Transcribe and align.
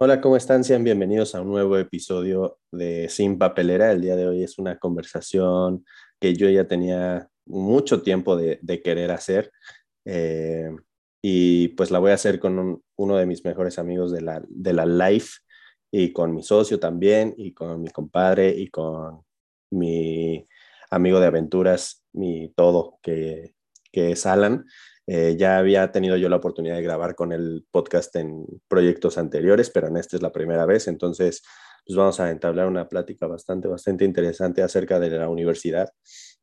Hola, 0.00 0.20
¿cómo 0.20 0.36
están? 0.36 0.62
Sean 0.62 0.84
bienvenidos 0.84 1.34
a 1.34 1.40
un 1.40 1.48
nuevo 1.48 1.76
episodio 1.76 2.60
de 2.70 3.08
Sin 3.08 3.36
Papelera. 3.36 3.90
El 3.90 4.00
día 4.00 4.14
de 4.14 4.28
hoy 4.28 4.44
es 4.44 4.56
una 4.56 4.78
conversación 4.78 5.84
que 6.20 6.36
yo 6.36 6.48
ya 6.48 6.68
tenía 6.68 7.28
mucho 7.46 8.00
tiempo 8.00 8.36
de, 8.36 8.60
querer 8.84 9.10
hacer 9.10 9.50
eh, 10.04 10.70
y 11.20 11.68
pues 11.70 11.90
la 11.90 11.98
voy 11.98 12.12
a 12.12 12.14
hacer 12.14 12.38
con 12.38 12.80
uno 12.96 13.16
de 13.16 13.26
mis 13.26 13.44
mejores 13.44 13.80
amigos 13.80 14.12
de 14.12 14.20
la, 14.20 14.40
de 14.48 14.72
la 14.72 14.86
Life 14.86 15.40
y 15.90 16.12
con 16.12 16.32
mi 16.32 16.44
socio 16.44 16.78
también 16.78 17.34
y 17.36 17.52
con 17.52 17.82
mi 17.82 17.90
compadre 17.90 18.50
y 18.50 18.68
con 18.68 19.22
mi 19.72 20.46
amigo 20.92 21.18
de 21.18 21.26
aventuras, 21.26 22.04
mi 22.12 22.52
todo, 22.54 23.00
que, 23.02 23.56
que 23.90 24.12
es 24.12 24.26
Alan. 24.26 24.64
Eh, 25.10 25.36
ya 25.38 25.56
había 25.56 25.90
tenido 25.90 26.18
yo 26.18 26.28
la 26.28 26.36
oportunidad 26.36 26.76
de 26.76 26.82
grabar 26.82 27.14
con 27.14 27.32
el 27.32 27.66
podcast 27.70 28.14
en 28.16 28.44
proyectos 28.68 29.16
anteriores, 29.16 29.70
pero 29.70 29.88
en 29.88 29.96
este 29.96 30.16
es 30.16 30.22
la 30.22 30.32
primera 30.32 30.66
vez, 30.66 30.86
entonces 30.86 31.42
pues 31.86 31.96
vamos 31.96 32.20
a 32.20 32.30
entablar 32.30 32.66
una 32.66 32.90
plática 32.90 33.26
bastante, 33.26 33.68
bastante 33.68 34.04
interesante 34.04 34.62
acerca 34.62 35.00
de 35.00 35.08
la 35.08 35.30
universidad. 35.30 35.88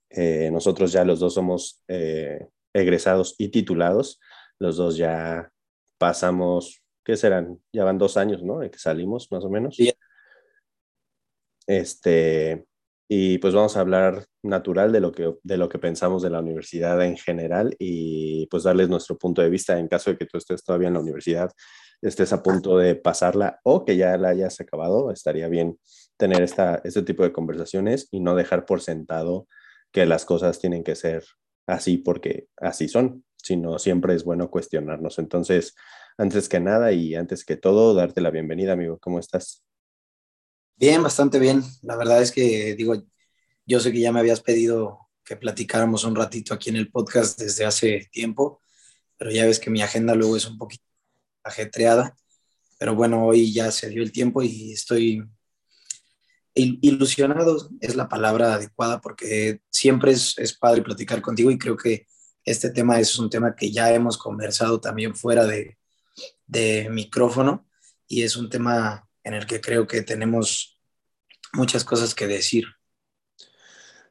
Eh, 0.10 0.50
nosotros 0.52 0.92
ya 0.92 1.06
los 1.06 1.20
dos 1.20 1.36
somos 1.36 1.84
eh, 1.88 2.48
egresados 2.74 3.36
y 3.38 3.50
titulados, 3.50 4.20
los 4.58 4.78
dos 4.78 4.98
ya 4.98 5.52
pasamos, 6.00 6.82
¿qué 7.04 7.18
serán? 7.18 7.60
Ya 7.72 7.84
van 7.84 8.00
dos 8.00 8.18
años, 8.18 8.42
¿no? 8.42 8.62
De 8.62 8.72
que 8.72 8.80
salimos, 8.80 9.32
más 9.32 9.44
o 9.46 9.50
menos. 9.52 9.76
Sí. 9.76 9.94
Este, 11.68 12.66
y 13.08 13.38
pues 13.38 13.54
vamos 13.54 13.78
a 13.78 13.82
hablar 13.82 14.26
natural 14.42 14.92
de 14.92 15.00
lo 15.00 15.12
que, 15.12 15.36
de 15.44 15.58
lo 15.58 15.70
que 15.70 15.78
pensamos 15.78 16.24
de 16.24 16.32
la 16.32 16.40
universidad 16.40 17.04
en 17.04 17.18
general 17.18 17.76
y 17.78 18.48
pues 18.48 18.64
darles 18.64 18.90
nuestro 18.90 19.18
punto 19.18 19.42
de 19.42 19.50
vista 19.50 19.78
en 19.78 19.88
caso 19.88 20.12
de 20.12 20.18
que 20.18 20.26
tú 20.26 20.38
estés 20.38 20.64
todavía 20.64 20.88
en 20.88 20.96
la 20.96 21.02
universidad, 21.02 21.52
estés 22.02 22.34
a 22.34 22.42
punto 22.42 22.78
de 22.78 22.96
pasarla 22.96 23.60
o 23.64 23.86
que 23.86 23.96
ya 23.98 24.18
la 24.18 24.30
hayas 24.30 24.60
acabado, 24.60 25.12
estaría 25.12 25.48
bien 25.48 25.80
tener 26.18 26.42
esta, 26.42 26.82
este 26.84 27.04
tipo 27.04 27.24
de 27.24 27.32
conversaciones 27.32 28.08
y 28.12 28.22
no 28.22 28.36
dejar 28.36 28.66
por 28.66 28.82
sentado 28.82 29.48
que 29.92 30.06
las 30.06 30.26
cosas 30.26 30.60
tienen 30.60 30.84
que 30.84 30.96
ser 30.96 31.24
así 31.68 31.98
porque 31.98 32.48
así 32.58 32.88
son, 32.88 33.24
sino 33.38 33.78
siempre 33.80 34.16
es 34.16 34.24
bueno 34.24 34.50
cuestionarnos. 34.50 35.20
Entonces, 35.20 35.76
antes 36.18 36.50
que 36.50 36.60
nada 36.60 36.92
y 36.92 37.16
antes 37.16 37.46
que 37.46 37.58
todo, 37.58 37.94
darte 37.94 38.22
la 38.22 38.32
bienvenida, 38.32 38.74
amigo. 38.74 38.98
¿Cómo 39.00 39.20
estás? 39.20 39.64
Bien, 40.78 41.02
bastante 41.02 41.40
bien. 41.40 41.64
La 41.84 41.96
verdad 41.96 42.22
es 42.22 42.32
que, 42.32 42.76
digo, 42.76 42.96
yo 43.66 43.80
sé 43.80 43.92
que 43.94 44.00
ya 44.02 44.12
me 44.12 44.20
habías 44.20 44.42
pedido 44.42 45.00
que 45.24 45.38
platicáramos 45.38 46.04
un 46.04 46.16
ratito 46.16 46.54
aquí 46.54 46.70
en 46.70 46.76
el 46.76 46.92
podcast 46.92 47.40
desde 47.40 47.66
hace 47.66 48.10
tiempo, 48.12 48.62
pero 49.18 49.32
ya 49.32 49.46
ves 49.46 49.60
que 49.60 49.70
mi 49.70 49.82
agenda 49.82 50.16
luego 50.16 50.36
es 50.38 50.46
un 50.46 50.58
poquito 50.58 50.84
ajetreada. 51.44 52.16
Pero 52.78 52.94
bueno, 52.96 53.26
hoy 53.26 53.54
ya 53.54 53.72
se 53.72 53.90
dio 53.90 54.04
el 54.04 54.12
tiempo 54.12 54.42
y 54.44 54.74
estoy 54.74 55.24
ilusionado, 56.54 57.70
es 57.82 57.96
la 57.96 58.10
palabra 58.10 58.56
adecuada, 58.56 59.02
porque 59.02 59.62
siempre 59.70 60.12
es, 60.12 60.38
es 60.38 60.58
padre 60.58 60.82
platicar 60.82 61.22
contigo 61.22 61.52
y 61.52 61.58
creo 61.58 61.78
que 61.78 62.08
este 62.44 62.70
tema 62.70 63.00
es 63.00 63.18
un 63.18 63.30
tema 63.30 63.56
que 63.56 63.72
ya 63.72 63.94
hemos 63.94 64.18
conversado 64.18 64.80
también 64.80 65.16
fuera 65.16 65.46
de, 65.46 65.78
de 66.48 66.90
micrófono 66.92 67.68
y 68.08 68.24
es 68.24 68.36
un 68.38 68.50
tema 68.50 69.05
en 69.26 69.34
el 69.34 69.46
que 69.46 69.60
creo 69.60 69.86
que 69.88 70.04
tenemos 70.04 70.80
muchas 71.52 71.84
cosas 71.84 72.16
que 72.16 72.28
decir. 72.28 72.66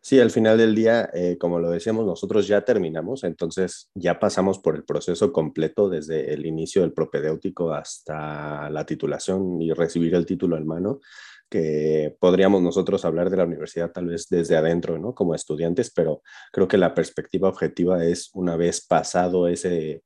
Sí, 0.02 0.20
al 0.20 0.30
final 0.30 0.58
del 0.58 0.74
día, 0.74 1.08
eh, 1.14 1.38
como 1.38 1.58
lo 1.58 1.70
decíamos, 1.70 2.04
nosotros 2.04 2.46
ya 2.46 2.62
terminamos, 2.62 3.24
entonces 3.24 3.90
ya 3.94 4.18
pasamos 4.20 4.58
por 4.58 4.76
el 4.76 4.84
proceso 4.84 5.32
completo 5.32 5.88
desde 5.88 6.34
el 6.34 6.44
inicio 6.44 6.82
del 6.82 6.92
propedéutico 6.92 7.72
hasta 7.72 8.68
la 8.68 8.84
titulación 8.84 9.62
y 9.62 9.72
recibir 9.72 10.14
el 10.14 10.26
título 10.26 10.58
en 10.58 10.66
mano, 10.66 11.00
que 11.48 12.14
podríamos 12.20 12.60
nosotros 12.60 13.06
hablar 13.06 13.30
de 13.30 13.38
la 13.38 13.44
universidad 13.44 13.92
tal 13.92 14.08
vez 14.08 14.28
desde 14.28 14.56
adentro, 14.56 14.98
¿no? 14.98 15.14
Como 15.14 15.34
estudiantes, 15.34 15.90
pero 15.90 16.22
creo 16.52 16.68
que 16.68 16.77
la 16.77 16.94
perspectiva 16.94 17.48
objetiva 17.48 18.05
es 18.05 18.30
una 18.34 18.56
vez 18.56 18.84
pasado 18.86 19.48
ese, 19.48 20.02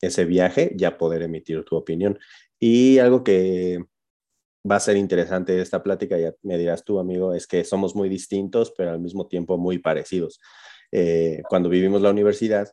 ese 0.00 0.26
viaje, 0.26 0.72
ya 0.76 0.96
poder 0.96 1.22
emitir 1.22 1.64
tu 1.64 1.74
opinión. 1.74 2.20
Y 2.60 2.98
algo 2.98 3.24
que 3.24 3.84
va 4.68 4.76
a 4.76 4.80
ser 4.80 4.96
interesante 4.96 5.60
esta 5.60 5.82
plática, 5.82 6.18
ya 6.18 6.32
me 6.42 6.56
dirás 6.56 6.84
tú, 6.84 6.98
amigo, 6.98 7.34
es 7.34 7.46
que 7.46 7.64
somos 7.64 7.94
muy 7.94 8.08
distintos, 8.08 8.72
pero 8.76 8.90
al 8.90 9.00
mismo 9.00 9.26
tiempo 9.26 9.58
muy 9.58 9.78
parecidos. 9.78 10.40
Eh, 10.90 11.42
cuando 11.48 11.68
vivimos 11.68 12.00
la 12.00 12.10
universidad, 12.10 12.68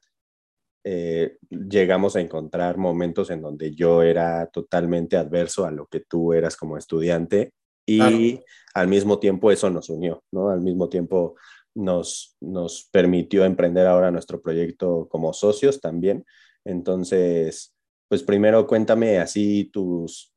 eh, 0.84 1.38
llegamos 1.50 2.16
a 2.16 2.22
encontrar 2.22 2.78
momentos 2.78 3.30
en 3.30 3.42
donde 3.42 3.76
yo 3.76 4.02
era 4.02 4.48
totalmente 4.48 5.18
adverso 5.18 5.66
a 5.66 5.72
lo 5.72 5.86
que 5.86 6.00
tú 6.00 6.34
eras 6.34 6.56
como 6.56 6.78
estudiante 6.78 7.54
y 7.86 8.40
al 8.74 8.88
mismo 8.88 9.20
tiempo 9.20 9.52
eso 9.52 9.70
nos 9.70 9.90
unió, 9.90 10.24
¿no? 10.32 10.50
Al 10.50 10.62
mismo 10.62 10.88
tiempo 10.88 11.36
nos, 11.76 12.38
nos 12.40 12.88
permitió 12.92 13.44
emprender 13.44 13.86
ahora 13.86 14.12
nuestro 14.12 14.42
proyecto 14.42 15.08
como 15.10 15.34
socios 15.34 15.82
también. 15.82 16.26
Entonces, 16.64 17.76
pues 18.08 18.24
primero 18.24 18.66
cuéntame 18.66 19.20
así 19.20 19.66
tus, 19.66 20.31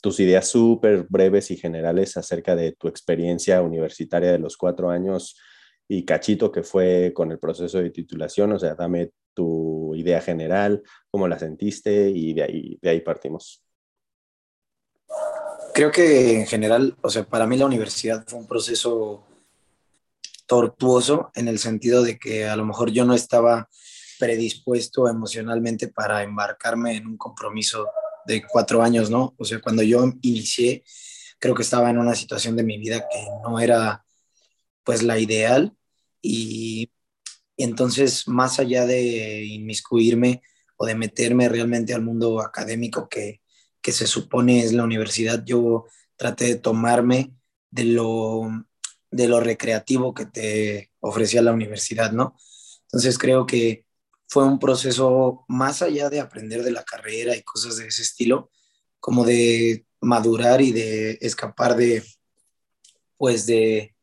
tus 0.00 0.20
ideas 0.20 0.48
súper 0.48 1.06
breves 1.08 1.50
y 1.50 1.56
generales 1.56 2.16
acerca 2.16 2.54
de 2.54 2.72
tu 2.72 2.88
experiencia 2.88 3.60
universitaria 3.60 4.30
de 4.30 4.38
los 4.38 4.56
cuatro 4.56 4.90
años 4.90 5.36
y 5.88 6.04
cachito 6.04 6.52
que 6.52 6.62
fue 6.62 7.12
con 7.14 7.32
el 7.32 7.38
proceso 7.38 7.78
de 7.78 7.90
titulación. 7.90 8.52
O 8.52 8.58
sea, 8.58 8.74
dame 8.74 9.10
tu 9.34 9.94
idea 9.96 10.20
general, 10.20 10.82
cómo 11.10 11.26
la 11.26 11.38
sentiste 11.38 12.10
y 12.10 12.34
de 12.34 12.42
ahí, 12.42 12.78
de 12.80 12.90
ahí 12.90 13.00
partimos. 13.00 13.64
Creo 15.74 15.90
que 15.90 16.38
en 16.38 16.46
general, 16.46 16.96
o 17.00 17.10
sea, 17.10 17.24
para 17.24 17.46
mí 17.46 17.56
la 17.56 17.66
universidad 17.66 18.24
fue 18.26 18.38
un 18.38 18.46
proceso 18.46 19.26
tortuoso 20.46 21.30
en 21.34 21.48
el 21.48 21.58
sentido 21.58 22.02
de 22.02 22.18
que 22.18 22.46
a 22.46 22.56
lo 22.56 22.64
mejor 22.64 22.90
yo 22.90 23.04
no 23.04 23.14
estaba 23.14 23.68
predispuesto 24.18 25.08
emocionalmente 25.08 25.88
para 25.88 26.22
embarcarme 26.22 26.96
en 26.96 27.06
un 27.06 27.16
compromiso 27.16 27.88
de 28.26 28.42
cuatro 28.46 28.82
años, 28.82 29.10
¿no? 29.10 29.34
O 29.38 29.44
sea, 29.44 29.60
cuando 29.60 29.82
yo 29.82 30.12
inicié, 30.22 30.84
creo 31.38 31.54
que 31.54 31.62
estaba 31.62 31.90
en 31.90 31.98
una 31.98 32.14
situación 32.14 32.56
de 32.56 32.62
mi 32.62 32.78
vida 32.78 33.00
que 33.10 33.26
no 33.42 33.58
era 33.60 34.04
pues 34.84 35.02
la 35.02 35.18
ideal 35.18 35.74
y, 36.20 36.90
entonces 37.56 38.26
más 38.28 38.58
allá 38.58 38.86
de 38.86 39.44
inmiscuirme 39.44 40.42
o 40.76 40.86
de 40.86 40.94
meterme 40.94 41.48
realmente 41.48 41.94
al 41.94 42.02
mundo 42.02 42.40
académico 42.40 43.08
que, 43.08 43.40
que 43.80 43.92
se 43.92 44.06
supone 44.06 44.60
es 44.64 44.72
la 44.72 44.84
universidad, 44.84 45.44
yo 45.44 45.84
traté 46.16 46.46
de 46.46 46.54
tomarme 46.56 47.34
de 47.70 47.84
lo, 47.84 48.48
de 49.10 49.28
lo 49.28 49.40
recreativo 49.40 50.14
que 50.14 50.26
te 50.26 50.90
ofrecía 51.00 51.42
la 51.42 51.52
universidad, 51.52 52.12
¿no? 52.12 52.36
Entonces 52.84 53.18
creo 53.18 53.46
que 53.46 53.86
fue 54.32 54.44
un 54.44 54.58
proceso 54.58 55.44
más 55.46 55.82
allá 55.82 56.08
de 56.08 56.18
aprender 56.18 56.62
de 56.62 56.70
la 56.70 56.84
carrera 56.84 57.36
y 57.36 57.42
cosas 57.42 57.76
de 57.76 57.88
ese 57.88 58.00
estilo, 58.00 58.50
como 58.98 59.26
de 59.26 59.84
madurar 60.00 60.62
y 60.62 60.72
de 60.72 61.18
escapar 61.20 61.76
de, 61.76 62.02
pues 63.18 63.44
de, 63.44 63.94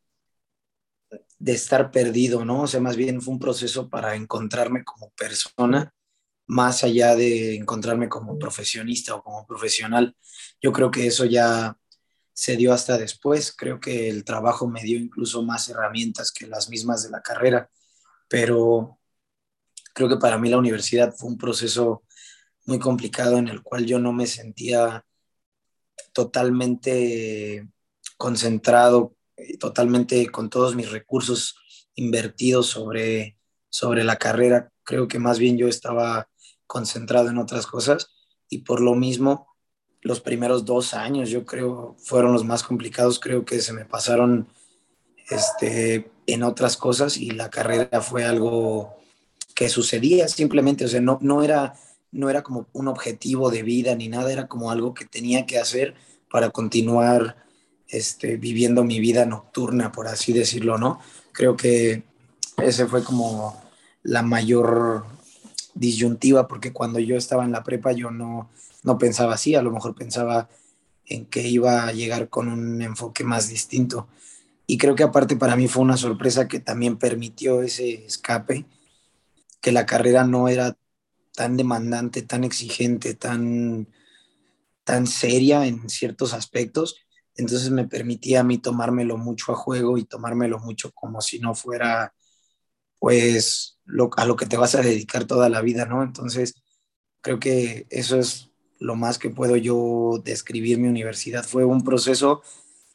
de 1.36 1.52
estar 1.52 1.90
perdido, 1.90 2.44
¿no? 2.44 2.62
O 2.62 2.66
sea, 2.68 2.78
más 2.78 2.94
bien 2.94 3.20
fue 3.20 3.34
un 3.34 3.40
proceso 3.40 3.90
para 3.90 4.14
encontrarme 4.14 4.84
como 4.84 5.10
persona, 5.18 5.92
más 6.46 6.84
allá 6.84 7.16
de 7.16 7.56
encontrarme 7.56 8.08
como 8.08 8.38
profesionista 8.38 9.16
o 9.16 9.24
como 9.24 9.44
profesional. 9.48 10.16
Yo 10.62 10.72
creo 10.72 10.92
que 10.92 11.08
eso 11.08 11.24
ya 11.24 11.76
se 12.32 12.56
dio 12.56 12.72
hasta 12.72 12.96
después. 12.96 13.52
Creo 13.52 13.80
que 13.80 14.08
el 14.08 14.22
trabajo 14.22 14.68
me 14.68 14.84
dio 14.84 14.96
incluso 14.96 15.42
más 15.42 15.68
herramientas 15.68 16.30
que 16.30 16.46
las 16.46 16.68
mismas 16.68 17.02
de 17.02 17.10
la 17.10 17.20
carrera, 17.20 17.68
pero 18.28 18.99
creo 19.94 20.08
que 20.08 20.16
para 20.16 20.38
mí 20.38 20.48
la 20.48 20.58
universidad 20.58 21.14
fue 21.14 21.30
un 21.30 21.38
proceso 21.38 22.02
muy 22.66 22.78
complicado 22.78 23.38
en 23.38 23.48
el 23.48 23.62
cual 23.62 23.86
yo 23.86 23.98
no 23.98 24.12
me 24.12 24.26
sentía 24.26 25.04
totalmente 26.12 27.68
concentrado, 28.16 29.16
totalmente 29.58 30.26
con 30.28 30.50
todos 30.50 30.74
mis 30.74 30.90
recursos 30.90 31.56
invertidos 31.94 32.66
sobre, 32.66 33.36
sobre 33.68 34.04
la 34.04 34.16
carrera. 34.16 34.70
Creo 34.84 35.08
que 35.08 35.18
más 35.18 35.38
bien 35.38 35.56
yo 35.56 35.68
estaba 35.68 36.28
concentrado 36.66 37.30
en 37.30 37.38
otras 37.38 37.66
cosas 37.66 38.08
y 38.48 38.58
por 38.58 38.80
lo 38.80 38.94
mismo 38.94 39.48
los 40.02 40.20
primeros 40.20 40.64
dos 40.64 40.94
años 40.94 41.28
yo 41.30 41.44
creo 41.44 41.96
fueron 41.98 42.32
los 42.32 42.44
más 42.44 42.62
complicados. 42.62 43.20
Creo 43.20 43.44
que 43.44 43.60
se 43.60 43.72
me 43.72 43.84
pasaron 43.84 44.48
este, 45.28 46.10
en 46.26 46.42
otras 46.42 46.76
cosas 46.76 47.16
y 47.16 47.30
la 47.30 47.50
carrera 47.50 48.00
fue 48.00 48.24
algo 48.24 48.99
que 49.60 49.68
sucedía 49.68 50.26
simplemente, 50.26 50.86
o 50.86 50.88
sea, 50.88 51.02
no, 51.02 51.18
no, 51.20 51.42
era, 51.42 51.74
no 52.12 52.30
era 52.30 52.42
como 52.42 52.68
un 52.72 52.88
objetivo 52.88 53.50
de 53.50 53.62
vida 53.62 53.94
ni 53.94 54.08
nada, 54.08 54.32
era 54.32 54.48
como 54.48 54.70
algo 54.70 54.94
que 54.94 55.04
tenía 55.04 55.44
que 55.44 55.58
hacer 55.58 55.94
para 56.30 56.48
continuar 56.48 57.36
este, 57.86 58.38
viviendo 58.38 58.84
mi 58.84 59.00
vida 59.00 59.26
nocturna, 59.26 59.92
por 59.92 60.08
así 60.08 60.32
decirlo, 60.32 60.78
¿no? 60.78 60.98
Creo 61.32 61.58
que 61.58 62.04
ese 62.56 62.86
fue 62.86 63.04
como 63.04 63.62
la 64.02 64.22
mayor 64.22 65.04
disyuntiva, 65.74 66.48
porque 66.48 66.72
cuando 66.72 66.98
yo 66.98 67.18
estaba 67.18 67.44
en 67.44 67.52
la 67.52 67.62
prepa 67.62 67.92
yo 67.92 68.10
no, 68.10 68.48
no 68.82 68.96
pensaba 68.96 69.34
así, 69.34 69.56
a 69.56 69.62
lo 69.62 69.72
mejor 69.72 69.94
pensaba 69.94 70.48
en 71.04 71.26
que 71.26 71.46
iba 71.46 71.86
a 71.86 71.92
llegar 71.92 72.30
con 72.30 72.48
un 72.48 72.80
enfoque 72.80 73.24
más 73.24 73.50
distinto. 73.50 74.08
Y 74.66 74.78
creo 74.78 74.94
que 74.94 75.02
aparte 75.02 75.36
para 75.36 75.54
mí 75.54 75.68
fue 75.68 75.82
una 75.82 75.98
sorpresa 75.98 76.48
que 76.48 76.60
también 76.60 76.96
permitió 76.96 77.60
ese 77.60 78.06
escape, 78.06 78.64
que 79.60 79.72
la 79.72 79.86
carrera 79.86 80.24
no 80.24 80.48
era 80.48 80.76
tan 81.34 81.56
demandante, 81.56 82.22
tan 82.22 82.44
exigente, 82.44 83.14
tan, 83.14 83.88
tan 84.84 85.06
seria 85.06 85.66
en 85.66 85.88
ciertos 85.88 86.34
aspectos. 86.34 86.96
Entonces 87.36 87.70
me 87.70 87.86
permitía 87.86 88.40
a 88.40 88.44
mí 88.44 88.58
tomármelo 88.58 89.16
mucho 89.16 89.52
a 89.52 89.56
juego 89.56 89.98
y 89.98 90.04
tomármelo 90.04 90.58
mucho 90.58 90.92
como 90.92 91.20
si 91.20 91.38
no 91.38 91.54
fuera, 91.54 92.12
pues, 92.98 93.78
lo, 93.84 94.10
a 94.16 94.24
lo 94.26 94.36
que 94.36 94.46
te 94.46 94.56
vas 94.56 94.74
a 94.74 94.82
dedicar 94.82 95.24
toda 95.24 95.48
la 95.48 95.60
vida, 95.62 95.86
¿no? 95.86 96.02
Entonces, 96.02 96.54
creo 97.20 97.38
que 97.38 97.86
eso 97.90 98.18
es 98.18 98.50
lo 98.78 98.96
más 98.96 99.18
que 99.18 99.30
puedo 99.30 99.56
yo 99.56 100.20
describir 100.24 100.78
mi 100.78 100.88
universidad. 100.88 101.44
Fue 101.44 101.64
un 101.64 101.84
proceso 101.84 102.42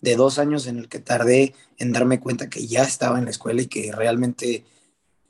de 0.02 0.16
dos 0.16 0.40
años 0.40 0.68
en 0.68 0.80
el 0.80 0.90
que 0.90 1.00
tardé 1.00 1.54
en 1.78 1.92
darme 1.92 2.20
cuenta 2.20 2.50
que 2.50 2.68
ya 2.68 2.84
estaba 2.84 3.20
en 3.20 3.26
la 3.26 3.32
escuela 3.32 3.62
y 3.62 3.68
que 3.68 3.92
realmente 3.92 4.66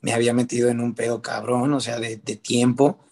me 0.06 0.12
había 0.12 0.32
metido 0.32 0.68
en 0.68 0.78
un 0.78 0.94
pedo 0.94 1.20
cabrón, 1.20 1.72
o 1.72 1.80
sea, 1.80 1.98
de, 1.98 2.16
tiempo, 2.16 3.04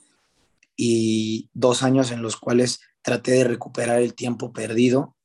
y 0.77 1.51
dos 1.53 1.83
años 1.83 2.13
en 2.13 2.23
los 2.23 2.37
cuales 2.37 2.83
traté 3.03 3.33
de 3.33 3.43
recuperar 3.43 4.01
el 4.01 4.15
tiempo 4.15 4.53
perdido, 4.53 5.17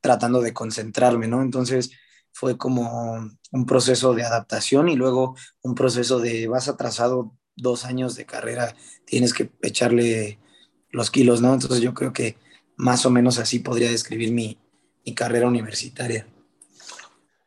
tratando 0.00 0.40
de 0.40 0.52
concentrarme, 0.52 1.28
¿no? 1.28 1.42
Entonces 1.42 1.92
fue 2.32 2.58
como 2.58 3.30
un 3.52 3.66
proceso 3.66 4.14
de 4.14 4.24
adaptación 4.24 4.88
y 4.88 4.96
luego 4.96 5.36
un 5.62 5.76
proceso 5.76 6.18
de 6.18 6.48
vas 6.48 6.66
atrasado 6.66 7.36
dos 7.54 7.84
años 7.84 8.16
de 8.16 8.26
carrera, 8.26 8.74
tienes 9.04 9.32
que 9.32 9.52
echarle 9.62 10.40
los 10.90 11.12
kilos, 11.12 11.40
¿no? 11.40 11.54
Entonces 11.54 11.80
yo 11.80 11.94
creo 11.94 12.12
que 12.12 12.36
más 12.74 13.06
o 13.06 13.10
menos 13.10 13.38
así 13.38 13.60
podría 13.60 13.92
describir 13.92 14.32
mi, 14.32 14.58
mi 15.04 15.14
carrera 15.14 15.46
universitaria. 15.46 16.26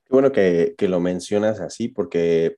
Qué 0.06 0.16
bueno 0.16 0.31
que, 0.31 0.76
que, 0.78 0.88
lo 0.88 1.02
mencionas 1.02 1.60
así, 1.60 1.90
porque 1.90 2.56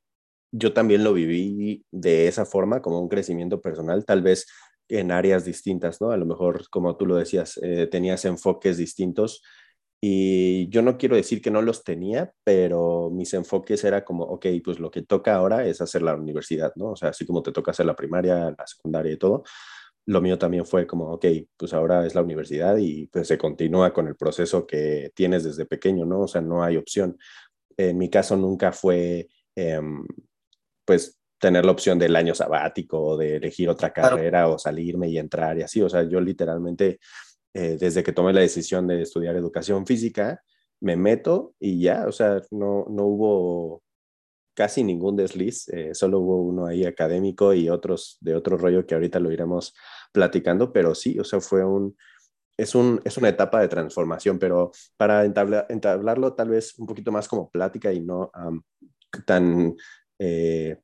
yo 0.51 0.74
también 0.74 1.03
lo 1.03 1.13
viví 1.13 1.86
de 1.92 2.27
esa 2.27 2.45
forma, 2.45 2.81
como 2.81 3.00
un 3.00 3.09
crecimiento 3.09 3.62
personal, 3.62 4.06
tal 4.06 4.21
vez 4.21 4.48
en 4.89 5.12
áreas 5.12 5.45
distintas, 5.45 6.01
¿no? 6.01 6.12
A 6.12 6.18
lo 6.18 6.25
mejor, 6.25 6.69
como 6.69 6.98
tú 6.98 7.06
lo 7.06 7.15
decías, 7.15 7.59
eh, 7.63 7.88
tenías 7.88 8.25
enfoques 8.25 8.77
distintos 8.77 9.42
y 10.01 10.68
yo 10.69 10.81
no 10.81 10.98
quiero 10.98 11.15
decir 11.15 11.42
que 11.42 11.51
no 11.51 11.62
los 11.62 11.83
tenía, 11.83 12.33
pero 12.44 13.09
mis 13.12 13.33
enfoques 13.36 13.83
era 13.83 14.03
como, 14.03 14.24
ok, 14.25 14.48
pues 14.63 14.80
lo 14.80 14.89
que 14.92 15.03
toca 15.03 15.36
ahora 15.36 15.65
es 15.68 15.80
hacer 15.80 16.01
la 16.01 16.15
universidad, 16.15 16.74
¿no? 16.75 16.92
O 16.92 16.95
sea, 16.95 17.09
así 17.09 17.25
como 17.25 17.44
te 17.44 17.51
toca 17.51 17.71
hacer 17.71 17.86
la 17.86 17.95
primaria, 17.95 18.53
la 18.57 18.68
secundaria 18.68 19.13
y 19.13 19.18
todo, 19.18 19.44
lo 20.07 20.21
mío 20.21 20.38
también 20.39 20.65
fue 20.65 20.88
como, 20.88 21.12
ok, 21.13 21.25
pues 21.57 21.74
ahora 21.74 22.06
es 22.06 22.15
la 22.15 22.24
universidad 22.24 22.77
y 22.77 23.07
pues 23.07 23.27
se 23.27 23.38
continúa 23.38 23.94
con 23.94 24.07
el 24.07 24.15
proceso 24.15 24.65
que 24.65 25.12
tienes 25.15 25.44
desde 25.44 25.65
pequeño, 25.65 26.06
¿no? 26.06 26.21
O 26.21 26.27
sea, 26.27 26.42
no 26.42 26.63
hay 26.63 26.77
opción. 26.77 27.18
En 27.77 27.98
mi 27.98 28.09
caso 28.09 28.36
nunca 28.38 28.71
fue, 28.71 29.30
em, 29.56 30.03
pues, 30.92 31.18
tener 31.40 31.64
la 31.64 31.72
opción 31.72 31.98
del 31.98 32.18
año 32.18 32.36
sabático 32.36 33.02
o 33.02 33.16
de 33.18 33.38
elegir 33.38 33.70
otra 33.70 33.94
carrera 33.94 34.50
o 34.50 34.60
salirme 34.60 35.08
y 35.08 35.18
entrar 35.18 35.58
y 35.58 35.62
así. 35.62 35.82
O 35.82 35.88
sea, 35.88 36.04
yo 36.04 36.20
literalmente, 36.20 37.00
eh, 37.54 37.78
desde 37.80 38.04
que 38.04 38.12
tomé 38.12 38.34
la 38.34 38.42
decisión 38.42 38.88
de 38.88 39.02
estudiar 39.02 39.38
educación 39.38 39.88
física, 39.88 40.44
me 40.82 40.98
meto 40.98 41.56
y 41.62 41.82
ya, 41.82 42.08
o 42.10 42.12
sea, 42.12 42.42
no, 42.52 42.86
no 42.90 43.06
hubo 43.06 43.84
casi 44.54 44.84
ningún 44.84 45.16
desliz, 45.16 45.70
eh, 45.70 45.96
solo 45.96 46.20
hubo 46.20 46.42
uno 46.42 46.66
ahí 46.66 46.84
académico 46.84 47.54
y 47.54 47.70
otros 47.70 48.18
de 48.20 48.36
otro 48.36 48.58
rollo 48.58 48.86
que 48.86 48.96
ahorita 48.96 49.22
lo 49.22 49.32
iremos 49.32 49.74
platicando, 50.12 50.74
pero 50.74 50.94
sí, 50.94 51.18
o 51.20 51.24
sea, 51.24 51.40
fue 51.40 51.64
un, 51.64 51.96
es, 52.58 52.76
un, 52.76 53.00
es 53.06 53.16
una 53.16 53.30
etapa 53.30 53.62
de 53.62 53.70
transformación, 53.70 54.40
pero 54.40 54.72
para 54.98 55.24
entablarlo 55.24 56.34
tal 56.34 56.50
vez 56.50 56.78
un 56.78 56.86
poquito 56.86 57.14
más 57.14 57.30
como 57.30 57.50
plática 57.50 57.94
y 57.94 58.02
no 58.02 58.30
tan 59.26 59.76
eh, 60.22 60.78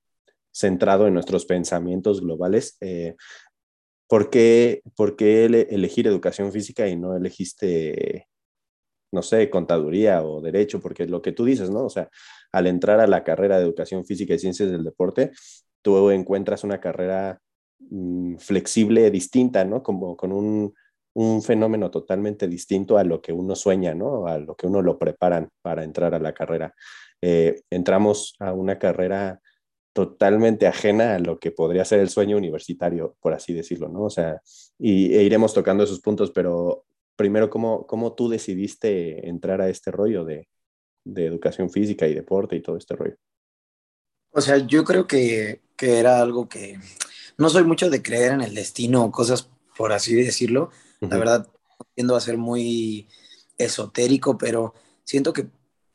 centrado 0.52 1.08
en 1.08 1.14
nuestros 1.14 1.46
pensamientos 1.46 2.22
globales, 2.22 2.78
eh, 2.82 3.16
¿por, 4.08 4.30
qué, 4.30 4.82
¿por 4.96 5.16
qué 5.16 5.46
elegir 5.46 6.08
educación 6.08 6.52
física 6.52 6.88
y 6.88 6.96
no 6.96 7.16
elegiste 7.16 8.28
no 9.12 9.22
sé, 9.22 9.50
contaduría 9.50 10.24
o 10.24 10.42
derecho, 10.42 10.80
porque 10.80 11.06
lo 11.08 11.22
que 11.22 11.32
tú 11.32 11.46
dices, 11.46 11.70
¿no? 11.70 11.86
O 11.86 11.90
sea, 11.90 12.10
al 12.52 12.68
entrar 12.68 13.00
a 13.00 13.08
la 13.08 13.24
carrera 13.24 13.58
de 13.58 13.64
educación 13.64 14.06
física 14.06 14.34
y 14.34 14.40
ciencias 14.40 14.70
del 14.72 14.84
deporte, 14.84 15.32
tú 15.82 16.10
encuentras 16.12 16.64
una 16.64 16.80
carrera 16.80 17.40
mm, 17.80 18.38
flexible, 18.38 19.10
distinta, 19.12 19.64
¿no? 19.66 19.84
Como 19.84 20.18
con 20.18 20.32
un, 20.32 20.74
fenómeno 21.42 21.90
totalmente 21.90 22.48
distinto 22.48 22.96
a 22.96 23.04
lo 23.04 23.24
que 23.24 23.34
uno 23.34 23.56
sueña, 23.56 23.96
¿no? 23.96 24.28
A 24.28 24.38
lo 24.38 24.56
que 24.56 24.68
uno 24.68 24.84
lo 24.84 25.00
preparan 25.00 25.50
para 25.64 25.84
entrar 25.84 26.14
a 26.14 26.20
la 26.20 26.32
carrera. 26.32 26.76
Eh, 27.22 27.62
entramos 27.70 28.36
a 28.40 28.54
una 28.54 28.78
carrera 28.78 29.42
totalmente 29.94 30.68
ajena 30.68 31.16
a 31.16 31.20
lo 31.20 31.40
que 31.40 31.52
podría 31.52 31.84
ser 31.84 32.00
el 32.00 32.10
sueño 32.10 32.38
universitario, 32.38 33.16
por 33.20 33.34
así 33.34 33.54
decirlo, 33.54 33.90
¿no? 33.90 34.04
O 34.04 34.10
sea, 34.10 34.42
y, 34.78 35.16
e 35.16 35.24
iremos 35.24 35.54
tocando 35.54 35.84
esos 35.84 36.02
puntos, 36.02 36.32
pero 36.32 36.86
primero, 37.16 37.50
¿cómo, 37.50 37.88
cómo 37.88 38.14
tú 38.14 38.30
decidiste 38.30 39.28
entrar 39.28 39.60
a 39.60 39.70
este 39.70 39.90
rollo 39.90 40.24
de, 40.24 40.48
de, 41.04 41.26
educación 41.26 41.72
física 41.72 42.08
y 42.08 42.14
deporte 42.14 42.56
y 42.56 42.62
todo 42.62 42.78
este 42.78 42.96
rollo? 42.96 43.16
O 44.32 44.42
sea, 44.42 44.58
yo 44.58 44.84
creo 44.84 45.08
que, 45.08 45.62
que, 45.76 45.98
era 45.98 46.22
algo 46.22 46.48
que 46.48 46.78
no 47.40 47.50
soy 47.50 47.64
mucho 47.64 47.90
de 47.90 48.04
creer 48.04 48.34
en 48.34 48.42
el 48.42 48.54
destino 48.54 49.04
o 49.04 49.12
cosas 49.12 49.50
por 49.78 49.94
así 49.94 50.16
decirlo. 50.16 50.72
La 51.00 51.18
verdad, 51.18 51.48
tiendo 51.94 52.16
a 52.16 52.22
ser 52.22 52.38
muy 52.38 53.08
esotérico, 53.58 54.38
pero 54.38 54.74
siento 55.04 55.34
que, 55.34 55.48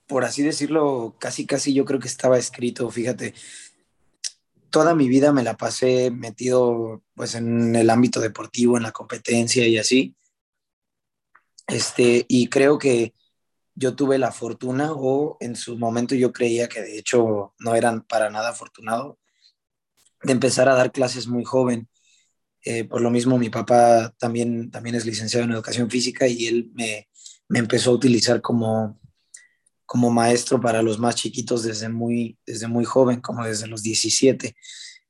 por 0.06 0.25
así 0.25 0.43
decirlo, 0.43 1.16
casi, 1.19 1.46
casi 1.46 1.75
yo 1.75 1.84
creo 1.84 2.00
que 2.00 2.08
estaba 2.08 2.38
escrito. 2.38 2.90
Fíjate, 2.90 3.34
toda 4.70 4.94
mi 4.94 5.08
vida 5.08 5.32
me 5.32 5.43
la 5.43 5.56
pasé 5.56 6.10
metido 6.10 7.02
pues 7.14 7.34
en 7.34 7.76
el 7.76 7.90
ámbito 7.90 8.20
deportivo, 8.20 8.76
en 8.76 8.82
la 8.82 8.93
competencia 8.93 9.66
y 9.66 9.78
así. 9.78 10.16
Este, 11.69 12.25
y 12.28 12.49
creo 12.49 12.78
que 12.78 13.14
yo 13.75 13.94
tuve 13.94 14.19
la 14.19 14.32
fortuna 14.32 14.93
o 14.93 15.37
en 15.40 15.56
su 15.56 15.78
momento 15.78 16.14
yo 16.14 16.32
creía 16.32 16.69
que 16.69 16.82
de 16.82 16.98
hecho 16.98 17.55
no 17.58 17.75
eran 17.75 18.02
para 18.02 18.31
nada 18.31 18.50
afortunado 18.50 19.19
de 20.22 20.32
empezar 20.32 20.69
a 20.69 20.75
dar 20.75 20.93
clases 20.93 21.26
muy 21.26 21.44
joven. 21.44 21.88
Eh, 22.64 22.84
por 22.84 23.00
lo 23.00 23.10
mismo 23.10 23.38
mi 23.38 23.50
papá 23.50 24.14
también, 24.19 24.70
también 24.70 24.96
es 24.96 25.05
licenciado 25.05 25.44
en 25.44 25.52
educación 25.52 25.91
física 25.91 26.29
y 26.29 26.46
él 26.46 26.70
me, 26.74 27.08
me 27.48 27.58
empezó 27.58 27.91
a 27.91 27.94
utilizar 27.94 28.41
como, 28.41 29.00
como 29.93 30.11
maestro 30.11 30.58
para 30.58 30.81
los 30.81 30.99
más 30.99 31.17
chiquitos 31.17 31.65
desde 31.65 31.91
muy, 31.91 32.39
desde 32.46 32.67
muy 32.67 32.87
joven, 32.87 33.20
como 33.20 33.44
desde 33.44 33.67
los 33.67 33.82
17. 33.82 34.56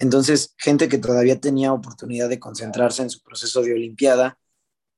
Entonces, 0.00 0.56
gente 0.58 0.88
que 0.88 0.98
todavía 0.98 1.38
tenía 1.38 1.72
oportunidad 1.72 2.28
de 2.28 2.40
concentrarse 2.40 3.02
en 3.02 3.10
su 3.10 3.22
proceso 3.22 3.62
de 3.62 3.74
Olimpiada, 3.74 4.40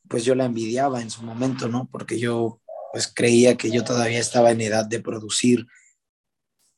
pues 0.08 0.24
yo 0.24 0.34
la 0.34 0.46
envidiaba 0.46 1.02
en 1.02 1.10
su 1.10 1.22
momento, 1.22 1.68
¿no? 1.68 1.86
Porque 1.92 2.18
yo 2.18 2.62
pues 2.94 3.12
creía 3.14 3.58
que 3.58 3.70
yo 3.70 3.84
todavía 3.84 4.20
estaba 4.20 4.52
en 4.52 4.62
edad 4.62 4.86
de 4.86 5.00
producir 5.00 5.66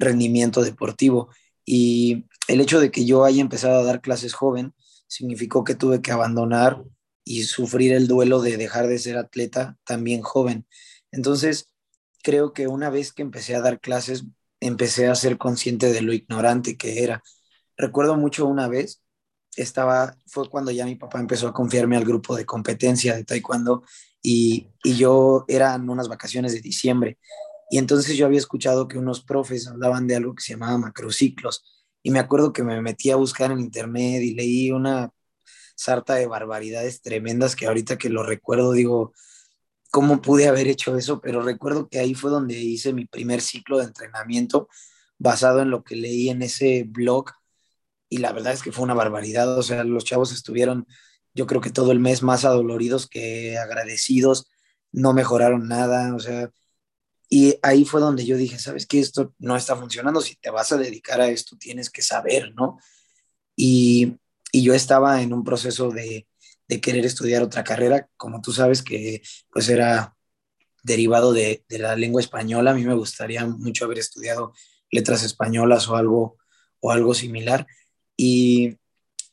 rendimiento 0.01 0.65
deportivo 0.65 1.31
y 1.65 2.27
el 2.49 2.61
hecho 2.61 2.81
de 2.81 2.91
que 2.91 3.05
yo 3.05 3.25
haya 3.25 3.41
empezado 3.41 3.79
a 3.79 3.85
dar 3.85 4.01
clases 4.01 4.35
joven 4.35 4.75
significó 5.07 5.63
que 5.63 5.77
tuve 5.77 6.03
que 6.03 6.11
abandonar 6.11 6.83
y 7.25 7.45
sufrir 7.45 7.93
el 7.93 8.09
duelo 8.09 8.41
de 8.41 8.57
dejar 8.57 8.89
de 8.89 8.99
ser 8.99 9.17
atleta 9.17 9.79
también 9.85 10.23
joven. 10.23 10.67
Entonces, 11.13 11.71
creo 12.23 12.53
que 12.53 12.69
una 12.69 12.91
vez 12.91 13.13
que 13.13 13.23
empecé 13.23 13.55
a 13.55 13.61
dar 13.61 13.81
clases, 13.81 14.25
empecé 14.61 15.09
a 15.09 15.15
ser 15.15 15.39
consciente 15.39 15.93
de 15.93 16.03
lo 16.03 16.13
ignorante 16.13 16.77
que 16.77 17.03
era. 17.03 17.23
Recuerdo 17.77 18.17
mucho 18.17 18.47
una 18.47 18.69
vez 18.69 19.03
estaba, 19.57 20.17
fue 20.27 20.49
cuando 20.51 20.71
ya 20.71 20.85
mi 20.85 20.97
papá 20.97 21.21
empezó 21.21 21.49
a 21.49 21.55
confiarme 21.55 21.97
al 21.97 22.05
grupo 22.05 22.37
de 22.37 22.47
competencia 22.47 23.15
de 23.17 23.25
taekwondo 23.25 23.85
y, 24.23 24.69
y 24.85 24.97
yo 24.97 25.45
eran 25.49 25.89
unas 25.89 26.09
vacaciones 26.09 26.53
de 26.53 26.61
diciembre 26.61 27.19
y 27.71 27.79
entonces 27.79 28.17
yo 28.17 28.27
había 28.27 28.39
escuchado 28.39 28.87
que 28.87 28.99
unos 28.99 29.23
profes 29.23 29.67
hablaban 29.67 30.07
de 30.07 30.17
algo 30.17 30.35
que 30.35 30.43
se 30.43 30.53
llamaba 30.53 30.79
macrociclos 30.79 31.65
y 32.03 32.11
me 32.11 32.19
acuerdo 32.21 32.53
que 32.53 32.63
me 32.63 32.81
metí 32.83 33.11
a 33.11 33.17
buscar 33.17 33.51
en 33.51 33.61
internet 33.61 34.23
y 34.23 34.35
leí 34.35 34.71
una 34.71 35.11
sarta 35.75 36.15
de 36.15 36.27
barbaridades 36.27 37.03
tremendas 37.03 37.57
que 37.57 37.67
ahorita 37.67 37.99
que 37.99 38.09
lo 38.09 38.23
recuerdo 38.23 38.73
digo, 38.73 39.13
¿cómo 39.97 40.21
pude 40.21 40.47
haber 40.47 40.69
hecho 40.69 40.95
eso? 40.99 41.23
Pero 41.23 41.41
recuerdo 41.41 41.89
que 41.89 41.99
ahí 41.99 42.13
fue 42.13 42.31
donde 42.31 42.53
hice 42.53 42.93
mi 42.93 43.07
primer 43.07 43.41
ciclo 43.41 43.79
de 43.79 43.85
entrenamiento 43.85 44.69
basado 45.17 45.63
en 45.63 45.71
lo 45.71 45.85
que 45.85 45.97
leí 45.97 46.29
en 46.29 46.43
ese 46.43 46.85
blog 46.87 47.31
y 48.11 48.19
la 48.19 48.35
verdad 48.35 48.53
es 48.53 48.63
que 48.63 48.73
fue 48.73 48.85
una 48.85 48.93
barbaridad, 48.93 49.57
o 49.59 49.63
sea, 49.63 49.85
los 49.85 50.05
chavos 50.05 50.33
estuvieron 50.33 50.87
yo 51.33 51.47
creo 51.47 51.63
que 51.63 51.71
todo 51.71 51.93
el 51.93 52.01
mes 52.01 52.23
más 52.23 52.45
adoloridos 52.45 53.09
que 53.09 53.57
agradecidos, 53.57 54.51
no 54.93 55.15
mejoraron 55.15 55.67
nada, 55.67 56.15
o 56.15 56.21
sea, 56.21 56.51
y 57.31 57.55
ahí 57.63 57.87
fue 57.87 58.03
donde 58.03 58.27
yo 58.27 58.37
dije, 58.37 58.59
sabes 58.59 58.87
que 58.87 59.01
esto 59.01 59.33
no 59.39 59.57
está 59.57 59.77
funcionando, 59.77 60.21
si 60.21 60.37
te 60.37 60.51
vas 60.51 60.73
a 60.73 60.77
dedicar 60.77 61.23
a 61.23 61.29
esto 61.29 61.57
tienes 61.57 61.89
que 61.89 62.03
saber, 62.03 62.55
¿no? 62.55 62.79
Y, 63.57 64.19
y 64.53 64.63
yo 64.63 64.75
estaba 64.75 65.23
en 65.23 65.33
un 65.33 65.43
proceso 65.43 65.89
de, 65.89 66.27
de 66.69 66.81
querer 66.81 67.07
estudiar 67.07 67.43
otra 67.43 67.65
carrera, 67.65 68.09
como 68.17 68.41
tú 68.41 68.53
sabes 68.53 68.83
que 68.83 69.23
pues 69.51 69.69
era 69.69 70.17
derivado 70.83 71.33
de, 71.33 71.65
de 71.69 71.79
la 71.79 71.97
lengua 71.97 72.21
española, 72.21 72.71
a 72.71 72.75
mí 72.75 72.85
me 72.85 72.95
gustaría 72.95 73.45
mucho 73.47 73.85
haber 73.85 73.99
estudiado 73.99 74.53
letras 74.91 75.23
españolas 75.23 75.89
o 75.89 75.97
algo, 75.97 76.37
o 76.81 76.91
algo 76.93 77.15
similar. 77.15 77.67
Y, 78.17 78.77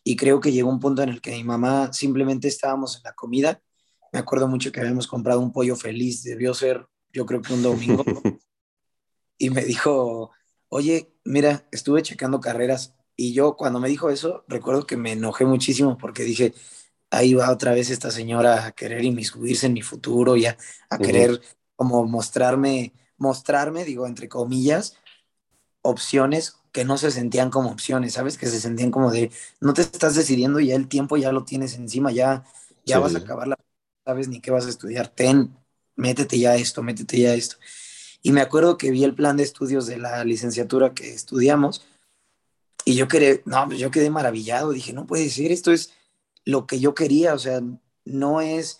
y 0.03 0.15
creo 0.15 0.39
que 0.39 0.51
llegó 0.51 0.69
un 0.69 0.79
punto 0.79 1.03
en 1.03 1.09
el 1.09 1.21
que 1.21 1.31
mi 1.31 1.43
mamá 1.43 1.93
simplemente 1.93 2.47
estábamos 2.47 2.97
en 2.97 3.03
la 3.03 3.13
comida. 3.13 3.61
Me 4.11 4.19
acuerdo 4.19 4.47
mucho 4.47 4.71
que 4.71 4.79
habíamos 4.79 5.07
comprado 5.07 5.39
un 5.39 5.51
pollo 5.51 5.75
feliz, 5.75 6.23
debió 6.23 6.53
ser 6.53 6.87
yo 7.13 7.25
creo 7.25 7.41
que 7.41 7.53
un 7.53 7.61
domingo. 7.61 8.03
y 9.37 9.51
me 9.51 9.63
dijo, 9.63 10.31
oye, 10.69 11.13
mira, 11.23 11.67
estuve 11.71 12.01
checando 12.01 12.41
carreras. 12.41 12.95
Y 13.15 13.33
yo 13.33 13.55
cuando 13.55 13.79
me 13.79 13.87
dijo 13.87 14.09
eso, 14.09 14.43
recuerdo 14.47 14.87
que 14.87 14.97
me 14.97 15.11
enojé 15.11 15.45
muchísimo 15.45 15.97
porque 15.97 16.23
dije, 16.23 16.53
ahí 17.13 17.35
va 17.35 17.51
otra 17.51 17.73
vez 17.73 17.89
esta 17.89 18.09
señora 18.11 18.65
a 18.65 18.71
querer 18.71 19.05
inmiscuirse 19.05 19.67
en 19.67 19.73
mi 19.73 19.81
futuro 19.81 20.35
y 20.35 20.47
a, 20.47 20.57
querer 20.99 21.41
como 21.75 22.05
mostrarme, 22.05 22.93
mostrarme, 23.17 23.85
digo, 23.85 24.07
entre 24.07 24.27
comillas, 24.27 24.97
opciones 25.81 26.57
que 26.71 26.85
no 26.85 26.97
se 26.97 27.11
sentían 27.11 27.51
como 27.51 27.69
opciones, 27.69 28.13
¿sabes? 28.13 28.37
Que 28.37 28.47
se 28.47 28.59
sentían 28.59 28.89
como 28.89 29.11
de, 29.11 29.31
no 29.61 29.73
te 29.73 29.81
estás 29.81 30.15
decidiendo, 30.15 30.59
ya 30.59 30.75
el 30.75 30.87
tiempo 30.87 31.17
ya 31.17 31.31
lo 31.31 31.43
tienes 31.43 31.75
encima, 31.75 32.11
ya, 32.11 32.43
ya 32.83 32.97
vas 32.97 33.13
a 33.13 33.19
acabar 33.19 33.47
la, 33.47 33.57
sabes 34.03 34.27
ni 34.27 34.41
qué 34.41 34.49
vas 34.49 34.65
a 34.65 34.69
estudiar, 34.69 35.07
ten, 35.07 35.55
métete 35.95 36.39
ya 36.39 36.55
esto, 36.55 36.81
métete 36.81 37.19
ya 37.19 37.35
esto. 37.35 37.57
Y 38.23 38.31
me 38.31 38.41
acuerdo 38.41 38.77
que 38.77 38.89
vi 38.89 39.03
el 39.03 39.13
plan 39.13 39.37
de 39.37 39.43
estudios 39.43 39.85
de 39.85 39.97
la 39.97 40.23
licenciatura 40.23 40.95
que 40.95 41.13
estudiamos 41.13 41.85
y 42.85 42.95
yo 42.95 43.07
quedé, 43.07 43.43
no, 43.45 43.67
pues 43.67 43.77
yo 43.77 43.91
quedé 43.91 44.09
maravillado, 44.09 44.71
dije, 44.71 44.93
no 44.93 45.05
puede 45.05 45.29
ser, 45.29 45.51
esto 45.51 45.71
es 45.71 45.91
lo 46.45 46.67
que 46.67 46.79
yo 46.79 46.93
quería, 46.93 47.33
o 47.33 47.39
sea, 47.39 47.61
no 48.05 48.41
es 48.41 48.79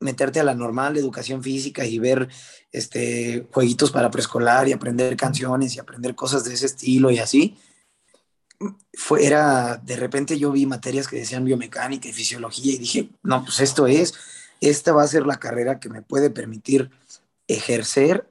meterte 0.00 0.40
a 0.40 0.44
la 0.44 0.54
normal 0.54 0.94
de 0.94 1.00
educación 1.00 1.42
física 1.42 1.86
y 1.86 1.98
ver 1.98 2.28
este, 2.72 3.46
jueguitos 3.52 3.90
para 3.90 4.10
preescolar 4.10 4.68
y 4.68 4.72
aprender 4.72 5.16
canciones 5.16 5.74
y 5.74 5.80
aprender 5.80 6.14
cosas 6.14 6.44
de 6.44 6.54
ese 6.54 6.66
estilo 6.66 7.10
y 7.10 7.18
así. 7.18 7.56
Fue, 8.94 9.24
era, 9.26 9.76
de 9.76 9.96
repente 9.96 10.38
yo 10.38 10.52
vi 10.52 10.66
materias 10.66 11.08
que 11.08 11.16
decían 11.16 11.44
biomecánica 11.44 12.08
y 12.08 12.12
fisiología 12.12 12.74
y 12.74 12.78
dije, 12.78 13.10
no, 13.22 13.44
pues 13.44 13.60
esto 13.60 13.86
es, 13.86 14.14
esta 14.60 14.92
va 14.92 15.02
a 15.02 15.08
ser 15.08 15.26
la 15.26 15.38
carrera 15.38 15.80
que 15.80 15.88
me 15.88 16.02
puede 16.02 16.30
permitir 16.30 16.90
ejercer 17.48 18.28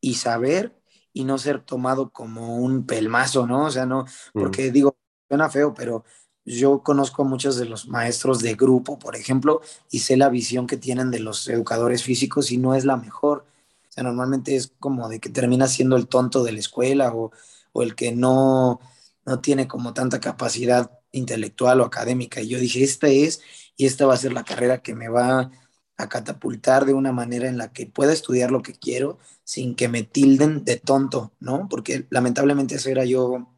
y 0.00 0.14
saber 0.14 0.74
y 1.12 1.24
no 1.24 1.38
ser 1.38 1.60
tomado 1.60 2.10
como 2.10 2.56
un 2.56 2.84
pelmazo, 2.86 3.46
¿no? 3.46 3.66
O 3.66 3.70
sea, 3.70 3.86
no, 3.86 4.04
porque 4.32 4.70
digo, 4.70 4.96
suena 5.28 5.48
feo, 5.48 5.72
pero 5.72 6.04
yo 6.44 6.82
conozco 6.82 7.22
a 7.22 7.24
muchos 7.26 7.56
de 7.56 7.64
los 7.66 7.88
maestros 7.88 8.40
de 8.40 8.54
grupo, 8.54 8.98
por 8.98 9.16
ejemplo, 9.16 9.60
y 9.90 10.00
sé 10.00 10.16
la 10.16 10.28
visión 10.28 10.66
que 10.66 10.76
tienen 10.76 11.10
de 11.10 11.20
los 11.20 11.48
educadores 11.48 12.02
físicos 12.04 12.50
y 12.52 12.58
no 12.58 12.74
es 12.74 12.84
la 12.84 12.96
mejor. 12.96 13.46
O 13.88 13.92
sea, 13.92 14.04
normalmente 14.04 14.56
es 14.56 14.72
como 14.78 15.08
de 15.08 15.20
que 15.20 15.30
termina 15.30 15.66
siendo 15.68 15.96
el 15.96 16.08
tonto 16.08 16.44
de 16.44 16.52
la 16.52 16.58
escuela 16.60 17.14
o, 17.14 17.32
o 17.72 17.82
el 17.82 17.94
que 17.94 18.12
no, 18.12 18.80
no 19.26 19.40
tiene 19.40 19.68
como 19.68 19.94
tanta 19.94 20.20
capacidad 20.20 20.90
intelectual 21.12 21.80
o 21.80 21.84
académica. 21.84 22.40
Y 22.40 22.48
yo 22.48 22.58
dije, 22.58 22.82
esta 22.82 23.08
es, 23.08 23.40
y 23.76 23.86
esta 23.86 24.06
va 24.06 24.14
a 24.14 24.16
ser 24.18 24.32
la 24.32 24.44
carrera 24.44 24.82
que 24.82 24.94
me 24.94 25.08
va 25.08 25.50
a 25.96 26.08
catapultar 26.08 26.84
de 26.86 26.92
una 26.94 27.12
manera 27.12 27.48
en 27.48 27.56
la 27.58 27.72
que 27.72 27.86
pueda 27.86 28.12
estudiar 28.12 28.50
lo 28.50 28.62
que 28.62 28.74
quiero 28.74 29.18
sin 29.44 29.76
que 29.76 29.88
me 29.88 30.02
tilden 30.02 30.64
de 30.64 30.76
tonto, 30.76 31.32
¿no? 31.40 31.68
Porque 31.68 32.06
lamentablemente 32.10 32.74
eso 32.76 32.90
era 32.90 33.04
yo 33.04 33.48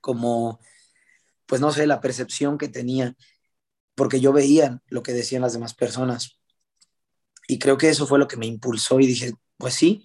como 0.00 0.60
pues 1.46 1.60
no 1.60 1.72
sé, 1.72 1.86
la 1.86 2.00
percepción 2.00 2.58
que 2.58 2.68
tenía, 2.68 3.14
porque 3.94 4.20
yo 4.20 4.32
veía 4.32 4.82
lo 4.88 5.02
que 5.02 5.12
decían 5.12 5.42
las 5.42 5.52
demás 5.52 5.74
personas. 5.74 6.38
Y 7.48 7.58
creo 7.58 7.78
que 7.78 7.88
eso 7.88 8.06
fue 8.06 8.18
lo 8.18 8.28
que 8.28 8.36
me 8.36 8.46
impulsó 8.46 9.00
y 9.00 9.06
dije, 9.06 9.32
pues 9.56 9.74
sí, 9.74 10.04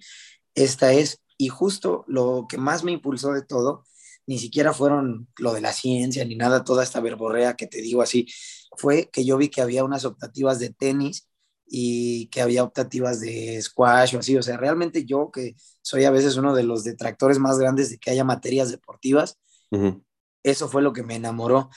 esta 0.54 0.92
es. 0.92 1.20
Y 1.36 1.48
justo 1.48 2.04
lo 2.06 2.46
que 2.48 2.58
más 2.58 2.84
me 2.84 2.92
impulsó 2.92 3.32
de 3.32 3.42
todo, 3.42 3.84
ni 4.26 4.38
siquiera 4.38 4.72
fueron 4.72 5.28
lo 5.38 5.52
de 5.52 5.60
la 5.60 5.72
ciencia 5.72 6.24
ni 6.24 6.36
nada, 6.36 6.64
toda 6.64 6.84
esta 6.84 7.00
verborrea 7.00 7.56
que 7.56 7.66
te 7.66 7.82
digo 7.82 8.02
así, 8.02 8.28
fue 8.76 9.10
que 9.12 9.24
yo 9.24 9.36
vi 9.36 9.48
que 9.48 9.60
había 9.60 9.84
unas 9.84 10.04
optativas 10.04 10.58
de 10.58 10.70
tenis 10.70 11.28
y 11.66 12.28
que 12.28 12.42
había 12.42 12.62
optativas 12.62 13.20
de 13.20 13.60
squash 13.60 14.14
o 14.14 14.18
así. 14.20 14.36
O 14.36 14.42
sea, 14.42 14.56
realmente 14.56 15.04
yo, 15.04 15.30
que 15.32 15.56
soy 15.80 16.04
a 16.04 16.10
veces 16.10 16.36
uno 16.36 16.54
de 16.54 16.62
los 16.62 16.84
detractores 16.84 17.38
más 17.38 17.58
grandes 17.58 17.90
de 17.90 17.98
que 17.98 18.10
haya 18.10 18.24
materias 18.24 18.70
deportivas, 18.70 19.38
eso 20.42 20.68
fue 20.68 20.82
lo 20.82 20.92
que 20.92 21.02
me 21.02 21.16
enamoró. 21.16 21.70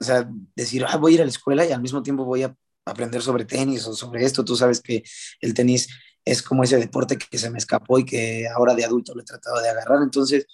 O 0.00 0.04
sea, 0.04 0.28
decir, 0.54 0.84
ah, 0.88 0.96
voy 0.96 1.12
a 1.12 1.14
ir 1.16 1.20
a 1.22 1.24
la 1.24 1.30
escuela 1.30 1.64
y 1.64 1.72
al 1.72 1.82
mismo 1.82 2.02
tiempo 2.02 2.24
voy 2.24 2.42
a 2.42 2.54
aprender 2.84 3.22
sobre 3.22 3.44
tenis 3.44 3.86
o 3.86 3.94
sobre 3.94 4.24
esto. 4.24 4.44
Tú 4.44 4.56
sabes 4.56 4.80
que 4.80 5.02
el 5.40 5.54
tenis 5.54 5.88
es 6.24 6.42
como 6.42 6.64
ese 6.64 6.78
deporte 6.78 7.18
que 7.18 7.38
se 7.38 7.50
me 7.50 7.58
escapó 7.58 7.98
y 7.98 8.04
que 8.04 8.48
ahora 8.48 8.74
de 8.74 8.84
adulto 8.84 9.14
lo 9.14 9.22
he 9.22 9.24
tratado 9.24 9.60
de 9.60 9.68
agarrar. 9.68 10.02
Entonces, 10.02 10.46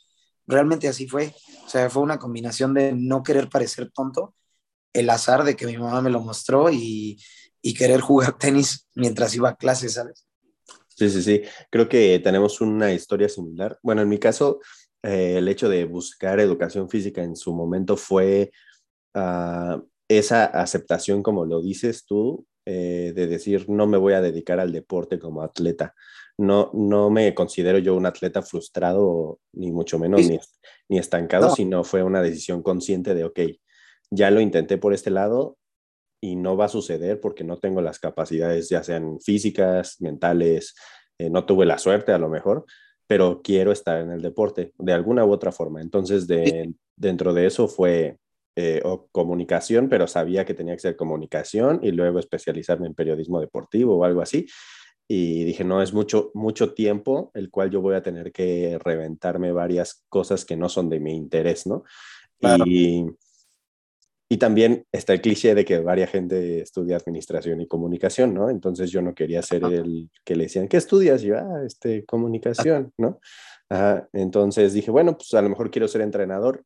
realmente 0.47 0.89
así 0.89 1.07
fue. 1.07 1.35
O 1.65 1.69
sea, 1.69 1.89
fue 1.91 2.03
una 2.03 2.19
combinación 2.19 2.75
de 2.75 2.93
no 2.93 3.23
querer 3.23 3.49
parecer 3.49 3.91
tonto, 3.91 4.35
el 4.93 5.09
azar 5.11 5.45
de 5.45 5.57
que 5.57 5.67
mi 5.67 5.79
mamá 5.79 6.03
me 6.03 6.11
lo 6.11 6.21
mostró 6.21 6.71
y, 6.71 7.19
y 7.63 7.75
querer 7.75 8.01
jugar 8.01 8.37
tenis 8.39 8.89
mientras 8.95 9.35
iba 9.35 9.51
a 9.51 9.57
clases, 9.57 9.95
¿sabes? 9.95 10.27
Sí, 10.89 11.09
sí, 11.09 11.23
sí. 11.23 11.43
Creo 11.71 11.89
que 11.89 12.19
tenemos 12.19 12.61
una 12.61 12.93
historia 12.93 13.29
similar. 13.29 13.79
Bueno, 13.83 14.03
en 14.03 14.09
mi 14.09 14.19
caso, 14.19 14.61
eh, 15.03 15.39
el 15.39 15.49
hecho 15.49 15.69
de 15.69 15.85
buscar 15.85 16.41
educación 16.41 16.89
física 16.89 17.23
en 17.23 17.37
su 17.37 17.55
momento 17.55 17.97
fue 17.97 18.51
ah, 19.15 19.81
esa 20.09 20.45
aceptación, 20.45 21.23
como 21.23 21.45
lo 21.45 21.63
dices 21.63 22.05
tú, 22.05 22.47
eh, 22.67 23.13
de 23.15 23.27
decir, 23.27 23.69
no 23.69 23.87
me 23.87 23.97
voy 23.97 24.13
a 24.13 24.21
dedicar 24.21 24.61
al 24.61 24.73
deporte 24.73 25.19
como 25.19 25.43
atleta. 25.43 25.95
No, 26.37 26.71
no 26.75 27.11
me 27.11 27.35
considero 27.35 27.79
yo 27.79 27.95
un 27.95 28.07
atleta 28.07 28.43
frustrado, 28.43 29.41
ni 29.53 29.73
mucho 29.73 29.99
menos, 29.99 30.21
ni, 30.89 30.99
estancado, 30.99 31.55
sino 31.55 31.85
fue 31.85 32.03
una 32.03 32.23
decisión 32.23 32.63
consciente 32.63 33.15
de, 33.15 33.25
ok, 33.25 33.41
ya 34.11 34.31
lo 34.31 34.41
intenté 34.41 34.79
por 34.79 34.93
este 34.95 35.11
lado 35.11 35.57
y 36.23 36.37
no 36.37 36.57
va 36.57 36.67
a 36.67 36.69
suceder 36.69 37.21
porque 37.21 37.45
no 37.45 37.59
tengo 37.59 37.81
las 37.81 37.99
capacidades, 37.99 38.69
ya 38.69 38.83
sean 38.83 39.21
físicas, 39.21 40.01
mentales, 40.01 40.75
eh, 41.19 41.31
no 41.31 41.47
tuve 41.47 41.67
la 41.67 41.79
suerte 41.79 42.13
a 42.13 42.19
lo 42.19 42.29
mejor, 42.29 42.65
pero 43.11 43.43
quiero 43.43 43.73
estar 43.73 44.01
en 44.01 44.13
el 44.13 44.23
deporte 44.23 44.73
de 44.79 44.93
alguna 44.93 45.25
u 45.25 45.33
otra 45.33 45.51
forma. 45.51 45.81
Entonces, 45.81 46.29
de, 46.29 46.73
dentro 46.95 47.35
de 47.35 47.45
eso 47.45 47.67
fue 47.67 48.19
eh, 48.55 48.81
comunicación, 49.11 49.89
pero 49.89 50.07
sabía 50.07 50.45
que 50.45 50.55
tenía 50.55 50.75
que 50.75 50.81
ser 50.81 50.95
comunicación 50.95 51.81
y 51.83 51.91
luego 51.91 52.21
especializarme 52.21 52.87
en 52.87 52.95
periodismo 52.95 53.41
deportivo 53.41 53.97
o 53.97 54.05
algo 54.05 54.23
así. 54.23 54.47
Y 55.09 55.43
dije, 55.43 55.65
no, 55.65 55.83
es 55.83 55.93
mucho, 55.93 56.31
mucho 56.35 56.73
tiempo 56.73 57.33
el 57.35 57.51
cual 57.51 57.73
yo 57.73 57.81
voy 57.81 57.97
a 57.97 58.03
tener 58.05 58.31
que 58.31 58.79
reventarme 58.79 59.51
varias 59.51 60.05
cosas 60.09 60.45
que 60.45 60.57
no 60.57 60.69
son 60.69 60.89
de 60.89 61.01
mi 61.01 61.17
interés, 61.17 61.67
¿no? 61.67 61.83
Y 62.65 63.07
y 64.33 64.37
también 64.37 64.87
está 64.93 65.13
el 65.13 65.21
cliché 65.21 65.57
de 65.57 65.65
que 65.65 65.81
varia 65.81 66.07
gente 66.07 66.61
estudia 66.61 66.97
administración 66.97 67.61
y 67.61 67.67
comunicación, 67.67 68.33
¿no? 68.33 68.49
Entonces 68.49 68.89
yo 68.93 69.03
no 69.03 69.13
quería 69.13 69.43
ser 69.43 69.65
el 69.65 70.09
que 70.25 70.37
le 70.37 70.45
decían, 70.45 70.69
¿qué 70.69 70.77
estudias? 70.77 71.23
yo, 71.23 71.37
ah, 71.37 71.65
este, 71.67 72.05
comunicación, 72.05 72.93
¿no? 72.97 73.19
Entonces 74.13 74.73
dije, 74.73 74.93
bueno, 74.93 75.17
pues 75.17 75.35
a 75.35 75.43
lo 75.43 75.49
mejor 75.49 75.73
quiero 75.73 75.89
ser 75.89 76.03
entrenador. 76.03 76.65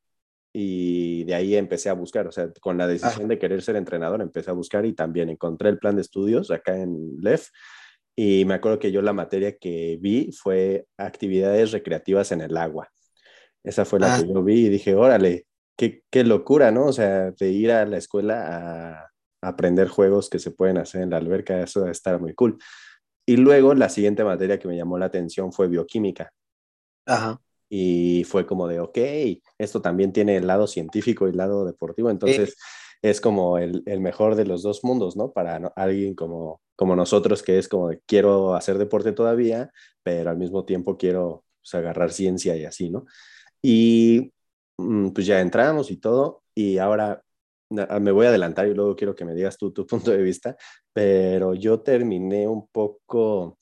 Y 0.53 1.25
de 1.25 1.35
ahí 1.35 1.57
empecé 1.57 1.89
a 1.89 1.95
buscar, 1.95 2.27
o 2.27 2.33
sea, 2.33 2.53
con 2.61 2.77
la 2.77 2.87
decisión 2.87 3.29
de 3.29 3.39
querer 3.39 3.63
ser 3.63 3.77
entrenador, 3.77 4.21
empecé 4.21 4.51
a 4.51 4.55
buscar 4.55 4.85
y 4.85 4.93
también 4.93 5.31
encontré 5.31 5.71
el 5.71 5.79
plan 5.79 5.97
de 5.97 6.03
estudios 6.03 6.51
acá 6.51 6.77
en 6.77 7.17
LEF. 7.23 7.49
Y 8.15 8.45
me 8.45 8.55
acuerdo 8.55 8.79
que 8.79 8.93
yo 8.93 9.01
la 9.01 9.15
materia 9.15 9.57
que 9.57 9.99
vi 10.03 10.31
fue 10.33 10.87
actividades 10.99 11.73
recreativas 11.73 12.31
en 12.31 12.43
el 12.43 12.59
agua. 12.59 12.91
Esa 13.65 13.87
fue 13.87 14.01
la 14.01 14.15
ah. 14.15 14.21
que 14.21 14.29
yo 14.29 14.45
vi 14.45 14.67
y 14.67 14.69
dije, 14.69 14.95
órale, 14.95 15.47
qué, 15.77 16.25
locura, 16.25 16.71
¿no? 16.71 16.87
O 16.87 16.93
sea, 16.93 17.31
de 17.33 17.51
ir 17.51 17.71
a 17.73 17.85
la 17.87 17.99
escuela 17.99 19.01
a, 19.01 19.11
aprender 19.47 19.89
juegos 19.89 20.31
que 20.31 20.39
se 20.39 20.53
pueden 20.53 20.79
hacer 20.79 21.03
en 21.03 21.11
la 21.11 21.19
alberca, 21.19 21.61
eso 21.61 21.81
debe 21.81 21.93
estar 21.93 22.19
muy 22.19 22.35
cool. 22.35 22.59
Y 23.27 23.37
luego 23.37 23.75
la 23.75 23.91
siguiente 23.91 24.25
materia 24.25 24.59
que 24.59 24.69
me 24.69 24.77
llamó 24.77 24.99
la 24.99 25.07
atención 25.07 25.53
fue 25.53 25.69
bioquímica. 25.69 26.33
Ajá. 27.05 27.41
Y 27.69 28.25
fue 28.25 28.47
como 28.47 28.67
de, 28.69 28.81
ok, 28.81 28.99
esto 29.59 29.83
también 29.83 30.13
tiene 30.13 30.37
el 30.37 30.47
lado 30.47 30.67
científico 30.67 31.27
y 31.27 31.31
el 31.31 31.37
lado 31.37 31.67
deportivo, 31.67 32.09
entonces 32.09 32.57
es 33.03 33.21
como 33.21 33.59
el, 33.59 33.83
mejor 34.01 34.35
de 34.35 34.47
los 34.47 34.63
dos 34.63 34.83
mundos, 34.83 35.15
¿no? 35.15 35.33
Para 35.33 35.57
alguien 35.77 36.15
como, 36.15 36.63
como 36.75 36.97
nosotros, 36.97 37.43
que 37.43 37.59
es 37.59 37.69
como 37.69 37.91
de, 37.91 38.01
quiero 38.07 38.55
hacer 38.55 38.79
deporte 38.79 39.13
todavía, 39.13 39.71
pero 40.03 40.31
al 40.31 40.39
mismo 40.39 40.65
tiempo 40.65 40.97
quiero 40.97 41.45
pues, 41.61 41.75
agarrar 41.75 42.13
ciencia 42.13 42.57
y 42.57 42.65
así, 42.65 42.89
¿no? 42.89 43.05
Y 43.61 44.33
pues 44.77 45.27
ya 45.27 45.41
entramos 45.41 45.91
y 45.91 45.97
todo, 45.99 46.43
y 46.55 46.79
ahora 46.79 47.23
me 47.71 48.13
voy 48.13 48.27
a 48.27 48.29
adelantar 48.29 48.69
y 48.69 48.75
luego 48.75 48.97
quiero 48.97 49.15
que 49.15 49.25
me 49.25 49.35
digas 49.35 49.59
tú 49.59 49.73
tu 49.73 49.87
punto 49.87 50.11
de 50.11 50.23
vista, 50.23 50.57
pero 50.93 51.55
yo 51.55 51.81
terminé 51.81 52.49
un 52.49 52.69
poco 52.69 53.59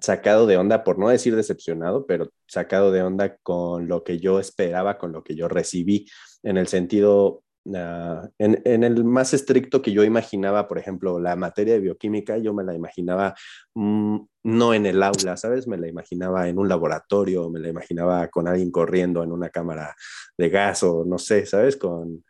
sacado 0.00 0.46
de 0.46 0.56
onda, 0.56 0.82
por 0.82 0.98
no 0.98 1.08
decir 1.08 1.36
decepcionado, 1.36 2.06
pero 2.06 2.30
sacado 2.46 2.90
de 2.90 3.02
onda 3.02 3.36
con 3.38 3.86
lo 3.88 4.02
que 4.02 4.18
yo 4.18 4.40
esperaba, 4.40 4.98
con 4.98 5.12
lo 5.12 5.22
que 5.22 5.36
yo 5.36 5.48
recibí, 5.48 6.06
en 6.42 6.56
el 6.56 6.66
sentido, 6.66 7.43
ah, 7.74 8.28
en, 8.38 8.84
el 8.84 9.04
más 9.04 9.34
estricto 9.34 9.82
que 9.82 9.92
yo 9.92 10.04
imaginaba, 10.04 10.68
por 10.68 10.78
ejemplo, 10.78 11.18
la 11.18 11.36
materia 11.36 11.74
de 11.74 11.80
bioquímica, 11.80 12.38
yo 12.38 12.52
me 12.52 12.64
la 12.64 12.74
imaginaba 12.74 13.34
mm, 13.74 14.18
no 14.44 14.74
en 14.74 14.86
el 14.86 15.02
aula, 15.02 15.36
¿sabes? 15.36 15.66
Me 15.66 15.78
la 15.78 15.88
imaginaba 15.88 16.48
en 16.48 16.58
un 16.58 16.68
laboratorio, 16.68 17.50
me 17.50 17.60
la 17.60 17.68
imaginaba 17.68 18.28
con 18.28 18.48
alguien 18.48 18.70
corriendo 18.70 19.22
en 19.22 19.32
una 19.32 19.50
cámara 19.50 19.94
de 20.36 20.48
gas 20.48 20.82
o 20.82 21.04
no 21.04 21.18
sé, 21.18 21.46
¿sabes? 21.46 21.76
Con, 21.76 22.24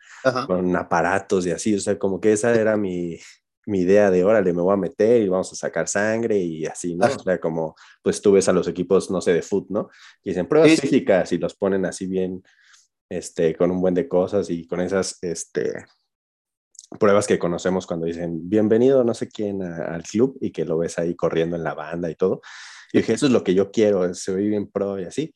con 0.47 0.75
aparatos 0.75 1.45
y 1.45 1.51
así, 1.51 1.75
o 1.75 1.79
sea, 1.79 1.99
como 1.99 2.19
que 2.19 2.33
esa 2.33 2.53
era 2.53 2.77
mi, 2.77 3.17
mi 3.65 3.81
idea 3.81 4.11
de, 4.11 4.23
órale, 4.23 4.53
me 4.53 4.61
voy 4.61 4.73
a 4.73 4.77
meter 4.77 5.21
y 5.21 5.29
vamos 5.29 5.51
a 5.51 5.55
sacar 5.55 5.87
sangre 5.87 6.37
y 6.37 6.65
así, 6.65 6.95
¿no? 6.95 7.07
O 7.07 7.19
sea, 7.19 7.39
como, 7.39 7.75
pues 8.01 8.21
tú 8.21 8.33
ves 8.33 8.47
a 8.47 8.53
los 8.53 8.67
equipos, 8.67 9.09
no 9.09 9.21
sé, 9.21 9.33
de 9.33 9.41
foot, 9.41 9.69
¿no? 9.69 9.89
Y 10.23 10.29
dicen 10.29 10.47
pruebas 10.47 10.79
físicas 10.79 11.31
y 11.31 11.37
los 11.37 11.55
ponen 11.55 11.85
así 11.85 12.05
bien, 12.05 12.43
este, 13.09 13.55
con 13.55 13.71
un 13.71 13.81
buen 13.81 13.93
de 13.93 14.07
cosas 14.07 14.49
y 14.49 14.65
con 14.67 14.81
esas, 14.81 15.17
este, 15.21 15.73
pruebas 16.99 17.27
que 17.27 17.39
conocemos 17.39 17.87
cuando 17.87 18.05
dicen, 18.05 18.47
bienvenido 18.47 19.03
no 19.03 19.13
sé 19.13 19.27
quién 19.27 19.61
al 19.61 20.03
club 20.03 20.37
y 20.39 20.51
que 20.51 20.65
lo 20.65 20.77
ves 20.77 20.97
ahí 20.99 21.15
corriendo 21.15 21.55
en 21.55 21.63
la 21.63 21.73
banda 21.73 22.09
y 22.09 22.15
todo. 22.15 22.41
Y 22.93 22.99
dije, 22.99 23.13
eso 23.13 23.25
es 23.25 23.31
lo 23.31 23.43
que 23.43 23.53
yo 23.53 23.71
quiero, 23.71 24.13
se 24.13 24.33
ve 24.33 24.43
bien 24.43 24.69
pro 24.71 24.99
y 24.99 25.05
así. 25.05 25.33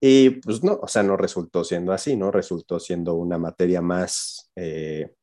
Y 0.00 0.30
pues 0.40 0.64
no, 0.64 0.80
o 0.82 0.88
sea, 0.88 1.02
no 1.02 1.16
resultó 1.16 1.62
siendo 1.62 1.92
así, 1.92 2.16
¿no? 2.16 2.30
Resultó 2.32 2.80
siendo 2.80 3.14
una 3.14 3.38
materia 3.38 3.80
más, 3.80 4.50
eh, 4.56 5.14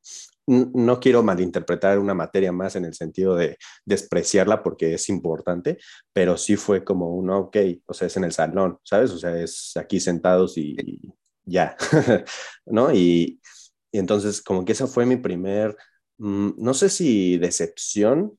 no 0.47 0.99
quiero 0.99 1.21
malinterpretar 1.21 1.99
una 1.99 2.13
materia 2.13 2.51
más 2.51 2.75
en 2.75 2.85
el 2.85 2.93
sentido 2.93 3.35
de 3.35 3.57
despreciarla 3.85 4.63
porque 4.63 4.93
es 4.93 5.09
importante, 5.09 5.77
pero 6.13 6.37
sí 6.37 6.55
fue 6.55 6.83
como 6.83 7.13
un, 7.13 7.29
ok, 7.29 7.57
o 7.85 7.93
sea, 7.93 8.07
es 8.07 8.17
en 8.17 8.23
el 8.23 8.31
salón, 8.31 8.79
¿sabes? 8.83 9.11
O 9.11 9.17
sea, 9.17 9.37
es 9.37 9.73
aquí 9.75 9.99
sentados 9.99 10.57
y, 10.57 10.75
ya, 11.49 11.75
¿no? 12.65 12.93
Y, 12.93 13.41
entonces 13.91 14.41
como 14.41 14.65
que 14.65 14.73
esa 14.73 14.87
fue 14.87 15.05
mi 15.05 15.17
primer, 15.17 15.75
mm, 16.19 16.51
no 16.57 16.73
sé 16.73 16.89
si 16.89 17.37
decepción, 17.37 18.37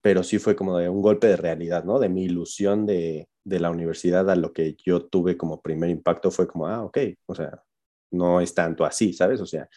pero 0.00 0.22
sí 0.22 0.38
fue 0.38 0.56
como 0.56 0.78
de 0.78 0.88
un 0.88 1.02
golpe 1.02 1.26
de 1.28 1.36
realidad, 1.36 1.84
¿no? 1.84 1.98
De 1.98 2.08
mi 2.08 2.24
ilusión 2.24 2.86
de, 2.86 3.28
de 3.44 3.60
la 3.60 3.70
universidad 3.70 4.28
a 4.30 4.36
lo 4.36 4.52
que 4.52 4.76
yo 4.84 5.06
tuve 5.06 5.36
como 5.36 5.62
primer 5.62 5.90
impacto 5.90 6.30
fue 6.30 6.46
como, 6.48 6.66
ah, 6.68 6.84
ok, 6.84 6.98
o 7.26 7.34
sea, 7.34 7.62
no 8.12 8.40
es 8.40 8.54
tanto 8.54 8.84
así, 8.84 9.12
¿sabes? 9.12 9.40
O 9.40 9.46
sea, 9.46 9.68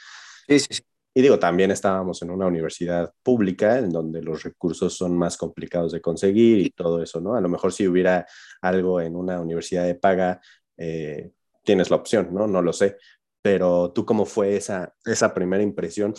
sí, 0.47 0.59
sí, 0.59 0.67
sí. 0.71 0.83
Y 1.17 1.21
digo, 1.23 1.39
también 1.39 1.71
estábamos 1.71 2.21
en 2.21 2.29
una 2.29 2.45
universidad 2.45 3.11
pública 3.23 3.79
en 3.79 3.89
donde 3.89 4.21
los 4.21 4.43
recursos 4.43 4.93
son 4.95 5.17
más 5.17 5.35
complicados 5.35 5.91
de 5.91 5.99
conseguir 5.99 6.59
y 6.59 6.69
todo 6.69 7.01
eso, 7.01 7.19
¿no? 7.19 7.35
A 7.35 7.41
lo 7.41 7.49
mejor 7.49 7.73
si 7.73 7.87
hubiera 7.87 8.27
algo 8.61 9.01
en 9.01 9.15
una 9.15 9.41
universidad 9.41 9.85
de 9.85 9.95
paga, 9.95 10.39
eh, 10.77 11.31
tienes 11.67 11.89
la 11.89 11.97
opción, 11.97 12.29
¿no? 12.33 12.47
No 12.47 12.61
lo 12.61 12.71
sé. 12.71 12.97
Pero 13.41 13.91
tú, 13.91 14.05
¿cómo 14.05 14.25
fue 14.25 14.55
esa, 14.55 14.95
esa 15.05 15.33
primera 15.33 15.61
impresión? 15.61 16.13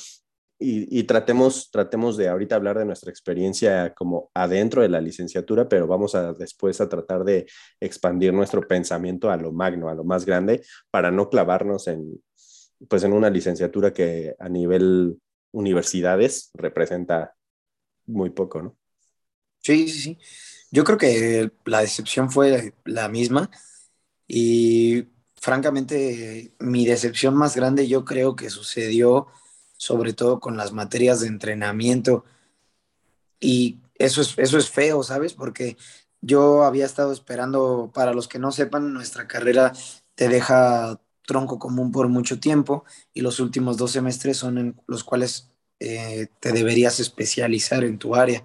Y, 0.61 0.99
y, 0.99 1.05
tratemos, 1.05 1.71
tratemos 1.71 2.17
de 2.17 2.28
ahorita 2.28 2.57
hablar 2.57 2.78
de 2.78 2.85
nuestra 2.85 3.11
experiencia 3.11 3.95
como 3.95 4.31
adentro 4.35 4.83
de 4.83 4.88
la 4.88 5.00
licenciatura, 5.00 5.69
pero 5.69 5.87
vamos 5.87 6.14
a 6.14 6.35
después 6.35 6.81
a 6.81 6.88
tratar 6.88 7.25
de 7.25 7.47
expandir 7.81 8.35
nuestro 8.35 8.61
pensamiento 8.67 9.31
a 9.31 9.37
lo 9.37 9.52
magno, 9.52 9.88
a 9.88 9.95
lo 9.95 10.05
más 10.05 10.26
grande, 10.26 10.62
para 10.90 11.11
no 11.11 11.31
clavarnos 11.31 11.87
en, 11.88 12.23
pues 12.88 13.05
en 13.05 13.12
una 13.12 13.31
licenciatura 13.31 13.93
que 13.93 14.35
a 14.38 14.49
nivel 14.49 15.19
universidades 15.52 16.50
representa 16.55 17.35
muy 18.07 18.31
poco, 18.31 18.62
¿no? 18.62 18.76
Sí, 19.61 19.88
sí, 19.88 20.00
sí. 20.00 20.19
Yo 20.71 20.85
creo 20.85 20.99
que 20.99 21.50
la 21.64 21.81
decepción 21.81 22.31
fue 22.31 22.75
la 22.85 23.09
misma 23.09 23.50
y 24.26 25.07
francamente 25.40 26.52
mi 26.59 26.87
decepción 26.87 27.35
más 27.35 27.57
grande 27.57 27.88
yo 27.88 28.04
creo 28.04 28.37
que 28.37 28.50
sucedió 28.50 29.28
sobre 29.76 30.12
todo 30.12 30.40
con 30.40 30.57
las 30.57 30.73
materias 30.73 31.21
de 31.21 31.28
entrenamiento 31.28 32.25
y 33.40 33.78
eso 33.95 34.21
es, 34.21 34.35
eso 34.37 34.59
es 34.59 34.71
feo, 34.71 35.02
¿sabes? 35.02 35.35
Porque 35.35 35.76
yo 36.21 36.64
había 36.64 36.87
estado 36.87 37.12
esperando, 37.12 37.90
para 37.94 38.12
los 38.12 38.29
que 38.29 38.38
no 38.38 38.53
sepan, 38.53 38.92
nuestra 38.92 39.29
carrera 39.29 39.72
te 40.14 40.29
deja 40.29 41.01
tronco 41.27 41.59
común 41.59 41.92
por 41.92 42.09
mucho 42.09 42.40
tiempo 42.40 42.85
y 43.14 43.20
los 43.20 43.38
últimos 43.38 43.77
dos 43.77 43.92
semestres 43.92 44.37
son 44.37 44.59
en 44.59 44.81
los 44.87 45.05
cuales 45.05 45.51
eh, 45.79 46.29
te 46.40 46.53
deberías 46.53 47.01
especializar 47.01 47.85
en 47.85 47.98
tu 47.98 48.16
área. 48.16 48.44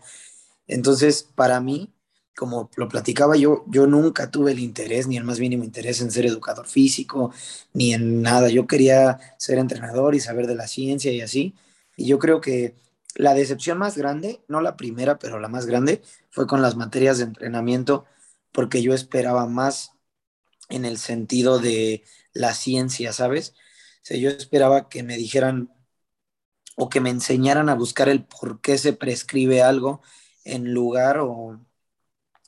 Entonces, 0.68 1.24
para 1.24 1.60
mí, 1.62 1.92
como 2.36 2.70
lo 2.76 2.88
platicaba 2.90 3.36
yo, 3.38 3.64
yo 3.68 3.88
nunca 3.88 4.32
tuve 4.32 4.52
el 4.54 4.60
interés, 4.60 5.08
ni 5.08 5.18
el 5.18 5.24
más 5.24 5.40
mínimo 5.40 5.64
interés 5.64 6.02
en 6.02 6.12
ser 6.12 6.26
educador 6.26 6.68
físico, 6.68 7.34
ni 7.74 7.94
en 7.94 8.22
nada. 8.22 8.50
Yo 8.50 8.68
quería 8.68 9.20
ser 9.38 9.60
entrenador 9.60 10.16
y 10.16 10.20
saber 10.20 10.48
de 10.48 10.56
la 10.56 10.68
ciencia 10.68 11.12
y 11.12 11.22
así. 11.22 11.56
Y 11.98 12.08
yo 12.08 12.20
creo 12.20 12.42
que 12.42 12.76
la 13.16 13.34
decepción 13.36 13.78
más 13.78 13.98
grande, 13.98 14.42
no 14.48 14.62
la 14.62 14.76
primera, 14.78 15.20
pero 15.20 15.40
la 15.40 15.48
más 15.48 15.66
grande, 15.68 16.02
fue 16.32 16.48
con 16.48 16.62
las 16.62 16.76
materias 16.76 17.18
de 17.20 17.26
entrenamiento, 17.26 18.06
porque 18.52 18.82
yo 18.82 18.94
esperaba 18.94 19.46
más 19.48 19.92
en 20.70 20.86
el 20.86 20.98
sentido 20.98 21.60
de 21.60 22.04
la 22.34 22.54
ciencia, 22.54 23.14
¿sabes? 23.14 23.56
O 24.12 24.16
yo 24.16 24.30
esperaba 24.30 24.90
que 24.90 25.04
me 25.04 25.18
dijeran 25.18 25.70
o 26.76 26.90
que 26.90 27.00
me 27.02 27.10
enseñaran 27.10 27.70
a 27.70 27.76
buscar 27.76 28.10
el 28.10 28.26
por 28.26 28.62
qué 28.62 28.78
se 28.78 28.94
prescribe 28.94 29.62
algo 29.62 30.02
en 30.44 30.74
lugar 30.74 31.20
o 31.20 31.60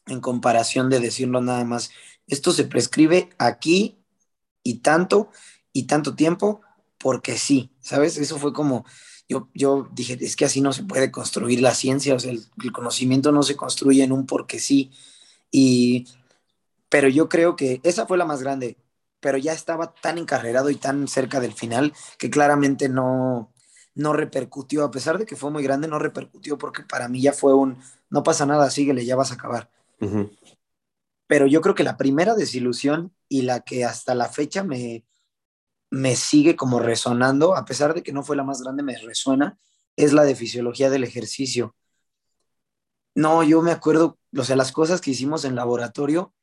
en 0.07 0.21
comparación 0.21 0.89
de 0.89 0.99
decirlo 0.99 1.41
nada 1.41 1.63
más. 1.65 1.91
Esto 2.27 2.51
se 2.51 2.65
prescribe 2.65 3.29
aquí 3.37 3.99
y 4.63 4.79
tanto 4.79 5.29
y 5.73 5.83
tanto 5.83 6.15
tiempo 6.15 6.61
porque 6.97 7.37
sí, 7.37 7.71
¿sabes? 7.81 8.17
Eso 8.17 8.37
fue 8.39 8.53
como, 8.53 8.85
yo, 9.29 9.49
yo 9.53 9.89
dije, 9.93 10.17
es 10.21 10.35
que 10.35 10.45
así 10.45 10.61
no 10.61 10.73
se 10.73 10.83
puede 10.83 11.11
construir 11.11 11.61
la 11.61 11.75
ciencia, 11.75 12.15
o 12.15 12.19
sea, 12.19 12.31
el, 12.31 12.71
conocimiento 12.71 13.31
no 13.31 13.43
se 13.43 13.55
construye 13.55 14.03
en 14.03 14.11
un 14.11 14.25
porque 14.25 14.59
sí. 14.59 14.91
Y, 15.51 16.07
pero 16.89 17.09
yo 17.09 17.29
creo 17.29 17.55
que 17.55 17.81
esa 17.83 18.07
fue 18.07 18.17
la 18.17 18.25
más 18.25 18.41
grande 18.41 18.77
pero 19.25 19.39
ya 19.39 19.53
estaba 19.53 19.95
tan 19.95 20.19
encarrerado 20.19 20.69
y 20.69 20.75
tan 20.75 21.07
cerca 21.07 21.39
del 21.39 21.53
final 21.53 21.93
que 22.19 22.29
claramente 22.29 22.89
no, 22.89 23.51
no 23.95 24.13
repercutió, 24.13 24.83
a 24.83 24.91
pesar 24.91 25.17
de 25.17 25.25
que 25.25 25.35
fue 25.35 25.49
muy 25.49 25.63
grande, 25.63 25.87
no 25.87 25.97
repercutió 25.97 26.59
porque 26.59 26.83
para 26.83 27.07
mí 27.07 27.21
ya 27.21 27.33
fue 27.33 27.55
un, 27.55 27.79
no 28.11 28.21
pasa 28.21 28.45
nada, 28.45 28.69
síguele, 28.69 29.03
ya 29.03 29.15
vas 29.15 29.31
a 29.31 29.33
acabar. 29.33 29.71
Pero 31.27 31.47
yo 31.47 31.61
creo 31.61 31.75
que 31.75 31.83
la 31.83 31.97
primera 31.97 32.35
desilusión 32.35 33.15
y 33.27 33.43
la 33.43 33.61
que 33.61 33.85
hasta 33.85 34.13
la 34.15 34.29
fecha 34.29 34.63
me, 34.63 35.05
me 35.89 36.15
sigue 36.15 36.55
como 36.55 36.79
resonando, 36.79 37.55
a 37.55 37.65
pesar 37.65 37.93
de 37.93 38.03
que 38.03 38.11
no 38.11 38.23
fue 38.23 38.35
la 38.35 38.43
más 38.43 38.61
grande, 38.61 38.83
me 38.83 38.97
resuena, 38.97 39.57
es 39.95 40.13
la 40.13 40.23
de 40.23 40.35
fisiología 40.35 40.89
del 40.89 41.03
ejercicio. 41.03 41.75
No, 43.15 43.43
yo 43.43 43.61
me 43.61 43.71
acuerdo, 43.71 44.19
o 44.37 44.43
sea, 44.43 44.55
las 44.55 44.71
cosas 44.71 44.99
que 44.99 45.11
hicimos 45.11 45.45
en 45.45 45.55
laboratorio 45.55 46.33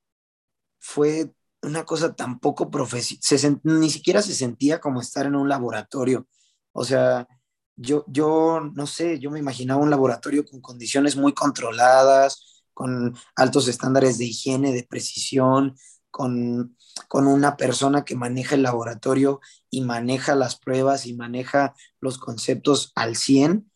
fue 0.78 1.32
una 1.62 1.84
cosa 1.84 2.14
tan 2.14 2.40
poco 2.40 2.70
profesional, 2.70 3.60
ni 3.62 3.90
siquiera 3.90 4.22
se 4.22 4.34
sentía 4.34 4.80
como 4.80 5.00
estar 5.00 5.26
en 5.26 5.36
un 5.36 5.48
laboratorio. 5.48 6.26
O 6.72 6.84
sea, 6.84 7.28
yo, 7.76 8.04
yo 8.08 8.60
no 8.74 8.86
sé, 8.86 9.18
yo 9.18 9.30
me 9.30 9.38
imaginaba 9.38 9.82
un 9.82 9.90
laboratorio 9.90 10.44
con 10.44 10.60
condiciones 10.60 11.16
muy 11.16 11.34
controladas, 11.34 12.51
con 12.74 13.14
altos 13.36 13.68
estándares 13.68 14.18
de 14.18 14.26
higiene, 14.26 14.72
de 14.72 14.84
precisión, 14.84 15.76
con, 16.10 16.76
con 17.08 17.26
una 17.26 17.56
persona 17.56 18.04
que 18.04 18.16
maneja 18.16 18.54
el 18.54 18.62
laboratorio 18.62 19.40
y 19.70 19.82
maneja 19.82 20.34
las 20.34 20.56
pruebas 20.56 21.06
y 21.06 21.14
maneja 21.14 21.74
los 22.00 22.18
conceptos 22.18 22.92
al 22.94 23.16
100. 23.16 23.70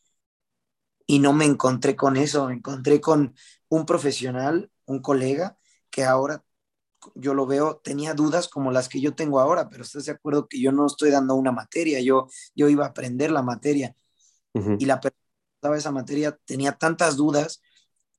Y 1.06 1.20
no 1.20 1.32
me 1.32 1.44
encontré 1.44 1.96
con 1.96 2.16
eso, 2.16 2.46
me 2.46 2.54
encontré 2.54 3.00
con 3.00 3.35
un 3.68 3.87
profesional, 3.87 4.70
un 4.87 5.00
colega, 5.00 5.56
que 5.90 6.04
ahora 6.04 6.44
yo 7.14 7.35
lo 7.35 7.46
veo, 7.46 7.76
tenía 7.82 8.14
dudas 8.14 8.48
como 8.48 8.72
las 8.72 8.88
que 8.88 9.00
yo 9.00 9.14
tengo 9.14 9.40
ahora, 9.40 9.68
pero 9.68 9.85
estás 9.85 10.06
de 10.06 10.12
acuerdo 10.12 10.48
que 10.48 10.61
yo 10.61 10.72
no 10.72 10.87
estoy 10.87 11.11
dando 11.11 11.35
una 11.35 11.52
materia, 11.52 12.00
yo, 12.00 12.28
yo 12.54 12.68
iba 12.68 12.85
a 12.85 12.88
aprender 12.88 13.30
la 13.30 13.42
materia. 13.42 13.94
Y 14.78 14.87
la 14.87 15.00
persona 15.00 15.20
que 15.61 15.78
esa 15.78 15.92
materia 15.92 16.38
tenía 16.46 16.72
tantas 16.72 17.16
dudas 17.16 17.61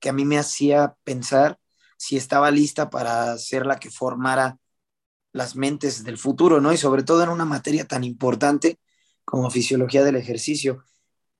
que 0.00 0.08
a 0.08 0.12
mí 0.12 0.24
me 0.24 0.38
hacía 0.38 0.96
pensar 1.04 1.58
si 1.96 2.16
estaba 2.16 2.50
lista 2.50 2.90
para 2.90 3.36
ser 3.38 3.66
la 3.66 3.78
que 3.78 3.90
formara 3.90 4.58
las 5.32 5.56
mentes 5.56 6.04
del 6.04 6.18
futuro, 6.18 6.60
¿no? 6.60 6.72
Y 6.72 6.76
sobre 6.76 7.02
todo 7.02 7.22
en 7.22 7.28
una 7.28 7.44
materia 7.44 7.86
tan 7.86 8.04
importante 8.04 8.78
como 9.24 9.50
fisiología 9.50 10.04
del 10.04 10.16
ejercicio. 10.16 10.84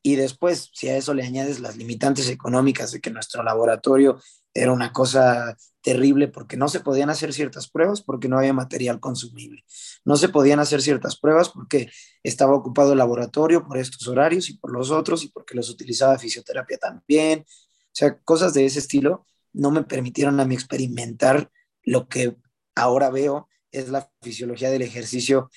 Y 0.03 0.17
después, 0.17 0.71
si 0.75 0.89
a 0.89 0.97
eso 0.97 1.15
le 1.15 1.25
añades 1.25 1.61
las 1.61 1.77
limitantes 1.77 2.29
económicas 2.29 2.93
de 2.93 3.01
que 3.01 3.11
nuestro 3.11 3.43
laboratorio 3.43 4.21
era 4.55 4.73
una 4.73 4.93
cosa 4.93 5.57
terrible 5.81 6.29
porque 6.29 6.57
no 6.57 6.69
se 6.69 6.81
podían 6.81 7.11
hacer 7.11 7.33
ciertas 7.33 7.69
pruebas 7.69 8.03
porque 8.03 8.29
no 8.29 8.39
había 8.39 8.53
material 8.53 9.01
consumible. 9.01 9.65
No 10.05 10.17
se 10.17 10.29
podían 10.29 10.61
hacer 10.61 10.83
ciertas 10.83 11.19
pruebas 11.19 11.49
porque 11.49 11.91
estaba 12.23 12.55
ocupado 12.55 12.93
el 12.93 12.99
laboratorio 12.99 13.67
por 13.67 13.79
estos 13.79 14.07
horarios 14.09 14.51
y 14.51 14.59
por 14.59 14.73
los 14.73 14.91
otros 14.91 15.25
y 15.25 15.29
porque 15.29 15.55
los 15.55 15.71
utilizaba 15.71 16.19
fisioterapia 16.19 16.79
también. 16.79 17.45
O 17.89 17.95
sea, 17.99 18.19
cosas 18.21 18.55
de 18.55 18.65
ese 18.65 18.79
estilo 18.79 19.27
no 19.53 19.71
me 19.71 19.83
permitieron 19.83 20.41
a 20.41 20.45
mí 20.45 20.55
experimentar 20.55 21.51
lo 21.83 22.09
que 22.09 22.37
ahora 22.75 23.11
veo 23.11 23.49
es 23.73 23.89
la 23.89 24.11
fisiología 24.23 24.71
del 24.71 24.83
ejercicio 24.83 25.51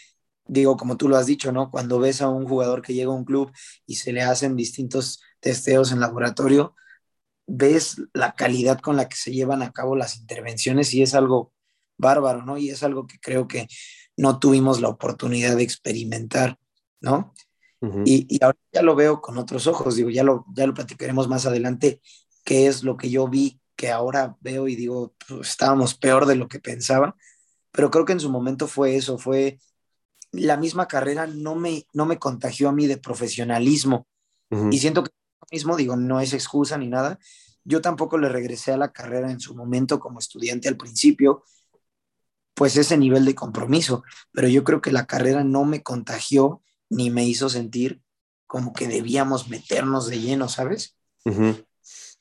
digo, 0.52 0.76
como 0.76 0.98
tú 0.98 1.08
lo 1.08 1.16
has 1.16 1.28
dicho, 1.28 1.54
¿no? 1.54 1.72
Cuando 1.72 2.00
ves 2.00 2.22
a 2.22 2.28
un 2.30 2.46
jugador 2.46 2.82
que 2.82 2.94
llega 2.94 3.10
a 3.10 3.16
un 3.16 3.24
club 3.24 3.52
y 3.86 3.96
se 3.96 4.12
le 4.12 4.22
hacen 4.22 4.58
distintos 4.58 5.22
testeos 5.40 5.94
en 5.94 6.02
laboratorio, 6.02 6.76
ves 7.48 8.02
la 8.14 8.34
calidad 8.34 8.80
con 8.80 8.98
la 8.98 9.08
que 9.08 9.16
se 9.16 9.32
llevan 9.32 9.62
a 9.62 9.72
cabo 9.72 9.96
las 9.96 10.18
intervenciones 10.18 10.94
y 10.94 11.04
es 11.04 11.16
algo 11.16 11.54
bárbaro, 11.98 12.44
¿no? 12.44 12.58
Y 12.58 12.70
es 12.70 12.84
algo 12.84 13.08
que 13.08 13.20
creo 13.20 13.48
que 13.48 13.68
no 14.18 14.40
tuvimos 14.40 14.82
la 14.82 14.90
oportunidad 14.90 15.56
de 15.56 15.64
experimentar, 15.64 16.60
¿no? 17.00 17.34
Y, 18.06 18.28
y, 18.30 18.44
ahora 18.44 18.60
ya 18.72 18.84
lo 18.84 18.96
veo 18.96 19.22
con 19.22 19.40
otros 19.40 19.66
ojos, 19.66 19.96
digo, 19.96 20.12
ya 20.12 20.24
lo, 20.24 20.46
ya 20.54 20.68
lo 20.68 20.74
platicaremos 20.74 21.28
más 21.28 21.48
adelante, 21.48 22.00
qué 22.44 22.68
es 22.68 22.84
lo 22.84 22.96
que 22.96 23.10
yo 23.10 23.28
vi, 23.28 23.60
que 23.76 23.90
ahora 23.90 24.38
veo 24.42 24.68
y 24.68 24.76
digo, 24.76 25.16
pues, 25.28 25.50
estábamos 25.50 25.96
peor 25.96 26.28
de 26.28 26.36
lo 26.36 26.48
que 26.48 26.60
pensaba, 26.60 27.16
pero 27.72 27.90
creo 27.90 28.06
que 28.06 28.14
en 28.14 28.20
su 28.20 28.30
momento 28.30 28.68
fue 28.68 28.96
eso, 28.96 29.18
fue 29.18 29.60
la 30.32 30.58
misma 30.58 30.88
carrera 30.88 31.28
no 31.28 31.56
me, 31.56 31.86
no 31.94 32.06
me 32.06 32.20
contagió 32.20 32.70
a 32.70 32.72
mí 32.72 32.88
de 32.88 32.98
profesionalismo. 32.98 34.08
Y 34.70 34.80
siento 34.80 35.04
que 35.04 35.12
mismo, 35.50 35.78
digo, 35.78 35.96
no 35.96 36.20
es 36.20 36.34
excusa 36.34 36.78
ni 36.78 36.88
nada. 36.88 37.20
Yo 37.64 37.82
tampoco 37.82 38.18
le 38.18 38.30
regresé 38.30 38.74
a 38.74 38.78
la 38.78 38.92
carrera 38.92 39.32
en 39.32 39.40
su 39.40 39.56
momento 39.56 40.00
como 40.00 40.20
estudiante 40.20 40.68
al 40.68 40.78
principio, 40.78 41.44
pues 42.54 42.76
ese 42.76 42.98
nivel 42.98 43.26
de 43.26 43.36
compromiso, 43.36 44.04
pero 44.32 44.48
yo 44.48 44.64
creo 44.64 44.82
que 44.82 44.92
la 44.92 45.06
carrera 45.06 45.44
no 45.44 45.64
me 45.64 45.84
contagió 45.84 46.62
ni 46.92 47.10
me 47.10 47.24
hizo 47.24 47.50
sentir 47.50 48.02
como 48.46 48.74
que 48.74 48.88
debíamos 48.88 49.50
meternos 49.50 50.08
de 50.08 50.20
lleno, 50.20 50.50
¿sabes? 50.50 50.98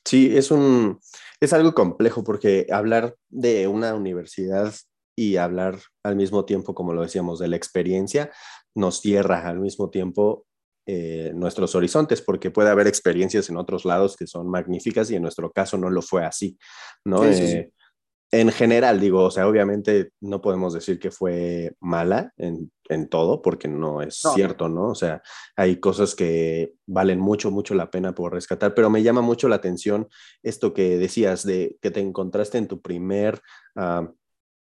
Sí, 0.04 0.36
es 0.36 0.50
un, 0.50 1.00
es 1.40 1.52
algo 1.52 1.74
complejo 1.74 2.22
porque 2.22 2.66
hablar 2.70 3.16
de 3.28 3.66
una 3.66 3.94
universidad 3.94 4.72
y 5.16 5.36
hablar 5.36 5.80
al 6.04 6.16
mismo 6.16 6.44
tiempo, 6.44 6.74
como 6.74 6.94
lo 6.94 7.02
decíamos, 7.02 7.40
de 7.40 7.48
la 7.48 7.56
experiencia, 7.56 8.30
nos 8.74 9.00
cierra 9.00 9.48
al 9.48 9.58
mismo 9.58 9.90
tiempo 9.90 10.46
eh, 10.86 11.32
nuestros 11.34 11.74
horizontes, 11.74 12.22
porque 12.22 12.52
puede 12.52 12.70
haber 12.70 12.86
experiencias 12.86 13.50
en 13.50 13.56
otros 13.56 13.84
lados 13.84 14.16
que 14.16 14.28
son 14.28 14.48
magníficas 14.48 15.10
y 15.10 15.16
en 15.16 15.22
nuestro 15.22 15.50
caso 15.50 15.76
no 15.76 15.90
lo 15.90 16.00
fue 16.00 16.24
así, 16.24 16.56
¿no? 17.04 17.24
Eh, 17.24 17.72
en 18.32 18.50
general, 18.52 19.00
digo, 19.00 19.24
o 19.24 19.30
sea, 19.30 19.48
obviamente 19.48 20.12
no 20.20 20.40
podemos 20.40 20.72
decir 20.72 20.98
que 20.98 21.10
fue 21.10 21.74
mala 21.80 22.32
en, 22.36 22.70
en 22.88 23.08
todo, 23.08 23.42
porque 23.42 23.66
no 23.66 24.02
es 24.02 24.20
cierto, 24.34 24.68
¿no? 24.68 24.88
O 24.88 24.94
sea, 24.94 25.22
hay 25.56 25.80
cosas 25.80 26.14
que 26.14 26.74
valen 26.86 27.18
mucho, 27.18 27.50
mucho 27.50 27.74
la 27.74 27.90
pena 27.90 28.14
por 28.14 28.32
rescatar, 28.32 28.74
pero 28.74 28.88
me 28.88 29.02
llama 29.02 29.20
mucho 29.20 29.48
la 29.48 29.56
atención 29.56 30.08
esto 30.42 30.72
que 30.72 30.98
decías 30.98 31.44
de 31.44 31.76
que 31.82 31.90
te 31.90 32.00
encontraste 32.00 32.58
en 32.58 32.68
tu 32.68 32.80
primer 32.80 33.40
ah, 33.76 34.08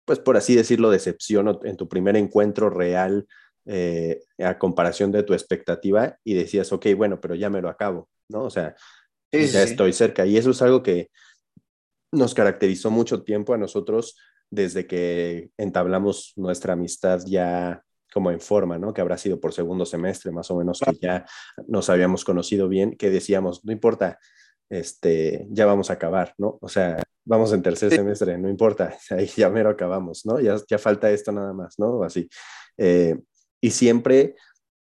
pues 0.09 0.17
por 0.17 0.37
así 0.37 0.55
decirlo, 0.55 0.89
decepción 0.89 1.59
en 1.63 1.77
tu 1.77 1.87
primer 1.87 2.17
encuentro 2.17 2.71
real 2.71 3.27
eh, 3.67 4.21
a 4.39 4.57
comparación 4.57 5.11
de 5.11 5.21
tu 5.21 5.35
expectativa 5.35 6.17
y 6.23 6.33
decías, 6.33 6.73
ok, 6.73 6.87
bueno, 6.97 7.21
pero 7.21 7.35
ya 7.35 7.51
me 7.51 7.61
lo 7.61 7.69
acabo, 7.69 8.09
¿no? 8.27 8.45
O 8.45 8.49
sea, 8.49 8.73
ya 9.31 9.61
estoy 9.61 9.93
cerca. 9.93 10.25
Y 10.25 10.35
eso 10.35 10.49
es 10.49 10.63
algo 10.63 10.81
que 10.81 11.11
nos 12.11 12.33
caracterizó 12.33 12.91
mucho 12.91 13.23
tiempo 13.23 13.53
a 13.53 13.57
nosotros 13.57 14.17
desde 14.49 14.87
que 14.87 15.51
entablamos 15.57 16.33
nuestra 16.35 16.73
amistad 16.73 17.21
ya 17.25 17.83
como 18.11 18.31
en 18.31 18.39
forma, 18.39 18.77
¿no? 18.79 18.93
Que 18.93 19.01
habrá 19.01 19.17
sido 19.17 19.39
por 19.39 19.53
segundo 19.53 19.85
semestre, 19.85 20.31
más 20.31 20.49
o 20.49 20.57
menos, 20.57 20.79
que 20.79 20.97
ya 20.99 21.25
nos 21.67 21.89
habíamos 21.89 22.25
conocido 22.25 22.67
bien, 22.67 22.95
que 22.97 23.09
decíamos, 23.09 23.63
no 23.63 23.71
importa, 23.71 24.19
este, 24.69 25.47
ya 25.49 25.65
vamos 25.65 25.89
a 25.89 25.93
acabar, 25.93 26.33
¿no? 26.37 26.57
O 26.61 26.69
sea, 26.69 27.01
vamos 27.25 27.53
en 27.53 27.61
tercer 27.61 27.91
semestre, 27.91 28.37
no 28.37 28.49
importa, 28.49 28.97
ahí 29.11 29.27
ya 29.27 29.49
mero 29.49 29.69
acabamos, 29.69 30.25
¿no? 30.25 30.39
Ya, 30.39 30.55
ya 30.67 30.77
falta 30.77 31.11
esto 31.11 31.31
nada 31.31 31.53
más, 31.53 31.77
¿no? 31.77 32.03
Así. 32.03 32.27
Eh, 32.77 33.15
y 33.61 33.71
siempre, 33.71 34.35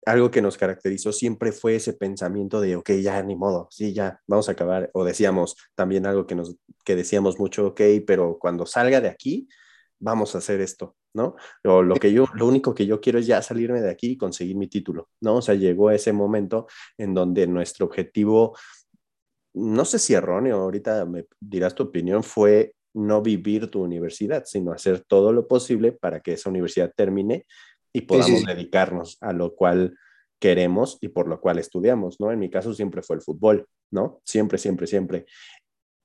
algo 0.08 0.30
que 0.30 0.42
nos 0.42 0.56
caracterizó 0.56 1.12
siempre 1.12 1.52
fue 1.52 1.76
ese 1.76 1.92
pensamiento 1.92 2.60
de, 2.60 2.76
ok, 2.76 2.90
ya 3.02 3.22
ni 3.22 3.36
modo, 3.36 3.68
sí, 3.70 3.92
ya, 3.92 4.20
vamos 4.26 4.48
a 4.48 4.52
acabar. 4.52 4.90
O 4.94 5.04
decíamos 5.04 5.56
también 5.74 6.06
algo 6.06 6.26
que, 6.26 6.34
nos, 6.34 6.56
que 6.84 6.96
decíamos 6.96 7.38
mucho, 7.38 7.68
ok, 7.68 7.80
pero 8.06 8.38
cuando 8.38 8.66
salga 8.66 9.00
de 9.00 9.08
aquí, 9.08 9.48
vamos 10.00 10.34
a 10.34 10.38
hacer 10.38 10.60
esto, 10.60 10.96
¿no? 11.12 11.36
O 11.64 11.82
lo 11.82 11.96
que 11.96 12.12
yo, 12.12 12.26
lo 12.34 12.46
único 12.46 12.74
que 12.74 12.86
yo 12.86 13.00
quiero 13.00 13.18
es 13.18 13.26
ya 13.26 13.42
salirme 13.42 13.80
de 13.80 13.90
aquí 13.90 14.12
y 14.12 14.16
conseguir 14.16 14.56
mi 14.56 14.68
título, 14.68 15.10
¿no? 15.20 15.36
O 15.36 15.42
sea, 15.42 15.54
llegó 15.54 15.90
ese 15.90 16.12
momento 16.12 16.66
en 16.96 17.14
donde 17.14 17.46
nuestro 17.46 17.86
objetivo 17.86 18.56
no 19.54 19.84
sé 19.84 19.98
si 19.98 20.14
erróneo, 20.14 20.60
ahorita 20.60 21.04
me 21.04 21.26
dirás 21.40 21.74
tu 21.74 21.84
opinión, 21.84 22.22
fue 22.22 22.74
no 22.94 23.22
vivir 23.22 23.70
tu 23.70 23.82
universidad, 23.82 24.44
sino 24.44 24.72
hacer 24.72 25.00
todo 25.00 25.32
lo 25.32 25.46
posible 25.46 25.92
para 25.92 26.20
que 26.20 26.34
esa 26.34 26.50
universidad 26.50 26.92
termine 26.96 27.46
y 27.98 28.02
podamos 28.02 28.44
dedicarnos 28.44 29.18
a 29.20 29.32
lo 29.32 29.54
cual 29.54 29.96
queremos 30.40 30.98
y 31.00 31.08
por 31.08 31.28
lo 31.28 31.40
cual 31.40 31.58
estudiamos, 31.58 32.20
¿no? 32.20 32.30
En 32.30 32.38
mi 32.38 32.48
caso 32.48 32.72
siempre 32.72 33.02
fue 33.02 33.16
el 33.16 33.22
fútbol, 33.22 33.66
¿no? 33.90 34.20
Siempre, 34.24 34.58
siempre, 34.58 34.86
siempre. 34.86 35.26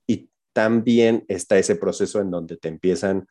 Y 0.07 0.29
también 0.53 1.23
está 1.27 1.57
ese 1.57 1.75
proceso 1.75 2.19
en 2.19 2.31
donde 2.31 2.57
te 2.57 2.67
empiezan 2.67 3.27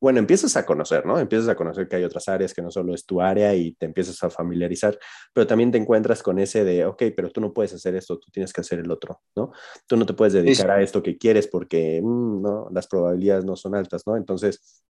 bueno, 0.00 0.18
empiezas 0.18 0.56
a 0.56 0.64
conocer, 0.64 1.04
¿no? 1.04 1.18
Empiezas 1.18 1.48
a 1.48 1.54
conocer 1.54 1.86
que 1.86 1.96
hay 1.96 2.04
otras 2.04 2.26
áreas 2.28 2.54
que 2.54 2.62
no 2.62 2.70
solo 2.70 2.94
es 2.94 3.04
tu 3.04 3.20
área 3.20 3.54
y 3.54 3.72
te 3.72 3.84
empiezas 3.84 4.22
a 4.22 4.30
familiarizar, 4.30 4.98
pero 5.34 5.46
también 5.46 5.70
te 5.70 5.76
encuentras 5.76 6.22
con 6.22 6.38
ese 6.38 6.64
de, 6.64 6.86
ok, 6.86 7.02
pero 7.14 7.30
tú 7.30 7.42
no 7.42 7.52
puedes 7.52 7.74
hacer 7.74 7.94
esto, 7.94 8.18
tú 8.18 8.30
tienes 8.32 8.50
que 8.52 8.62
hacer 8.62 8.78
el 8.78 8.90
otro, 8.90 9.20
¿no? 9.36 9.52
Tú 9.86 9.98
no 9.98 10.06
te 10.06 10.14
puedes 10.14 10.32
dedicar 10.32 10.70
a 10.70 10.80
esto 10.80 11.02
que 11.02 11.18
quieres 11.18 11.48
porque, 11.48 12.00
mm, 12.02 12.42
no, 12.42 12.68
las 12.72 12.86
probabilidades 12.86 13.44
no 13.44 13.56
son 13.56 13.74
altas, 13.74 14.06
¿no? 14.06 14.16
Entonces, 14.16 14.82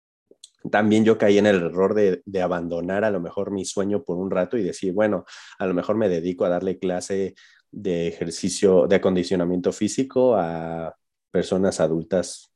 también 0.70 1.04
yo 1.04 1.18
caí 1.18 1.38
en 1.38 1.46
el 1.46 1.56
error 1.56 1.94
de, 1.94 2.22
de, 2.24 2.42
abandonar 2.42 3.04
a 3.04 3.10
lo 3.10 3.20
mejor 3.20 3.50
mi 3.50 3.64
sueño 3.64 4.02
por 4.02 4.18
un 4.18 4.30
rato 4.30 4.56
y 4.56 4.62
decir, 4.62 4.92
bueno, 4.92 5.24
a 5.58 5.66
lo 5.66 5.74
mejor 5.74 5.96
me 5.96 6.08
dedico 6.08 6.44
a 6.44 6.48
darle 6.48 6.78
clase 6.78 7.34
de 7.70 8.08
ejercicio, 8.08 8.86
de 8.86 8.96
acondicionamiento 8.96 9.72
físico 9.72 10.36
a 10.36 10.94
personas 11.30 11.80
adultas, 11.80 12.50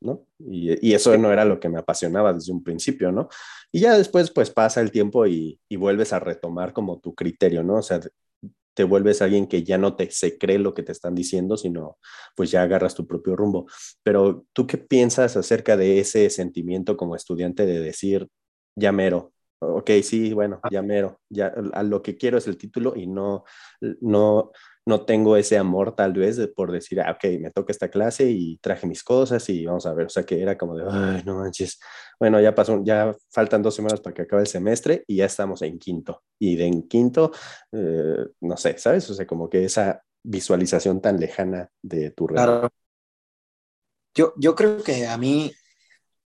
¿no? 0.00 0.26
Y, 0.38 0.92
eso 0.92 1.16
no 1.16 1.32
era 1.32 1.44
lo 1.44 1.58
que 1.60 1.68
me 1.68 1.78
apasionaba 1.78 2.32
desde 2.32 2.52
un 2.52 2.62
principio, 2.62 3.10
¿no? 3.12 3.28
Y 3.72 3.80
ya 3.80 3.96
después, 3.96 4.30
pues 4.30 4.50
pasa 4.50 4.80
el 4.80 4.90
tiempo 4.90 5.26
y, 5.26 5.60
vuelves 5.70 6.12
a 6.12 6.20
retomar 6.20 6.72
como 6.72 7.00
tu 7.00 7.14
criterio, 7.14 7.62
¿no? 7.62 7.76
O 7.76 7.82
sea, 7.82 8.00
te 8.78 8.84
vuelves 8.84 9.22
alguien 9.22 9.48
que 9.48 9.64
ya 9.64 9.76
no 9.76 9.96
te 9.96 10.08
se 10.12 10.38
cree 10.38 10.60
lo 10.60 10.72
que 10.72 10.84
te 10.84 10.92
están 10.92 11.16
diciendo, 11.16 11.56
sino 11.56 11.98
pues 12.36 12.52
ya 12.52 12.62
agarras 12.62 12.94
tu 12.94 13.08
propio 13.08 13.34
rumbo. 13.34 13.66
Pero 14.04 14.46
tú 14.52 14.68
qué 14.68 14.78
piensas 14.78 15.36
acerca 15.36 15.76
de 15.76 15.98
ese 15.98 16.30
sentimiento 16.30 16.96
como 16.96 17.16
estudiante 17.16 17.66
de 17.66 17.80
decir, 17.80 18.28
ya 18.76 18.92
mero, 18.92 19.32
ok, 19.58 19.90
sí, 20.04 20.32
bueno, 20.32 20.60
ya 20.70 20.80
mero, 20.82 21.18
ya 21.28 21.52
a 21.72 21.82
lo 21.82 22.02
que 22.02 22.16
quiero 22.16 22.38
es 22.38 22.46
el 22.46 22.56
título 22.56 22.94
y 22.94 23.08
no, 23.08 23.42
no, 24.00 24.52
no 24.88 25.04
tengo 25.04 25.36
ese 25.36 25.58
amor 25.58 25.94
tal 25.94 26.14
vez 26.14 26.40
por 26.56 26.72
decir, 26.72 26.98
ah, 27.02 27.12
ok, 27.12 27.38
me 27.38 27.50
toca 27.50 27.72
esta 27.72 27.90
clase 27.90 28.24
y 28.30 28.56
traje 28.56 28.86
mis 28.86 29.04
cosas 29.04 29.46
y 29.50 29.66
vamos 29.66 29.84
a 29.84 29.92
ver, 29.92 30.06
o 30.06 30.08
sea 30.08 30.22
que 30.22 30.40
era 30.40 30.56
como 30.56 30.74
de, 30.74 30.84
ay, 30.90 31.22
no 31.26 31.36
manches, 31.36 31.78
bueno, 32.18 32.40
ya 32.40 32.54
pasó, 32.54 32.82
ya 32.82 33.14
faltan 33.30 33.60
dos 33.60 33.74
semanas 33.74 34.00
para 34.00 34.14
que 34.14 34.22
acabe 34.22 34.40
el 34.42 34.48
semestre 34.48 35.04
y 35.06 35.16
ya 35.16 35.26
estamos 35.26 35.60
en 35.60 35.78
quinto. 35.78 36.22
Y 36.38 36.56
de 36.56 36.66
en 36.66 36.88
quinto, 36.88 37.32
eh, 37.70 38.28
no 38.40 38.56
sé, 38.56 38.78
¿sabes? 38.78 39.10
O 39.10 39.14
sea, 39.14 39.26
como 39.26 39.50
que 39.50 39.66
esa 39.66 40.02
visualización 40.24 41.02
tan 41.02 41.20
lejana 41.20 41.70
de 41.82 42.10
tu 42.12 42.26
realidad. 42.26 42.60
Claro. 42.60 42.72
Yo, 44.14 44.32
yo 44.38 44.54
creo 44.54 44.82
que 44.82 45.06
a 45.06 45.18
mí, 45.18 45.52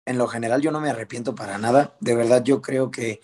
en 0.05 0.19
lo 0.19 0.27
general, 0.27 0.61
yo 0.61 0.69
no 0.69 0.79
me 0.79 0.91
arrepiento 0.91 1.33
para 1.33 1.57
nada. 1.57 1.97
De 1.99 2.13
verdad, 2.13 2.43
yo 2.43 2.61
creo 2.61 2.91
que 2.91 3.21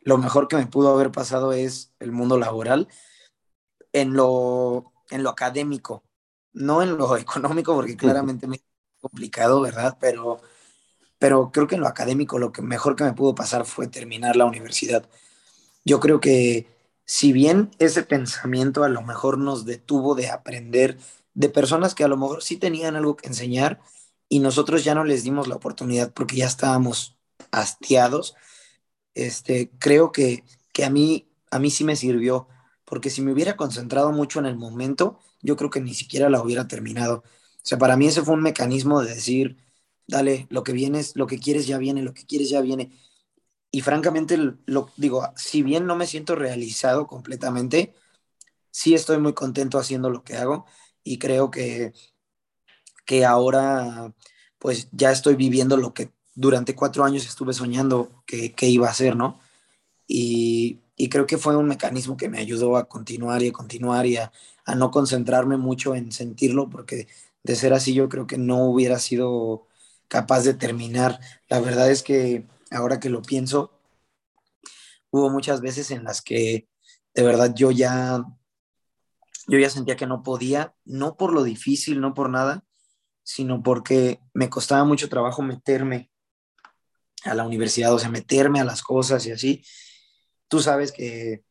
lo 0.00 0.18
mejor 0.18 0.48
que 0.48 0.56
me 0.56 0.66
pudo 0.66 0.92
haber 0.92 1.12
pasado 1.12 1.52
es 1.52 1.94
el 2.00 2.10
mundo 2.10 2.36
laboral 2.36 2.88
en 3.92 4.14
lo, 4.14 4.92
en 5.10 5.22
lo 5.22 5.30
académico, 5.30 6.04
no 6.52 6.82
en 6.82 6.96
lo 6.96 7.16
económico, 7.18 7.74
porque 7.74 7.96
claramente 7.96 8.46
me 8.46 8.56
es 8.56 8.62
complicado, 9.00 9.60
¿verdad? 9.60 9.98
Pero, 10.00 10.40
pero 11.18 11.52
creo 11.52 11.66
que 11.66 11.76
en 11.76 11.82
lo 11.82 11.88
académico 11.88 12.38
lo 12.38 12.52
que 12.52 12.62
mejor 12.62 12.96
que 12.96 13.04
me 13.04 13.12
pudo 13.14 13.34
pasar 13.34 13.64
fue 13.66 13.88
terminar 13.88 14.36
la 14.36 14.46
universidad. 14.46 15.08
Yo 15.84 16.00
creo 16.00 16.20
que 16.20 16.66
si 17.04 17.32
bien 17.32 17.70
ese 17.78 18.02
pensamiento 18.04 18.84
a 18.84 18.88
lo 18.88 19.02
mejor 19.02 19.38
nos 19.38 19.64
detuvo 19.64 20.14
de 20.14 20.30
aprender 20.30 20.98
de 21.34 21.48
personas 21.48 21.94
que 21.94 22.04
a 22.04 22.08
lo 22.08 22.16
mejor 22.16 22.42
sí 22.42 22.56
tenían 22.56 22.96
algo 22.96 23.16
que 23.16 23.28
enseñar 23.28 23.80
y 24.28 24.40
nosotros 24.40 24.84
ya 24.84 24.94
no 24.94 25.04
les 25.04 25.24
dimos 25.24 25.48
la 25.48 25.56
oportunidad 25.56 26.12
porque 26.12 26.36
ya 26.36 26.46
estábamos 26.46 27.16
hastiados, 27.50 28.34
este, 29.14 29.70
creo 29.78 30.12
que, 30.12 30.44
que 30.72 30.84
a, 30.84 30.90
mí, 30.90 31.28
a 31.50 31.58
mí 31.58 31.70
sí 31.70 31.84
me 31.84 31.96
sirvió 31.96 32.48
porque 32.92 33.08
si 33.08 33.22
me 33.22 33.32
hubiera 33.32 33.56
concentrado 33.56 34.12
mucho 34.12 34.38
en 34.38 34.44
el 34.44 34.58
momento, 34.58 35.18
yo 35.40 35.56
creo 35.56 35.70
que 35.70 35.80
ni 35.80 35.94
siquiera 35.94 36.28
la 36.28 36.42
hubiera 36.42 36.68
terminado. 36.68 37.24
O 37.24 37.60
sea, 37.62 37.78
para 37.78 37.96
mí 37.96 38.06
ese 38.06 38.20
fue 38.20 38.34
un 38.34 38.42
mecanismo 38.42 39.00
de 39.00 39.14
decir, 39.14 39.56
dale, 40.06 40.46
lo 40.50 40.62
que 40.62 40.74
vienes, 40.74 41.16
lo 41.16 41.26
que 41.26 41.38
quieres 41.38 41.66
ya 41.66 41.78
viene, 41.78 42.02
lo 42.02 42.12
que 42.12 42.26
quieres 42.26 42.50
ya 42.50 42.60
viene. 42.60 42.92
Y 43.70 43.80
francamente, 43.80 44.36
lo 44.66 44.90
digo, 44.98 45.26
si 45.36 45.62
bien 45.62 45.86
no 45.86 45.96
me 45.96 46.06
siento 46.06 46.36
realizado 46.36 47.06
completamente, 47.06 47.94
sí 48.70 48.92
estoy 48.92 49.16
muy 49.16 49.32
contento 49.32 49.78
haciendo 49.78 50.10
lo 50.10 50.22
que 50.22 50.36
hago 50.36 50.66
y 51.02 51.18
creo 51.18 51.50
que, 51.50 51.94
que 53.06 53.24
ahora 53.24 54.14
pues 54.58 54.88
ya 54.92 55.10
estoy 55.12 55.36
viviendo 55.36 55.78
lo 55.78 55.94
que 55.94 56.12
durante 56.34 56.74
cuatro 56.74 57.04
años 57.04 57.26
estuve 57.26 57.54
soñando 57.54 58.22
que, 58.26 58.52
que 58.52 58.66
iba 58.68 58.88
a 58.88 58.90
hacer, 58.90 59.16
¿no? 59.16 59.40
Y, 60.06 60.80
creo 61.10 61.26
que 61.26 61.38
fue 61.38 61.56
un 61.56 61.66
mecanismo 61.66 62.16
que 62.16 62.28
me 62.28 62.38
ayudó 62.38 62.76
a 62.76 62.88
continuar 62.88 63.42
y 63.42 63.48
a 63.48 63.52
continuar 63.52 64.06
y 64.06 64.16
a, 64.18 64.32
a 64.64 64.74
no 64.76 64.90
concentrarme 64.92 65.56
mucho 65.56 65.96
en 65.96 66.12
sentirlo, 66.12 66.70
porque 66.70 67.08
de 67.42 67.56
ser 67.56 67.72
así 67.72 67.92
yo 67.92 68.08
creo 68.08 68.26
que 68.26 68.38
no 68.38 68.64
hubiera 68.66 68.98
sido 69.00 69.66
capaz 70.08 70.42
de 70.42 70.54
terminar. 70.54 71.18
La 71.48 71.60
verdad 71.60 71.90
es 71.90 72.02
que 72.02 72.46
ahora 72.70 73.00
que 73.00 73.10
lo 73.10 73.22
pienso, 73.22 73.72
hubo 75.10 75.28
muchas 75.30 75.60
veces 75.60 75.90
en 75.90 76.04
las 76.04 76.22
que 76.22 76.68
de 77.14 77.22
verdad 77.22 77.52
yo 77.54 77.70
ya 77.72 78.24
yo 79.48 79.58
ya 79.58 79.70
sentía 79.70 79.96
que 79.96 80.06
no 80.06 80.22
podía, 80.22 80.74
no 80.84 81.16
por 81.16 81.32
lo 81.32 81.42
difícil, 81.42 82.00
no 82.00 82.14
por 82.14 82.30
nada, 82.30 82.64
sino 83.24 83.62
porque 83.62 84.20
me 84.34 84.48
costaba 84.48 84.84
mucho 84.84 85.08
trabajo 85.08 85.42
meterme 85.42 86.10
a 87.24 87.34
la 87.34 87.44
universidad, 87.44 87.92
o 87.92 87.98
sea, 87.98 88.08
meterme 88.08 88.60
a 88.60 88.64
las 88.64 88.82
cosas 88.82 89.26
y 89.26 89.32
así. 89.32 89.64
Tú 90.52 90.60
sabes 90.60 90.92
que, 90.92 91.42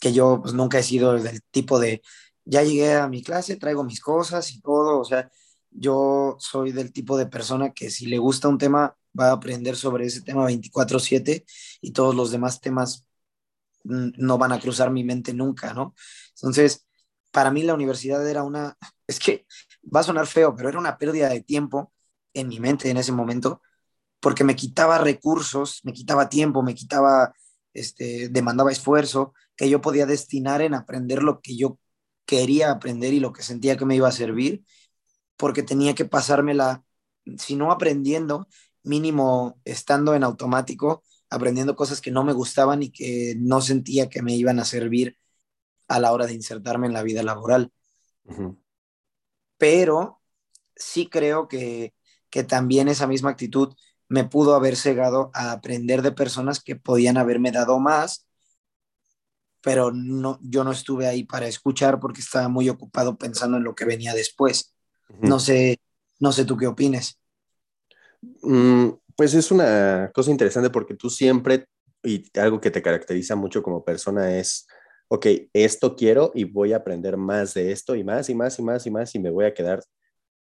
que 0.00 0.12
yo 0.12 0.40
pues, 0.42 0.52
nunca 0.52 0.80
he 0.80 0.82
sido 0.82 1.14
del 1.14 1.42
tipo 1.52 1.78
de, 1.78 2.02
ya 2.44 2.64
llegué 2.64 2.96
a 2.96 3.06
mi 3.06 3.22
clase, 3.22 3.54
traigo 3.54 3.84
mis 3.84 4.00
cosas 4.00 4.50
y 4.50 4.60
todo, 4.60 4.98
o 4.98 5.04
sea, 5.04 5.30
yo 5.70 6.34
soy 6.40 6.72
del 6.72 6.92
tipo 6.92 7.16
de 7.16 7.26
persona 7.26 7.70
que 7.72 7.88
si 7.88 8.06
le 8.06 8.18
gusta 8.18 8.48
un 8.48 8.58
tema, 8.58 8.96
va 9.18 9.28
a 9.28 9.32
aprender 9.34 9.76
sobre 9.76 10.06
ese 10.06 10.22
tema 10.22 10.44
24/7 10.44 11.44
y 11.80 11.92
todos 11.92 12.16
los 12.16 12.32
demás 12.32 12.60
temas 12.60 13.06
mm, 13.84 14.10
no 14.18 14.38
van 14.38 14.52
a 14.52 14.60
cruzar 14.60 14.90
mi 14.90 15.04
mente 15.04 15.32
nunca, 15.34 15.74
¿no? 15.74 15.94
Entonces, 16.36 16.86
para 17.30 17.52
mí 17.52 17.62
la 17.62 17.74
universidad 17.74 18.28
era 18.28 18.42
una, 18.42 18.76
es 19.06 19.20
que 19.20 19.46
va 19.94 20.00
a 20.00 20.04
sonar 20.04 20.26
feo, 20.26 20.56
pero 20.56 20.68
era 20.68 20.80
una 20.80 20.98
pérdida 20.98 21.28
de 21.28 21.42
tiempo 21.42 21.92
en 22.34 22.48
mi 22.48 22.58
mente 22.60 22.90
en 22.90 22.96
ese 22.96 23.12
momento, 23.12 23.62
porque 24.20 24.44
me 24.44 24.56
quitaba 24.56 24.98
recursos, 24.98 25.80
me 25.84 25.92
quitaba 25.92 26.28
tiempo, 26.28 26.62
me 26.62 26.74
quitaba, 26.74 27.32
este, 27.78 28.28
demandaba 28.28 28.72
esfuerzo 28.72 29.34
que 29.56 29.68
yo 29.68 29.80
podía 29.80 30.06
destinar 30.06 30.62
en 30.62 30.74
aprender 30.74 31.22
lo 31.22 31.40
que 31.40 31.56
yo 31.56 31.78
quería 32.26 32.70
aprender 32.70 33.14
y 33.14 33.20
lo 33.20 33.32
que 33.32 33.42
sentía 33.42 33.76
que 33.76 33.86
me 33.86 33.96
iba 33.96 34.08
a 34.08 34.12
servir, 34.12 34.64
porque 35.36 35.62
tenía 35.62 35.94
que 35.94 36.04
pasármela, 36.04 36.84
si 37.38 37.56
no 37.56 37.72
aprendiendo, 37.72 38.48
mínimo 38.82 39.60
estando 39.64 40.14
en 40.14 40.24
automático, 40.24 41.02
aprendiendo 41.30 41.76
cosas 41.76 42.00
que 42.00 42.10
no 42.10 42.24
me 42.24 42.32
gustaban 42.32 42.82
y 42.82 42.90
que 42.90 43.34
no 43.38 43.60
sentía 43.60 44.08
que 44.08 44.22
me 44.22 44.34
iban 44.34 44.58
a 44.58 44.64
servir 44.64 45.18
a 45.88 46.00
la 46.00 46.12
hora 46.12 46.26
de 46.26 46.34
insertarme 46.34 46.86
en 46.86 46.92
la 46.92 47.02
vida 47.02 47.22
laboral. 47.22 47.72
Pero 49.56 50.20
sí 50.76 51.08
creo 51.08 51.48
que, 51.48 51.94
que 52.30 52.44
también 52.44 52.88
esa 52.88 53.06
misma 53.06 53.30
actitud 53.30 53.74
me 54.08 54.24
pudo 54.24 54.54
haber 54.54 54.76
cegado 54.76 55.30
a 55.34 55.52
aprender 55.52 56.02
de 56.02 56.12
personas 56.12 56.62
que 56.62 56.76
podían 56.76 57.16
haberme 57.16 57.52
dado 57.52 57.78
más 57.78 58.28
pero 59.60 59.90
no, 59.92 60.38
yo 60.42 60.64
no 60.64 60.72
estuve 60.72 61.06
ahí 61.06 61.24
para 61.24 61.46
escuchar 61.46 61.98
porque 62.00 62.20
estaba 62.20 62.48
muy 62.48 62.68
ocupado 62.68 63.16
pensando 63.16 63.56
en 63.56 63.64
lo 63.64 63.74
que 63.74 63.84
venía 63.84 64.14
después. 64.14 64.74
No 65.20 65.38
sé, 65.40 65.78
no 66.20 66.32
sé 66.32 66.44
tú 66.44 66.56
qué 66.56 66.66
opines. 66.66 67.18
Mm, 68.42 68.90
pues 69.16 69.34
es 69.34 69.50
una 69.50 70.10
cosa 70.14 70.30
interesante 70.30 70.70
porque 70.70 70.94
tú 70.94 71.10
siempre, 71.10 71.66
y 72.02 72.24
algo 72.38 72.60
que 72.60 72.70
te 72.70 72.82
caracteriza 72.82 73.36
mucho 73.36 73.62
como 73.62 73.84
persona 73.84 74.38
es, 74.38 74.66
ok, 75.08 75.26
esto 75.52 75.96
quiero 75.96 76.30
y 76.34 76.44
voy 76.44 76.72
a 76.72 76.78
aprender 76.78 77.16
más 77.16 77.54
de 77.54 77.72
esto 77.72 77.94
y 77.94 78.04
más 78.04 78.28
y 78.28 78.34
más 78.34 78.58
y 78.58 78.62
más 78.62 78.86
y 78.86 78.90
más 78.90 79.14
y 79.14 79.18
me 79.18 79.30
voy 79.30 79.46
a 79.46 79.54
quedar 79.54 79.82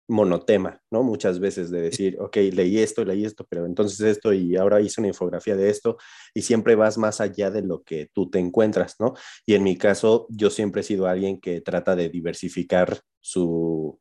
monotema, 0.09 0.81
¿no? 0.91 1.03
Muchas 1.03 1.39
veces 1.39 1.71
de 1.71 1.81
decir, 1.81 2.17
ok, 2.19 2.35
leí 2.51 2.79
esto, 2.79 3.05
leí 3.05 3.25
esto, 3.25 3.45
pero 3.49 3.65
entonces 3.65 3.99
esto 4.01 4.33
y 4.33 4.55
ahora 4.57 4.81
hice 4.81 5.01
una 5.01 5.09
infografía 5.09 5.55
de 5.55 5.69
esto 5.69 5.97
y 6.33 6.41
siempre 6.41 6.75
vas 6.75 6.97
más 6.97 7.21
allá 7.21 7.51
de 7.51 7.61
lo 7.61 7.83
que 7.83 8.09
tú 8.13 8.29
te 8.29 8.39
encuentras, 8.39 8.95
¿no? 8.99 9.13
Y 9.45 9.55
en 9.55 9.63
mi 9.63 9.77
caso, 9.77 10.27
yo 10.29 10.49
siempre 10.49 10.81
he 10.81 10.83
sido 10.83 11.07
alguien 11.07 11.39
que 11.39 11.61
trata 11.61 11.95
de 11.95 12.09
diversificar 12.09 12.99
su, 13.19 13.99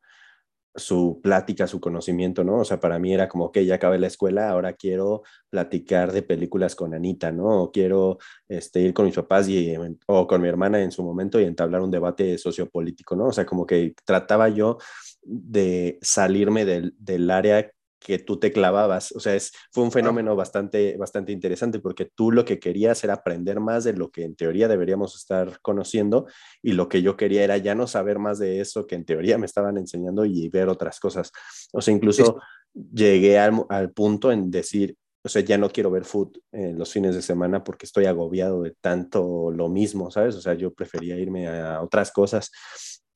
su 0.75 1.19
plática, 1.21 1.67
su 1.67 1.79
conocimiento, 1.79 2.43
¿no? 2.43 2.59
O 2.59 2.65
sea, 2.65 2.79
para 2.79 2.99
mí 2.99 3.13
era 3.13 3.27
como 3.27 3.51
que 3.51 3.65
ya 3.65 3.75
acabé 3.75 3.99
la 3.99 4.07
escuela, 4.07 4.49
ahora 4.49 4.73
quiero 4.73 5.23
platicar 5.49 6.11
de 6.11 6.23
películas 6.23 6.75
con 6.75 6.93
Anita, 6.93 7.31
¿no? 7.31 7.63
O 7.63 7.71
quiero 7.71 8.17
este, 8.47 8.81
ir 8.81 8.93
con 8.93 9.05
mis 9.05 9.15
papás 9.15 9.47
y, 9.49 9.75
o 10.07 10.27
con 10.27 10.41
mi 10.41 10.47
hermana 10.47 10.81
en 10.81 10.91
su 10.91 11.03
momento 11.03 11.39
y 11.39 11.43
entablar 11.43 11.81
un 11.81 11.91
debate 11.91 12.37
sociopolítico, 12.37 13.15
¿no? 13.15 13.27
O 13.27 13.31
sea, 13.31 13.45
como 13.45 13.65
que 13.65 13.93
trataba 14.05 14.49
yo 14.49 14.77
de 15.21 15.99
salirme 16.01 16.65
del, 16.65 16.95
del 16.97 17.29
área 17.29 17.71
que 17.99 18.17
tú 18.17 18.39
te 18.39 18.51
clavabas. 18.51 19.11
O 19.11 19.19
sea, 19.19 19.35
es, 19.35 19.51
fue 19.71 19.83
un 19.83 19.91
fenómeno 19.91 20.35
bastante, 20.35 20.95
bastante 20.97 21.31
interesante 21.31 21.79
porque 21.79 22.05
tú 22.05 22.31
lo 22.31 22.45
que 22.45 22.59
querías 22.59 23.03
era 23.03 23.15
aprender 23.15 23.59
más 23.59 23.83
de 23.83 23.93
lo 23.93 24.09
que 24.09 24.23
en 24.23 24.35
teoría 24.35 24.67
deberíamos 24.67 25.15
estar 25.15 25.59
conociendo 25.61 26.25
y 26.61 26.73
lo 26.73 26.87
que 26.87 27.01
yo 27.01 27.17
quería 27.17 27.43
era 27.43 27.57
ya 27.57 27.75
no 27.75 27.87
saber 27.87 28.19
más 28.19 28.39
de 28.39 28.61
eso 28.61 28.87
que 28.87 28.95
en 28.95 29.05
teoría 29.05 29.37
me 29.37 29.45
estaban 29.45 29.77
enseñando 29.77 30.25
y 30.25 30.47
ver 30.49 30.69
otras 30.69 30.99
cosas. 30.99 31.31
O 31.73 31.81
sea, 31.81 31.93
incluso 31.93 32.39
llegué 32.73 33.37
al, 33.37 33.65
al, 33.69 33.91
punto 33.91 34.31
en 34.31 34.49
decir, 34.49 34.95
o 35.21 35.27
sea, 35.27 35.41
ya 35.41 35.57
no 35.57 35.69
quiero 35.69 35.91
ver 35.91 36.05
food 36.05 36.37
en 36.53 36.79
los 36.79 36.93
fines 36.93 37.13
de 37.13 37.21
semana 37.21 37.63
porque 37.63 37.85
estoy 37.85 38.05
agobiado 38.05 38.61
de 38.61 38.75
tanto 38.79 39.51
lo 39.51 39.67
mismo, 39.67 40.09
¿sabes? 40.09 40.35
O 40.35 40.41
sea, 40.41 40.53
yo 40.53 40.73
prefería 40.73 41.17
irme 41.17 41.47
a 41.47 41.81
otras 41.81 42.11
cosas. 42.11 42.51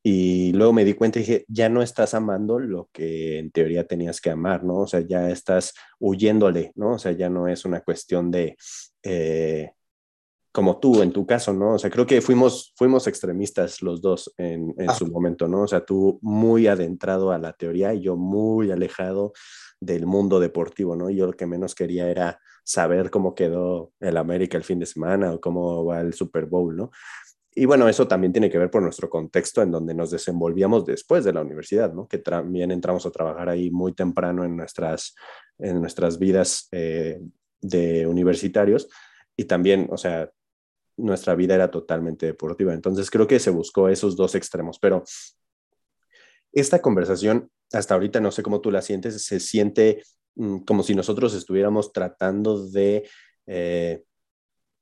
Y 0.06 0.52
luego 0.52 0.74
me 0.74 0.84
di 0.84 0.94
cuenta 0.96 1.20
y 1.20 1.22
dije, 1.22 1.46
ya 1.48 1.70
no 1.70 1.82
estás 1.82 2.14
amando 2.14 2.60
lo 2.60 2.90
que 2.92 3.40
en 3.40 3.52
teoría 3.52 3.88
tenías 3.88 4.20
que 4.20 4.30
amar, 4.30 4.66
¿no? 4.66 4.80
O 4.80 4.88
sea, 4.88 5.00
ya 5.00 5.30
estás 5.30 5.74
huyéndole, 5.98 6.74
¿no? 6.76 6.96
O 6.96 7.00
sea, 7.00 7.14
ya 7.14 7.30
no 7.30 7.48
es 7.48 7.64
una 7.64 7.80
cuestión 7.80 8.30
de, 8.30 8.58
eh, 9.02 9.72
como 10.52 10.78
tú 10.80 11.02
en 11.02 11.14
tu 11.14 11.26
caso, 11.26 11.54
¿no? 11.54 11.76
O 11.76 11.80
sea, 11.80 11.90
creo 11.90 12.06
que 12.06 12.20
fuimos, 12.20 12.74
fuimos 12.76 13.08
extremistas 13.08 13.82
los 13.82 14.02
dos 14.02 14.34
en, 14.38 14.76
en 14.78 14.90
ah. 14.90 14.94
su 14.94 15.08
momento, 15.08 15.48
¿no? 15.48 15.62
O 15.62 15.68
sea, 15.68 15.86
tú 15.86 16.20
muy 16.22 16.68
adentrado 16.68 17.32
a 17.32 17.40
la 17.40 17.54
teoría 17.54 17.94
y 17.94 18.02
yo 18.02 18.18
muy 18.18 18.72
alejado 18.72 19.32
del 19.80 20.06
mundo 20.06 20.42
deportivo, 20.42 20.98
¿no? 20.98 21.10
Yo 21.10 21.28
lo 21.28 21.34
que 21.34 21.46
menos 21.46 21.76
quería 21.76 22.10
era 22.10 22.40
saber 22.64 23.10
cómo 23.10 23.36
quedó 23.36 23.92
el 24.00 24.18
América 24.18 24.58
el 24.58 24.64
fin 24.64 24.80
de 24.80 24.86
semana 24.86 25.34
o 25.34 25.42
cómo 25.42 25.86
va 25.86 26.02
el 26.02 26.14
Super 26.14 26.46
Bowl, 26.46 26.76
¿no? 26.76 26.92
Y 27.56 27.66
bueno, 27.66 27.88
eso 27.88 28.08
también 28.08 28.34
tiene 28.34 28.50
que 28.50 28.58
ver 28.58 28.72
por 28.72 28.82
nuestro 28.82 29.10
contexto 29.10 29.62
en 29.62 29.72
donde 29.72 29.94
nos 29.94 30.10
desenvolvíamos 30.10 30.86
después 30.86 31.24
de 31.24 31.34
la 31.34 31.42
universidad, 31.42 31.94
¿no? 31.94 32.08
Que 32.08 32.18
también 32.18 32.72
entramos 32.72 33.06
a 33.06 33.12
trabajar 33.12 33.50
ahí 33.50 33.70
muy 33.70 33.94
temprano 33.94 34.44
en 34.44 34.58
nuestras, 34.58 35.16
en 35.60 35.80
nuestras 35.80 36.18
vidas 36.18 36.68
eh, 36.72 37.22
de 37.62 38.08
universitarios 38.08 38.90
y 39.36 39.46
también, 39.46 39.88
o 39.92 39.98
sea, 39.98 40.32
nuestra 40.98 41.36
vida 41.36 41.56
era 41.56 41.70
totalmente 41.70 42.26
deportiva. 42.26 42.74
Entonces 42.74 43.10
creo 43.12 43.28
que 43.28 43.40
se 43.40 43.52
buscó 43.52 43.90
esos 43.90 44.16
dos 44.16 44.36
extremos, 44.36 44.80
pero 44.80 45.04
esta 46.52 46.82
conversación, 46.82 47.50
hasta 47.72 47.94
ahorita 47.94 48.20
no 48.20 48.32
sé 48.32 48.44
cómo 48.44 48.62
tú 48.62 48.72
la 48.72 48.82
sientes, 48.82 49.26
se 49.26 49.40
siente 49.40 50.04
mm, 50.36 50.60
como 50.60 50.84
si 50.84 50.96
nosotros 50.96 51.34
estuviéramos 51.34 51.94
tratando 51.94 52.68
de... 52.68 53.08
Eh, 53.46 54.04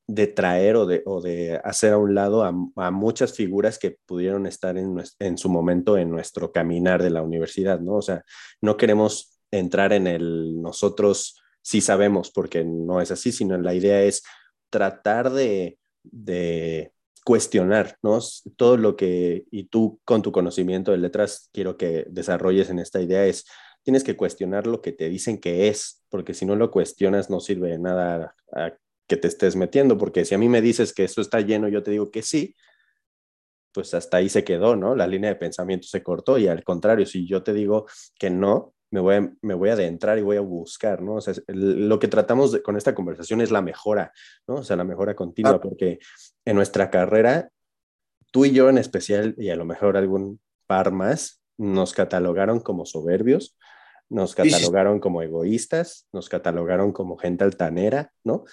de 0.07 0.27
traer 0.27 0.75
o 0.75 0.85
de, 0.85 1.03
o 1.05 1.21
de 1.21 1.59
hacer 1.63 1.93
a 1.93 1.97
un 1.97 2.15
lado 2.15 2.43
a, 2.43 2.91
muchas 2.91 3.33
figuras 3.33 3.79
que 3.79 3.97
pudieron 4.05 4.45
estar 4.45 4.77
en, 4.77 5.01
en, 5.19 5.37
su 5.37 5.49
momento 5.49 5.97
en 5.97 6.09
nuestro 6.09 6.51
caminar 6.51 7.01
de 7.01 7.11
la 7.11 7.21
universidad, 7.21 7.79
¿no? 7.79 7.95
O 7.95 8.01
sea, 8.01 8.23
no 8.61 8.77
queremos 8.77 9.39
entrar 9.51 9.93
en 9.93 10.07
el 10.07 10.61
nosotros 10.61 11.41
sí 11.61 11.81
sabemos, 11.81 12.31
porque 12.31 12.63
no 12.63 13.01
es 13.01 13.11
así, 13.11 13.31
sino 13.31 13.57
la 13.57 13.73
idea 13.73 14.01
es 14.01 14.23
tratar 14.69 15.31
de, 15.31 15.77
de 16.03 16.91
cuestionar, 17.23 17.97
¿no? 18.01 18.19
Todo 18.55 18.77
lo 18.77 18.95
que, 18.95 19.45
y 19.51 19.65
tú 19.65 19.99
con 20.05 20.21
tu 20.21 20.31
conocimiento 20.31 20.91
de 20.91 20.97
letras, 20.97 21.49
quiero 21.53 21.77
que 21.77 22.05
desarrolles 22.09 22.69
en 22.69 22.79
esta 22.79 23.01
idea 23.01 23.25
es, 23.25 23.45
tienes 23.83 24.03
que 24.03 24.17
cuestionar 24.17 24.67
lo 24.67 24.81
que 24.81 24.91
te 24.91 25.09
dicen 25.09 25.39
que 25.39 25.67
es, 25.67 26.03
porque 26.09 26.33
si 26.33 26.45
no 26.45 26.55
lo 26.55 26.71
cuestionas 26.71 27.29
no 27.29 27.39
sirve 27.39 27.69
de 27.69 27.79
nada 27.79 28.35
a, 28.53 28.73
que 29.11 29.17
te 29.17 29.27
estés 29.27 29.57
metiendo, 29.57 29.97
porque 29.97 30.23
si 30.23 30.35
a 30.35 30.37
mí 30.37 30.47
me 30.47 30.61
dices 30.61 30.93
que 30.93 31.03
eso 31.03 31.19
está 31.19 31.41
lleno, 31.41 31.67
yo 31.67 31.83
te 31.83 31.91
digo 31.91 32.11
que 32.11 32.21
sí, 32.21 32.55
pues 33.73 33.93
hasta 33.93 34.15
ahí 34.15 34.29
se 34.29 34.45
quedó, 34.45 34.77
¿no? 34.77 34.95
La 34.95 35.05
línea 35.05 35.29
de 35.29 35.35
pensamiento 35.35 35.85
se 35.85 36.01
cortó 36.01 36.37
y 36.37 36.47
al 36.47 36.63
contrario, 36.63 37.05
si 37.05 37.27
yo 37.27 37.43
te 37.43 37.51
digo 37.51 37.87
que 38.17 38.29
no, 38.29 38.73
me 38.89 39.01
voy 39.01 39.15
a, 39.15 39.33
me 39.41 39.53
voy 39.53 39.67
a 39.67 39.73
adentrar 39.73 40.17
y 40.17 40.21
voy 40.21 40.37
a 40.37 40.41
buscar, 40.41 41.01
¿no? 41.01 41.15
O 41.15 41.21
sea, 41.21 41.33
lo 41.47 41.99
que 41.99 42.07
tratamos 42.07 42.57
con 42.63 42.77
esta 42.77 42.95
conversación 42.95 43.41
es 43.41 43.51
la 43.51 43.61
mejora, 43.61 44.13
¿no? 44.47 44.55
O 44.55 44.63
sea, 44.63 44.77
la 44.77 44.85
mejora 44.85 45.13
continua, 45.13 45.59
porque 45.59 45.99
en 46.45 46.55
nuestra 46.55 46.89
carrera, 46.89 47.49
tú 48.31 48.45
y 48.45 48.51
yo 48.51 48.69
en 48.69 48.77
especial, 48.77 49.35
y 49.37 49.49
a 49.49 49.57
lo 49.57 49.65
mejor 49.65 49.97
algún 49.97 50.39
par 50.67 50.93
más, 50.93 51.43
nos 51.57 51.91
catalogaron 51.91 52.61
como 52.61 52.85
soberbios, 52.85 53.57
nos 54.11 54.35
catalogaron 54.35 54.99
como 54.99 55.21
egoístas, 55.21 56.07
nos 56.11 56.27
catalogaron 56.27 56.91
como 56.91 57.17
gente 57.17 57.45
altanera, 57.45 58.11
¿no? 58.25 58.43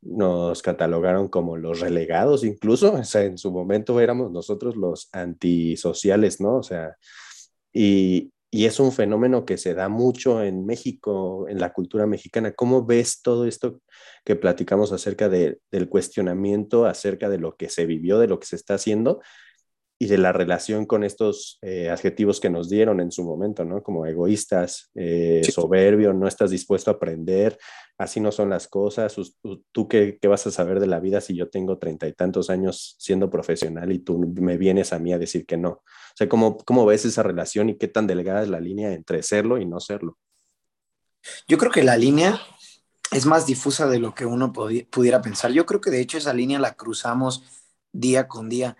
Nos 0.00 0.62
catalogaron 0.62 1.26
como 1.28 1.56
los 1.56 1.80
relegados 1.80 2.44
incluso, 2.44 2.94
o 2.94 3.04
sea, 3.04 3.24
en 3.24 3.36
su 3.36 3.50
momento 3.50 3.98
éramos 3.98 4.30
nosotros 4.30 4.76
los 4.76 5.08
antisociales, 5.12 6.40
¿no? 6.40 6.58
O 6.58 6.62
sea, 6.62 6.96
y, 7.72 8.32
y 8.48 8.66
es 8.66 8.78
un 8.78 8.92
fenómeno 8.92 9.44
que 9.44 9.58
se 9.58 9.74
da 9.74 9.88
mucho 9.88 10.40
en 10.40 10.64
México, 10.64 11.46
en 11.48 11.58
la 11.58 11.72
cultura 11.72 12.06
mexicana. 12.06 12.52
¿Cómo 12.52 12.86
ves 12.86 13.20
todo 13.20 13.44
esto 13.44 13.80
que 14.24 14.36
platicamos 14.36 14.92
acerca 14.92 15.28
del 15.28 15.88
cuestionamiento, 15.88 16.86
acerca 16.86 17.28
de 17.28 17.38
lo 17.38 17.56
que 17.56 17.68
se 17.70 17.86
vivió, 17.86 18.20
de 18.20 18.28
lo 18.28 18.38
que 18.38 18.46
se 18.46 18.56
está 18.56 18.74
haciendo 18.74 19.20
y 20.00 20.06
de 20.06 20.18
la 20.18 20.32
relación 20.32 20.86
con 20.86 21.02
estos 21.02 21.58
eh, 21.60 21.90
adjetivos 21.90 22.38
que 22.38 22.50
nos 22.50 22.68
dieron 22.68 23.00
en 23.00 23.10
su 23.10 23.24
momento, 23.24 23.64
¿no? 23.64 23.82
Como 23.82 24.06
egoístas, 24.06 24.90
eh, 24.94 25.42
soberbio, 25.52 26.12
no 26.12 26.28
estás 26.28 26.50
dispuesto 26.50 26.90
a 26.90 26.94
aprender, 26.94 27.58
así 27.98 28.20
no 28.20 28.30
son 28.30 28.50
las 28.50 28.68
cosas, 28.68 29.16
tú, 29.72 29.88
qué, 29.88 30.16
vas 30.28 30.46
a 30.46 30.52
saber 30.52 30.78
de 30.78 30.86
la 30.86 31.00
vida 31.00 31.20
si 31.20 31.34
yo 31.34 31.48
tengo 31.50 31.78
treinta 31.78 32.06
y 32.06 32.12
tantos 32.12 32.48
años 32.48 32.94
siendo 32.98 33.28
profesional 33.28 33.90
y 33.90 33.98
tú 33.98 34.18
me 34.18 34.56
vienes 34.56 34.92
a 34.92 35.00
mí 35.00 35.12
a 35.12 35.18
decir 35.18 35.44
que 35.44 35.56
no. 35.56 35.70
O 35.70 36.14
sea, 36.14 36.28
¿cómo, 36.28 36.58
¿cómo 36.58 36.86
ves 36.86 37.04
esa 37.04 37.24
relación 37.24 37.68
y 37.68 37.76
qué 37.76 37.88
tan 37.88 38.06
delgada 38.06 38.42
es 38.42 38.48
la 38.48 38.60
línea 38.60 38.92
entre 38.92 39.24
serlo 39.24 39.58
y 39.58 39.66
no 39.66 39.80
serlo? 39.80 40.16
Yo 41.48 41.58
creo 41.58 41.72
que 41.72 41.82
la 41.82 41.96
línea 41.96 42.40
es 43.10 43.26
más 43.26 43.46
difusa 43.46 43.88
de 43.88 43.98
lo 43.98 44.14
que 44.14 44.26
uno 44.26 44.52
pudiera 44.52 45.20
pensar. 45.22 45.50
Yo 45.50 45.66
creo 45.66 45.80
que 45.80 45.90
de 45.90 46.00
hecho 46.00 46.18
esa 46.18 46.32
línea 46.32 46.60
la 46.60 46.74
cruzamos 46.74 47.42
día 47.92 48.28
con 48.28 48.48
día 48.48 48.76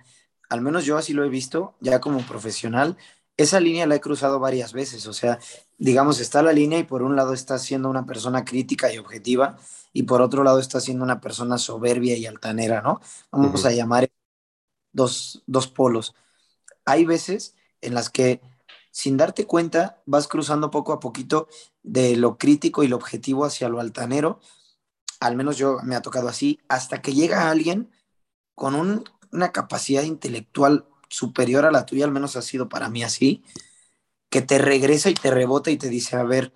al 0.49 0.61
menos 0.61 0.85
yo 0.85 0.97
así 0.97 1.13
lo 1.13 1.25
he 1.25 1.29
visto, 1.29 1.75
ya 1.81 2.01
como 2.01 2.21
profesional, 2.27 2.97
esa 3.37 3.61
línea 3.61 3.87
la 3.87 3.95
he 3.95 4.01
cruzado 4.01 4.41
varias 4.41 4.73
veces, 4.73 5.07
o 5.07 5.13
sea, 5.13 5.39
digamos, 5.79 6.19
está 6.21 6.43
la 6.43 6.53
línea 6.53 6.79
y 6.79 6.85
por 6.85 7.03
un 7.03 7.15
lado 7.15 7.33
está 7.33 7.59
siendo 7.59 7.89
una 7.89 8.05
persona 8.05 8.45
crítica 8.45 8.93
y 8.93 8.99
objetiva 8.99 9.57
y 9.93 10.03
por 10.03 10.23
otro 10.23 10.43
lado 10.43 10.59
está 10.59 10.81
siendo 10.81 11.05
una 11.05 11.21
persona 11.21 11.57
soberbia 11.57 12.17
y 12.17 12.27
altanera, 12.27 12.83
¿no? 12.83 13.01
Vamos 13.31 13.65
a 13.65 13.71
llamar 13.71 14.11
dos, 14.93 15.43
dos 15.47 15.69
polos. 15.69 16.15
Hay 16.85 17.05
veces 17.05 17.55
en 17.81 17.95
las 17.95 18.11
que 18.11 18.41
sin 18.91 19.17
darte 19.17 19.47
cuenta 19.47 20.03
vas 20.07 20.27
cruzando 20.27 20.71
poco 20.73 20.93
a 20.93 20.99
poquito 20.99 21.47
de 21.85 22.17
lo 22.17 22.39
crítico 22.39 22.83
y 22.83 22.89
lo 22.89 22.97
objetivo 22.97 23.45
hacia 23.45 23.69
lo 23.69 23.79
altanero, 23.79 24.41
al 25.21 25.37
menos 25.37 25.57
yo 25.57 25.79
me 25.85 25.95
ha 25.95 26.03
tocado 26.03 26.29
así, 26.29 26.59
hasta 26.69 27.03
que 27.03 27.15
llega 27.15 27.51
alguien 27.51 27.91
con 28.57 28.75
un 28.75 29.05
una 29.33 29.53
capacidad 29.53 30.03
intelectual 30.03 30.87
superior 31.09 31.65
a 31.65 31.71
la 31.71 31.87
tuya, 31.87 32.05
al 32.05 32.13
menos 32.13 32.37
ha 32.37 32.43
sido 32.43 32.69
para 32.69 32.89
mí 32.89 33.03
así, 33.03 33.43
que 34.31 34.43
te 34.43 34.59
regresa 34.59 35.11
y 35.11 35.15
te 35.15 35.31
rebota 35.31 35.71
y 35.71 35.77
te 35.79 35.89
dice, 35.89 36.17
a 36.17 36.23
ver, 36.23 36.53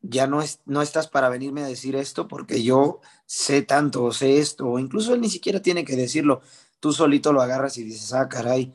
ya 0.00 0.26
no, 0.26 0.42
es, 0.42 0.60
no 0.64 0.82
estás 0.82 1.08
para 1.08 1.28
venirme 1.28 1.62
a 1.62 1.66
decir 1.66 1.96
esto 1.96 2.28
porque 2.28 2.62
yo 2.62 3.00
sé 3.26 3.62
tanto 3.62 4.04
o 4.04 4.12
sé 4.12 4.38
esto, 4.38 4.66
o 4.68 4.78
incluso 4.78 5.14
él 5.14 5.20
ni 5.20 5.28
siquiera 5.28 5.60
tiene 5.60 5.84
que 5.84 5.96
decirlo, 5.96 6.40
tú 6.80 6.92
solito 6.92 7.32
lo 7.32 7.42
agarras 7.42 7.78
y 7.78 7.84
dices, 7.84 8.12
ah, 8.12 8.28
caray, 8.28 8.72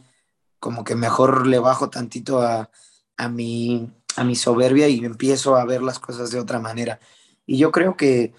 como 0.59 0.83
que 0.83 0.95
mejor 0.95 1.47
le 1.47 1.59
bajo 1.59 1.89
tantito 1.89 2.41
a, 2.41 2.69
a, 3.17 3.29
mi, 3.29 3.91
a 4.15 4.23
mi 4.23 4.35
soberbia 4.35 4.87
y 4.89 5.03
empiezo 5.03 5.55
a 5.55 5.65
ver 5.65 5.81
las 5.81 5.99
cosas 5.99 6.31
de 6.31 6.39
otra 6.39 6.59
manera. 6.59 6.99
Y 7.45 7.57
yo 7.57 7.71
creo 7.71 7.97
que, 7.97 8.33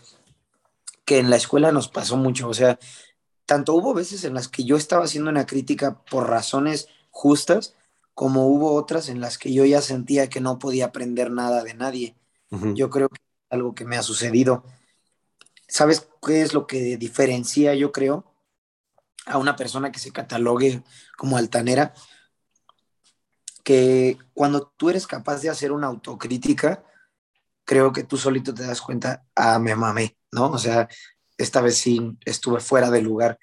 que 1.05 1.19
en 1.19 1.31
la 1.31 1.37
escuela 1.37 1.73
nos 1.73 1.89
pasó 1.89 2.17
mucho, 2.17 2.49
o 2.49 2.55
sea, 2.55 2.79
tanto 3.47 3.75
hubo 3.75 3.95
veces 3.95 4.25
en 4.25 4.35
las 4.35 4.49
que 4.49 4.65
yo 4.65 4.77
estaba 4.77 5.05
haciendo 5.05 5.31
una 5.31 5.47
crítica 5.47 6.03
por 6.11 6.29
razones 6.29 6.89
justas, 7.11 7.75
como 8.15 8.47
hubo 8.47 8.75
otras 8.75 9.09
en 9.09 9.21
las 9.21 9.39
que 9.39 9.53
yo 9.53 9.65
ya 9.65 9.81
sentía 9.81 10.29
que 10.29 10.41
no 10.41 10.59
podía 10.59 10.87
aprender 10.87 11.31
nada 11.31 11.63
de 11.63 11.75
nadie. 11.75 12.17
Yo 12.75 12.89
creo 12.89 13.09
que 13.09 13.17
es 13.17 13.51
algo 13.51 13.75
que 13.75 13.85
me 13.85 13.97
ha 13.97 14.03
sucedido. 14.03 14.65
¿Sabes 15.67 16.07
qué 16.25 16.43
es 16.43 16.55
lo 16.55 16.69
que 16.69 16.97
diferencia, 16.97 17.75
yo 17.75 17.91
creo, 17.91 18.25
a 19.27 19.39
una 19.39 19.57
persona 19.57 19.91
que 19.91 19.99
se 19.99 20.13
catalogue 20.13 20.85
como 21.17 21.37
altanera? 21.37 21.95
Que 23.65 24.19
cuando 24.35 24.73
tú 24.77 24.91
eres 24.91 25.09
capaz 25.09 25.41
de 25.41 25.51
hacer 25.51 25.73
una 25.73 25.89
autocrítica, 25.89 26.85
creo 27.65 27.93
que 27.93 28.05
tú 28.05 28.17
solito 28.17 28.55
te 28.55 28.65
das 28.65 28.81
cuenta, 28.81 29.27
ah, 29.35 29.59
me 29.59 29.75
mamé, 29.75 30.17
¿no? 30.31 30.51
O 30.51 30.59
sea, 30.59 30.89
esta 31.39 31.61
vez 31.61 31.77
sí 31.77 32.17
estuve 32.25 32.61
fuera 32.61 32.91
de 32.91 33.03
lugar. 33.03 33.39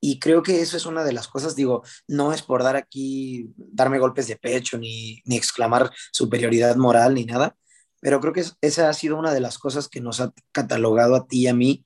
Y 0.00 0.18
creo 0.18 0.42
que 0.42 0.60
eso 0.60 0.76
es 0.76 0.86
una 0.86 1.04
de 1.04 1.12
las 1.12 1.26
cosas, 1.26 1.56
digo, 1.56 1.82
no 2.06 2.32
es 2.32 2.42
por 2.42 2.62
dar 2.62 2.76
aquí, 2.76 3.50
darme 3.56 3.98
golpes 3.98 4.28
de 4.28 4.36
pecho, 4.36 4.78
ni, 4.78 5.22
ni 5.24 5.36
exclamar 5.36 5.90
superioridad 6.12 6.76
moral, 6.76 7.14
ni 7.14 7.24
nada, 7.24 7.56
pero 8.00 8.20
creo 8.20 8.32
que 8.32 8.44
esa 8.60 8.88
ha 8.88 8.92
sido 8.92 9.18
una 9.18 9.32
de 9.32 9.40
las 9.40 9.58
cosas 9.58 9.88
que 9.88 10.00
nos 10.00 10.20
ha 10.20 10.32
catalogado 10.52 11.16
a 11.16 11.26
ti 11.26 11.42
y 11.42 11.46
a 11.48 11.54
mí, 11.54 11.84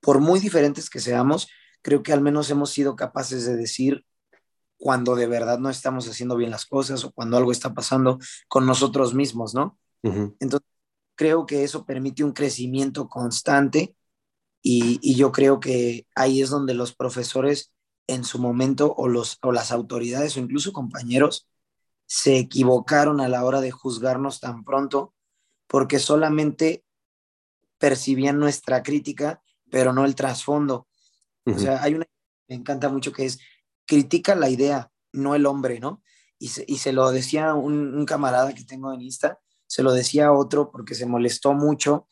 por 0.00 0.20
muy 0.20 0.40
diferentes 0.40 0.90
que 0.90 1.00
seamos, 1.00 1.48
creo 1.82 2.02
que 2.02 2.12
al 2.12 2.20
menos 2.20 2.50
hemos 2.50 2.70
sido 2.70 2.96
capaces 2.96 3.46
de 3.46 3.56
decir 3.56 4.04
cuando 4.76 5.14
de 5.14 5.26
verdad 5.26 5.58
no 5.58 5.70
estamos 5.70 6.08
haciendo 6.08 6.36
bien 6.36 6.50
las 6.50 6.66
cosas 6.66 7.04
o 7.04 7.12
cuando 7.12 7.36
algo 7.36 7.52
está 7.52 7.72
pasando 7.72 8.18
con 8.48 8.66
nosotros 8.66 9.14
mismos, 9.14 9.54
¿no? 9.54 9.78
Entonces, 10.02 10.68
creo 11.14 11.46
que 11.46 11.64
eso 11.64 11.86
permite 11.86 12.22
un 12.22 12.32
crecimiento 12.32 13.08
constante 13.08 13.96
y, 14.68 15.14
yo 15.14 15.30
creo 15.30 15.60
que 15.60 16.08
ahí 16.16 16.42
es 16.42 16.50
donde 16.50 16.74
los 16.74 16.92
profesores 16.92 17.72
en 18.08 18.24
su 18.24 18.40
momento 18.40 18.92
o, 18.96 19.06
los, 19.06 19.38
o 19.42 19.52
las 19.52 19.70
autoridades 19.70 20.36
o 20.36 20.40
incluso 20.40 20.72
compañeros 20.72 21.48
se 22.06 22.38
equivocaron 22.38 23.20
a 23.20 23.28
la 23.28 23.44
hora 23.44 23.60
de 23.60 23.70
juzgarnos 23.70 24.40
tan 24.40 24.64
pronto 24.64 25.14
porque 25.68 26.00
solamente 26.00 26.84
percibían 27.78 28.40
nuestra 28.40 28.82
crítica, 28.82 29.40
pero 29.70 29.92
no 29.92 30.04
el 30.04 30.16
trasfondo. 30.16 30.88
O 31.44 31.56
sea, 31.56 31.80
hay 31.84 31.94
una 31.94 32.06
me 32.48 32.56
encanta 32.56 32.88
mucho 32.88 33.12
que 33.12 33.24
es 33.24 33.38
critica 33.86 34.34
la 34.34 34.48
idea, 34.48 34.90
no 35.12 35.36
el 35.36 35.46
hombre, 35.46 35.78
¿no? 35.78 36.02
Y 36.40 36.48
se, 36.48 36.64
y 36.66 36.78
se 36.78 36.92
lo 36.92 37.10
decía 37.12 37.54
un, 37.54 37.94
un, 37.94 38.04
camarada 38.04 38.52
que 38.52 38.64
tengo 38.64 38.92
en 38.92 39.02
Insta, 39.02 39.38
se 39.68 39.84
lo 39.84 39.92
decía 39.92 40.26
a 40.26 40.32
otro 40.32 40.72
porque 40.72 40.96
se 40.96 41.06
molestó 41.06 41.54
mucho 41.54 42.08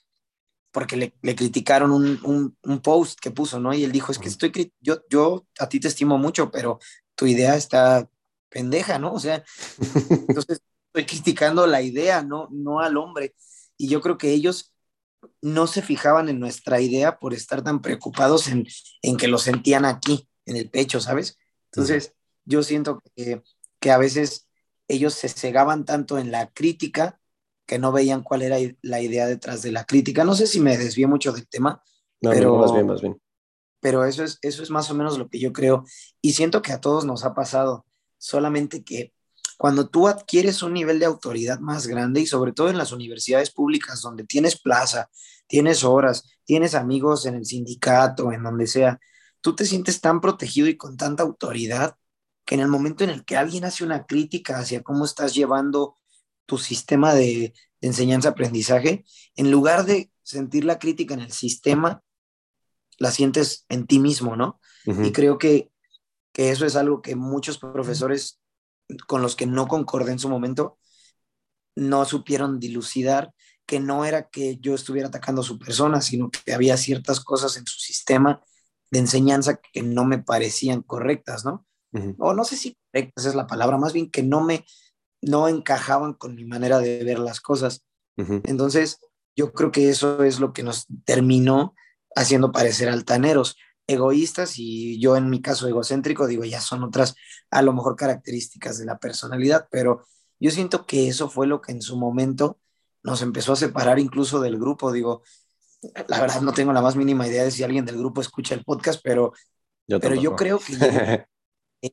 porque 0.75 0.97
le, 0.97 1.15
le 1.23 1.37
criticaron 1.37 1.93
un, 1.93 2.19
un, 2.25 2.59
un, 2.65 2.81
post 2.81 3.21
que 3.21 3.31
puso, 3.31 3.61
¿no? 3.61 3.73
Y 3.73 3.85
él 3.85 3.93
dijo, 3.93 4.11
es 4.11 4.19
que 4.19 4.27
estoy, 4.27 4.73
yo, 4.81 5.03
yo 5.09 5.47
a 5.61 5.69
ti 5.69 5.79
te 5.79 5.87
estimo 5.87 6.19
mucho, 6.19 6.51
pero 6.51 6.81
tu 7.15 7.27
idea 7.27 7.55
está 7.55 8.11
pendeja, 8.49 8.99
¿no? 8.99 9.13
O 9.13 9.21
sea, 9.21 9.45
entonces 10.29 10.61
estoy 10.89 11.07
criticando 11.07 11.69
la 11.69 11.81
idea, 11.81 12.23
no, 12.23 12.49
no 12.51 12.81
al 12.81 12.97
hombre. 12.97 13.37
Y 13.77 13.87
yo 13.87 14.01
creo 14.01 14.19
que 14.19 14.33
ellos 14.33 14.75
no 15.41 15.69
se 15.69 15.81
fijaban 15.81 16.29
en 16.29 16.41
nuestra 16.41 16.81
idea 16.81 17.21
por 17.21 17.35
estar 17.35 17.63
tan 17.63 17.81
preocupados 17.81 18.49
en, 18.49 18.67
en 19.03 19.17
que 19.17 19.29
lo 19.29 19.39
sentían 19.39 19.85
aquí, 19.85 20.29
en 20.45 20.57
el 20.57 20.71
pecho, 20.71 21.01
¿sabes? 21.01 21.39
Entonces, 21.71 22.15
yo 22.45 22.65
siento 22.65 23.01
que, 23.15 23.45
que 23.79 23.93
a 23.93 23.99
veces 23.99 24.49
ellos 24.89 25.15
se 25.15 25.29
cegaban 25.29 25.85
tanto 25.85 26.19
en 26.19 26.33
la 26.33 26.49
crítica 26.49 27.21
que 27.66 27.79
no 27.79 27.92
veían 27.92 28.22
cuál 28.22 28.42
era 28.42 28.57
la 28.83 29.00
idea 29.00 29.27
detrás 29.27 29.62
de 29.62 29.72
la 29.72 29.85
crítica. 29.85 30.24
No 30.24 30.35
sé 30.35 30.46
si 30.46 30.61
me 30.61 30.77
desvié 30.77 31.07
mucho 31.07 31.33
del 31.33 31.48
tema, 31.48 31.83
pero, 32.20 32.57
más 32.59 32.72
bien, 32.72 32.87
más 32.87 33.00
bien. 33.00 33.20
pero 33.81 34.05
eso, 34.05 34.24
es, 34.24 34.38
eso 34.42 34.62
es 34.62 34.70
más 34.70 34.90
o 34.90 34.94
menos 34.94 35.18
lo 35.18 35.29
que 35.29 35.38
yo 35.38 35.53
creo. 35.53 35.85
Y 36.20 36.33
siento 36.33 36.62
que 36.62 36.72
a 36.72 36.81
todos 36.81 37.05
nos 37.05 37.24
ha 37.24 37.35
pasado, 37.35 37.87
solamente 38.18 38.85
que 38.85 39.12
cuando 39.57 39.88
tú 39.88 40.09
adquieres 40.09 40.62
un 40.62 40.74
nivel 40.74 40.98
de 40.98 41.07
autoridad 41.07 41.61
más 41.61 41.87
grande 41.87 42.20
y 42.20 42.27
sobre 42.27 42.53
todo 42.53 42.68
en 42.68 42.79
las 42.79 42.92
universidades 42.92 43.50
públicas 43.50 44.03
donde 44.03 44.24
tienes 44.24 44.61
plaza, 44.61 45.09
tienes 45.46 45.85
horas, 45.85 46.24
tienes 46.44 46.74
amigos 46.74 47.27
en 47.27 47.35
el 47.35 47.44
sindicato, 47.44 48.33
en 48.33 48.42
donde 48.42 48.66
sea, 48.66 48.98
tú 49.40 49.55
te 49.55 49.64
sientes 49.64 50.00
tan 50.00 50.20
protegido 50.20 50.68
y 50.68 50.77
con 50.77 50.96
tanta 50.96 51.22
autoridad 51.22 51.96
que 52.44 52.57
en 52.57 52.61
el 52.62 52.68
momento 52.68 53.05
en 53.05 53.11
el 53.11 53.24
que 53.24 53.37
alguien 53.37 53.64
hace 53.64 53.85
una 53.85 54.07
crítica 54.07 54.59
hacia 54.59 54.83
cómo 54.83 55.05
estás 55.05 55.35
llevando 55.35 55.96
tu 56.47 56.59
sistema 56.59 57.15
de, 57.15 57.55
enseñanza-aprendizaje, 57.81 59.05
en 59.37 59.51
lugar 59.51 59.85
de 59.85 60.11
sentir 60.23 60.65
la 60.65 60.79
crítica 60.79 61.15
en 61.15 61.21
el 61.21 61.33
sistema, 61.33 62.03
la 62.99 63.11
sientes 63.11 63.67
en 63.69 63.87
ti 63.87 63.99
mismo, 63.99 64.37
¿no? 64.37 64.61
Y 64.87 65.13
creo 65.13 65.39
que, 65.39 65.71
que, 66.33 66.51
eso 66.51 66.67
es 66.67 66.77
algo 66.77 67.01
que 67.03 67.17
muchos 67.17 67.59
profesores 67.59 68.41
con 69.07 69.23
los 69.23 69.35
que 69.35 69.47
no 69.47 69.67
concordé 69.67 70.13
en 70.13 70.19
su 70.19 70.29
momento 70.29 70.79
no 71.75 72.05
supieron 72.05 72.61
dilucidar, 72.61 73.33
que 73.67 73.81
no 73.81 74.05
era 74.05 74.29
que 74.29 74.59
yo 74.59 74.75
estuviera 74.75 75.09
atacando 75.09 75.41
a 75.41 75.45
su 75.45 75.59
persona, 75.59 76.03
sino 76.03 76.31
que 76.31 76.53
había 76.53 76.77
ciertas 76.77 77.21
cosas 77.21 77.57
en 77.57 77.67
su 77.67 77.79
sistema 77.79 78.43
de 78.91 78.99
enseñanza 78.99 79.59
que 79.73 79.83
no 79.83 80.05
me 80.05 80.19
parecían 80.19 80.83
correctas, 80.83 81.45
¿no? 81.45 81.67
O 82.19 82.35
no 82.35 82.45
sé 82.45 82.57
si 82.57 82.77
correctas 82.92 83.25
es 83.25 83.35
la 83.35 83.47
palabra, 83.47 83.79
más 83.79 83.92
bien 83.92 84.11
que 84.11 84.23
no 84.23 84.42
me, 84.42 84.65
no 85.27 85.48
encajaban 85.48 86.14
con 86.14 86.35
mi 86.35 86.44
manera 86.44 86.79
de 86.79 87.02
ver 87.04 87.18
las 87.18 87.40
cosas. 87.40 87.85
Entonces, 88.16 89.00
yo 89.35 89.52
creo 89.52 89.72
que 89.72 89.88
eso 89.88 90.22
es 90.22 90.38
lo 90.38 90.52
que 90.52 90.62
nos 90.62 90.87
terminó 91.04 91.75
haciendo 92.14 92.52
parecer 92.52 92.88
altaneros, 92.88 93.56
egoístas 93.87 94.54
y 94.56 95.00
yo 95.00 95.16
en 95.16 95.29
mi 95.29 95.42
caso 95.42 95.66
egocéntrico, 95.66 96.27
digo, 96.27 96.44
ya 96.44 96.60
son 96.60 96.85
otras 96.85 97.16
a 97.50 97.62
lo 97.62 97.72
mejor 97.72 97.96
características 97.96 98.79
de 98.79 98.87
la 98.87 98.98
personalidad, 98.98 99.66
pero 99.70 100.06
yo 100.38 100.50
siento 100.50 100.87
que 100.87 101.08
eso 101.08 101.29
fue 101.29 101.46
lo 101.46 101.60
que 101.60 101.72
en 101.72 101.83
su 101.83 101.96
momento 101.96 102.58
nos 103.02 103.20
empezó 103.20 103.52
a 103.52 103.56
separar 103.56 103.98
incluso 103.98 104.40
del 104.40 104.58
grupo, 104.58 104.92
digo, 104.92 105.22
la 106.08 106.20
verdad 106.20 106.40
no 106.40 106.52
tengo 106.52 106.72
la 106.72 106.81
más 106.81 106.96
mínima 106.96 107.27
idea 107.27 107.44
de 107.44 107.50
si 107.50 107.62
alguien 107.62 107.85
del 107.85 107.98
grupo 107.98 108.20
escucha 108.20 108.54
el 108.54 108.64
podcast, 108.64 109.00
pero 109.02 109.33
yo, 109.87 110.00
pero 110.00 110.14
yo 110.14 110.35
creo 110.35 110.58
que 110.60 111.27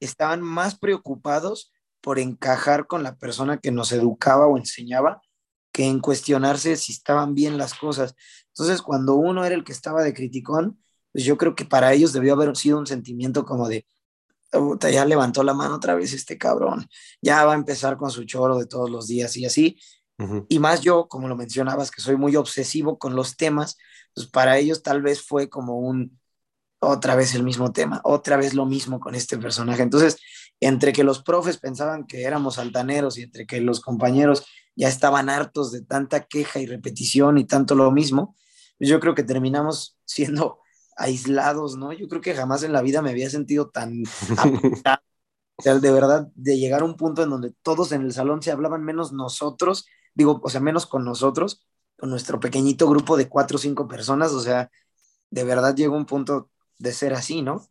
estaban 0.00 0.42
más 0.42 0.76
preocupados 0.76 1.72
por 2.04 2.18
encajar 2.18 2.86
con 2.86 3.02
la 3.02 3.16
persona 3.16 3.56
que 3.56 3.72
nos 3.72 3.90
educaba 3.90 4.46
o 4.46 4.58
enseñaba 4.58 5.22
que 5.72 5.86
en 5.86 6.00
cuestionarse 6.00 6.76
si 6.76 6.92
estaban 6.92 7.34
bien 7.34 7.56
las 7.56 7.72
cosas. 7.72 8.14
Entonces, 8.48 8.82
cuando 8.82 9.14
uno 9.14 9.42
era 9.42 9.54
el 9.54 9.64
que 9.64 9.72
estaba 9.72 10.02
de 10.02 10.12
criticón, 10.12 10.78
pues 11.12 11.24
yo 11.24 11.38
creo 11.38 11.54
que 11.54 11.64
para 11.64 11.94
ellos 11.94 12.12
debió 12.12 12.34
haber 12.34 12.54
sido 12.58 12.78
un 12.78 12.86
sentimiento 12.86 13.46
como 13.46 13.68
de, 13.68 13.86
ya 14.92 15.06
levantó 15.06 15.42
la 15.42 15.54
mano 15.54 15.76
otra 15.76 15.94
vez 15.94 16.12
este 16.12 16.36
cabrón, 16.36 16.86
ya 17.22 17.42
va 17.46 17.52
a 17.52 17.56
empezar 17.56 17.96
con 17.96 18.10
su 18.10 18.24
choro 18.24 18.58
de 18.58 18.66
todos 18.66 18.90
los 18.90 19.06
días 19.06 19.34
y 19.38 19.46
así. 19.46 19.78
Y 20.50 20.58
más 20.58 20.82
yo, 20.82 21.08
como 21.08 21.26
lo 21.26 21.36
mencionabas, 21.36 21.90
que 21.90 22.02
soy 22.02 22.16
muy 22.16 22.36
obsesivo 22.36 22.98
con 22.98 23.16
los 23.16 23.38
temas, 23.38 23.78
pues 24.14 24.26
para 24.26 24.58
ellos 24.58 24.82
tal 24.82 25.00
vez 25.00 25.22
fue 25.22 25.48
como 25.48 25.78
un, 25.78 26.20
otra 26.80 27.16
vez 27.16 27.34
el 27.34 27.44
mismo 27.44 27.72
tema, 27.72 28.02
otra 28.04 28.36
vez 28.36 28.52
lo 28.52 28.66
mismo 28.66 29.00
con 29.00 29.14
este 29.14 29.38
personaje. 29.38 29.82
Entonces, 29.82 30.18
entre 30.60 30.92
que 30.92 31.04
los 31.04 31.22
profes 31.22 31.58
pensaban 31.58 32.06
que 32.06 32.22
éramos 32.22 32.58
altaneros 32.58 33.18
y 33.18 33.22
entre 33.22 33.46
que 33.46 33.60
los 33.60 33.80
compañeros 33.80 34.46
ya 34.76 34.88
estaban 34.88 35.28
hartos 35.28 35.72
de 35.72 35.82
tanta 35.82 36.24
queja 36.24 36.60
y 36.60 36.66
repetición 36.66 37.38
y 37.38 37.44
tanto 37.44 37.74
lo 37.74 37.90
mismo, 37.90 38.34
pues 38.78 38.90
yo 38.90 39.00
creo 39.00 39.14
que 39.14 39.22
terminamos 39.22 39.98
siendo 40.04 40.58
aislados, 40.96 41.76
¿no? 41.76 41.92
Yo 41.92 42.08
creo 42.08 42.20
que 42.20 42.34
jamás 42.34 42.62
en 42.62 42.72
la 42.72 42.82
vida 42.82 43.02
me 43.02 43.10
había 43.10 43.28
sentido 43.28 43.68
tan... 43.68 44.02
o 45.56 45.62
sea, 45.62 45.78
de 45.78 45.90
verdad, 45.90 46.28
de 46.34 46.58
llegar 46.58 46.82
a 46.82 46.84
un 46.84 46.96
punto 46.96 47.22
en 47.22 47.30
donde 47.30 47.52
todos 47.62 47.92
en 47.92 48.02
el 48.02 48.12
salón 48.12 48.42
se 48.42 48.52
hablaban 48.52 48.84
menos 48.84 49.12
nosotros, 49.12 49.86
digo, 50.14 50.40
o 50.42 50.50
sea, 50.50 50.60
menos 50.60 50.86
con 50.86 51.04
nosotros, 51.04 51.66
con 51.98 52.10
nuestro 52.10 52.40
pequeñito 52.40 52.88
grupo 52.88 53.16
de 53.16 53.28
cuatro 53.28 53.56
o 53.56 53.60
cinco 53.60 53.88
personas, 53.88 54.32
o 54.32 54.40
sea, 54.40 54.70
de 55.30 55.44
verdad 55.44 55.74
llegó 55.74 55.96
un 55.96 56.06
punto 56.06 56.50
de 56.78 56.92
ser 56.92 57.12
así, 57.14 57.42
¿no? 57.42 57.66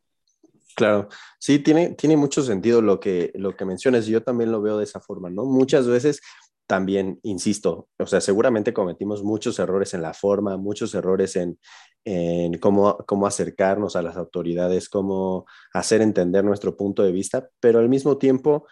Claro, 0.76 1.07
sí, 1.39 1.59
tiene, 1.59 1.91
tiene 1.95 2.17
mucho 2.17 2.41
sentido 2.41 2.82
lo 2.82 2.99
que, 2.99 3.32
lo 3.36 3.55
que 3.55 3.65
mencionas, 3.65 4.07
yo 4.07 4.24
también 4.24 4.51
lo 4.51 4.61
veo 4.61 4.78
de 4.78 4.86
esa 4.86 4.99
forma, 4.99 5.30
¿no? 5.30 5.45
Muchas 5.45 5.88
veces 5.88 6.21
también, 6.65 7.19
insisto, 7.24 7.89
o 7.99 8.07
sea, 8.07 8.21
seguramente 8.21 8.74
cometimos 8.74 9.24
muchos 9.24 9.59
errores 9.59 9.93
en 9.93 10.01
la 10.01 10.13
forma, 10.13 10.57
muchos 10.57 10.95
errores 10.95 11.36
en, 11.36 11.59
en 12.05 12.57
cómo, 12.57 12.97
cómo 13.05 13.28
acercarnos 13.28 13.95
a 13.95 14.01
las 14.01 14.17
autoridades, 14.17 14.89
cómo 14.89 15.45
hacer 15.74 16.01
entender 16.01 16.43
nuestro 16.43 16.76
punto 16.76 17.03
de 17.03 17.11
vista, 17.11 17.47
pero 17.59 17.80
al 17.80 17.89
mismo 17.89 18.17
tiempo 18.17 18.65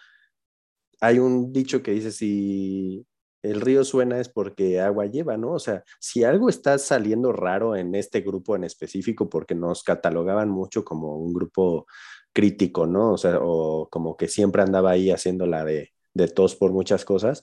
hay 1.00 1.18
un 1.18 1.52
dicho 1.52 1.82
que 1.82 1.92
dice, 1.92 2.10
si 2.10 3.06
el 3.42 3.60
río 3.60 3.84
suena 3.84 4.20
es 4.20 4.28
porque 4.28 4.80
agua 4.80 5.06
lleva, 5.06 5.36
¿no? 5.36 5.52
O 5.52 5.58
sea, 5.58 5.84
si 5.98 6.22
algo 6.22 6.48
está 6.48 6.78
saliendo 6.78 7.32
raro 7.32 7.74
en 7.76 7.94
este 7.94 8.20
grupo 8.20 8.54
en 8.54 8.64
específico, 8.64 9.28
porque 9.28 9.54
nos 9.54 9.82
catalogaban 9.82 10.48
mucho 10.48 10.84
como 10.84 11.16
un 11.16 11.32
grupo 11.32 11.86
crítico, 12.32 12.86
¿no? 12.86 13.12
O 13.12 13.18
sea, 13.18 13.38
o 13.40 13.88
como 13.90 14.16
que 14.16 14.28
siempre 14.28 14.62
andaba 14.62 14.92
ahí 14.92 15.10
haciendo 15.10 15.46
la 15.46 15.64
de, 15.64 15.92
de 16.14 16.28
tos 16.28 16.54
por 16.54 16.72
muchas 16.72 17.04
cosas, 17.04 17.42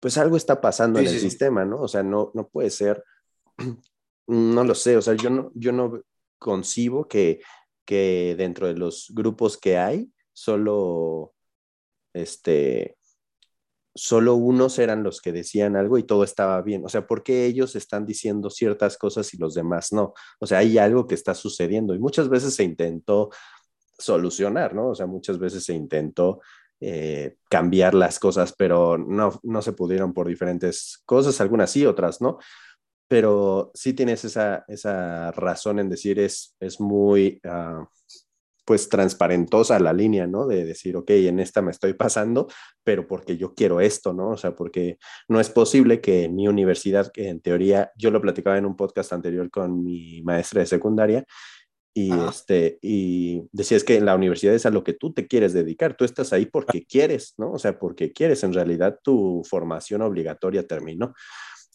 pues 0.00 0.16
algo 0.16 0.36
está 0.36 0.60
pasando 0.60 0.98
en 0.98 1.06
el 1.06 1.18
sistema, 1.18 1.64
¿no? 1.64 1.80
O 1.82 1.88
sea, 1.88 2.02
no, 2.02 2.30
no 2.34 2.48
puede 2.48 2.70
ser, 2.70 3.04
no 4.26 4.64
lo 4.64 4.74
sé, 4.74 4.96
o 4.96 5.02
sea, 5.02 5.14
yo 5.14 5.30
no, 5.30 5.50
yo 5.54 5.72
no 5.72 6.02
concibo 6.38 7.08
que, 7.08 7.40
que 7.84 8.34
dentro 8.38 8.66
de 8.66 8.74
los 8.74 9.10
grupos 9.14 9.58
que 9.58 9.76
hay, 9.76 10.12
solo, 10.32 11.34
este, 12.14 12.97
solo 13.98 14.36
unos 14.36 14.78
eran 14.78 15.02
los 15.02 15.20
que 15.20 15.32
decían 15.32 15.74
algo 15.74 15.98
y 15.98 16.04
todo 16.04 16.22
estaba 16.22 16.62
bien. 16.62 16.84
O 16.84 16.88
sea, 16.88 17.06
¿por 17.06 17.24
qué 17.24 17.46
ellos 17.46 17.74
están 17.74 18.06
diciendo 18.06 18.48
ciertas 18.48 18.96
cosas 18.96 19.34
y 19.34 19.38
los 19.38 19.54
demás 19.54 19.92
no? 19.92 20.14
O 20.38 20.46
sea, 20.46 20.58
hay 20.58 20.78
algo 20.78 21.06
que 21.06 21.16
está 21.16 21.34
sucediendo 21.34 21.94
y 21.94 21.98
muchas 21.98 22.28
veces 22.28 22.54
se 22.54 22.62
intentó 22.62 23.30
solucionar, 23.98 24.72
¿no? 24.74 24.90
O 24.90 24.94
sea, 24.94 25.06
muchas 25.06 25.38
veces 25.40 25.64
se 25.64 25.74
intentó 25.74 26.40
eh, 26.80 27.36
cambiar 27.50 27.94
las 27.94 28.20
cosas, 28.20 28.54
pero 28.56 28.96
no, 28.96 29.40
no 29.42 29.62
se 29.62 29.72
pudieron 29.72 30.14
por 30.14 30.28
diferentes 30.28 31.02
cosas, 31.04 31.40
algunas 31.40 31.70
sí, 31.70 31.84
otras 31.84 32.20
no. 32.20 32.38
Pero 33.08 33.72
sí 33.74 33.94
tienes 33.94 34.24
esa, 34.24 34.64
esa 34.68 35.32
razón 35.32 35.80
en 35.80 35.88
decir 35.88 36.20
es, 36.20 36.54
es 36.60 36.80
muy... 36.80 37.40
Uh, 37.44 37.84
pues 38.68 38.90
transparentosa 38.90 39.80
la 39.80 39.94
línea, 39.94 40.26
¿no? 40.26 40.46
De 40.46 40.66
decir, 40.66 40.94
ok, 40.94 41.08
en 41.08 41.40
esta 41.40 41.62
me 41.62 41.70
estoy 41.70 41.94
pasando, 41.94 42.48
pero 42.84 43.08
porque 43.08 43.38
yo 43.38 43.54
quiero 43.54 43.80
esto, 43.80 44.12
¿no? 44.12 44.32
O 44.32 44.36
sea, 44.36 44.54
porque 44.54 44.98
no 45.26 45.40
es 45.40 45.48
posible 45.48 46.02
que 46.02 46.24
en 46.24 46.36
mi 46.36 46.48
universidad, 46.48 47.10
que 47.10 47.30
en 47.30 47.40
teoría, 47.40 47.92
yo 47.96 48.10
lo 48.10 48.20
platicaba 48.20 48.58
en 48.58 48.66
un 48.66 48.76
podcast 48.76 49.14
anterior 49.14 49.50
con 49.50 49.82
mi 49.82 50.20
maestra 50.20 50.60
de 50.60 50.66
secundaria, 50.66 51.24
y, 51.94 52.12
este, 52.28 52.78
y 52.82 53.48
decía, 53.52 53.78
es 53.78 53.84
que 53.84 53.96
en 53.96 54.04
la 54.04 54.14
universidad 54.14 54.54
es 54.54 54.66
a 54.66 54.70
lo 54.70 54.84
que 54.84 54.92
tú 54.92 55.14
te 55.14 55.26
quieres 55.26 55.54
dedicar, 55.54 55.96
tú 55.96 56.04
estás 56.04 56.34
ahí 56.34 56.44
porque 56.44 56.84
quieres, 56.84 57.32
¿no? 57.38 57.52
O 57.52 57.58
sea, 57.58 57.78
porque 57.78 58.12
quieres, 58.12 58.44
en 58.44 58.52
realidad 58.52 58.98
tu 59.02 59.42
formación 59.48 60.02
obligatoria 60.02 60.66
terminó. 60.66 61.14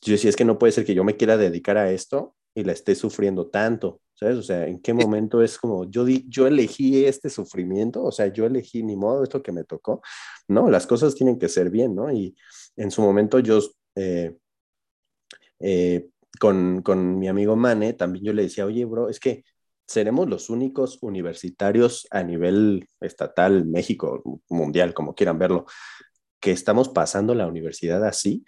Yo 0.04 0.12
decía, 0.12 0.30
es 0.30 0.36
que 0.36 0.46
no 0.46 0.60
puede 0.60 0.74
ser 0.74 0.86
que 0.86 0.94
yo 0.94 1.04
me 1.04 1.18
quiera 1.18 1.38
dedicar 1.38 1.78
a 1.78 1.91
esto 1.91 2.36
y 2.56 2.64
la 2.64 2.74
esté 2.74 2.95
sufriendo 2.95 3.47
tanto, 3.47 4.01
¿sabes? 4.14 4.38
O 4.38 4.43
sea, 4.43 4.68
¿en 4.68 4.80
qué 4.80 4.93
momento 4.93 5.41
es 5.41 5.58
como, 5.58 5.89
yo, 5.89 6.06
di, 6.06 6.26
yo 6.30 6.47
elegí 6.47 7.06
este 7.06 7.30
sufrimiento? 7.30 8.04
O 8.04 8.12
sea, 8.12 8.28
yo 8.28 8.45
elegí 8.45 8.84
ni 8.84 8.95
modo 8.95 9.24
esto 9.24 9.41
que 9.41 9.51
me 9.51 9.64
tocó. 9.64 10.01
No, 10.47 10.70
las 10.70 10.86
cosas 10.88 11.16
tienen 11.16 11.39
que 11.39 11.49
ser 11.49 11.70
bien, 11.70 11.95
¿no? 11.95 12.12
Y 12.12 12.36
en 12.76 12.91
su 12.91 13.01
momento 13.01 13.39
yo, 13.39 13.60
eh, 13.95 14.38
eh, 15.60 16.10
con, 16.39 16.82
con 16.82 17.20
mi 17.20 17.28
amigo 17.28 17.56
Mane, 17.56 17.93
también 17.93 18.26
yo 18.26 18.34
le 18.34 18.43
decía, 18.43 18.66
oye, 18.66 18.86
bro, 18.86 19.10
es 19.10 19.20
que 19.20 19.43
seremos 19.88 20.30
los 20.30 20.49
únicos 20.49 20.99
universitarios 21.01 22.08
a 22.12 22.24
nivel 22.24 22.88
estatal, 23.01 23.66
México, 23.66 24.22
mundial, 24.49 24.93
como 24.93 25.16
quieran 25.16 25.39
verlo, 25.39 25.66
que 26.39 26.51
estamos 26.51 26.89
pasando 26.89 27.36
la 27.36 27.47
universidad 27.47 28.04
así 28.06 28.45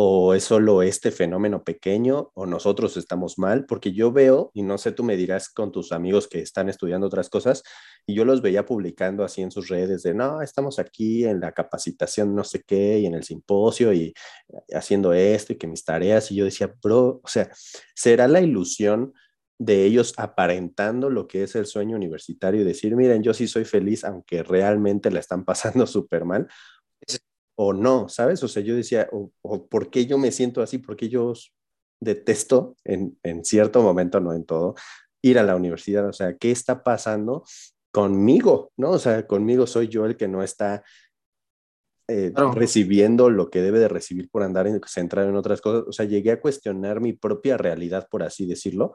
o 0.00 0.32
es 0.32 0.44
solo 0.44 0.82
este 0.82 1.10
fenómeno 1.10 1.64
pequeño 1.64 2.30
o 2.34 2.46
nosotros 2.46 2.96
estamos 2.96 3.36
mal, 3.36 3.66
porque 3.66 3.92
yo 3.92 4.12
veo, 4.12 4.52
y 4.54 4.62
no 4.62 4.78
sé, 4.78 4.92
tú 4.92 5.02
me 5.02 5.16
dirás 5.16 5.48
con 5.48 5.72
tus 5.72 5.90
amigos 5.90 6.28
que 6.28 6.38
están 6.38 6.68
estudiando 6.68 7.08
otras 7.08 7.28
cosas, 7.28 7.64
y 8.06 8.14
yo 8.14 8.24
los 8.24 8.40
veía 8.40 8.64
publicando 8.64 9.24
así 9.24 9.42
en 9.42 9.50
sus 9.50 9.66
redes 9.66 10.04
de, 10.04 10.14
no, 10.14 10.40
estamos 10.40 10.78
aquí 10.78 11.24
en 11.24 11.40
la 11.40 11.50
capacitación 11.50 12.32
no 12.32 12.44
sé 12.44 12.62
qué, 12.64 13.00
y 13.00 13.06
en 13.06 13.14
el 13.14 13.24
simposio, 13.24 13.92
y 13.92 14.14
haciendo 14.72 15.12
esto, 15.12 15.52
y 15.52 15.56
que 15.56 15.66
mis 15.66 15.84
tareas, 15.84 16.30
y 16.30 16.36
yo 16.36 16.44
decía, 16.44 16.72
bro, 16.80 17.20
o 17.20 17.28
sea, 17.28 17.50
¿será 17.92 18.28
la 18.28 18.40
ilusión? 18.40 19.12
de 19.60 19.84
ellos 19.84 20.14
aparentando 20.16 21.10
lo 21.10 21.26
que 21.26 21.42
es 21.42 21.56
el 21.56 21.66
sueño 21.66 21.96
universitario 21.96 22.60
y 22.60 22.64
decir, 22.64 22.94
miren, 22.94 23.24
yo 23.24 23.34
sí 23.34 23.48
soy 23.48 23.64
feliz, 23.64 24.04
aunque 24.04 24.44
realmente 24.44 25.10
la 25.10 25.18
están 25.18 25.44
pasando 25.44 25.84
súper 25.84 26.24
mal, 26.24 26.46
o 27.60 27.72
no, 27.72 28.08
¿sabes? 28.08 28.42
O 28.44 28.48
sea, 28.48 28.62
yo 28.62 28.76
decía, 28.76 29.08
o, 29.10 29.32
por 29.66 29.90
qué 29.90 30.06
yo 30.06 30.16
me 30.16 30.30
siento 30.30 30.62
así, 30.62 30.78
porque 30.78 31.08
yo 31.08 31.32
detesto 32.00 32.76
en, 32.84 33.18
en 33.24 33.44
cierto 33.44 33.82
momento, 33.82 34.20
no 34.20 34.32
en 34.32 34.44
todo, 34.44 34.76
ir 35.22 35.40
a 35.40 35.42
la 35.42 35.56
universidad, 35.56 36.06
o 36.06 36.12
sea, 36.12 36.36
¿qué 36.36 36.52
está 36.52 36.84
pasando 36.84 37.42
conmigo? 37.90 38.70
¿No? 38.76 38.92
O 38.92 38.98
sea, 39.00 39.26
conmigo 39.26 39.66
soy 39.66 39.88
yo 39.88 40.06
el 40.06 40.16
que 40.16 40.28
no 40.28 40.44
está 40.44 40.84
eh, 42.06 42.32
recibiendo 42.54 43.28
lo 43.28 43.50
que 43.50 43.60
debe 43.60 43.80
de 43.80 43.88
recibir 43.88 44.30
por 44.30 44.44
andar 44.44 44.68
centrado 44.86 45.28
en 45.28 45.36
otras 45.36 45.60
cosas. 45.60 45.82
O 45.88 45.92
sea, 45.92 46.06
llegué 46.06 46.30
a 46.30 46.40
cuestionar 46.40 47.00
mi 47.00 47.12
propia 47.12 47.56
realidad, 47.56 48.06
por 48.08 48.22
así 48.22 48.46
decirlo, 48.46 48.94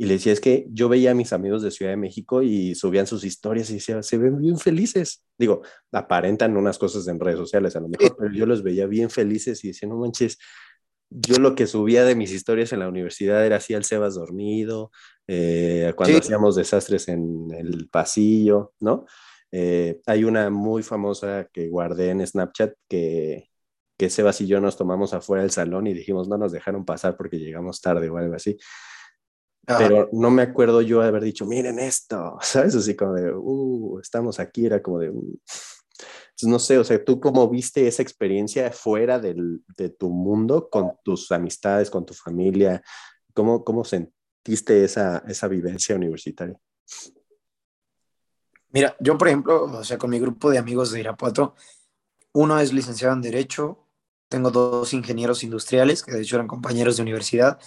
y 0.00 0.06
le 0.06 0.14
decía, 0.14 0.32
es 0.32 0.40
que 0.40 0.64
yo 0.70 0.88
veía 0.88 1.10
a 1.10 1.14
mis 1.14 1.32
amigos 1.32 1.60
de 1.60 1.72
Ciudad 1.72 1.90
de 1.90 1.96
México 1.96 2.40
y 2.40 2.76
subían 2.76 3.08
sus 3.08 3.24
historias 3.24 3.68
y 3.70 3.74
decía, 3.74 4.00
se 4.04 4.16
ven 4.16 4.38
bien 4.38 4.56
felices. 4.56 5.24
Digo, 5.36 5.62
aparentan 5.90 6.56
unas 6.56 6.78
cosas 6.78 7.08
en 7.08 7.18
redes 7.18 7.36
sociales 7.36 7.74
a 7.74 7.80
lo 7.80 7.88
mejor, 7.88 8.16
pero 8.16 8.32
yo 8.32 8.46
los 8.46 8.62
veía 8.62 8.86
bien 8.86 9.10
felices 9.10 9.64
y 9.64 9.68
decía, 9.68 9.88
no 9.88 9.96
manches, 9.96 10.38
yo 11.10 11.38
lo 11.38 11.56
que 11.56 11.66
subía 11.66 12.04
de 12.04 12.14
mis 12.14 12.30
historias 12.30 12.72
en 12.72 12.78
la 12.78 12.88
universidad 12.88 13.44
era 13.44 13.56
así 13.56 13.74
al 13.74 13.82
Sebas 13.82 14.14
dormido, 14.14 14.92
eh, 15.26 15.92
cuando 15.96 16.18
hacíamos 16.18 16.54
desastres 16.54 17.08
en 17.08 17.48
el 17.50 17.88
pasillo, 17.88 18.74
¿no? 18.78 19.04
Eh, 19.50 20.00
hay 20.06 20.22
una 20.22 20.48
muy 20.48 20.84
famosa 20.84 21.48
que 21.52 21.68
guardé 21.68 22.10
en 22.10 22.24
Snapchat 22.24 22.72
que, 22.88 23.50
que 23.96 24.10
Sebas 24.10 24.40
y 24.42 24.46
yo 24.46 24.60
nos 24.60 24.76
tomamos 24.76 25.12
afuera 25.12 25.42
del 25.42 25.50
salón 25.50 25.88
y 25.88 25.94
dijimos, 25.94 26.28
no 26.28 26.38
nos 26.38 26.52
dejaron 26.52 26.84
pasar 26.84 27.16
porque 27.16 27.40
llegamos 27.40 27.80
tarde 27.80 28.08
o 28.08 28.16
algo 28.16 28.36
así 28.36 28.56
pero 29.76 30.08
no 30.12 30.30
me 30.30 30.42
acuerdo 30.42 30.80
yo 30.80 31.02
haber 31.02 31.22
dicho, 31.22 31.44
miren 31.44 31.78
esto, 31.78 32.38
¿sabes? 32.40 32.74
Así 32.74 32.96
como 32.96 33.14
de, 33.14 33.32
uh, 33.34 33.98
estamos 34.00 34.40
aquí, 34.40 34.66
era 34.66 34.82
como 34.82 34.98
de, 34.98 35.10
uh". 35.10 35.38
Entonces, 36.30 36.48
no 36.48 36.58
sé, 36.60 36.78
o 36.78 36.84
sea, 36.84 37.04
¿tú 37.04 37.18
cómo 37.20 37.48
viste 37.48 37.88
esa 37.88 38.00
experiencia 38.00 38.70
fuera 38.70 39.18
del, 39.18 39.64
de 39.76 39.88
tu 39.90 40.08
mundo, 40.08 40.70
con 40.70 40.92
tus 41.02 41.32
amistades, 41.32 41.90
con 41.90 42.06
tu 42.06 42.14
familia? 42.14 42.80
¿Cómo, 43.34 43.64
cómo 43.64 43.84
sentiste 43.84 44.84
esa, 44.84 45.18
esa 45.26 45.48
vivencia 45.48 45.96
universitaria? 45.96 46.56
Mira, 48.70 48.96
yo, 49.00 49.18
por 49.18 49.26
ejemplo, 49.26 49.64
o 49.64 49.82
sea, 49.84 49.98
con 49.98 50.10
mi 50.10 50.20
grupo 50.20 50.50
de 50.50 50.58
amigos 50.58 50.92
de 50.92 51.00
Irapuato, 51.00 51.56
uno 52.32 52.60
es 52.60 52.72
licenciado 52.72 53.14
en 53.14 53.22
Derecho, 53.22 53.88
tengo 54.28 54.52
dos 54.52 54.92
ingenieros 54.94 55.42
industriales, 55.42 56.04
que 56.04 56.12
de 56.12 56.22
hecho 56.22 56.36
eran 56.36 56.46
compañeros 56.46 56.96
de 56.96 57.02
universidad, 57.02 57.58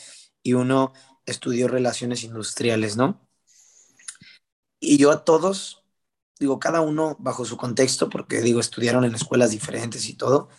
y 0.43 0.53
uno 0.53 0.93
estudió 1.25 1.67
relaciones 1.67 2.23
industriales, 2.23 2.97
¿no? 2.97 3.19
Y 4.79 4.97
yo 4.97 5.11
a 5.11 5.23
todos 5.23 5.81
digo, 6.41 6.59
cada 6.59 6.81
uno 6.81 7.15
bajo 7.19 7.45
su 7.45 7.55
contexto, 7.55 8.09
porque 8.09 8.41
digo, 8.41 8.59
estudiaron 8.59 9.05
en 9.05 9.13
escuelas 9.13 9.51
diferentes 9.51 10.09
y 10.09 10.15
todo, 10.15 10.49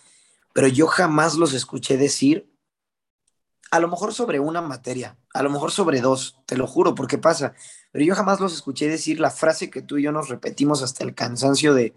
pero 0.53 0.67
yo 0.67 0.87
jamás 0.87 1.35
los 1.35 1.53
escuché 1.53 1.97
decir, 1.97 2.49
a 3.69 3.79
lo 3.79 3.89
mejor 3.89 4.13
sobre 4.13 4.39
una 4.39 4.61
materia, 4.61 5.17
a 5.33 5.43
lo 5.43 5.49
mejor 5.49 5.71
sobre 5.71 5.99
dos, 5.99 6.39
te 6.45 6.55
lo 6.55 6.67
juro, 6.67 6.95
porque 6.95 7.17
pasa, 7.17 7.53
pero 7.91 8.05
yo 8.05 8.15
jamás 8.15 8.39
los 8.39 8.53
escuché 8.53 8.87
decir 8.87 9.19
la 9.19 9.29
frase 9.29 9.69
que 9.69 9.81
tú 9.81 9.97
y 9.97 10.03
yo 10.03 10.13
nos 10.13 10.29
repetimos 10.29 10.81
hasta 10.81 11.03
el 11.03 11.13
cansancio 11.13 11.73
de, 11.73 11.93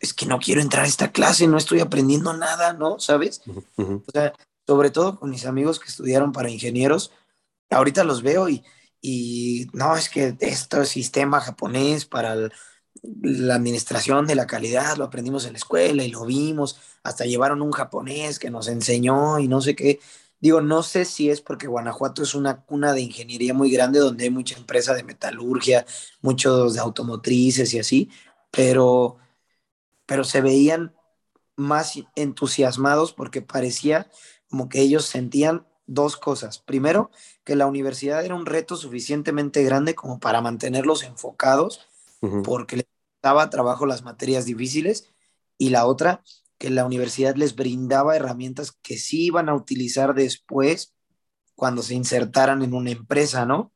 es 0.00 0.14
que 0.14 0.24
no 0.24 0.38
quiero 0.38 0.62
entrar 0.62 0.86
a 0.86 0.88
esta 0.88 1.12
clase, 1.12 1.46
no 1.46 1.58
estoy 1.58 1.80
aprendiendo 1.80 2.32
nada, 2.32 2.72
¿no? 2.72 2.98
¿Sabes? 2.98 3.42
O 3.76 4.10
sea, 4.10 4.32
sobre 4.68 4.90
todo 4.90 5.18
con 5.18 5.30
mis 5.30 5.46
amigos 5.46 5.80
que 5.80 5.88
estudiaron 5.88 6.32
para 6.32 6.50
ingenieros, 6.50 7.12
ahorita 7.70 8.04
los 8.04 8.22
veo 8.22 8.48
y, 8.50 8.64
y 9.02 9.68
no, 9.74 9.96
es 9.96 10.10
que 10.10 10.36
este 10.40 10.86
sistema 10.86 11.40
japonés 11.40 12.06
para 12.06 12.36
la 13.22 13.54
administración 13.54 14.26
de 14.26 14.34
la 14.34 14.46
calidad 14.46 14.96
lo 14.96 15.04
aprendimos 15.04 15.46
en 15.46 15.52
la 15.52 15.58
escuela 15.58 16.04
y 16.04 16.10
lo 16.10 16.26
vimos, 16.26 16.80
hasta 17.04 17.24
llevaron 17.26 17.62
un 17.62 17.72
japonés 17.72 18.38
que 18.38 18.50
nos 18.50 18.68
enseñó 18.68 19.38
y 19.38 19.48
no 19.48 19.60
sé 19.60 19.74
qué. 19.76 20.00
Digo, 20.40 20.60
no 20.60 20.82
sé 20.84 21.04
si 21.06 21.30
es 21.30 21.40
porque 21.40 21.66
Guanajuato 21.68 22.22
es 22.22 22.34
una 22.34 22.62
cuna 22.62 22.92
de 22.92 23.00
ingeniería 23.02 23.54
muy 23.54 23.70
grande 23.72 24.00
donde 24.00 24.24
hay 24.24 24.30
mucha 24.30 24.56
empresa 24.56 24.94
de 24.94 25.04
metalurgia, 25.04 25.86
muchos 26.22 26.74
de 26.74 26.80
automotrices 26.80 27.74
y 27.74 27.80
así, 27.80 28.10
pero 28.52 29.18
pero 30.06 30.24
se 30.24 30.40
veían 30.40 30.94
más 31.56 31.94
entusiasmados 32.16 33.12
porque 33.12 33.42
parecía 33.42 34.10
como 34.48 34.68
que 34.68 34.80
ellos 34.80 35.04
sentían 35.06 35.66
dos 35.86 36.16
cosas. 36.16 36.58
Primero, 36.58 37.10
que 37.44 37.56
la 37.56 37.66
universidad 37.66 38.24
era 38.24 38.34
un 38.34 38.46
reto 38.46 38.76
suficientemente 38.76 39.62
grande 39.64 39.94
como 39.94 40.20
para 40.20 40.40
mantenerlos 40.40 41.02
enfocados, 41.02 41.80
porque 42.44 42.76
les 42.76 42.86
daba 43.22 43.50
trabajo 43.50 43.86
las 43.86 44.02
materias 44.02 44.44
difíciles, 44.44 45.10
y 45.56 45.70
la 45.70 45.86
otra, 45.86 46.22
que 46.58 46.70
la 46.70 46.84
universidad 46.84 47.36
les 47.36 47.54
brindaba 47.54 48.16
herramientas 48.16 48.72
que 48.82 48.98
sí 48.98 49.26
iban 49.26 49.48
a 49.48 49.54
utilizar 49.54 50.14
después 50.14 50.94
cuando 51.54 51.82
se 51.82 51.94
insertaran 51.94 52.62
en 52.62 52.74
una 52.74 52.90
empresa, 52.90 53.46
¿no? 53.46 53.72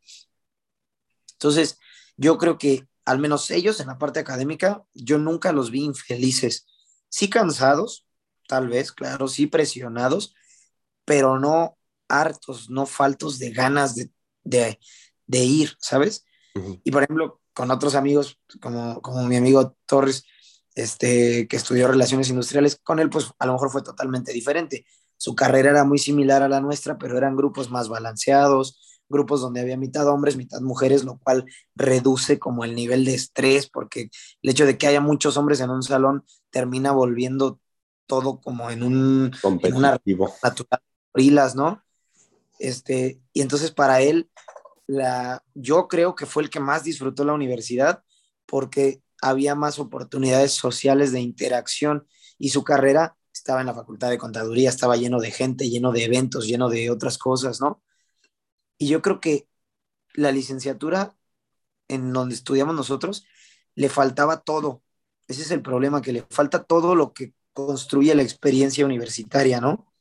Entonces, 1.33 1.79
yo 2.17 2.39
creo 2.39 2.59
que 2.59 2.87
al 3.05 3.19
menos 3.19 3.51
ellos 3.51 3.81
en 3.81 3.89
la 3.89 3.99
parte 3.99 4.21
académica, 4.21 4.85
yo 4.95 5.19
nunca 5.19 5.53
los 5.53 5.71
vi 5.71 5.83
infelices. 5.83 6.67
Sí 7.09 7.29
cansados, 7.29 8.07
tal 8.47 8.69
vez, 8.69 8.93
claro, 8.93 9.29
sí 9.29 9.47
presionados, 9.47 10.35
pero 11.05 11.39
no 11.39 11.77
hartos, 12.09 12.71
no 12.71 12.87
faltos 12.87 13.39
de 13.39 13.51
ganas 13.51 13.95
de, 14.45 14.79
ir, 15.29 15.75
¿sabes? 15.79 16.25
Y 16.85 16.91
por 16.91 17.03
ejemplo, 17.03 17.41
con 17.55 17.71
otros 17.71 17.95
amigos, 17.95 18.39
como, 18.61 19.01
como 19.01 19.25
mi 19.25 19.37
amigo 19.37 19.77
Torres, 19.87 20.25
este, 20.75 21.47
que 21.49 21.57
estudió 21.57 21.89
relaciones 21.89 22.29
industriales, 22.29 22.79
con 22.83 22.99
él 22.99 23.11
pues 23.11 23.31
a 23.39 23.47
lo 23.47 23.53
mejor 23.53 23.71
fue 23.71 23.83
totalmente 23.83 24.33
diferente. 24.33 24.87
Su 25.17 25.35
carrera 25.35 25.71
era 25.71 25.85
muy 25.85 25.99
similar 25.99 26.43
a 26.43 26.49
la 26.49 26.61
nuestra, 26.61 26.99
pero 26.99 27.17
eran 27.17 27.37
grupos 27.37 27.71
más 27.71 27.89
balanceados, 27.89 29.03
grupos 29.09 29.41
donde 29.41 29.61
había 29.61 29.77
mitad 29.77 30.09
hombres, 30.09 30.37
mitad 30.37 30.61
mujeres, 30.61 31.05
lo 31.05 31.19
cual 31.19 31.45
reduce 31.75 32.39
como 32.39 32.65
el 32.65 32.75
nivel 32.75 33.05
de 33.05 33.15
estrés, 33.15 33.69
porque 33.69 34.11
el 34.43 34.51
hecho 34.51 34.67
de 34.67 34.77
que 34.77 34.87
haya 34.87 35.01
muchos 35.01 35.37
hombres 35.37 35.61
en 35.61 35.71
un 35.71 35.83
salón 35.83 36.25
termina 36.51 36.93
volviendo 36.93 37.61
todo 38.07 38.41
como 38.41 38.71
en 38.71 38.83
un 38.83 39.33
en 39.63 39.75
una 39.75 40.01
natural, 40.43 40.83
¿no? 41.55 41.85
Este, 42.59 43.21
y 43.33 43.43
entonces 43.43 43.71
para 43.71 44.01
él, 44.01 44.31
la, 44.87 45.43
yo 45.55 45.89
creo 45.89 46.15
que 46.15 46.27
fue 46.27 46.43
el 46.43 46.51
que 46.51 46.61
más 46.61 46.85
disfrutó 46.85 47.25
la 47.25 47.33
universidad 47.33 48.03
porque 48.47 49.03
había 49.21 49.55
más 49.55 49.79
oportunidades 49.79 50.53
sociales 50.53 51.13
de 51.13 51.21
interacción 51.21 52.07
y 52.39 52.51
su 52.51 52.65
carrera 52.65 53.17
estaba 53.33 53.61
en 53.61 53.67
la 53.67 53.75
facultad 53.75 54.11
de 54.11 54.19
contaduría, 54.19 54.69
estaba 54.69 54.97
lleno 54.97 55.21
de 55.21 55.31
gente, 55.31 55.71
lleno 55.71 55.93
de 55.93 56.05
eventos, 56.05 56.47
lleno 56.47 56.69
de 56.69 56.91
otras 56.91 57.19
cosas, 57.19 57.61
¿no? 57.61 57.83
Y 58.79 58.89
yo 58.89 59.01
creo 59.01 59.21
que 59.21 59.49
la 60.15 60.33
licenciatura 60.33 61.17
en 61.89 62.13
donde 62.13 62.35
estudiamos 62.35 62.75
nosotros 62.75 63.25
le 63.75 63.89
faltaba 63.89 64.43
todo. 64.43 64.83
Ese 65.29 65.43
es 65.43 65.51
el 65.51 65.63
problema, 65.63 66.03
que 66.03 66.13
le 66.13 66.27
falta 66.31 66.65
todo 66.65 66.95
lo 66.95 67.13
que 67.13 67.35
construye 67.53 68.15
la 68.15 68.23
experiencia 68.23 68.85
universitaria, 68.85 69.61
¿no? 69.61 69.92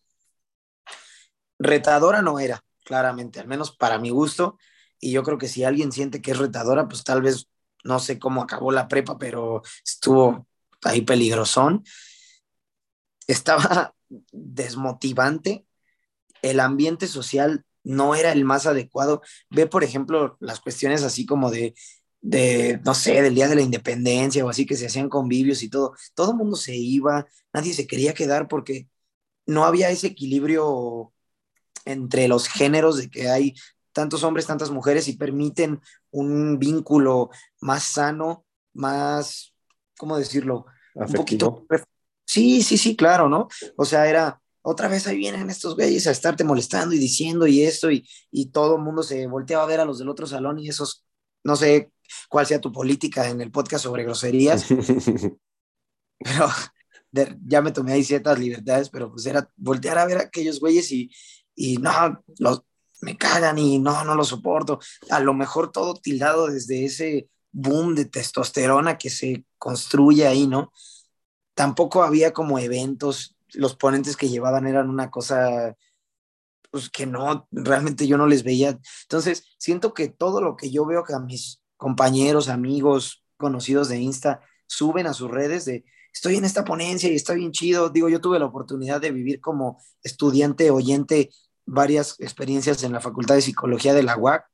Retadora 1.62 2.22
no 2.22 2.40
era, 2.40 2.64
claramente, 2.84 3.40
al 3.40 3.48
menos 3.48 3.76
para 3.76 4.00
mi 4.00 4.10
gusto. 4.10 4.58
Y 5.00 5.12
yo 5.12 5.24
creo 5.24 5.38
que 5.38 5.48
si 5.48 5.64
alguien 5.64 5.92
siente 5.92 6.22
que 6.22 6.32
es 6.32 6.38
retadora, 6.38 6.88
pues 6.88 7.04
tal 7.04 7.22
vez 7.22 7.48
no 7.84 8.00
sé 8.00 8.20
cómo 8.20 8.42
acabó 8.42 8.72
la 8.72 8.88
prepa, 8.88 9.18
pero 9.18 9.62
estuvo 9.86 10.48
ahí 10.84 11.02
peligrosón. 11.02 11.84
Estaba 13.28 13.94
desmotivante. 14.32 15.66
El 16.42 16.60
ambiente 16.60 17.08
social 17.08 17.66
no 17.84 18.16
era 18.16 18.32
el 18.32 18.44
más 18.44 18.66
adecuado. 18.66 19.22
Ve, 19.50 19.68
por 19.68 19.84
ejemplo, 19.84 20.38
las 20.40 20.60
cuestiones 20.60 21.04
así 21.04 21.26
como 21.26 21.52
de, 21.52 21.76
de, 22.22 22.80
no 22.84 22.96
sé, 22.96 23.22
del 23.22 23.36
Día 23.36 23.48
de 23.48 23.56
la 23.56 23.62
Independencia 23.62 24.44
o 24.46 24.50
así 24.50 24.66
que 24.66 24.76
se 24.76 24.88
hacían 24.88 25.10
convivios 25.10 25.62
y 25.64 25.70
todo. 25.70 25.94
Todo 26.16 26.32
el 26.32 26.38
mundo 26.38 26.56
se 26.56 26.76
iba, 26.76 27.28
nadie 27.54 27.74
se 27.74 27.88
quería 27.88 28.14
quedar 28.14 28.48
porque 28.48 28.88
no 29.46 29.66
había 29.66 29.90
ese 29.90 30.08
equilibrio 30.08 31.14
entre 31.86 32.28
los 32.28 32.48
géneros 32.48 32.98
de 32.98 33.10
que 33.10 33.30
hay 33.30 33.56
tantos 33.94 34.24
hombres, 34.24 34.46
tantas 34.46 34.72
mujeres 34.72 35.08
y 35.08 35.18
permiten 35.18 35.82
un 36.12 36.60
vínculo 36.60 37.30
más 37.60 37.84
sano, 37.84 38.46
más, 38.74 39.54
¿cómo 39.98 40.18
decirlo? 40.18 40.66
Un 40.96 41.14
poquito. 41.14 41.66
Sí, 42.26 42.62
sí, 42.62 42.78
sí, 42.78 42.96
claro, 42.96 43.28
¿no? 43.28 43.48
O 43.76 43.86
sea, 43.86 44.08
era, 44.08 44.42
otra 44.62 44.88
vez 44.88 45.08
ahí 45.08 45.18
vienen 45.18 45.50
estos 45.50 45.76
güeyes 45.76 46.08
a 46.08 46.12
estarte 46.12 46.44
molestando 46.44 46.96
y 46.96 47.00
diciendo 47.00 47.48
y 47.48 47.64
esto, 47.64 47.92
y, 47.92 48.08
y 48.32 48.48
todo 48.48 48.78
el 48.78 48.82
mundo 48.82 49.04
se 49.04 49.28
volteaba 49.28 49.64
a 49.64 49.68
ver 49.68 49.80
a 49.80 49.86
los 49.86 50.00
del 50.00 50.10
otro 50.10 50.28
salón 50.28 50.60
y 50.60 50.70
esos, 50.70 51.04
no 51.44 51.56
sé 51.56 51.92
cuál 52.30 52.46
sea 52.46 52.62
tu 52.62 52.72
política 52.72 53.30
en 53.30 53.42
el 53.42 53.52
podcast 53.52 53.84
sobre 53.84 54.04
groserías, 54.04 54.66
pero 56.20 56.50
ya 57.46 57.62
me 57.62 57.72
tomé 57.72 57.94
ahí 57.94 58.04
ciertas 58.04 58.40
libertades, 58.40 58.90
pero 58.90 59.12
pues 59.12 59.26
era 59.26 59.50
voltear 59.58 59.98
a 59.98 60.06
ver 60.06 60.18
a 60.18 60.22
aquellos 60.22 60.60
güeyes 60.60 60.92
y, 60.92 61.12
y 61.56 61.78
no, 61.78 62.24
los, 62.40 62.64
me 63.02 63.18
cagan 63.18 63.58
y 63.58 63.80
no, 63.80 64.04
no 64.04 64.16
lo 64.16 64.24
soporto. 64.24 64.80
A 65.10 65.20
lo 65.20 65.34
mejor 65.34 65.72
todo 65.72 65.94
tildado 65.96 66.48
desde 66.48 66.86
ese 66.86 67.30
boom 67.52 67.96
de 67.96 68.06
testosterona 68.06 68.98
que 68.98 69.10
se 69.10 69.46
construye 69.58 70.28
ahí, 70.28 70.48
¿no? 70.48 70.72
Tampoco 71.54 72.04
había 72.04 72.34
como 72.34 72.60
eventos 72.60 73.36
los 73.54 73.76
ponentes 73.76 74.16
que 74.16 74.30
llevaban 74.30 74.68
eran 74.68 74.90
una 74.90 75.12
cosa 75.12 75.76
pues 76.72 76.90
que 76.90 77.06
no, 77.06 77.50
realmente 77.52 78.08
yo 78.08 78.18
no 78.18 78.28
les 78.28 78.44
veía. 78.44 78.80
Entonces, 79.04 79.44
siento 79.58 79.94
que 79.94 80.08
todo 80.08 80.40
lo 80.40 80.56
que 80.56 80.72
yo 80.72 80.86
veo 80.86 81.04
que 81.04 81.14
a 81.14 81.20
mis 81.20 81.62
compañeros, 81.76 82.48
amigos, 82.48 83.26
conocidos 83.36 83.90
de 83.90 84.00
Insta 84.00 84.40
suben 84.68 85.06
a 85.06 85.14
sus 85.14 85.30
redes 85.30 85.66
de 85.66 85.84
estoy 86.14 86.36
en 86.36 86.46
esta 86.46 86.64
ponencia 86.64 87.10
y 87.10 87.16
está 87.16 87.34
bien 87.34 87.52
chido. 87.52 87.90
Digo, 87.90 88.10
yo 88.10 88.22
tuve 88.22 88.40
la 88.40 88.46
oportunidad 88.46 89.02
de 89.02 89.12
vivir 89.12 89.40
como 89.40 89.82
estudiante 90.04 90.72
oyente 90.72 91.30
varias 91.66 92.16
experiencias 92.20 92.84
en 92.84 92.92
la 92.92 93.00
Facultad 93.00 93.36
de 93.36 93.42
Psicología 93.42 93.94
de 93.94 94.04
la 94.04 94.18
UAC. 94.18 94.46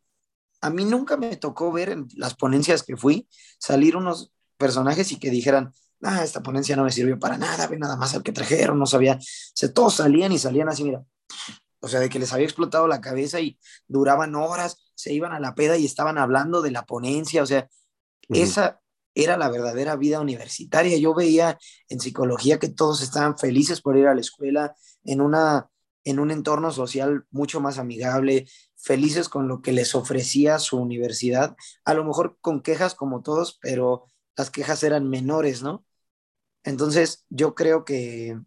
A 0.61 0.69
mí 0.69 0.85
nunca 0.85 1.17
me 1.17 1.35
tocó 1.35 1.71
ver 1.71 1.89
en 1.89 2.07
las 2.15 2.35
ponencias 2.35 2.83
que 2.83 2.97
fui 2.97 3.27
salir 3.59 3.95
unos 3.95 4.31
personajes 4.57 5.11
y 5.11 5.19
que 5.19 5.29
dijeran, 5.29 5.73
ah, 6.03 6.23
esta 6.23 6.41
ponencia 6.41 6.75
no 6.75 6.83
me 6.83 6.91
sirvió 6.91 7.19
para 7.19 7.37
nada, 7.37 7.67
ve 7.67 7.77
nada 7.77 7.95
más 7.95 8.15
al 8.15 8.23
que 8.23 8.31
trajeron, 8.31 8.79
no 8.79 8.85
sabía, 8.85 9.19
o 9.19 9.69
todos 9.69 9.95
salían 9.95 10.31
y 10.31 10.39
salían 10.39 10.69
así, 10.69 10.83
mira, 10.83 11.03
o 11.79 11.87
sea, 11.87 11.99
de 11.99 12.09
que 12.09 12.19
les 12.19 12.33
había 12.33 12.45
explotado 12.45 12.87
la 12.87 13.01
cabeza 13.01 13.39
y 13.39 13.59
duraban 13.87 14.35
horas, 14.35 14.91
se 14.95 15.13
iban 15.13 15.31
a 15.31 15.39
la 15.39 15.53
peda 15.53 15.77
y 15.77 15.85
estaban 15.85 16.17
hablando 16.17 16.61
de 16.61 16.71
la 16.71 16.85
ponencia, 16.85 17.43
o 17.43 17.45
sea, 17.45 17.69
esa 18.29 18.81
era 19.23 19.37
la 19.37 19.49
verdadera 19.49 19.95
vida 19.95 20.19
universitaria. 20.19 20.97
Yo 20.97 21.13
veía 21.13 21.57
en 21.89 21.99
psicología 21.99 22.59
que 22.59 22.69
todos 22.69 23.01
estaban 23.01 23.37
felices 23.37 23.81
por 23.81 23.97
ir 23.97 24.07
a 24.07 24.13
la 24.13 24.21
escuela, 24.21 24.75
en, 25.03 25.21
una, 25.21 25.69
en 26.03 26.19
un 26.19 26.31
entorno 26.31 26.71
social 26.71 27.25
mucho 27.31 27.59
más 27.59 27.79
amigable, 27.79 28.47
felices 28.75 29.27
con 29.27 29.47
lo 29.47 29.61
que 29.61 29.71
les 29.71 29.95
ofrecía 29.95 30.59
su 30.59 30.77
universidad, 30.77 31.55
a 31.83 31.93
lo 31.93 32.03
mejor 32.05 32.37
con 32.41 32.61
quejas 32.61 32.93
como 32.93 33.21
todos, 33.23 33.57
pero 33.61 34.05
las 34.35 34.51
quejas 34.51 34.83
eran 34.83 35.09
menores, 35.09 35.63
¿no? 35.63 35.83
Entonces, 36.63 37.25
yo 37.29 37.55
creo 37.55 37.85
que, 37.85 38.37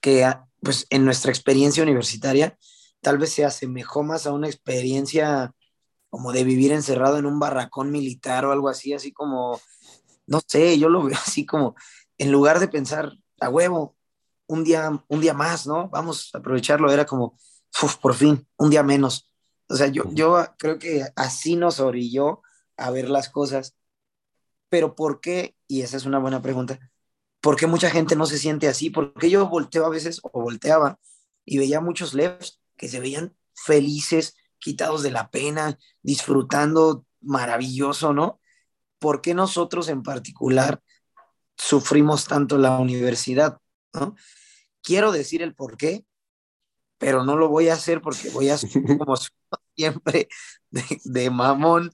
que 0.00 0.24
ah, 0.24 0.48
pues, 0.60 0.86
en 0.90 1.04
nuestra 1.04 1.30
experiencia 1.30 1.82
universitaria 1.82 2.56
tal 3.00 3.18
vez 3.18 3.32
se 3.32 3.44
asemejó 3.44 4.02
más 4.02 4.26
a 4.26 4.32
una 4.32 4.48
experiencia 4.48 5.54
como 6.10 6.32
de 6.32 6.44
vivir 6.44 6.72
encerrado 6.72 7.18
en 7.18 7.26
un 7.26 7.38
barracón 7.38 7.90
militar 7.90 8.44
o 8.44 8.52
algo 8.52 8.68
así, 8.68 8.92
así 8.94 9.12
como, 9.12 9.60
no 10.26 10.40
sé, 10.46 10.78
yo 10.78 10.88
lo 10.88 11.02
veo 11.02 11.16
así 11.26 11.46
como, 11.46 11.74
en 12.18 12.32
lugar 12.32 12.60
de 12.60 12.68
pensar, 12.68 13.12
a 13.40 13.48
huevo, 13.48 13.96
un 14.46 14.64
día, 14.64 14.90
un 15.08 15.20
día 15.20 15.34
más, 15.34 15.66
¿no? 15.66 15.88
Vamos 15.90 16.30
a 16.34 16.38
aprovecharlo, 16.38 16.90
era 16.90 17.04
como, 17.06 17.36
por 18.00 18.14
fin, 18.14 18.46
un 18.56 18.70
día 18.70 18.82
menos. 18.82 19.30
O 19.68 19.76
sea, 19.76 19.88
yo, 19.88 20.04
yo 20.12 20.44
creo 20.58 20.78
que 20.78 21.04
así 21.16 21.56
nos 21.56 21.80
orilló 21.80 22.42
a 22.76 22.90
ver 22.90 23.10
las 23.10 23.28
cosas 23.28 23.76
Pero 24.70 24.94
¿por 24.94 25.20
qué? 25.20 25.56
Y 25.66 25.82
esa 25.82 25.96
es 25.96 26.06
una 26.06 26.18
buena 26.18 26.42
pregunta. 26.42 26.78
¿Por 27.40 27.56
qué 27.56 27.66
mucha 27.66 27.90
gente 27.90 28.16
no 28.16 28.26
se 28.26 28.38
siente 28.38 28.68
así? 28.68 28.90
Porque 28.90 29.30
yo 29.30 29.48
volteo 29.48 29.86
a 29.86 29.90
veces 29.90 30.20
o 30.22 30.42
volteaba 30.42 30.98
y 31.44 31.58
veía 31.58 31.80
muchos 31.80 32.14
lefs 32.14 32.60
que 32.76 32.88
se 32.88 33.00
veían 33.00 33.36
felices, 33.54 34.36
quitados 34.58 35.02
de 35.02 35.10
la 35.10 35.30
pena, 35.30 35.78
disfrutando 36.02 37.04
maravilloso, 37.20 38.12
¿no? 38.12 38.40
¿Por 38.98 39.20
qué 39.20 39.34
nosotros 39.34 39.88
en 39.88 40.02
particular 40.02 40.82
sufrimos 41.56 42.26
tanto 42.26 42.58
la 42.58 42.78
universidad, 42.78 43.58
¿no? 43.92 44.14
Quiero 44.82 45.12
decir 45.12 45.42
el 45.42 45.54
por 45.54 45.76
qué, 45.76 46.04
pero 46.98 47.24
no 47.24 47.36
lo 47.36 47.48
voy 47.48 47.68
a 47.68 47.74
hacer 47.74 48.00
porque 48.00 48.30
voy 48.30 48.50
a 48.50 48.56
como 48.98 49.16
siempre 49.76 50.28
de, 50.70 50.84
de 51.04 51.30
mamón, 51.30 51.92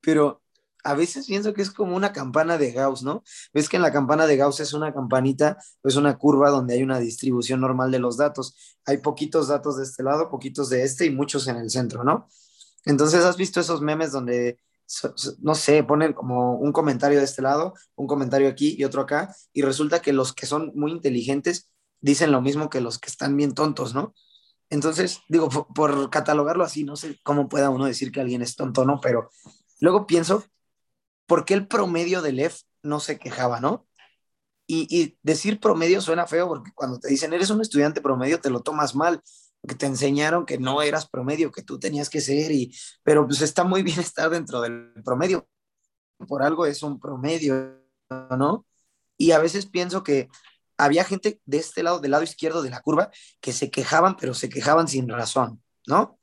pero 0.00 0.42
a 0.86 0.94
veces 0.94 1.26
pienso 1.26 1.52
que 1.52 1.62
es 1.62 1.72
como 1.72 1.96
una 1.96 2.12
campana 2.12 2.58
de 2.58 2.70
Gauss, 2.70 3.02
¿no? 3.02 3.24
Ves 3.52 3.68
que 3.68 3.74
en 3.74 3.82
la 3.82 3.92
campana 3.92 4.28
de 4.28 4.36
Gauss 4.36 4.60
es 4.60 4.72
una 4.72 4.94
campanita, 4.94 5.58
es 5.82 5.96
una 5.96 6.16
curva 6.16 6.50
donde 6.50 6.74
hay 6.74 6.84
una 6.84 7.00
distribución 7.00 7.60
normal 7.60 7.90
de 7.90 7.98
los 7.98 8.16
datos. 8.16 8.78
Hay 8.84 8.98
poquitos 8.98 9.48
datos 9.48 9.76
de 9.78 9.82
este 9.82 10.04
lado, 10.04 10.30
poquitos 10.30 10.70
de 10.70 10.84
este 10.84 11.04
y 11.04 11.10
muchos 11.10 11.48
en 11.48 11.56
el 11.56 11.70
centro, 11.70 12.04
¿no? 12.04 12.28
Entonces, 12.84 13.24
¿has 13.24 13.36
visto 13.36 13.58
esos 13.58 13.80
memes 13.80 14.12
donde, 14.12 14.60
no 15.40 15.56
sé, 15.56 15.82
ponen 15.82 16.12
como 16.12 16.54
un 16.54 16.70
comentario 16.70 17.18
de 17.18 17.24
este 17.24 17.42
lado, 17.42 17.74
un 17.96 18.06
comentario 18.06 18.48
aquí 18.48 18.76
y 18.78 18.84
otro 18.84 19.02
acá, 19.02 19.34
y 19.52 19.62
resulta 19.62 20.00
que 20.00 20.12
los 20.12 20.32
que 20.32 20.46
son 20.46 20.70
muy 20.76 20.92
inteligentes 20.92 21.68
dicen 22.00 22.30
lo 22.30 22.40
mismo 22.42 22.70
que 22.70 22.80
los 22.80 23.00
que 23.00 23.10
están 23.10 23.36
bien 23.36 23.54
tontos, 23.54 23.92
¿no? 23.92 24.14
Entonces, 24.70 25.18
digo, 25.28 25.48
por, 25.48 25.66
por 25.74 26.10
catalogarlo 26.10 26.62
así, 26.62 26.84
no 26.84 26.94
sé 26.94 27.18
cómo 27.24 27.48
pueda 27.48 27.70
uno 27.70 27.86
decir 27.86 28.12
que 28.12 28.20
alguien 28.20 28.42
es 28.42 28.54
tonto, 28.54 28.84
¿no? 28.84 29.00
Pero 29.00 29.30
luego 29.80 30.06
pienso 30.06 30.44
¿por 31.26 31.44
qué 31.44 31.54
el 31.54 31.66
promedio 31.66 32.22
del 32.22 32.40
EF 32.40 32.62
no 32.82 33.00
se 33.00 33.18
quejaba, 33.18 33.60
no? 33.60 33.86
Y, 34.68 35.16
decir 35.22 35.60
promedio 35.60 36.00
suena 36.00 36.26
feo 36.26 36.48
porque 36.48 36.72
cuando 36.74 36.98
te 36.98 37.08
dicen 37.08 37.32
eres 37.32 37.50
un 37.50 37.60
estudiante 37.60 38.00
promedio 38.00 38.40
te 38.40 38.50
lo 38.50 38.62
tomas 38.62 38.96
mal, 38.96 39.22
porque 39.60 39.76
te 39.76 39.86
enseñaron 39.86 40.44
que 40.44 40.58
no 40.58 40.82
eras 40.82 41.08
promedio, 41.08 41.52
que 41.52 41.62
tú 41.62 41.78
tenías 41.78 42.10
que 42.10 42.20
ser, 42.20 42.50
y, 42.50 42.76
pero 43.04 43.26
pues 43.26 43.42
está 43.42 43.62
muy 43.62 43.82
bien 43.82 44.00
estar 44.00 44.30
dentro 44.30 44.60
del 44.60 44.92
promedio. 45.04 45.48
Por 46.28 46.42
algo 46.42 46.66
es 46.66 46.82
un 46.82 46.98
promedio, 46.98 47.80
¿no? 48.36 48.66
Y 49.16 49.32
a 49.32 49.38
veces 49.38 49.66
pienso 49.66 50.02
que 50.02 50.28
había 50.78 51.04
gente 51.04 51.40
de 51.44 51.58
este 51.58 51.82
lado, 51.82 52.00
del 52.00 52.10
lado 52.10 52.24
izquierdo 52.24 52.62
de 52.62 52.70
la 52.70 52.80
curva, 52.80 53.10
que 53.40 53.52
se 53.52 53.70
quejaban, 53.70 54.16
pero 54.16 54.34
se 54.34 54.48
quejaban 54.48 54.88
sin 54.88 55.08
razón, 55.08 55.62
¿no? 55.86 56.18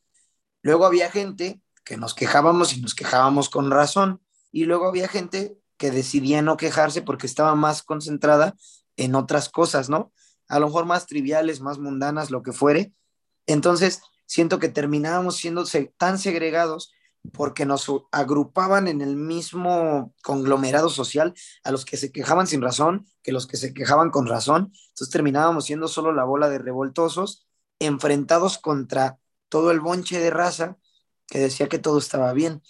Luego 0.62 0.86
había 0.86 1.12
gente 1.12 1.62
que 1.84 1.98
nos 1.98 2.14
quejábamos 2.14 2.74
y 2.74 2.82
nos 2.82 2.96
quejábamos 2.96 3.50
con 3.50 3.72
razón 3.72 4.23
y 4.54 4.66
luego 4.66 4.88
había 4.88 5.10
gente 5.10 5.58
que 5.78 5.92
decidía 5.92 6.42
no 6.42 6.56
quejarse 6.56 7.02
porque 7.02 7.28
estaba 7.28 7.56
más 7.56 7.84
concentrada 7.84 8.56
en 8.96 9.16
otras 9.16 9.50
cosas, 9.50 9.90
¿no? 9.90 10.14
A 10.48 10.60
lo 10.60 10.68
mejor 10.68 10.86
más 10.86 11.08
triviales, 11.08 11.60
más 11.60 11.80
mundanas, 11.80 12.30
lo 12.30 12.44
que 12.44 12.54
fuere. 12.54 12.94
Entonces, 13.48 14.02
siento 14.28 14.60
que 14.60 14.70
terminábamos 14.70 15.36
siendo 15.36 15.66
tan 15.98 16.20
segregados 16.20 16.94
porque 17.32 17.66
nos 17.66 17.88
agrupaban 18.12 18.88
en 18.88 19.02
el 19.02 19.16
mismo 19.16 20.14
conglomerado 20.24 20.90
social 20.90 21.34
a 21.64 21.72
los 21.72 21.84
que 21.84 21.98
se 21.98 22.12
quejaban 22.12 22.48
sin 22.48 22.62
razón 22.62 23.08
que 23.24 23.32
los 23.32 23.48
que 23.48 23.58
se 23.58 23.74
quejaban 23.74 24.12
con 24.12 24.28
razón. 24.28 24.72
Entonces 24.90 25.10
terminábamos 25.10 25.66
siendo 25.66 25.88
solo 25.88 26.12
la 26.12 26.26
bola 26.26 26.50
de 26.50 26.60
revoltosos 26.60 27.48
enfrentados 27.80 28.58
contra 28.60 29.18
todo 29.50 29.72
el 29.72 29.80
bonche 29.80 30.20
de 30.20 30.30
raza 30.30 30.78
que 31.28 31.40
decía 31.40 31.70
que 31.70 31.80
todo 31.80 31.98
estaba 31.98 32.34
bien 32.34 32.62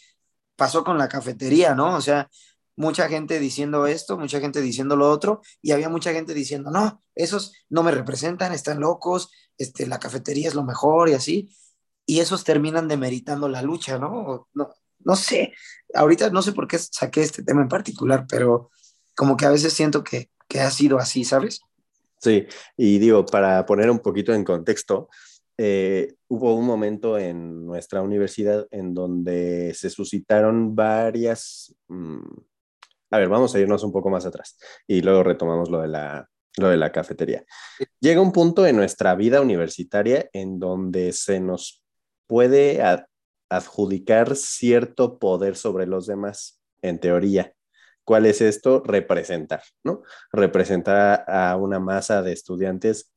pasó 0.56 0.84
con 0.84 0.98
la 0.98 1.10
cafetería, 1.10 1.76
¿no? 1.76 1.96
O 1.96 2.02
sea, 2.02 2.30
mucha 2.76 3.08
gente 3.08 3.40
diciendo 3.40 3.86
esto, 3.88 4.18
mucha 4.18 4.40
gente 4.40 4.62
diciendo 4.62 4.96
lo 4.96 5.10
otro, 5.10 5.42
y 5.62 5.72
había 5.72 5.90
mucha 5.90 6.14
gente 6.14 6.34
diciendo, 6.34 6.72
no, 6.72 7.04
esos 7.16 7.54
no 7.70 7.84
me 7.84 7.92
representan, 7.92 8.54
están 8.54 8.80
locos, 8.80 9.32
este, 9.58 9.86
la 9.88 10.00
cafetería 10.00 10.48
es 10.48 10.56
lo 10.56 10.64
mejor 10.64 11.10
y 11.10 11.14
así, 11.14 11.56
y 12.06 12.20
esos 12.20 12.44
terminan 12.44 12.88
demeritando 12.88 13.48
la 13.48 13.62
lucha, 13.62 13.98
¿no? 13.98 14.48
No, 14.54 14.70
no 15.00 15.16
sé, 15.16 15.54
ahorita 15.94 16.30
no 16.30 16.42
sé 16.42 16.54
por 16.54 16.68
qué 16.68 16.78
saqué 16.80 17.22
este 17.22 17.44
tema 17.44 17.62
en 17.62 17.68
particular, 17.68 18.26
pero 18.28 18.70
como 19.16 19.38
que 19.38 19.46
a 19.46 19.52
veces 19.52 19.74
siento 19.74 20.04
que, 20.04 20.30
que 20.48 20.60
ha 20.60 20.72
sido 20.72 20.98
así, 20.98 21.24
¿sabes? 21.24 21.62
Sí, 22.20 22.48
y 22.78 23.00
digo, 23.00 23.26
para 23.26 23.66
poner 23.66 23.90
un 23.90 24.00
poquito 24.00 24.34
en 24.34 24.44
contexto, 24.44 25.10
eh, 25.58 26.16
hubo 26.28 26.56
un 26.56 26.66
momento 26.66 27.18
en 27.18 27.66
nuestra 27.66 28.02
universidad 28.02 28.68
en 28.72 28.94
donde 28.94 29.74
se 29.74 29.90
suscitaron 29.90 30.76
varias... 30.76 31.76
Mm, 31.88 32.22
a 33.12 33.18
ver, 33.20 33.30
vamos 33.30 33.54
a 33.54 33.60
irnos 33.60 33.84
un 33.84 33.92
poco 33.92 34.10
más 34.10 34.26
atrás 34.26 34.58
y 34.88 35.02
luego 35.02 35.22
retomamos 35.22 35.70
lo 35.70 35.82
de 35.82 35.88
la, 35.88 36.28
lo 36.58 36.70
de 36.70 36.78
la 36.78 36.92
cafetería. 36.92 37.46
Llega 38.00 38.22
un 38.22 38.32
punto 38.32 38.66
en 38.66 38.76
nuestra 38.76 39.14
vida 39.16 39.42
universitaria 39.42 40.30
en 40.34 40.60
donde 40.60 41.14
se 41.14 41.40
nos 41.40 41.84
puede 42.26 42.82
adjudicar 43.50 44.36
cierto 44.36 45.20
poder 45.20 45.56
sobre 45.56 45.86
los 45.86 46.08
demás, 46.08 46.62
en 46.82 47.00
teoría. 47.00 47.54
¿Cuál 48.04 48.26
es 48.26 48.42
esto? 48.42 48.82
Representar, 48.84 49.62
¿no? 49.84 50.02
Representar 50.32 51.24
a 51.28 51.56
una 51.56 51.80
masa 51.80 52.22
de 52.22 52.34
estudiantes, 52.34 53.14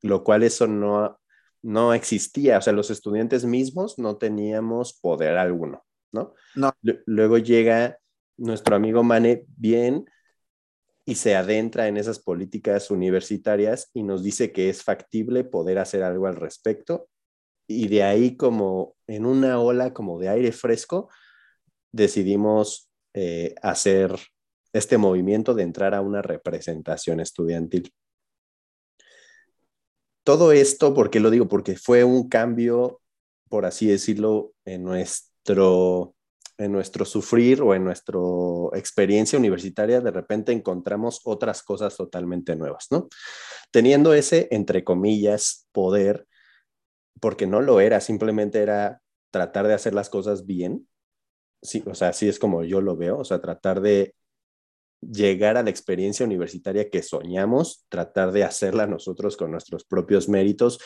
lo 0.00 0.24
cual 0.24 0.42
eso 0.42 0.66
no, 0.66 1.20
no 1.62 1.94
existía, 1.94 2.58
o 2.58 2.62
sea, 2.62 2.72
los 2.72 2.90
estudiantes 2.90 3.44
mismos 3.44 3.98
no 3.98 4.16
teníamos 4.16 4.98
poder 5.00 5.36
alguno, 5.36 5.84
¿no? 6.12 6.34
No. 6.54 6.72
Luego 7.06 7.38
llega 7.38 7.98
nuestro 8.36 8.76
amigo 8.76 9.02
Mane 9.02 9.44
bien 9.56 10.06
y 11.04 11.16
se 11.16 11.34
adentra 11.34 11.88
en 11.88 11.96
esas 11.96 12.18
políticas 12.18 12.90
universitarias 12.90 13.90
y 13.94 14.02
nos 14.02 14.22
dice 14.22 14.52
que 14.52 14.68
es 14.68 14.82
factible 14.82 15.44
poder 15.44 15.78
hacer 15.78 16.02
algo 16.02 16.26
al 16.26 16.36
respecto. 16.36 17.08
Y 17.66 17.88
de 17.88 18.02
ahí 18.02 18.36
como 18.36 18.94
en 19.06 19.26
una 19.26 19.60
ola 19.60 19.92
como 19.92 20.18
de 20.18 20.28
aire 20.28 20.52
fresco, 20.52 21.08
decidimos 21.92 22.90
eh, 23.14 23.54
hacer 23.62 24.18
este 24.72 24.98
movimiento 24.98 25.54
de 25.54 25.62
entrar 25.62 25.94
a 25.94 26.02
una 26.02 26.22
representación 26.22 27.20
estudiantil 27.20 27.92
todo 30.28 30.52
esto, 30.52 30.92
¿por 30.92 31.08
qué 31.08 31.20
lo 31.20 31.30
digo? 31.30 31.48
Porque 31.48 31.74
fue 31.74 32.04
un 32.04 32.28
cambio, 32.28 33.00
por 33.48 33.64
así 33.64 33.86
decirlo, 33.86 34.52
en 34.66 34.84
nuestro, 34.84 36.14
en 36.58 36.70
nuestro 36.70 37.06
sufrir 37.06 37.62
o 37.62 37.74
en 37.74 37.82
nuestra 37.82 38.18
experiencia 38.74 39.38
universitaria, 39.38 40.02
de 40.02 40.10
repente 40.10 40.52
encontramos 40.52 41.22
otras 41.24 41.62
cosas 41.62 41.96
totalmente 41.96 42.56
nuevas, 42.56 42.88
¿no? 42.90 43.08
Teniendo 43.70 44.12
ese, 44.12 44.48
entre 44.50 44.84
comillas, 44.84 45.66
poder, 45.72 46.26
porque 47.22 47.46
no 47.46 47.62
lo 47.62 47.80
era, 47.80 48.02
simplemente 48.02 48.60
era 48.60 49.00
tratar 49.30 49.66
de 49.66 49.72
hacer 49.72 49.94
las 49.94 50.10
cosas 50.10 50.44
bien. 50.44 50.86
Sí, 51.62 51.82
o 51.86 51.94
sea, 51.94 52.08
así 52.08 52.28
es 52.28 52.38
como 52.38 52.64
yo 52.64 52.82
lo 52.82 52.98
veo, 52.98 53.16
o 53.16 53.24
sea, 53.24 53.40
tratar 53.40 53.80
de 53.80 54.14
llegar 55.00 55.56
a 55.56 55.62
la 55.62 55.70
experiencia 55.70 56.26
universitaria 56.26 56.90
que 56.90 57.02
soñamos, 57.02 57.84
tratar 57.88 58.32
de 58.32 58.44
hacerla 58.44 58.86
nosotros 58.86 59.36
con 59.36 59.50
nuestros 59.50 59.84
propios 59.84 60.28
méritos 60.28 60.78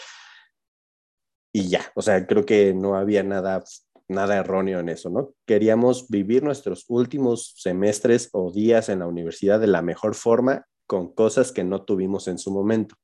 y 1.53 1.69
ya, 1.69 1.93
o 1.95 2.03
sea, 2.03 2.27
creo 2.27 2.47
que 2.47 2.73
no 2.73 2.97
había 2.97 3.23
nada 3.23 3.63
nada 4.09 4.37
erróneo 4.37 4.81
en 4.81 4.89
eso, 4.89 5.11
¿no? 5.11 5.35
Queríamos 5.47 6.09
vivir 6.09 6.43
nuestros 6.43 6.85
últimos 6.89 7.55
semestres 7.57 8.29
o 8.33 8.53
días 8.53 8.89
en 8.89 9.01
la 9.01 9.07
universidad 9.07 9.59
de 9.59 9.67
la 9.67 9.83
mejor 9.83 10.15
forma 10.15 10.67
con 10.87 11.15
cosas 11.15 11.53
que 11.53 11.65
no 11.65 11.85
tuvimos 11.85 12.29
en 12.29 12.39
su 12.39 12.51
momento. 12.53 12.95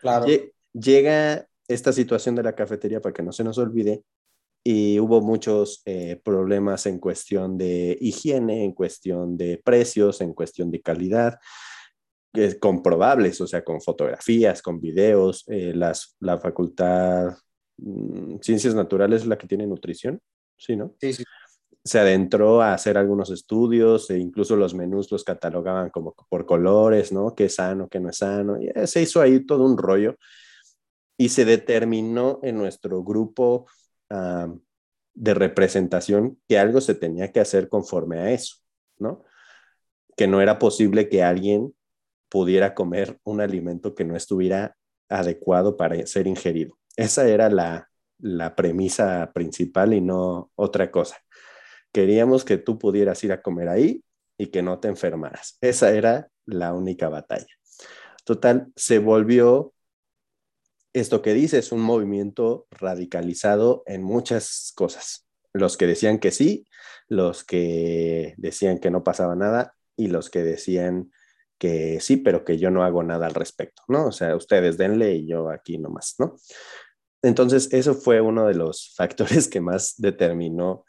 Claro. 0.00 0.26
Llega 0.72 1.46
esta 1.68 1.92
situación 1.92 2.34
de 2.34 2.42
la 2.42 2.54
cafetería 2.54 3.00
para 3.00 3.12
que 3.12 3.22
no 3.22 3.32
se 3.32 3.44
nos 3.44 3.58
olvide 3.58 4.02
y 4.64 5.00
hubo 5.00 5.20
muchos 5.20 5.82
eh, 5.86 6.20
problemas 6.22 6.86
en 6.86 6.98
cuestión 6.98 7.58
de 7.58 7.96
higiene, 8.00 8.64
en 8.64 8.72
cuestión 8.72 9.36
de 9.36 9.60
precios, 9.62 10.20
en 10.20 10.34
cuestión 10.34 10.70
de 10.70 10.80
calidad, 10.80 11.38
eh, 12.34 12.58
comprobables, 12.58 13.40
o 13.40 13.46
sea, 13.46 13.64
con 13.64 13.80
fotografías, 13.80 14.62
con 14.62 14.80
videos. 14.80 15.44
Eh, 15.48 15.72
las, 15.74 16.16
la 16.20 16.38
facultad 16.38 17.32
mm, 17.78 18.36
Ciencias 18.40 18.74
Naturales 18.74 19.22
es 19.22 19.26
la 19.26 19.36
que 19.36 19.48
tiene 19.48 19.66
nutrición, 19.66 20.20
¿sí, 20.56 20.76
no? 20.76 20.94
Sí, 21.00 21.12
sí. 21.12 21.24
Se 21.84 21.98
adentró 21.98 22.62
a 22.62 22.74
hacer 22.74 22.96
algunos 22.96 23.30
estudios 23.30 24.08
e 24.10 24.18
incluso 24.18 24.54
los 24.54 24.72
menús 24.72 25.10
los 25.10 25.24
catalogaban 25.24 25.90
como 25.90 26.14
por 26.28 26.46
colores, 26.46 27.10
¿no? 27.10 27.34
Qué 27.34 27.46
es 27.46 27.56
sano, 27.56 27.88
qué 27.88 27.98
no 27.98 28.10
es 28.10 28.18
sano. 28.18 28.56
Y 28.62 28.70
se 28.86 29.02
hizo 29.02 29.20
ahí 29.20 29.44
todo 29.44 29.64
un 29.64 29.76
rollo 29.76 30.14
y 31.18 31.30
se 31.30 31.44
determinó 31.44 32.38
en 32.44 32.56
nuestro 32.56 33.02
grupo 33.02 33.66
de 35.14 35.34
representación 35.34 36.40
que 36.48 36.58
algo 36.58 36.80
se 36.80 36.94
tenía 36.94 37.32
que 37.32 37.40
hacer 37.40 37.68
conforme 37.68 38.18
a 38.18 38.30
eso, 38.30 38.56
¿no? 38.98 39.24
Que 40.16 40.26
no 40.26 40.40
era 40.40 40.58
posible 40.58 41.08
que 41.08 41.22
alguien 41.22 41.74
pudiera 42.28 42.74
comer 42.74 43.18
un 43.24 43.40
alimento 43.40 43.94
que 43.94 44.04
no 44.04 44.16
estuviera 44.16 44.76
adecuado 45.08 45.76
para 45.76 46.06
ser 46.06 46.26
ingerido. 46.26 46.78
Esa 46.96 47.28
era 47.28 47.50
la, 47.50 47.90
la 48.18 48.54
premisa 48.54 49.30
principal 49.34 49.92
y 49.92 50.00
no 50.00 50.50
otra 50.54 50.90
cosa. 50.90 51.18
Queríamos 51.92 52.44
que 52.44 52.56
tú 52.56 52.78
pudieras 52.78 53.22
ir 53.24 53.32
a 53.32 53.42
comer 53.42 53.68
ahí 53.68 54.02
y 54.38 54.46
que 54.46 54.62
no 54.62 54.80
te 54.80 54.88
enfermaras. 54.88 55.58
Esa 55.60 55.92
era 55.92 56.28
la 56.46 56.72
única 56.72 57.08
batalla. 57.08 57.54
Total, 58.24 58.72
se 58.76 58.98
volvió 58.98 59.71
esto 60.92 61.22
que 61.22 61.34
dices, 61.34 61.72
un 61.72 61.80
movimiento 61.80 62.66
radicalizado 62.70 63.82
en 63.86 64.02
muchas 64.02 64.72
cosas. 64.74 65.26
Los 65.52 65.76
que 65.76 65.86
decían 65.86 66.18
que 66.18 66.30
sí, 66.30 66.66
los 67.08 67.44
que 67.44 68.34
decían 68.36 68.78
que 68.78 68.90
no 68.90 69.04
pasaba 69.04 69.34
nada 69.36 69.74
y 69.96 70.08
los 70.08 70.30
que 70.30 70.42
decían 70.42 71.10
que 71.58 72.00
sí, 72.00 72.16
pero 72.16 72.44
que 72.44 72.58
yo 72.58 72.70
no 72.70 72.84
hago 72.84 73.02
nada 73.02 73.26
al 73.26 73.34
respecto, 73.34 73.82
¿no? 73.88 74.06
O 74.06 74.12
sea, 74.12 74.34
ustedes 74.34 74.78
denle 74.78 75.14
y 75.14 75.28
yo 75.28 75.50
aquí 75.50 75.78
nomás, 75.78 76.16
¿no? 76.18 76.36
Entonces, 77.22 77.72
eso 77.72 77.94
fue 77.94 78.20
uno 78.20 78.46
de 78.46 78.54
los 78.54 78.94
factores 78.96 79.48
que 79.48 79.60
más 79.60 79.94
determinó 79.98 80.84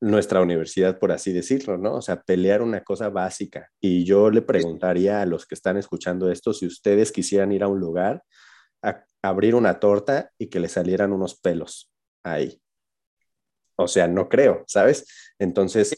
nuestra 0.00 0.42
universidad, 0.42 0.98
por 0.98 1.12
así 1.12 1.32
decirlo, 1.32 1.78
¿no? 1.78 1.94
O 1.94 2.02
sea, 2.02 2.20
pelear 2.22 2.60
una 2.60 2.82
cosa 2.82 3.08
básica. 3.08 3.70
Y 3.80 4.04
yo 4.04 4.30
le 4.30 4.42
preguntaría 4.42 5.22
a 5.22 5.26
los 5.26 5.46
que 5.46 5.54
están 5.54 5.76
escuchando 5.76 6.30
esto 6.30 6.52
si 6.52 6.66
ustedes 6.66 7.10
quisieran 7.10 7.52
ir 7.52 7.62
a 7.62 7.68
un 7.68 7.80
lugar 7.80 8.22
a 8.82 9.04
abrir 9.24 9.54
una 9.54 9.80
torta 9.80 10.30
y 10.38 10.48
que 10.48 10.60
le 10.60 10.68
salieran 10.68 11.12
unos 11.12 11.34
pelos 11.34 11.90
ahí. 12.22 12.60
O 13.76 13.88
sea, 13.88 14.06
no 14.06 14.28
creo, 14.28 14.64
¿sabes? 14.66 15.06
Entonces, 15.38 15.96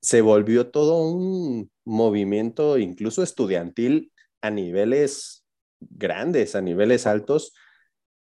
se 0.00 0.22
volvió 0.22 0.70
todo 0.70 1.02
un 1.02 1.70
movimiento, 1.84 2.78
incluso 2.78 3.22
estudiantil, 3.22 4.10
a 4.40 4.50
niveles 4.50 5.44
grandes, 5.80 6.54
a 6.54 6.62
niveles 6.62 7.06
altos, 7.06 7.52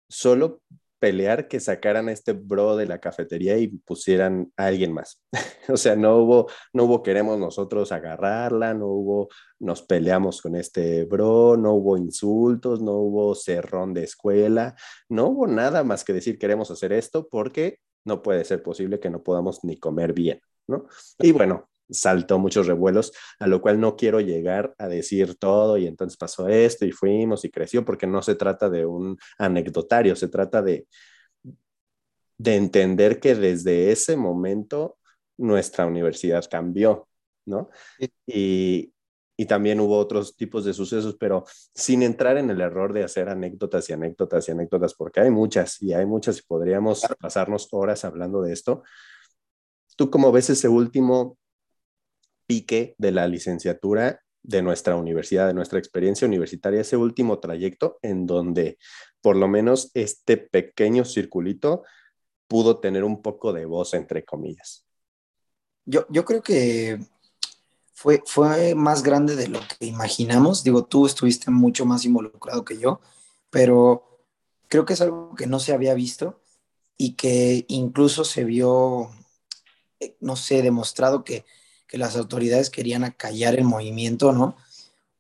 solo 0.10 0.62
pelear 1.02 1.47
que 1.47 1.60
sacaran 1.60 2.10
a 2.10 2.12
este 2.12 2.34
bro 2.34 2.78
de 2.78 2.86
la 2.86 2.99
cafetería 2.99 3.58
y 3.58 3.70
pusieran 3.70 4.54
a 4.56 4.68
alguien 4.68 4.93
más. 4.93 5.20
o 5.68 5.76
sea, 5.76 5.95
no 5.95 6.18
hubo, 6.18 6.47
no 6.74 6.84
hubo 6.84 7.02
queremos 7.02 7.39
nosotros 7.39 7.91
agarrarla, 7.91 8.76
no 8.76 8.86
hubo 8.86 9.30
nos 9.60 9.82
peleamos 9.82 10.43
con 10.43 10.56
este 10.56 11.06
bro, 11.06 11.58
no 11.58 11.74
hubo 11.74 11.97
insultos, 11.97 12.82
no 12.82 12.93
hubo 12.93 13.34
cerrón 13.34 13.95
de 13.95 14.04
escuela, 14.04 14.76
no 15.10 15.30
hubo 15.30 15.47
nada 15.47 15.84
más 15.84 16.04
que 16.04 16.14
decir 16.14 16.38
queremos 16.38 16.70
hacer 16.70 16.93
esto 16.93 17.28
porque 17.28 17.80
no 18.06 18.22
puede 18.22 18.43
ser 18.43 18.62
posible 18.62 18.99
que 18.99 19.10
no 19.10 19.24
podamos 19.24 19.64
ni 19.64 19.80
comer 19.80 20.14
bien, 20.14 20.39
¿no? 20.68 20.86
Y 21.20 21.32
bueno, 21.32 21.71
saltó 21.92 22.39
muchos 22.39 22.68
revuelos, 22.68 23.12
a 23.39 23.48
lo 23.48 23.62
cual 23.62 23.80
no 23.80 23.96
quiero 23.96 24.20
llegar 24.20 24.74
a 24.78 24.88
decir 24.88 25.36
todo 25.36 25.78
y 25.78 25.88
entonces 25.88 26.18
pasó 26.18 26.48
esto 26.48 26.86
y 26.86 26.92
fuimos 26.92 27.46
y 27.46 27.52
creció, 27.52 27.86
porque 27.86 28.08
no 28.08 28.22
se 28.22 28.36
trata 28.36 28.70
de 28.70 28.86
un 28.86 29.18
anecdotario, 29.38 30.16
se 30.16 30.30
trata 30.30 30.62
de, 30.62 30.88
de 32.38 32.56
entender 32.56 33.20
que 33.20 33.36
desde 33.36 33.92
ese 33.92 34.18
momento 34.18 34.98
nuestra 35.38 35.86
universidad 35.86 36.44
cambió, 36.50 37.08
¿no? 37.46 37.70
Y, 38.26 38.94
y 39.42 39.46
también 39.46 39.80
hubo 39.80 39.98
otros 39.98 40.36
tipos 40.36 40.66
de 40.66 40.74
sucesos, 40.74 41.18
pero 41.20 41.46
sin 41.74 42.04
entrar 42.04 42.38
en 42.38 42.52
el 42.52 42.62
error 42.62 42.94
de 42.94 43.04
hacer 43.04 43.28
anécdotas 43.28 43.89
y 43.89 43.94
anécdotas 43.94 44.48
y 44.48 44.52
anécdotas, 44.52 44.94
porque 44.94 45.20
hay 45.20 45.32
muchas 45.32 45.82
y 45.82 45.94
hay 45.94 46.06
muchas 46.06 46.38
y 46.39 46.44
podríamos 46.44 47.06
pasarnos 47.20 47.68
horas 47.72 48.06
hablando 48.06 48.42
de 48.44 48.54
esto. 48.54 48.84
¿Tú 49.96 50.12
cómo 50.12 50.32
ves 50.32 50.52
ese 50.52 50.68
último 50.68 51.39
de 52.97 53.12
la 53.12 53.28
licenciatura 53.28 54.22
de 54.43 54.62
nuestra 54.62 54.95
universidad, 54.95 55.47
de 55.47 55.54
nuestra 55.54 55.80
experiencia 55.80 56.28
universitaria, 56.28 56.82
ese 56.82 56.97
último 56.97 57.39
trayecto 57.39 57.99
en 58.02 58.26
donde 58.26 58.78
por 59.22 59.36
lo 59.36 59.47
menos 59.47 59.91
este 59.93 60.38
pequeño 60.38 61.06
circulito 61.06 61.84
pudo 62.47 62.80
tener 62.80 63.04
un 63.04 63.22
poco 63.22 63.54
de 63.54 63.66
voz, 63.66 63.93
entre 63.93 64.26
comillas. 64.26 64.86
Yo, 65.86 66.06
yo 66.10 66.26
creo 66.26 66.41
que 66.41 66.99
fue, 67.93 68.22
fue 68.26 68.76
más 68.76 69.04
grande 69.04 69.36
de 69.36 69.47
lo 69.47 69.60
que 69.60 69.86
imaginamos. 69.86 70.64
Digo, 70.64 70.86
tú 70.86 71.06
estuviste 71.06 71.52
mucho 71.52 71.86
más 71.86 72.04
involucrado 72.04 72.66
que 72.66 72.78
yo, 72.78 72.99
pero 73.49 74.26
creo 74.68 74.86
que 74.86 74.93
es 74.93 75.02
algo 75.02 75.36
que 75.36 75.47
no 75.47 75.60
se 75.60 75.74
había 75.74 75.93
visto 75.93 76.41
y 76.97 77.14
que 77.14 77.66
incluso 77.68 78.24
se 78.24 78.43
vio, 78.43 79.12
eh, 79.99 80.18
no 80.20 80.36
sé, 80.36 80.62
demostrado 80.62 81.24
que 81.24 81.45
que 81.92 81.98
las 81.98 82.16
autoridades 82.16 82.70
querían 82.70 83.04
acallar 83.04 83.56
el 83.56 83.66
movimiento, 83.66 84.32
¿no? 84.32 84.56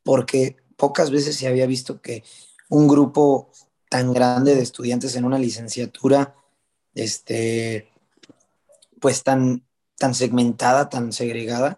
Porque 0.03 0.55
pocas 0.77 1.11
veces 1.11 1.35
se 1.35 1.47
había 1.47 1.65
visto 1.65 2.01
que 2.01 2.23
un 2.69 2.87
grupo 2.87 3.51
tan 3.89 4.13
grande 4.13 4.55
de 4.55 4.61
estudiantes 4.61 5.17
en 5.17 5.25
una 5.25 5.37
licenciatura, 5.37 6.33
este, 6.95 7.91
pues 9.01 9.21
tan, 9.21 9.65
tan 9.97 10.15
segmentada, 10.15 10.87
tan 10.87 11.11
segregada, 11.11 11.77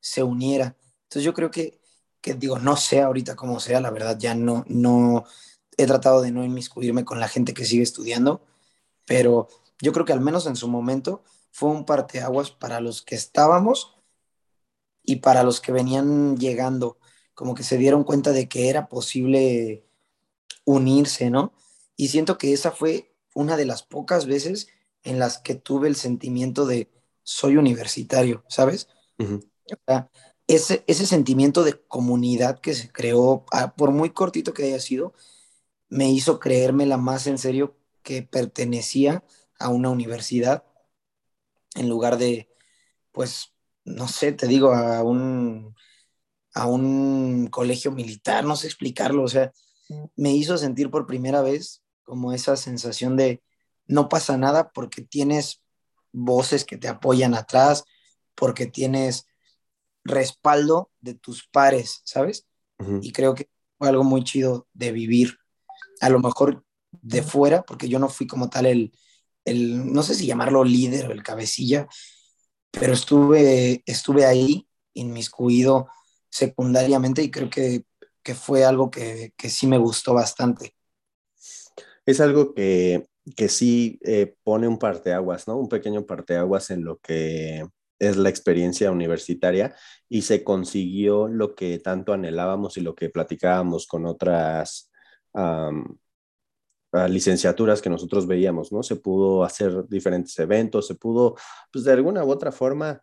se 0.00 0.22
uniera. 0.22 0.76
Entonces 1.02 1.22
yo 1.22 1.34
creo 1.34 1.50
que, 1.50 1.78
que, 2.22 2.32
digo, 2.32 2.58
no 2.58 2.78
sé 2.78 3.02
ahorita 3.02 3.36
cómo 3.36 3.60
sea, 3.60 3.82
la 3.82 3.90
verdad 3.90 4.16
ya 4.18 4.34
no, 4.34 4.64
no, 4.66 5.26
he 5.76 5.84
tratado 5.84 6.22
de 6.22 6.30
no 6.30 6.42
inmiscuirme 6.42 7.04
con 7.04 7.20
la 7.20 7.28
gente 7.28 7.52
que 7.52 7.66
sigue 7.66 7.82
estudiando, 7.82 8.40
pero 9.04 9.48
yo 9.82 9.92
creo 9.92 10.06
que 10.06 10.14
al 10.14 10.22
menos 10.22 10.46
en 10.46 10.56
su 10.56 10.68
momento 10.68 11.22
fue 11.52 11.68
un 11.68 11.84
parteaguas 11.84 12.50
para 12.50 12.80
los 12.80 13.02
que 13.02 13.14
estábamos 13.14 13.95
y 15.06 15.16
para 15.16 15.42
los 15.42 15.60
que 15.60 15.72
venían 15.72 16.36
llegando, 16.36 16.98
como 17.34 17.54
que 17.54 17.62
se 17.62 17.78
dieron 17.78 18.04
cuenta 18.04 18.32
de 18.32 18.48
que 18.48 18.68
era 18.68 18.88
posible 18.88 19.86
unirse, 20.64 21.30
¿no? 21.30 21.54
Y 21.96 22.08
siento 22.08 22.36
que 22.36 22.52
esa 22.52 22.72
fue 22.72 23.14
una 23.34 23.56
de 23.56 23.66
las 23.66 23.82
pocas 23.82 24.26
veces 24.26 24.68
en 25.02 25.18
las 25.18 25.38
que 25.38 25.54
tuve 25.54 25.88
el 25.88 25.96
sentimiento 25.96 26.66
de 26.66 26.90
soy 27.22 27.56
universitario, 27.56 28.44
¿sabes? 28.48 28.88
ese, 30.46 30.84
ese 30.86 31.06
sentimiento 31.06 31.64
de 31.64 31.80
comunidad 31.86 32.60
que 32.60 32.74
se 32.74 32.90
creó, 32.90 33.44
ah, 33.52 33.74
por 33.76 33.90
muy 33.92 34.10
cortito 34.10 34.52
que 34.54 34.64
haya 34.64 34.80
sido, 34.80 35.14
me 35.88 36.10
hizo 36.10 36.40
creérmela 36.40 36.96
más 36.96 37.26
en 37.26 37.38
serio 37.38 37.76
que 38.02 38.22
pertenecía 38.22 39.24
a 39.58 39.68
una 39.70 39.90
universidad 39.90 40.64
en 41.74 41.88
lugar 41.88 42.18
de, 42.18 42.48
pues, 43.12 43.52
no 43.86 44.08
sé, 44.08 44.32
te 44.32 44.46
digo, 44.46 44.74
a 44.74 45.02
un, 45.02 45.74
a 46.54 46.66
un 46.66 47.46
colegio 47.46 47.92
militar, 47.92 48.44
no 48.44 48.56
sé 48.56 48.66
explicarlo, 48.66 49.22
o 49.22 49.28
sea, 49.28 49.52
me 50.16 50.34
hizo 50.34 50.58
sentir 50.58 50.90
por 50.90 51.06
primera 51.06 51.40
vez 51.40 51.82
como 52.02 52.32
esa 52.32 52.56
sensación 52.56 53.16
de 53.16 53.42
no 53.86 54.08
pasa 54.08 54.36
nada 54.36 54.70
porque 54.72 55.02
tienes 55.02 55.62
voces 56.12 56.64
que 56.64 56.76
te 56.76 56.88
apoyan 56.88 57.34
atrás, 57.34 57.84
porque 58.34 58.66
tienes 58.66 59.26
respaldo 60.04 60.90
de 61.00 61.14
tus 61.14 61.46
pares, 61.46 62.02
¿sabes? 62.04 62.46
Y 63.00 63.12
creo 63.12 63.34
que 63.34 63.48
fue 63.78 63.88
algo 63.88 64.04
muy 64.04 64.24
chido 64.24 64.66
de 64.74 64.92
vivir, 64.92 65.38
a 66.00 66.08
lo 66.10 66.18
mejor 66.18 66.64
de 66.90 67.22
fuera, 67.22 67.62
porque 67.62 67.88
yo 67.88 67.98
no 67.98 68.08
fui 68.08 68.26
como 68.26 68.50
tal 68.50 68.66
el, 68.66 68.92
el 69.44 69.92
no 69.92 70.02
sé 70.02 70.14
si 70.14 70.26
llamarlo 70.26 70.64
líder 70.64 71.08
o 71.08 71.12
el 71.12 71.22
cabecilla, 71.22 71.88
pero 72.78 72.92
estuve, 72.92 73.82
estuve 73.86 74.24
ahí 74.24 74.66
inmiscuido 74.94 75.88
secundariamente 76.28 77.22
y 77.22 77.30
creo 77.30 77.50
que, 77.50 77.84
que 78.22 78.34
fue 78.34 78.64
algo 78.64 78.90
que, 78.90 79.32
que, 79.36 79.48
sí 79.48 79.66
me 79.66 79.78
gustó 79.78 80.14
bastante. 80.14 80.74
Es 82.04 82.20
algo 82.20 82.54
que, 82.54 83.06
que 83.36 83.48
sí 83.48 83.98
eh, 84.04 84.34
pone 84.44 84.68
un 84.68 84.78
parteaguas, 84.78 85.48
¿no? 85.48 85.56
Un 85.56 85.68
pequeño 85.68 86.06
parteaguas 86.06 86.70
en 86.70 86.84
lo 86.84 86.98
que 86.98 87.64
es 87.98 88.16
la 88.16 88.28
experiencia 88.28 88.90
universitaria 88.90 89.74
y 90.08 90.22
se 90.22 90.44
consiguió 90.44 91.28
lo 91.28 91.54
que 91.54 91.78
tanto 91.78 92.12
anhelábamos 92.12 92.76
y 92.76 92.82
lo 92.82 92.94
que 92.94 93.08
platicábamos 93.08 93.86
con 93.86 94.06
otras 94.06 94.90
licenciaturas 97.08 97.82
que 97.82 97.90
nosotros 97.90 98.26
veíamos, 98.26 98.72
¿no? 98.72 98.82
Se 98.82 98.96
pudo 98.96 99.44
hacer 99.44 99.86
diferentes 99.88 100.38
eventos, 100.38 100.86
se 100.86 100.94
pudo, 100.94 101.36
pues 101.72 101.84
de 101.84 101.92
alguna 101.92 102.24
u 102.24 102.30
otra 102.30 102.52
forma, 102.52 103.00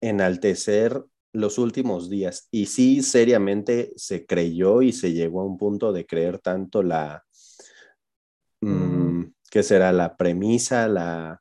enaltecer 0.00 1.02
los 1.32 1.58
últimos 1.58 2.08
días. 2.08 2.48
Y 2.50 2.66
sí, 2.66 3.02
seriamente 3.02 3.92
se 3.96 4.26
creyó 4.26 4.82
y 4.82 4.92
se 4.92 5.12
llegó 5.12 5.42
a 5.42 5.46
un 5.46 5.58
punto 5.58 5.92
de 5.92 6.06
creer 6.06 6.38
tanto 6.38 6.82
la, 6.82 7.24
mm, 8.60 9.24
¿qué 9.50 9.62
será? 9.62 9.92
La 9.92 10.16
premisa, 10.16 10.88
la, 10.88 11.40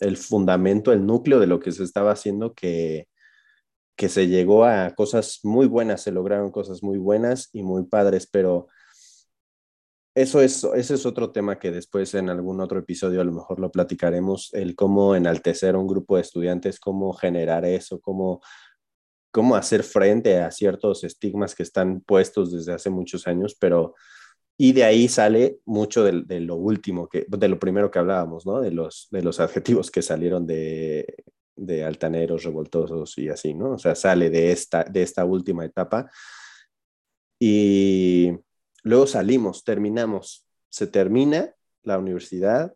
el 0.00 0.16
fundamento, 0.16 0.92
el 0.92 1.06
núcleo 1.06 1.40
de 1.40 1.46
lo 1.46 1.60
que 1.60 1.72
se 1.72 1.84
estaba 1.84 2.12
haciendo 2.12 2.54
que, 2.54 3.08
que 3.96 4.08
se 4.08 4.28
llegó 4.28 4.64
a 4.64 4.90
cosas 4.94 5.40
muy 5.42 5.66
buenas, 5.66 6.02
se 6.02 6.12
lograron 6.12 6.50
cosas 6.50 6.82
muy 6.82 6.98
buenas 6.98 7.50
y 7.52 7.62
muy 7.62 7.84
padres, 7.84 8.26
pero 8.30 8.68
eso 10.14 10.40
es, 10.40 10.62
ese 10.62 10.94
es 10.94 11.06
otro 11.06 11.32
tema 11.32 11.58
que 11.58 11.70
después 11.70 12.14
en 12.14 12.30
algún 12.30 12.60
otro 12.60 12.78
episodio 12.78 13.20
a 13.20 13.24
lo 13.24 13.32
mejor 13.32 13.58
lo 13.58 13.72
platicaremos, 13.72 14.52
el 14.54 14.76
cómo 14.76 15.16
enaltecer 15.16 15.74
a 15.74 15.78
un 15.78 15.88
grupo 15.88 16.16
de 16.16 16.22
estudiantes, 16.22 16.78
cómo 16.78 17.12
generar 17.12 17.64
eso, 17.64 18.00
cómo, 18.00 18.40
cómo 19.32 19.56
hacer 19.56 19.82
frente 19.82 20.38
a 20.38 20.50
ciertos 20.50 21.02
estigmas 21.02 21.54
que 21.54 21.64
están 21.64 22.00
puestos 22.00 22.52
desde 22.52 22.72
hace 22.72 22.90
muchos 22.90 23.26
años, 23.26 23.56
pero 23.58 23.94
y 24.56 24.72
de 24.72 24.84
ahí 24.84 25.08
sale 25.08 25.58
mucho 25.64 26.04
de, 26.04 26.22
de, 26.22 26.40
lo 26.40 26.54
último, 26.54 27.08
que, 27.08 27.26
de 27.28 27.48
lo 27.48 27.58
primero 27.58 27.90
que 27.90 27.98
hablábamos, 27.98 28.46
¿no? 28.46 28.60
De 28.60 28.70
los, 28.70 29.08
de 29.10 29.22
los 29.22 29.40
adjetivos 29.40 29.90
que 29.90 30.00
salieron 30.00 30.46
de, 30.46 31.24
de 31.56 31.84
altaneros, 31.84 32.44
revoltosos 32.44 33.18
y 33.18 33.28
así, 33.28 33.52
¿no? 33.52 33.72
O 33.72 33.78
sea, 33.78 33.96
sale 33.96 34.30
de 34.30 34.52
esta, 34.52 34.84
de 34.84 35.02
esta 35.02 35.24
última 35.24 35.64
etapa 35.64 36.08
y 37.40 38.30
luego 38.84 39.06
salimos, 39.08 39.64
terminamos, 39.64 40.46
se 40.68 40.86
termina 40.86 41.54
la 41.82 41.98
universidad 41.98 42.74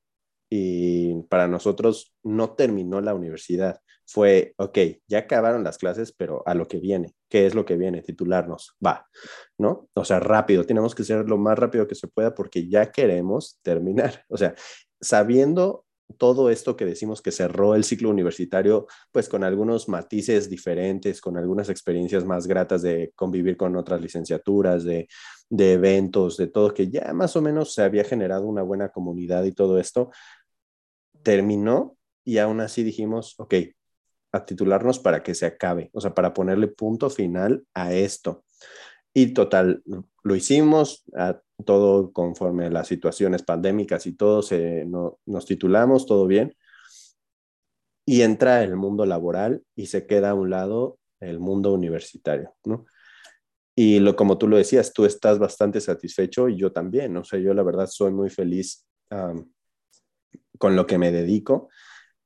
y 0.50 1.22
para 1.24 1.46
nosotros 1.46 2.14
no 2.22 2.54
terminó 2.54 3.00
la 3.00 3.14
universidad. 3.14 3.80
Fue, 4.06 4.54
ok, 4.56 4.78
ya 5.06 5.18
acabaron 5.18 5.62
las 5.62 5.76
clases, 5.76 6.12
pero 6.12 6.42
a 6.46 6.54
lo 6.54 6.66
que 6.66 6.78
viene. 6.78 7.14
¿Qué 7.28 7.46
es 7.46 7.54
lo 7.54 7.66
que 7.66 7.76
viene? 7.76 8.00
Titularnos. 8.02 8.74
Va, 8.84 9.06
¿no? 9.58 9.88
O 9.92 10.04
sea, 10.04 10.18
rápido, 10.18 10.64
tenemos 10.64 10.94
que 10.94 11.04
ser 11.04 11.28
lo 11.28 11.36
más 11.36 11.58
rápido 11.58 11.86
que 11.86 11.94
se 11.94 12.08
pueda 12.08 12.34
porque 12.34 12.68
ya 12.68 12.90
queremos 12.90 13.58
terminar. 13.62 14.24
O 14.30 14.36
sea, 14.38 14.54
sabiendo 15.00 15.84
todo 16.16 16.50
esto 16.50 16.76
que 16.76 16.86
decimos 16.86 17.20
que 17.20 17.30
cerró 17.30 17.74
el 17.74 17.84
ciclo 17.84 18.10
universitario, 18.10 18.86
pues 19.12 19.28
con 19.28 19.44
algunos 19.44 19.88
matices 19.88 20.48
diferentes, 20.48 21.20
con 21.20 21.36
algunas 21.36 21.68
experiencias 21.68 22.24
más 22.24 22.46
gratas 22.46 22.82
de 22.82 23.12
convivir 23.14 23.56
con 23.56 23.76
otras 23.76 24.00
licenciaturas, 24.00 24.84
de, 24.84 25.08
de, 25.50 25.72
eventos, 25.74 26.36
de 26.36 26.46
todo, 26.46 26.72
que 26.72 26.88
ya 26.88 27.12
más 27.12 27.36
o 27.36 27.42
menos 27.42 27.74
se 27.74 27.82
había 27.82 28.04
generado 28.04 28.46
una 28.46 28.62
buena 28.62 28.88
comunidad 28.88 29.44
y 29.44 29.52
todo 29.52 29.78
esto, 29.78 30.10
terminó 31.22 31.96
y 32.24 32.38
aún 32.38 32.60
así 32.60 32.82
dijimos, 32.82 33.34
ok, 33.38 33.54
a 34.32 34.44
titularnos 34.44 34.98
para 34.98 35.22
que 35.22 35.34
se 35.34 35.46
acabe, 35.46 35.90
o 35.92 36.00
sea, 36.00 36.14
para 36.14 36.34
ponerle 36.34 36.68
punto 36.68 37.10
final 37.10 37.64
a 37.74 37.92
esto. 37.92 38.44
Y 39.18 39.34
total, 39.34 39.82
lo 40.22 40.36
hicimos, 40.36 41.02
a, 41.16 41.40
todo 41.64 42.12
conforme 42.12 42.66
a 42.66 42.70
las 42.70 42.86
situaciones 42.86 43.42
pandémicas 43.42 44.06
y 44.06 44.12
todo, 44.12 44.42
se, 44.42 44.84
no, 44.84 45.18
nos 45.26 45.44
titulamos, 45.44 46.06
todo 46.06 46.28
bien. 46.28 46.54
Y 48.06 48.22
entra 48.22 48.62
el 48.62 48.76
mundo 48.76 49.06
laboral 49.06 49.64
y 49.74 49.86
se 49.86 50.06
queda 50.06 50.30
a 50.30 50.34
un 50.34 50.50
lado 50.50 51.00
el 51.18 51.40
mundo 51.40 51.72
universitario, 51.72 52.54
¿no? 52.64 52.86
Y 53.74 53.98
lo, 53.98 54.14
como 54.14 54.38
tú 54.38 54.46
lo 54.46 54.56
decías, 54.56 54.92
tú 54.92 55.04
estás 55.04 55.40
bastante 55.40 55.80
satisfecho 55.80 56.48
y 56.48 56.56
yo 56.56 56.70
también, 56.70 57.16
o 57.16 57.24
sea, 57.24 57.40
yo 57.40 57.52
la 57.54 57.64
verdad 57.64 57.88
soy 57.88 58.12
muy 58.12 58.30
feliz 58.30 58.86
con 60.58 60.76
lo 60.76 60.86
que 60.86 60.96
me 60.96 61.10
dedico 61.10 61.70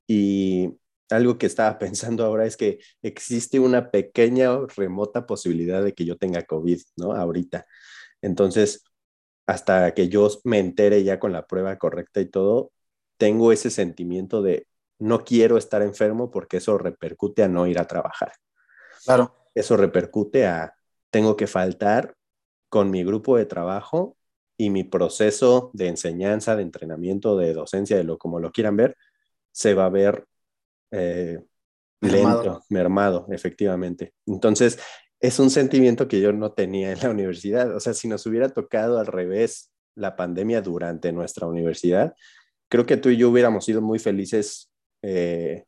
y 0.07 0.69
algo 1.13 1.39
que 1.39 1.47
estaba 1.47 1.79
pensando 1.79 2.25
ahora 2.25 2.47
es 2.47 2.57
que 2.57 2.81
existe 3.03 3.61
una 3.61 3.91
pequeña 3.91 4.59
remota 4.77 5.27
posibilidad 5.27 5.83
de 5.83 5.95
que 5.95 6.05
yo 6.05 6.17
tenga 6.17 6.43
COVID, 6.43 6.81
¿no? 6.97 7.13
Ahorita. 7.13 7.67
Entonces, 8.21 8.85
hasta 9.47 9.93
que 9.95 10.09
yo 10.09 10.29
me 10.45 10.59
entere 10.59 11.05
ya 11.05 11.19
con 11.19 11.33
la 11.33 11.47
prueba 11.47 11.77
correcta 11.79 12.21
y 12.21 12.27
todo, 12.27 12.73
tengo 13.17 13.53
ese 13.53 13.71
sentimiento 13.71 14.43
de 14.43 14.67
no 14.99 15.25
quiero 15.25 15.57
estar 15.59 15.83
enfermo 15.83 16.31
porque 16.31 16.59
eso 16.59 16.79
repercute 16.79 17.43
a 17.43 17.49
no 17.49 17.67
ir 17.67 17.79
a 17.79 17.87
trabajar. 17.87 18.33
Claro. 19.05 19.35
Eso 19.55 19.77
repercute 19.77 20.47
a 20.47 20.75
tengo 21.11 21.37
que 21.37 21.47
faltar 21.47 22.15
con 22.69 22.91
mi 22.91 23.05
grupo 23.05 23.37
de 23.37 23.45
trabajo 23.45 24.17
y 24.57 24.71
mi 24.71 24.85
proceso 24.85 25.71
de 25.75 25.89
enseñanza, 25.89 26.57
de 26.57 26.63
entrenamiento, 26.63 27.37
de 27.37 27.53
docencia, 27.53 27.97
de 27.97 28.05
lo 28.05 28.17
como 28.17 28.41
lo 28.41 28.53
quieran 28.53 28.77
ver, 28.77 28.97
se 29.51 29.75
va 29.75 29.87
a 29.87 29.91
ver 29.91 30.27
eh, 30.93 31.41
lento, 32.01 32.63
mermado, 32.69 33.27
efectivamente. 33.31 34.15
Entonces, 34.27 34.79
es 35.21 35.39
un 35.39 35.51
sentimiento 35.51 36.09
que 36.09 36.21
yo 36.21 36.33
no 36.33 36.53
tenía 36.53 36.93
en 36.93 37.01
la 37.01 37.11
universidad. 37.11 37.75
O 37.75 37.81
sea, 37.81 37.95
si 37.95 38.09
nos 38.09 38.27
hubiera 38.27 38.49
tocado 38.49 38.99
al 38.99 39.07
revés 39.07 39.73
la 39.95 40.17
pandemia 40.17 40.61
durante 40.63 41.13
nuestra 41.13 41.47
universidad, 41.47 42.15
creo 42.69 42.87
que 42.87 42.97
tú 42.97 43.09
y 43.09 43.17
yo 43.17 43.31
hubiéramos 43.31 43.65
sido 43.65 43.81
muy 43.81 43.99
felices 43.99 44.71
eh, 45.03 45.65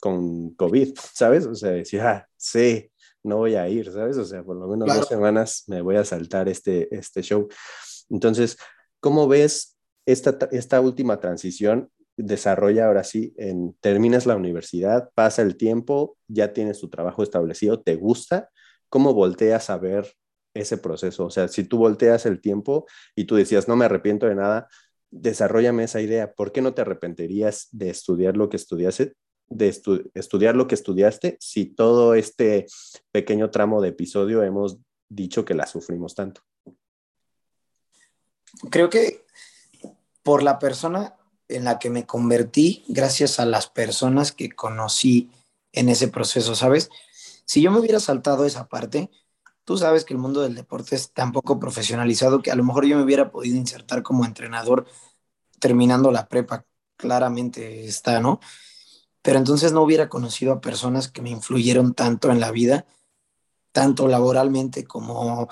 con 0.00 0.54
COVID, 0.54 0.94
¿sabes? 1.14 1.46
O 1.46 1.54
sea, 1.54 1.70
decía, 1.70 2.10
ah, 2.10 2.28
sí, 2.36 2.90
no 3.22 3.36
voy 3.36 3.54
a 3.54 3.68
ir, 3.68 3.90
¿sabes? 3.92 4.16
O 4.16 4.24
sea, 4.24 4.42
por 4.42 4.56
lo 4.56 4.66
menos 4.66 4.94
dos 4.94 5.06
semanas 5.06 5.64
me 5.68 5.80
voy 5.80 5.96
a 5.96 6.04
saltar 6.04 6.48
este, 6.48 6.92
este 6.94 7.22
show. 7.22 7.48
Entonces, 8.10 8.56
¿cómo 8.98 9.28
ves 9.28 9.78
esta, 10.06 10.36
esta 10.50 10.80
última 10.80 11.20
transición 11.20 11.88
desarrolla 12.16 12.86
ahora 12.86 13.04
sí, 13.04 13.34
en, 13.36 13.74
terminas 13.80 14.26
la 14.26 14.36
universidad, 14.36 15.10
pasa 15.14 15.42
el 15.42 15.56
tiempo, 15.56 16.16
ya 16.28 16.52
tienes 16.52 16.80
tu 16.80 16.88
trabajo 16.88 17.22
establecido, 17.22 17.80
te 17.80 17.96
gusta, 17.96 18.50
¿cómo 18.88 19.14
volteas 19.14 19.70
a 19.70 19.78
ver 19.78 20.14
ese 20.54 20.78
proceso? 20.78 21.26
O 21.26 21.30
sea, 21.30 21.48
si 21.48 21.64
tú 21.64 21.78
volteas 21.78 22.26
el 22.26 22.40
tiempo 22.40 22.86
y 23.16 23.24
tú 23.24 23.36
decías, 23.36 23.68
no 23.68 23.76
me 23.76 23.86
arrepiento 23.86 24.26
de 24.26 24.34
nada, 24.34 24.68
desarrollame 25.10 25.84
esa 25.84 26.00
idea. 26.00 26.32
¿Por 26.32 26.52
qué 26.52 26.62
no 26.62 26.74
te 26.74 26.82
arrepentirías 26.82 27.68
de 27.72 27.90
estudiar 27.90 28.36
lo 28.36 28.48
que 28.48 28.56
estudiaste? 28.56 29.14
de 29.54 29.68
estudiar 30.14 30.56
lo 30.56 30.66
que 30.66 30.74
estudiaste 30.74 31.36
si 31.40 31.66
todo 31.66 32.14
este 32.14 32.66
pequeño 33.10 33.50
tramo 33.50 33.82
de 33.82 33.90
episodio 33.90 34.42
hemos 34.42 34.78
dicho 35.08 35.44
que 35.44 35.54
la 35.54 35.66
sufrimos 35.66 36.14
tanto? 36.14 36.40
Creo 38.70 38.88
que 38.88 39.24
por 40.22 40.42
la 40.42 40.58
persona 40.58 41.16
en 41.52 41.64
la 41.64 41.78
que 41.78 41.90
me 41.90 42.06
convertí 42.06 42.84
gracias 42.88 43.40
a 43.40 43.46
las 43.46 43.66
personas 43.68 44.32
que 44.32 44.50
conocí 44.50 45.30
en 45.72 45.88
ese 45.88 46.08
proceso, 46.08 46.54
¿sabes? 46.54 46.90
Si 47.44 47.62
yo 47.62 47.70
me 47.70 47.78
hubiera 47.78 48.00
saltado 48.00 48.44
esa 48.44 48.68
parte, 48.68 49.10
tú 49.64 49.76
sabes 49.78 50.04
que 50.04 50.14
el 50.14 50.20
mundo 50.20 50.42
del 50.42 50.54
deporte 50.54 50.96
es 50.96 51.12
tan 51.12 51.32
poco 51.32 51.58
profesionalizado 51.58 52.42
que 52.42 52.50
a 52.50 52.54
lo 52.54 52.64
mejor 52.64 52.86
yo 52.86 52.96
me 52.96 53.02
hubiera 53.02 53.30
podido 53.30 53.56
insertar 53.56 54.02
como 54.02 54.24
entrenador 54.24 54.86
terminando 55.58 56.10
la 56.10 56.28
prepa, 56.28 56.66
claramente 56.96 57.86
está, 57.86 58.20
¿no? 58.20 58.40
Pero 59.22 59.38
entonces 59.38 59.72
no 59.72 59.82
hubiera 59.82 60.08
conocido 60.08 60.52
a 60.52 60.60
personas 60.60 61.08
que 61.08 61.22
me 61.22 61.30
influyeron 61.30 61.94
tanto 61.94 62.30
en 62.30 62.40
la 62.40 62.50
vida, 62.50 62.86
tanto 63.70 64.08
laboralmente 64.08 64.84
como 64.84 65.48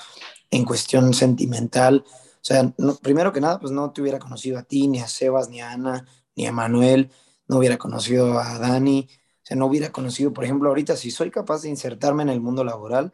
en 0.50 0.64
cuestión 0.64 1.14
sentimental, 1.14 2.04
o 2.40 2.44
sea, 2.44 2.72
primero 3.02 3.32
que 3.32 3.40
nada, 3.40 3.60
pues 3.60 3.70
no 3.70 3.92
te 3.92 4.00
hubiera 4.00 4.18
conocido 4.18 4.58
a 4.58 4.62
ti, 4.62 4.88
ni 4.88 5.00
a 5.00 5.08
Sebas, 5.08 5.50
ni 5.50 5.60
a 5.60 5.72
Ana, 5.72 6.06
ni 6.34 6.46
a 6.46 6.52
Manuel, 6.52 7.10
no 7.46 7.58
hubiera 7.58 7.76
conocido 7.76 8.38
a 8.38 8.58
Dani, 8.58 9.08
o 9.10 9.40
sea, 9.42 9.56
no 9.56 9.66
hubiera 9.66 9.92
conocido, 9.92 10.32
por 10.32 10.44
ejemplo, 10.44 10.68
ahorita 10.70 10.96
si 10.96 11.10
soy 11.10 11.30
capaz 11.30 11.62
de 11.62 11.68
insertarme 11.68 12.22
en 12.22 12.30
el 12.30 12.40
mundo 12.40 12.64
laboral, 12.64 13.12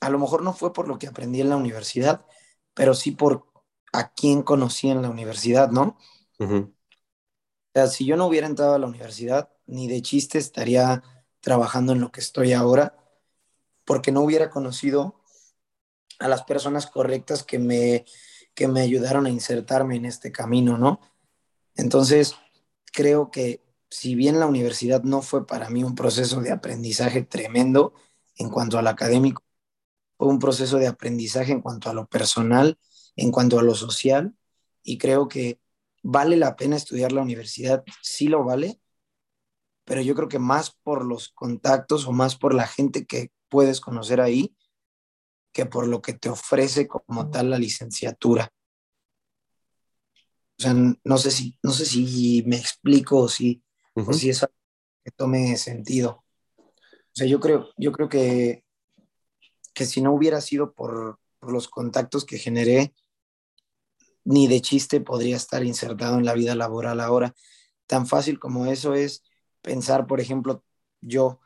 a 0.00 0.10
lo 0.10 0.18
mejor 0.18 0.42
no 0.42 0.52
fue 0.54 0.72
por 0.72 0.88
lo 0.88 0.98
que 0.98 1.06
aprendí 1.06 1.40
en 1.40 1.50
la 1.50 1.56
universidad, 1.56 2.26
pero 2.74 2.94
sí 2.94 3.12
por 3.12 3.46
a 3.92 4.12
quién 4.12 4.42
conocí 4.42 4.88
en 4.88 5.02
la 5.02 5.10
universidad, 5.10 5.70
¿no? 5.70 5.96
O 6.40 7.72
sea, 7.74 7.86
si 7.86 8.04
yo 8.04 8.16
no 8.16 8.26
hubiera 8.26 8.46
entrado 8.46 8.74
a 8.74 8.78
la 8.78 8.86
universidad, 8.86 9.50
ni 9.66 9.86
de 9.86 10.02
chiste 10.02 10.38
estaría 10.38 11.02
trabajando 11.40 11.92
en 11.92 12.00
lo 12.00 12.10
que 12.10 12.20
estoy 12.20 12.52
ahora, 12.52 12.96
porque 13.84 14.12
no 14.12 14.22
hubiera 14.22 14.50
conocido 14.50 15.22
a 16.18 16.28
las 16.28 16.44
personas 16.44 16.86
correctas 16.86 17.44
que 17.44 17.58
me 17.58 18.04
que 18.54 18.68
me 18.68 18.80
ayudaron 18.80 19.26
a 19.26 19.30
insertarme 19.30 19.96
en 19.96 20.04
este 20.04 20.32
camino, 20.32 20.78
¿no? 20.78 21.00
Entonces, 21.74 22.36
creo 22.92 23.30
que 23.30 23.62
si 23.90 24.14
bien 24.14 24.40
la 24.40 24.46
universidad 24.46 25.02
no 25.02 25.22
fue 25.22 25.46
para 25.46 25.70
mí 25.70 25.84
un 25.84 25.94
proceso 25.94 26.40
de 26.40 26.50
aprendizaje 26.52 27.22
tremendo 27.22 27.94
en 28.36 28.50
cuanto 28.50 28.78
al 28.78 28.86
académico, 28.86 29.42
fue 30.16 30.28
un 30.28 30.38
proceso 30.38 30.78
de 30.78 30.86
aprendizaje 30.86 31.52
en 31.52 31.60
cuanto 31.60 31.90
a 31.90 31.94
lo 31.94 32.06
personal, 32.06 32.78
en 33.16 33.30
cuanto 33.30 33.58
a 33.58 33.62
lo 33.62 33.74
social, 33.74 34.34
y 34.82 34.98
creo 34.98 35.28
que 35.28 35.60
vale 36.02 36.36
la 36.36 36.56
pena 36.56 36.76
estudiar 36.76 37.12
la 37.12 37.22
universidad, 37.22 37.84
sí 38.02 38.28
lo 38.28 38.44
vale, 38.44 38.80
pero 39.84 40.00
yo 40.00 40.14
creo 40.14 40.28
que 40.28 40.38
más 40.38 40.70
por 40.70 41.04
los 41.04 41.28
contactos 41.30 42.06
o 42.06 42.12
más 42.12 42.36
por 42.36 42.54
la 42.54 42.66
gente 42.66 43.04
que 43.04 43.32
puedes 43.48 43.80
conocer 43.80 44.20
ahí 44.20 44.54
que 45.52 45.66
por 45.66 45.86
lo 45.86 46.00
que 46.00 46.14
te 46.14 46.28
ofrece 46.28 46.88
como 46.88 47.30
tal 47.30 47.50
la 47.50 47.58
licenciatura. 47.58 48.52
O 50.58 50.62
sea, 50.62 50.74
no 50.74 51.18
sé 51.18 51.30
si, 51.30 51.58
no 51.62 51.72
sé 51.72 51.84
si 51.84 52.42
me 52.46 52.56
explico 52.56 53.18
o 53.18 53.28
si, 53.28 53.62
o 53.94 54.12
si 54.12 54.30
es 54.30 54.42
algo 54.42 54.54
que 55.04 55.10
tome 55.10 55.56
sentido. 55.56 56.24
O 56.56 57.14
sea, 57.14 57.26
yo 57.26 57.40
creo, 57.40 57.70
yo 57.76 57.92
creo 57.92 58.08
que, 58.08 58.64
que 59.74 59.86
si 59.86 60.00
no 60.00 60.12
hubiera 60.12 60.40
sido 60.40 60.72
por, 60.72 61.18
por 61.38 61.52
los 61.52 61.68
contactos 61.68 62.24
que 62.24 62.38
generé, 62.38 62.94
ni 64.24 64.46
de 64.46 64.60
chiste 64.60 65.00
podría 65.00 65.36
estar 65.36 65.64
insertado 65.64 66.16
en 66.18 66.24
la 66.24 66.34
vida 66.34 66.54
laboral 66.54 67.00
ahora. 67.00 67.34
Tan 67.86 68.06
fácil 68.06 68.38
como 68.38 68.66
eso 68.66 68.94
es 68.94 69.22
pensar, 69.60 70.06
por 70.06 70.20
ejemplo, 70.20 70.64
yo, 71.00 71.40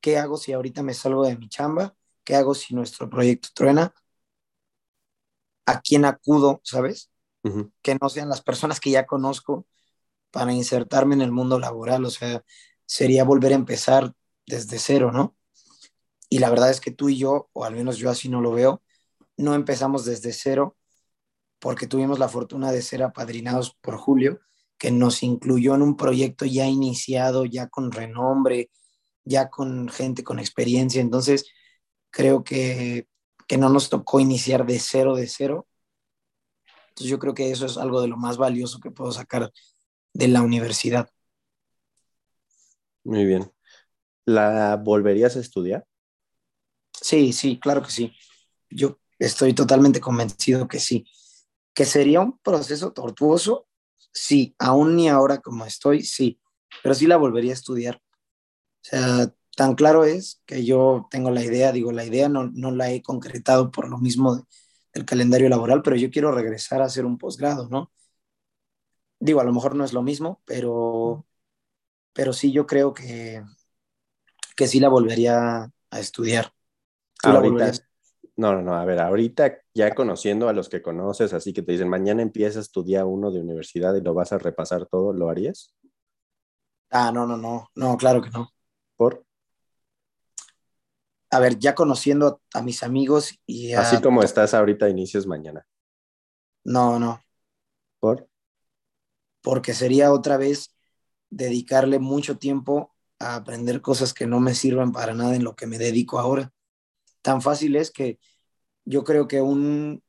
¿qué 0.00 0.18
hago 0.18 0.36
si 0.36 0.52
ahorita 0.52 0.82
me 0.82 0.94
salgo 0.94 1.24
de 1.26 1.36
mi 1.36 1.48
chamba? 1.48 1.94
¿Qué 2.24 2.36
hago 2.36 2.54
si 2.54 2.74
nuestro 2.74 3.08
proyecto 3.08 3.48
truena? 3.54 3.94
¿A 5.66 5.80
quién 5.80 6.04
acudo, 6.04 6.60
sabes? 6.64 7.10
Que 7.82 7.96
no 8.00 8.08
sean 8.08 8.28
las 8.28 8.42
personas 8.42 8.80
que 8.80 8.90
ya 8.90 9.06
conozco 9.06 9.66
para 10.30 10.52
insertarme 10.52 11.14
en 11.14 11.22
el 11.22 11.32
mundo 11.32 11.58
laboral. 11.58 12.04
O 12.04 12.10
sea, 12.10 12.44
sería 12.86 13.24
volver 13.24 13.52
a 13.52 13.56
empezar 13.56 14.12
desde 14.46 14.78
cero, 14.78 15.12
¿no? 15.12 15.36
Y 16.28 16.38
la 16.38 16.50
verdad 16.50 16.70
es 16.70 16.80
que 16.80 16.90
tú 16.90 17.08
y 17.08 17.18
yo, 17.18 17.50
o 17.52 17.64
al 17.64 17.74
menos 17.74 17.98
yo 17.98 18.10
así 18.10 18.28
no 18.28 18.40
lo 18.40 18.52
veo, 18.52 18.82
no 19.36 19.54
empezamos 19.54 20.04
desde 20.04 20.32
cero 20.32 20.76
porque 21.58 21.86
tuvimos 21.86 22.18
la 22.18 22.28
fortuna 22.28 22.72
de 22.72 22.82
ser 22.82 23.02
apadrinados 23.02 23.76
por 23.80 23.96
Julio, 23.96 24.40
que 24.78 24.90
nos 24.90 25.22
incluyó 25.22 25.76
en 25.76 25.82
un 25.82 25.96
proyecto 25.96 26.44
ya 26.44 26.66
iniciado, 26.66 27.44
ya 27.44 27.68
con 27.68 27.92
renombre, 27.92 28.70
ya 29.24 29.48
con 29.48 29.88
gente 29.88 30.24
con 30.24 30.40
experiencia. 30.40 31.00
Entonces, 31.00 31.46
creo 32.12 32.44
que, 32.44 33.08
que 33.48 33.58
no 33.58 33.68
nos 33.68 33.88
tocó 33.88 34.20
iniciar 34.20 34.64
de 34.64 34.78
cero, 34.78 35.16
de 35.16 35.26
cero. 35.26 35.66
Entonces, 36.90 37.10
yo 37.10 37.18
creo 37.18 37.34
que 37.34 37.50
eso 37.50 37.66
es 37.66 37.78
algo 37.78 38.00
de 38.00 38.08
lo 38.08 38.16
más 38.16 38.36
valioso 38.36 38.78
que 38.78 38.90
puedo 38.90 39.10
sacar 39.10 39.50
de 40.12 40.28
la 40.28 40.42
universidad. 40.42 41.08
Muy 43.02 43.24
bien. 43.24 43.50
¿La 44.24 44.76
volverías 44.76 45.36
a 45.36 45.40
estudiar? 45.40 45.84
Sí, 46.92 47.32
sí, 47.32 47.58
claro 47.58 47.82
que 47.82 47.90
sí. 47.90 48.14
Yo 48.70 49.00
estoy 49.18 49.54
totalmente 49.54 50.00
convencido 50.00 50.68
que 50.68 50.78
sí. 50.78 51.06
Que 51.74 51.84
sería 51.84 52.20
un 52.20 52.38
proceso 52.38 52.92
tortuoso, 52.92 53.66
sí. 54.12 54.54
Aún 54.58 54.94
ni 54.94 55.08
ahora 55.08 55.38
como 55.38 55.64
estoy, 55.64 56.04
sí. 56.04 56.38
Pero 56.82 56.94
sí 56.94 57.06
la 57.06 57.16
volvería 57.16 57.52
a 57.52 57.54
estudiar. 57.54 57.96
O 57.96 58.84
sea, 58.84 59.34
tan 59.56 59.74
claro 59.74 60.04
es 60.04 60.42
que 60.46 60.64
yo 60.64 61.06
tengo 61.10 61.30
la 61.30 61.42
idea, 61.44 61.72
digo, 61.72 61.92
la 61.92 62.04
idea 62.04 62.28
no, 62.28 62.50
no 62.52 62.70
la 62.70 62.90
he 62.90 63.02
concretado 63.02 63.70
por 63.70 63.88
lo 63.88 63.98
mismo 63.98 64.46
del 64.94 65.04
calendario 65.04 65.48
laboral, 65.48 65.82
pero 65.82 65.96
yo 65.96 66.10
quiero 66.10 66.32
regresar 66.32 66.82
a 66.82 66.86
hacer 66.86 67.04
un 67.06 67.18
posgrado, 67.18 67.68
¿no? 67.68 67.92
Digo, 69.20 69.40
a 69.40 69.44
lo 69.44 69.52
mejor 69.52 69.74
no 69.76 69.84
es 69.84 69.92
lo 69.92 70.02
mismo, 70.02 70.42
pero, 70.44 71.26
pero 72.12 72.32
sí 72.32 72.52
yo 72.52 72.66
creo 72.66 72.94
que, 72.94 73.42
que 74.56 74.66
sí 74.66 74.80
la 74.80 74.88
volvería 74.88 75.70
a 75.90 76.00
estudiar. 76.00 76.52
Ahorita, 77.24 77.72
no, 78.36 78.54
no, 78.54 78.62
no, 78.62 78.74
a 78.74 78.84
ver, 78.84 79.00
ahorita 79.00 79.58
ya 79.74 79.94
conociendo 79.94 80.48
a 80.48 80.52
los 80.52 80.68
que 80.68 80.82
conoces, 80.82 81.32
así 81.32 81.52
que 81.52 81.62
te 81.62 81.72
dicen, 81.72 81.88
mañana 81.88 82.22
empiezas 82.22 82.70
tu 82.70 82.82
día 82.82 83.04
uno 83.04 83.30
de 83.30 83.40
universidad 83.40 83.94
y 83.94 84.00
lo 84.00 84.14
vas 84.14 84.32
a 84.32 84.38
repasar 84.38 84.86
todo, 84.86 85.12
¿lo 85.12 85.28
harías? 85.28 85.74
Ah, 86.90 87.10
no, 87.12 87.26
no, 87.26 87.36
no, 87.36 87.70
no, 87.74 87.96
claro 87.96 88.22
que 88.22 88.30
no. 88.30 88.48
¿Por? 88.96 89.24
A 91.32 91.40
ver, 91.40 91.58
ya 91.58 91.74
conociendo 91.74 92.40
a, 92.54 92.62
mis 92.62 92.84
amigos 92.84 93.36
y 93.46 93.72
Así 93.72 94.00
como 94.00 94.22
estás 94.22 94.54
ahorita, 94.54 94.88
inicias 94.88 95.26
mañana. 95.26 95.66
No, 96.62 97.00
no. 97.00 97.20
¿Por? 97.98 98.28
Porque 99.40 99.74
sería 99.74 100.12
otra 100.12 100.36
vez 100.36 100.76
dedicarle 101.30 101.98
mucho 101.98 102.38
tiempo 102.38 102.94
a 103.18 103.34
aprender 103.34 103.80
cosas 103.80 104.14
que 104.14 104.26
no 104.26 104.38
me 104.38 104.54
sirvan 104.54 104.92
para 104.92 105.14
nada 105.14 105.34
en 105.34 105.42
lo 105.42 105.56
que 105.56 105.66
me 105.66 105.78
dedico 105.78 106.20
ahora 106.20 106.52
tan 107.22 107.40
fácil 107.40 107.76
es 107.76 107.90
que 107.90 108.18
yo 108.84 109.04
creo 109.04 109.28
que 109.28 109.40
un, 109.40 110.02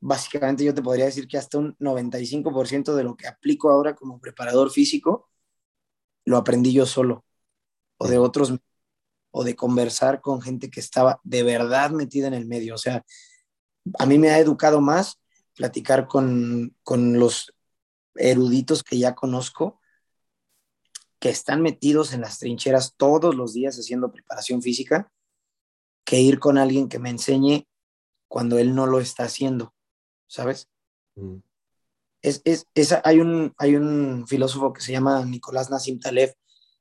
básicamente 0.00 0.64
yo 0.64 0.74
te 0.74 0.82
podría 0.82 1.06
decir 1.06 1.26
que 1.26 1.38
hasta 1.38 1.58
un 1.58 1.76
95% 1.78 2.94
de 2.94 3.04
lo 3.04 3.16
que 3.16 3.26
aplico 3.26 3.70
ahora 3.70 3.94
como 3.96 4.20
preparador 4.20 4.70
físico, 4.70 5.30
lo 6.24 6.36
aprendí 6.36 6.72
yo 6.72 6.86
solo, 6.86 7.24
o 7.98 8.08
de 8.08 8.18
otros, 8.18 8.54
o 9.36 9.42
de 9.42 9.56
conversar 9.56 10.20
con 10.20 10.40
gente 10.40 10.70
que 10.70 10.78
estaba 10.78 11.20
de 11.24 11.42
verdad 11.42 11.90
metida 11.90 12.28
en 12.28 12.34
el 12.34 12.46
medio. 12.46 12.76
O 12.76 12.78
sea, 12.78 13.04
a 13.98 14.06
mí 14.06 14.16
me 14.16 14.30
ha 14.30 14.38
educado 14.38 14.80
más 14.80 15.20
platicar 15.56 16.06
con, 16.06 16.76
con 16.84 17.18
los 17.18 17.52
eruditos 18.14 18.84
que 18.84 18.96
ya 18.96 19.16
conozco, 19.16 19.80
que 21.18 21.30
están 21.30 21.62
metidos 21.62 22.12
en 22.12 22.20
las 22.20 22.38
trincheras 22.38 22.94
todos 22.96 23.34
los 23.34 23.52
días 23.52 23.76
haciendo 23.76 24.12
preparación 24.12 24.62
física, 24.62 25.10
que 26.04 26.20
ir 26.20 26.38
con 26.38 26.56
alguien 26.56 26.88
que 26.88 27.00
me 27.00 27.10
enseñe 27.10 27.66
cuando 28.28 28.56
él 28.58 28.72
no 28.76 28.86
lo 28.86 29.00
está 29.00 29.24
haciendo, 29.24 29.74
¿sabes? 30.28 30.68
Mm. 31.16 31.38
Es, 32.22 32.40
es, 32.44 32.66
hay, 33.02 33.18
un, 33.18 33.52
hay 33.58 33.74
un 33.74 34.28
filósofo 34.28 34.72
que 34.72 34.80
se 34.80 34.92
llama 34.92 35.24
Nicolás 35.24 35.70
Nassim 35.70 35.98
Taleb 35.98 36.36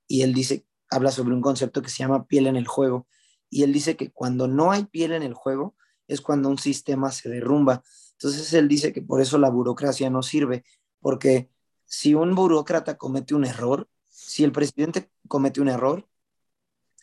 y 0.08 0.22
él 0.22 0.36
dice, 0.36 0.68
habla 0.94 1.12
sobre 1.12 1.34
un 1.34 1.41
concepto 1.41 1.82
que 1.82 1.89
se 1.89 2.00
llama 2.00 2.26
piel 2.26 2.48
en 2.48 2.56
el 2.56 2.68
juego. 2.68 3.08
Y 3.50 3.64
él 3.64 3.74
dice 3.74 3.96
que 3.96 4.12
cuando 4.12 4.48
no 4.48 4.72
hay 4.72 4.86
piel 4.86 5.14
en 5.14 5.24
el 5.24 5.34
juego 5.34 5.76
es 6.08 6.22
cuando 6.22 6.50
un 6.50 6.58
sistema 6.58 7.12
se 7.12 7.30
derrumba. 7.30 7.84
Entonces 8.14 8.54
él 8.54 8.68
dice 8.68 8.94
que 8.94 9.02
por 9.02 9.22
eso 9.22 9.38
la 9.38 9.50
burocracia 9.50 10.10
no 10.10 10.24
sirve, 10.24 10.64
porque 11.00 11.50
si 11.86 12.16
un 12.16 12.36
burócrata 12.36 12.98
comete 12.98 13.36
un 13.36 13.46
error, 13.46 13.89
si 14.10 14.44
el 14.44 14.52
presidente 14.52 15.12
comete 15.28 15.62
un 15.62 15.70
error, 15.70 16.08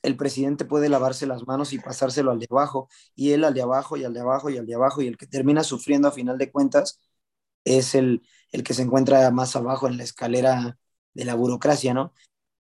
el 0.03 0.17
presidente 0.17 0.65
puede 0.65 0.89
lavarse 0.89 1.27
las 1.27 1.47
manos 1.47 1.73
y 1.73 1.79
pasárselo 1.79 2.31
al 2.31 2.39
de 2.39 2.47
abajo, 2.51 2.89
y 3.15 3.33
él 3.33 3.45
al 3.45 3.55
de 3.55 3.63
abajo 3.63 3.97
y 3.97 4.05
al 4.05 4.15
de 4.15 4.21
abajo 4.21 4.51
y 4.51 4.57
al 4.57 4.67
de 4.67 4.75
abajo, 4.75 5.03
y 5.03 5.07
el 5.07 5.17
que 5.17 5.27
termina 5.27 5.63
sufriendo 5.63 6.09
a 6.09 6.13
final 6.13 6.39
de 6.39 6.51
cuentas 6.51 7.01
es 7.65 7.95
el, 7.95 8.23
el 8.53 8.63
que 8.63 8.75
se 8.75 8.83
encuentra 8.83 9.31
más 9.31 9.57
abajo 9.57 9.89
en 9.89 9.99
la 9.99 10.05
escalera 10.05 10.79
de 11.13 11.25
la 11.25 11.35
burocracia, 11.35 11.93
¿no? 11.93 12.15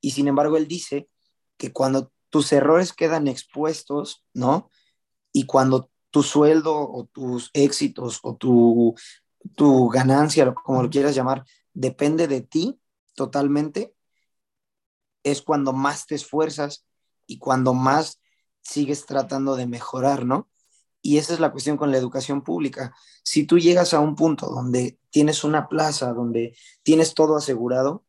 Y 0.00 0.12
sin 0.12 0.28
embargo, 0.28 0.56
él 0.56 0.68
dice 0.68 1.08
que 1.56 1.72
cuando 1.72 2.12
tus 2.30 2.52
errores 2.52 2.92
quedan 2.92 3.26
expuestos, 3.28 4.24
¿no? 4.34 4.70
Y 5.32 5.46
cuando 5.46 5.90
tu 6.10 6.22
sueldo 6.22 6.74
o 6.74 7.06
tus 7.06 7.50
éxitos 7.52 8.20
o 8.22 8.36
tu, 8.36 8.94
tu 9.54 9.88
ganancia, 9.88 10.52
como 10.54 10.82
lo 10.82 10.90
quieras 10.90 11.14
llamar, 11.14 11.44
depende 11.72 12.28
de 12.28 12.40
ti 12.40 12.80
totalmente, 13.14 13.94
es 15.22 15.42
cuando 15.42 15.72
más 15.72 16.06
te 16.06 16.14
esfuerzas 16.14 16.86
y 17.26 17.38
cuando 17.38 17.74
más 17.74 18.20
sigues 18.62 19.06
tratando 19.06 19.56
de 19.56 19.66
mejorar, 19.66 20.24
¿no? 20.24 20.48
Y 21.02 21.18
esa 21.18 21.32
es 21.32 21.40
la 21.40 21.52
cuestión 21.52 21.76
con 21.76 21.90
la 21.90 21.98
educación 21.98 22.42
pública. 22.42 22.94
Si 23.22 23.44
tú 23.44 23.58
llegas 23.58 23.94
a 23.94 24.00
un 24.00 24.14
punto 24.14 24.46
donde 24.48 24.98
tienes 25.10 25.44
una 25.44 25.68
plaza, 25.68 26.12
donde 26.12 26.56
tienes 26.82 27.14
todo 27.14 27.36
asegurado, 27.36 28.04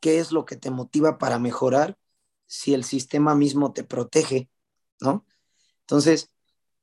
¿qué 0.00 0.18
es 0.18 0.32
lo 0.32 0.44
que 0.44 0.56
te 0.56 0.70
motiva 0.70 1.18
para 1.18 1.38
mejorar 1.38 1.98
si 2.46 2.74
el 2.74 2.84
sistema 2.84 3.34
mismo 3.34 3.72
te 3.72 3.84
protege, 3.84 4.48
¿no? 5.00 5.26
Entonces, 5.80 6.30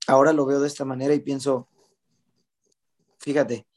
ahora 0.08 0.34
lo 0.34 0.46
veo 0.46 0.60
de 0.60 0.68
esta 0.68 0.86
manera 0.86 1.14
y 1.14 1.20
pienso, 1.20 1.68
fíjate, 3.20 3.68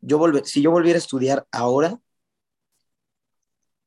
yo 0.00 0.20
si 0.44 0.62
yo 0.62 0.70
volviera 0.70 0.96
a 0.96 1.00
estudiar 1.02 1.46
ahora, 1.50 2.00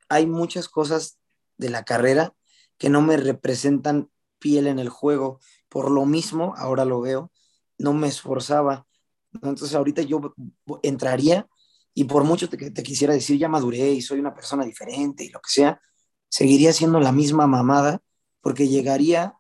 hay 0.10 0.28
muchas 0.28 0.70
cosas 0.70 1.18
de 1.58 1.70
la 1.70 1.84
carrera 1.84 2.36
que 2.78 2.90
no 2.90 3.02
me 3.02 3.18
representan 3.18 4.12
piel 4.40 4.68
en 4.68 4.80
el 4.80 4.90
juego. 4.90 5.40
Por 5.70 5.90
lo 5.90 6.06
mismo, 6.06 6.54
ahora 6.58 6.86
lo 6.86 7.02
veo, 7.02 7.32
no 7.78 7.94
me 7.94 8.08
esforzaba. 8.08 8.86
Entonces 9.34 9.74
ahorita 9.74 10.02
yo 10.04 10.36
entraría 10.84 11.48
y 11.94 12.06
por 12.06 12.24
mucho 12.24 12.50
que 12.50 12.72
te, 12.72 12.84
quisiera 12.84 13.14
decir, 13.14 13.38
ya 13.38 13.48
maduré 13.48 13.92
y 13.92 14.02
soy 14.02 14.20
una 14.20 14.34
persona 14.34 14.66
diferente 14.66 15.24
y 15.24 15.30
lo 15.30 15.40
que 15.40 15.50
sea, 15.50 15.82
seguiría 16.28 16.74
siendo 16.74 17.00
la 17.00 17.12
misma 17.12 17.48
mamada 17.48 18.02
porque 18.42 18.68
llegaría 18.68 19.38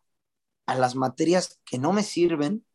a 0.66 0.76
las 0.76 0.96
materias 0.96 1.60
que 1.66 1.80
no 1.80 1.94
me 1.94 2.04
sirven 2.04 2.66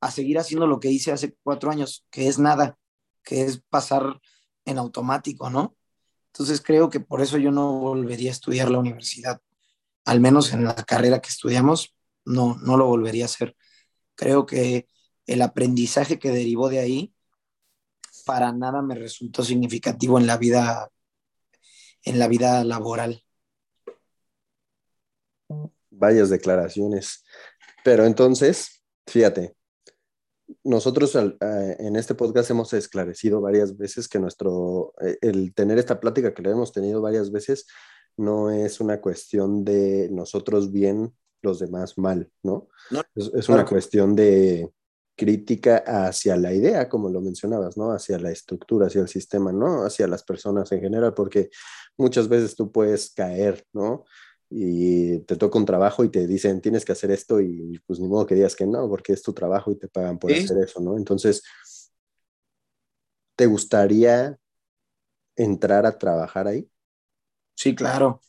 a 0.00 0.10
seguir 0.10 0.38
haciendo 0.38 0.66
lo 0.66 0.80
que 0.80 0.90
hice 0.90 1.12
hace 1.12 1.34
cuatro 1.42 1.70
años, 1.70 2.06
que 2.10 2.28
es 2.28 2.38
nada, 2.38 2.78
que 3.22 3.42
es 3.42 3.62
pasar 3.70 4.20
en 4.66 4.78
automático, 4.78 5.48
¿no? 5.48 5.76
Entonces 6.26 6.60
creo 6.60 6.90
que 6.90 7.00
por 7.00 7.22
eso 7.22 7.38
yo 7.38 7.50
no 7.50 7.78
volvería 7.78 8.30
a 8.30 8.32
estudiar 8.32 8.70
la 8.70 8.78
universidad, 8.78 9.40
al 10.04 10.20
menos 10.20 10.52
en 10.52 10.64
la 10.64 10.74
carrera 10.74 11.20
que 11.20 11.30
estudiamos, 11.30 11.94
no, 12.26 12.56
no 12.56 12.76
lo 12.76 12.86
volvería 12.86 13.24
a 13.24 13.26
hacer. 13.26 13.56
Creo 14.14 14.44
que 14.44 14.86
el 15.26 15.40
aprendizaje 15.40 16.18
que 16.18 16.30
derivó 16.30 16.68
de 16.68 16.80
ahí 16.80 17.13
para 18.24 18.52
nada 18.52 18.82
me 18.82 18.94
resultó 18.94 19.42
significativo 19.42 20.18
en 20.18 20.26
la 20.26 20.36
vida 20.36 20.90
en 22.04 22.18
la 22.18 22.28
vida 22.28 22.64
laboral. 22.64 23.22
Varias 25.90 26.30
declaraciones. 26.30 27.24
Pero 27.82 28.04
entonces, 28.04 28.82
fíjate, 29.06 29.56
nosotros 30.62 31.14
en 31.14 31.96
este 31.96 32.14
podcast 32.14 32.50
hemos 32.50 32.72
esclarecido 32.72 33.40
varias 33.40 33.76
veces 33.76 34.08
que 34.08 34.18
nuestro, 34.18 34.94
eh, 35.00 35.16
el 35.20 35.54
tener 35.54 35.78
esta 35.78 36.00
plática 36.00 36.34
que 36.34 36.42
le 36.42 36.50
hemos 36.50 36.72
tenido 36.72 37.00
varias 37.00 37.30
veces, 37.30 37.66
no 38.16 38.50
es 38.50 38.80
una 38.80 39.00
cuestión 39.00 39.64
de 39.64 40.08
nosotros 40.10 40.72
bien, 40.72 41.14
los 41.42 41.58
demás 41.58 41.98
mal, 41.98 42.30
¿no? 42.42 42.68
es, 43.14 43.48
una 43.48 43.66
cuestión 43.66 44.16
de 44.16 44.70
crítica 45.16 45.78
hacia 45.86 46.36
la 46.36 46.52
idea, 46.52 46.88
como 46.88 47.08
lo 47.08 47.20
mencionabas, 47.20 47.76
¿no? 47.76 47.92
Hacia 47.92 48.18
la 48.18 48.30
estructura, 48.30 48.88
hacia 48.88 49.02
el 49.02 49.08
sistema, 49.08 49.52
¿no? 49.52 49.84
Hacia 49.84 50.06
las 50.06 50.22
personas 50.22 50.70
en 50.72 50.80
general, 50.80 51.14
porque 51.14 51.50
muchas 51.96 52.28
veces 52.28 52.56
tú 52.56 52.72
puedes 52.72 53.10
caer, 53.10 53.64
¿no? 53.72 54.04
y 54.56 55.18
te 55.20 55.34
toca 55.34 55.58
un 55.58 55.64
trabajo 55.64 56.04
y 56.04 56.10
te 56.10 56.28
dicen 56.28 56.60
tienes 56.60 56.84
que 56.84 56.92
hacer 56.92 57.10
esto 57.10 57.40
y 57.40 57.80
pues 57.86 57.98
ni 57.98 58.06
modo 58.06 58.24
que 58.24 58.36
digas 58.36 58.54
que 58.54 58.66
no, 58.66 58.88
porque 58.88 59.12
es 59.12 59.20
tu 59.20 59.32
trabajo 59.32 59.72
y 59.72 59.76
te 59.76 59.88
pagan 59.88 60.16
por 60.16 60.32
hacer 60.32 60.58
eso, 60.58 60.80
¿no? 60.80 60.96
Entonces, 60.96 61.42
¿te 63.34 63.46
gustaría 63.46 64.38
entrar 65.34 65.86
a 65.86 65.98
trabajar 65.98 66.46
ahí? 66.46 66.68
Sí, 67.56 67.74
claro, 67.74 68.20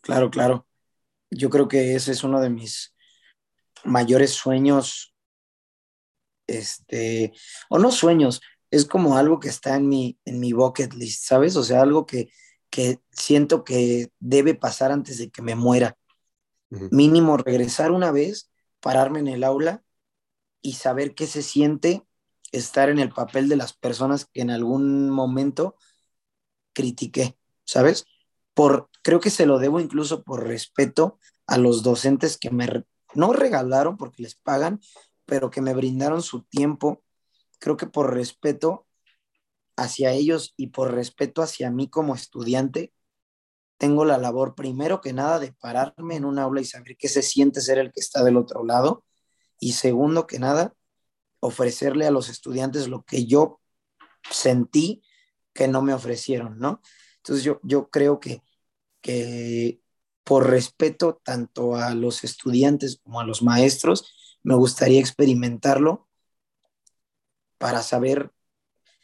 claro, 0.00 0.30
claro. 0.30 0.66
Yo 1.28 1.50
creo 1.50 1.66
que 1.66 1.96
ese 1.96 2.12
es 2.12 2.22
uno 2.22 2.40
de 2.40 2.50
mis 2.50 2.94
mayores 3.84 4.30
sueños, 4.30 5.12
este, 6.48 7.32
o 7.68 7.78
no 7.78 7.92
sueños, 7.92 8.40
es 8.70 8.84
como 8.84 9.16
algo 9.16 9.38
que 9.38 9.48
está 9.48 9.76
en 9.76 9.88
mi, 9.88 10.18
en 10.24 10.40
mi 10.40 10.52
bucket 10.52 10.94
list, 10.94 11.24
¿sabes? 11.24 11.56
O 11.56 11.62
sea, 11.62 11.82
algo 11.82 12.06
que, 12.06 12.30
que 12.70 13.00
siento 13.12 13.64
que 13.64 14.10
debe 14.18 14.54
pasar 14.54 14.90
antes 14.90 15.18
de 15.18 15.30
que 15.30 15.42
me 15.42 15.54
muera. 15.54 15.96
Mínimo 16.70 17.38
regresar 17.38 17.92
una 17.92 18.10
vez, 18.12 18.50
pararme 18.80 19.20
en 19.20 19.28
el 19.28 19.42
aula 19.42 19.82
y 20.60 20.74
saber 20.74 21.14
qué 21.14 21.26
se 21.26 21.42
siente 21.42 22.04
estar 22.52 22.90
en 22.90 22.98
el 22.98 23.08
papel 23.10 23.48
de 23.48 23.56
las 23.56 23.72
personas 23.72 24.26
que 24.26 24.42
en 24.42 24.50
algún 24.50 25.08
momento 25.08 25.76
critiqué, 26.74 27.38
¿sabes? 27.64 28.04
Por, 28.52 28.90
creo 29.02 29.20
que 29.20 29.30
se 29.30 29.46
lo 29.46 29.58
debo 29.58 29.80
incluso 29.80 30.22
por 30.22 30.46
respeto 30.46 31.18
a 31.46 31.56
los 31.56 31.82
docentes 31.82 32.36
que 32.36 32.50
me 32.50 32.84
no 33.14 33.32
regalaron 33.32 33.96
porque 33.96 34.22
les 34.22 34.34
pagan, 34.34 34.80
pero 35.28 35.50
que 35.50 35.60
me 35.60 35.74
brindaron 35.74 36.22
su 36.22 36.42
tiempo. 36.44 37.04
Creo 37.60 37.76
que 37.76 37.86
por 37.86 38.14
respeto 38.14 38.86
hacia 39.76 40.12
ellos 40.12 40.54
y 40.56 40.68
por 40.68 40.94
respeto 40.94 41.42
hacia 41.42 41.70
mí 41.70 41.90
como 41.90 42.14
estudiante, 42.14 42.94
tengo 43.76 44.06
la 44.06 44.16
labor 44.16 44.54
primero 44.54 45.02
que 45.02 45.12
nada 45.12 45.38
de 45.38 45.52
pararme 45.52 46.16
en 46.16 46.24
un 46.24 46.38
aula 46.38 46.62
y 46.62 46.64
saber 46.64 46.96
qué 46.96 47.08
se 47.08 47.20
siente 47.20 47.60
ser 47.60 47.76
el 47.76 47.92
que 47.92 48.00
está 48.00 48.24
del 48.24 48.38
otro 48.38 48.64
lado. 48.64 49.04
Y 49.60 49.72
segundo 49.72 50.26
que 50.26 50.38
nada, 50.38 50.74
ofrecerle 51.40 52.06
a 52.06 52.10
los 52.10 52.30
estudiantes 52.30 52.88
lo 52.88 53.04
que 53.04 53.26
yo 53.26 53.60
sentí 54.30 55.02
que 55.52 55.68
no 55.68 55.82
me 55.82 55.92
ofrecieron, 55.92 56.58
¿no? 56.58 56.80
Entonces 57.18 57.44
yo, 57.44 57.60
yo 57.62 57.90
creo 57.90 58.18
que, 58.18 58.42
que 59.02 59.82
por 60.24 60.48
respeto 60.48 61.20
tanto 61.22 61.76
a 61.76 61.94
los 61.94 62.24
estudiantes 62.24 63.00
como 63.04 63.20
a 63.20 63.26
los 63.26 63.42
maestros, 63.42 64.17
me 64.42 64.54
gustaría 64.54 65.00
experimentarlo 65.00 66.08
para 67.58 67.82
saber 67.82 68.32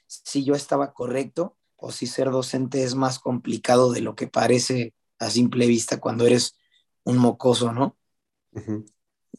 si 0.07 0.45
yo 0.45 0.55
estaba 0.55 0.93
correcto 0.93 1.57
o 1.77 1.91
si 1.91 2.07
ser 2.07 2.31
docente 2.31 2.83
es 2.85 2.95
más 2.95 3.19
complicado 3.19 3.93
de 3.93 4.01
lo 4.01 4.15
que 4.15 4.27
parece 4.27 4.95
a 5.19 5.31
simple 5.31 5.67
vista 5.67 6.01
cuando 6.01 6.27
eres 6.27 6.57
un 7.05 7.19
mocoso, 7.19 7.73
¿no? 7.73 7.97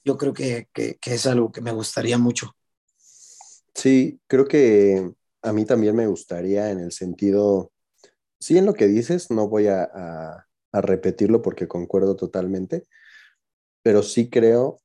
Yo 0.04 0.18
creo 0.18 0.34
que, 0.34 0.68
es 1.04 1.26
algo 1.26 1.52
que 1.52 1.62
me 1.62 1.72
gustaría 1.72 2.18
mucho. 2.18 2.56
Sí, 3.74 4.20
creo 4.28 4.48
que 4.48 5.12
a 5.42 5.54
mí 5.54 5.66
también 5.66 5.96
me 5.96 6.08
gustaría 6.08 6.70
en 6.70 6.80
el 6.80 6.92
sentido, 6.92 7.72
sí 8.40 8.58
en 8.58 8.66
lo 8.66 8.74
que 8.74 8.88
dices, 8.88 9.32
no 9.32 9.48
voy 9.48 9.68
a, 9.68 10.46
a 10.76 10.82
repetirlo 10.82 11.42
porque 11.42 11.68
concuerdo 11.68 12.16
totalmente, 12.16 12.86
pero 13.82 14.04
sí 14.04 14.30
creo 14.30 14.80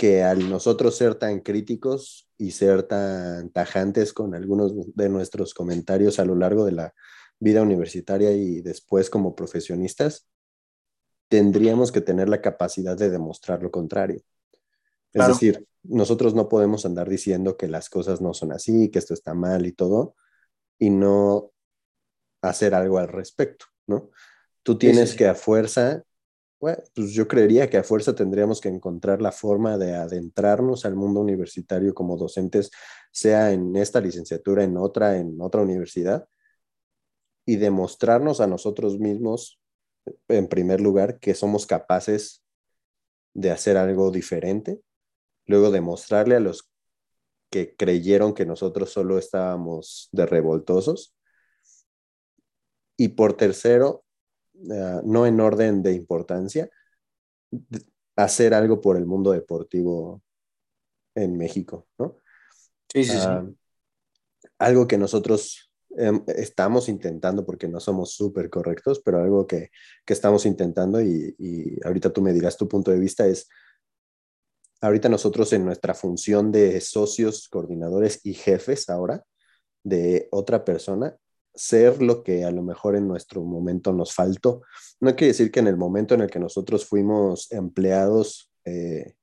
que 0.00 0.22
al 0.22 0.48
nosotros 0.48 0.96
ser 0.96 1.16
tan 1.16 1.40
críticos 1.40 2.26
y 2.38 2.52
ser 2.52 2.84
tan 2.84 3.50
tajantes 3.50 4.14
con 4.14 4.34
algunos 4.34 4.72
de 4.96 5.10
nuestros 5.10 5.52
comentarios 5.52 6.18
a 6.18 6.24
lo 6.24 6.36
largo 6.36 6.64
de 6.64 6.72
la 6.72 6.94
vida 7.38 7.60
universitaria 7.60 8.32
y 8.32 8.62
después 8.62 9.10
como 9.10 9.34
profesionistas, 9.34 10.26
tendríamos 11.28 11.92
que 11.92 12.00
tener 12.00 12.30
la 12.30 12.40
capacidad 12.40 12.96
de 12.96 13.10
demostrar 13.10 13.62
lo 13.62 13.70
contrario. 13.70 14.22
Es 15.12 15.26
decir, 15.26 15.68
nosotros 15.82 16.32
no 16.34 16.48
podemos 16.48 16.86
andar 16.86 17.06
diciendo 17.06 17.58
que 17.58 17.68
las 17.68 17.90
cosas 17.90 18.22
no 18.22 18.32
son 18.32 18.52
así, 18.52 18.90
que 18.90 19.00
esto 19.00 19.12
está 19.12 19.34
mal 19.34 19.66
y 19.66 19.72
todo, 19.72 20.14
y 20.78 20.88
no 20.88 21.52
hacer 22.40 22.74
algo 22.74 22.96
al 22.96 23.08
respecto, 23.08 23.66
¿no? 23.86 24.08
Tú 24.62 24.78
tienes 24.78 25.14
que 25.14 25.26
a 25.26 25.34
fuerza 25.34 26.04
pues 26.60 27.12
yo 27.12 27.26
creería 27.26 27.70
que 27.70 27.78
a 27.78 27.82
fuerza 27.82 28.14
tendríamos 28.14 28.60
que 28.60 28.68
encontrar 28.68 29.22
la 29.22 29.32
forma 29.32 29.78
de 29.78 29.94
adentrarnos 29.94 30.84
al 30.84 30.94
mundo 30.94 31.20
universitario 31.20 31.94
como 31.94 32.18
docentes, 32.18 32.70
sea 33.10 33.50
en 33.52 33.74
esta 33.76 34.00
licenciatura, 34.00 34.62
en 34.62 34.76
otra, 34.76 35.16
en 35.16 35.40
otra 35.40 35.62
universidad, 35.62 36.28
y 37.46 37.56
demostrarnos 37.56 38.42
a 38.42 38.46
nosotros 38.46 38.98
mismos, 38.98 39.58
en 40.28 40.48
primer 40.48 40.82
lugar, 40.82 41.18
que 41.18 41.34
somos 41.34 41.66
capaces 41.66 42.44
de 43.32 43.50
hacer 43.50 43.78
algo 43.78 44.10
diferente, 44.10 44.80
luego 45.46 45.70
demostrarle 45.70 46.36
a 46.36 46.40
los 46.40 46.70
que 47.50 47.74
creyeron 47.74 48.34
que 48.34 48.44
nosotros 48.44 48.92
solo 48.92 49.18
estábamos 49.18 50.10
de 50.12 50.26
revoltosos, 50.26 51.16
y 52.98 53.08
por 53.08 53.32
tercero, 53.32 54.04
eh, 54.70 55.00
no 55.04 55.26
en 55.26 55.40
orden 55.40 55.82
de 55.82 55.92
importancia, 55.92 56.68
hacer 58.16 58.54
algo 58.54 58.80
por 58.80 58.96
el 58.96 59.06
mundo 59.06 59.32
deportivo 59.32 60.22
en 61.14 61.36
México, 61.36 61.86
¿no? 61.98 62.16
Sí, 62.92 63.04
sí, 63.04 63.18
sí. 63.18 63.26
Ah, 63.26 63.46
algo 64.58 64.86
que 64.86 64.98
nosotros 64.98 65.70
em, 65.96 66.22
estamos 66.28 66.88
intentando, 66.88 67.44
porque 67.44 67.68
no 67.68 67.80
somos 67.80 68.12
súper 68.12 68.50
correctos, 68.50 69.00
pero 69.04 69.18
algo 69.18 69.46
que, 69.46 69.70
que 70.04 70.12
estamos 70.12 70.46
intentando 70.46 71.00
y, 71.00 71.34
y, 71.38 71.84
ahorita 71.84 72.12
tú 72.12 72.22
me 72.22 72.32
dirás 72.32 72.56
tu 72.56 72.68
punto 72.68 72.90
de 72.90 72.98
vista 72.98 73.26
es, 73.26 73.48
ahorita 74.80 75.08
nosotros 75.08 75.52
en 75.52 75.64
nuestra 75.64 75.94
función 75.94 76.52
de 76.52 76.80
socios, 76.80 77.48
coordinadores 77.48 78.20
y 78.24 78.34
jefes 78.34 78.88
ahora 78.88 79.24
de 79.82 80.28
otra 80.30 80.64
persona, 80.64 81.16
ser 81.54 82.02
lo 82.02 82.22
que 82.22 82.44
a 82.44 82.50
lo 82.50 82.62
mejor 82.62 82.96
en 82.96 83.08
nuestro 83.08 83.42
momento 83.42 83.92
nos 83.92 84.14
faltó. 84.14 84.62
No 85.00 85.14
quiere 85.16 85.28
decir 85.28 85.50
que 85.50 85.60
en 85.60 85.66
el 85.66 85.76
momento 85.76 86.14
en 86.14 86.22
el 86.22 86.30
que 86.30 86.38
nosotros 86.38 86.86
fuimos 86.86 87.50
empleados 87.52 88.50
eh, 88.64 89.14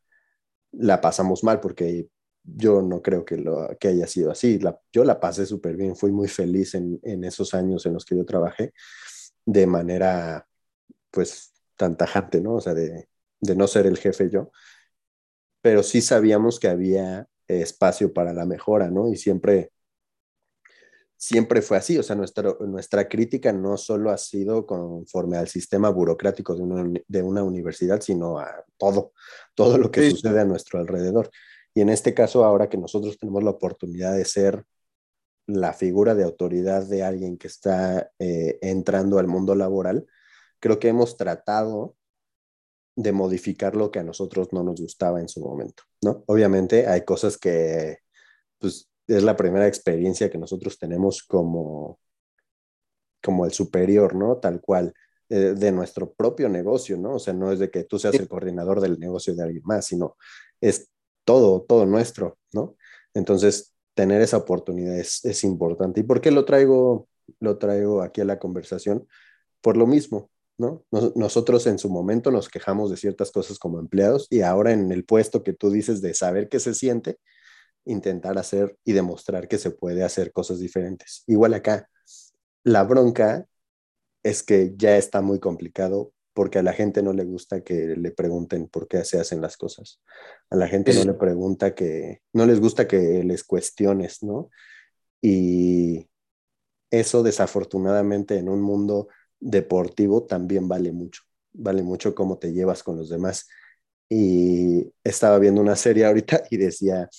la 0.72 1.02
pasamos 1.02 1.44
mal, 1.44 1.60
porque 1.60 2.08
yo 2.44 2.82
no 2.82 3.02
creo 3.02 3.26
que, 3.26 3.38
lo, 3.38 3.76
que 3.80 3.90
haya 3.90 4.08
sido 4.08 4.32
así. 4.32 4.60
yo 4.92 5.04
la 5.04 5.20
pasé 5.20 5.46
súper 5.46 5.76
bien, 5.76 5.96
fui 5.96 6.12
muy 6.12 6.28
feliz 6.28 6.76
en, 6.76 7.00
en, 7.04 7.24
esos 7.24 7.54
años 7.54 7.86
en 7.86 7.94
los 7.94 8.06
que 8.06 8.16
yo 8.16 8.26
trabajé 8.26 8.74
de 9.46 9.68
manera, 9.68 10.48
pues, 11.12 11.54
tan 11.76 11.98
tajante, 11.98 12.42
¿no? 12.42 12.56
O 12.56 12.62
sea, 12.62 12.74
de, 12.74 13.08
de 13.40 13.56
no 13.56 13.68
ser 13.68 13.86
el 13.86 13.98
jefe 13.98 14.30
yo, 14.30 14.52
pero 15.62 15.84
sí 15.84 16.02
sabíamos 16.02 16.60
que 16.60 16.68
había 16.68 17.28
espacio 17.48 18.14
para 18.14 18.34
la 18.34 18.46
mejora, 18.46 18.90
¿no? 18.90 19.12
Y 19.12 19.18
siempre 19.18 19.72
siempre 21.18 21.62
fue 21.62 21.78
así, 21.78 21.98
o 21.98 22.04
sea, 22.04 22.16
nuestra, 22.16 22.56
nuestra 22.60 23.10
crítica 23.10 23.52
no 23.52 23.76
solo 23.78 24.12
ha 24.12 24.18
sido 24.18 24.66
conforme 24.66 25.38
al 25.38 25.48
sistema 25.48 25.90
burocrático 25.90 26.56
de 26.56 26.62
una, 26.62 27.02
de 27.08 27.24
una 27.24 27.44
universidad, 27.44 28.02
sino 28.02 28.40
a 28.40 28.64
todo, 28.78 29.14
todo 29.56 29.78
lo 29.78 29.92
que 29.92 30.10
sucede 30.12 30.40
a 30.40 30.46
nuestro 30.46 30.80
alrededor. 30.80 31.30
Y 31.74 31.82
en 31.82 31.90
este 31.90 32.14
caso, 32.14 32.46
ahora 32.46 32.70
que 32.70 32.78
nosotros 32.78 33.18
tenemos 33.18 33.44
la 33.44 33.52
oportunidad 33.52 34.16
de 34.16 34.26
ser 34.26 34.64
la 35.48 35.74
figura 35.74 36.14
de 36.14 36.24
autoridad 36.24 36.86
de 36.86 37.04
alguien 37.04 37.38
que 37.38 37.48
está 37.48 38.12
eh, 38.20 38.60
entrando 38.62 39.18
al 39.18 39.28
mundo 39.28 39.56
laboral, 39.56 40.06
creo 40.60 40.80
que 40.80 40.90
hemos 40.90 41.18
tratado 41.18 41.96
de 42.96 43.12
modificar 43.12 43.76
lo 43.76 43.92
que 43.92 44.00
a 44.00 44.04
nosotros 44.04 44.50
no 44.52 44.64
nos 44.64 44.82
gustaba 44.82 45.20
en 45.20 45.30
su 45.30 45.40
momento, 45.40 45.84
¿no? 46.02 46.24
Obviamente 46.26 46.88
hay 46.88 47.06
cosas 47.06 47.38
que, 47.38 48.00
pues, 48.58 48.90
es 49.08 49.24
la 49.24 49.36
primera 49.36 49.68
experiencia 49.68 50.30
que 50.30 50.38
nosotros 50.38 50.78
tenemos 50.78 51.24
como, 51.24 52.00
como 53.24 53.46
el 53.46 53.52
superior, 53.52 54.16
¿no? 54.16 54.38
Tal 54.38 54.62
cual, 54.62 54.94
eh, 55.30 55.54
de 55.58 55.72
nuestro 55.72 56.14
propio 56.14 56.50
negocio, 56.50 56.98
¿no? 56.98 57.16
O 57.16 57.20
sea, 57.20 57.34
no 57.34 57.52
es 57.52 57.60
de 57.60 57.70
que 57.70 57.84
tú 57.84 58.00
seas 58.00 58.16
el 58.16 58.28
coordinador 58.28 58.82
del 58.82 59.00
negocio 59.00 59.36
de 59.36 59.44
alguien 59.44 59.64
más, 59.66 59.86
sino 59.86 60.18
es 60.62 60.90
todo, 61.24 61.62
todo 61.62 61.86
nuestro, 61.86 62.38
¿no? 62.54 62.76
Entonces, 63.14 63.74
tener 63.94 64.22
esa 64.22 64.38
oportunidad 64.38 64.98
es, 64.98 65.26
es 65.26 65.44
importante. 65.44 66.02
¿Y 66.02 66.04
por 66.04 66.22
qué 66.22 66.32
lo 66.32 66.46
traigo, 66.46 67.08
lo 67.40 67.58
traigo 67.58 68.02
aquí 68.02 68.22
a 68.22 68.26
la 68.26 68.40
conversación? 68.40 69.08
Por 69.62 69.76
lo 69.76 69.88
mismo, 69.88 70.30
¿no? 70.58 70.86
nosotros 71.16 71.68
en 71.68 71.78
su 71.78 71.90
momento 71.90 72.32
nos 72.32 72.50
quejamos 72.50 72.90
de 72.90 72.98
ciertas 72.98 73.32
cosas 73.32 73.60
como 73.60 73.80
empleados 73.80 74.28
y 74.30 74.42
ahora 74.42 74.72
en 74.72 74.92
el 74.92 75.06
puesto 75.06 75.44
que 75.44 75.54
tú 75.54 75.70
dices 75.70 76.02
de 76.02 76.14
saber 76.14 76.50
qué 76.50 76.60
se 76.60 76.74
siente, 76.74 77.18
intentar 77.88 78.38
hacer 78.38 78.78
y 78.84 78.94
demostrar 78.94 79.48
que 79.48 79.58
se 79.58 79.72
puede 79.72 80.04
hacer 80.04 80.32
cosas 80.32 80.60
diferentes. 80.60 81.24
Igual 81.28 81.54
acá, 81.54 81.90
la 82.64 82.84
bronca 82.84 83.46
es 84.24 84.44
que 84.44 84.74
ya 84.76 84.98
está 84.98 85.22
muy 85.22 85.40
complicado 85.40 86.14
porque 86.34 86.60
a 86.60 86.64
la 86.64 86.74
gente 86.74 87.02
no 87.02 87.14
le 87.14 87.24
gusta 87.24 87.62
que 87.62 87.96
le 87.96 88.12
pregunten 88.12 88.68
por 88.68 88.88
qué 88.88 89.04
se 89.04 89.20
hacen 89.20 89.42
las 89.42 89.58
cosas. 89.58 90.02
A 90.52 90.56
la 90.56 90.68
gente 90.68 90.94
no 90.94 91.04
le 91.04 91.14
pregunta 91.16 91.74
que, 91.74 92.22
no 92.34 92.46
les 92.46 92.60
gusta 92.60 92.88
que 92.88 93.24
les 93.24 93.44
cuestiones, 93.44 94.22
¿no? 94.22 94.52
Y 95.20 96.08
eso 96.92 97.24
desafortunadamente 97.24 98.38
en 98.38 98.50
un 98.50 98.62
mundo 98.62 99.08
deportivo 99.40 100.26
también 100.26 100.68
vale 100.68 100.92
mucho. 100.92 101.24
Vale 101.54 101.82
mucho 101.82 102.14
cómo 102.14 102.38
te 102.38 102.54
llevas 102.54 102.84
con 102.84 102.98
los 102.98 103.10
demás. 103.10 103.48
Y 104.08 104.94
estaba 105.04 105.40
viendo 105.40 105.60
una 105.60 105.76
serie 105.76 106.06
ahorita 106.06 106.44
y 106.52 106.58
decía, 106.58 107.10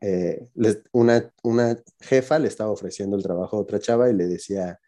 eh, 0.00 0.48
una, 0.92 1.32
una 1.42 1.76
jefa 2.00 2.38
le 2.38 2.48
estaba 2.48 2.70
ofreciendo 2.70 3.16
el 3.16 3.22
trabajo 3.22 3.56
a 3.56 3.60
otra 3.60 3.78
chava 3.78 4.10
y 4.10 4.14
le 4.14 4.26
decía, 4.26 4.78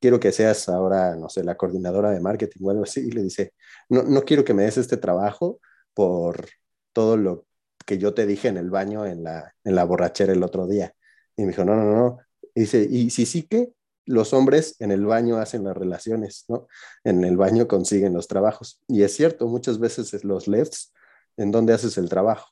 quiero 0.00 0.20
que 0.20 0.32
seas 0.32 0.68
ahora, 0.68 1.16
no 1.16 1.28
sé, 1.28 1.44
la 1.44 1.56
coordinadora 1.56 2.10
de 2.10 2.20
marketing 2.20 2.64
o 2.64 2.70
algo 2.70 2.82
así, 2.84 3.00
y 3.00 3.10
le 3.10 3.22
dice, 3.22 3.52
no, 3.88 4.02
no 4.02 4.22
quiero 4.22 4.44
que 4.44 4.54
me 4.54 4.64
des 4.64 4.78
este 4.78 4.96
trabajo 4.96 5.60
por 5.94 6.48
todo 6.92 7.16
lo 7.16 7.46
que 7.86 7.98
yo 7.98 8.14
te 8.14 8.26
dije 8.26 8.48
en 8.48 8.58
el 8.58 8.70
baño 8.70 9.06
en 9.06 9.24
la, 9.24 9.54
en 9.64 9.74
la 9.74 9.84
borrachera 9.84 10.32
el 10.32 10.42
otro 10.42 10.66
día. 10.66 10.92
Y 11.36 11.42
me 11.42 11.48
dijo, 11.48 11.64
no, 11.64 11.76
no, 11.76 11.84
no, 11.84 12.18
Y 12.54 12.60
dice, 12.60 12.86
y 12.88 13.10
si 13.10 13.24
sí 13.26 13.44
que 13.44 13.72
los 14.04 14.32
hombres 14.32 14.76
en 14.80 14.90
el 14.90 15.04
baño 15.06 15.36
hacen 15.36 15.64
las 15.64 15.76
relaciones, 15.76 16.44
¿no? 16.48 16.66
En 17.04 17.24
el 17.24 17.36
baño 17.36 17.68
consiguen 17.68 18.14
los 18.14 18.26
trabajos. 18.26 18.82
Y 18.88 19.02
es 19.02 19.14
cierto, 19.14 19.46
muchas 19.46 19.78
veces 19.78 20.24
los 20.24 20.48
lefts, 20.48 20.92
¿en 21.36 21.50
dónde 21.50 21.74
haces 21.74 21.98
el 21.98 22.08
trabajo? 22.08 22.50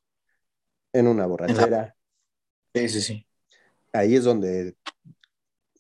En 0.93 1.07
una 1.07 1.27
borrachera. 1.27 1.96
Sí, 2.77 2.91
sí, 2.91 3.01
sí. 3.01 3.27
Ahí 3.95 4.17
es 4.17 4.25
donde, 4.25 4.77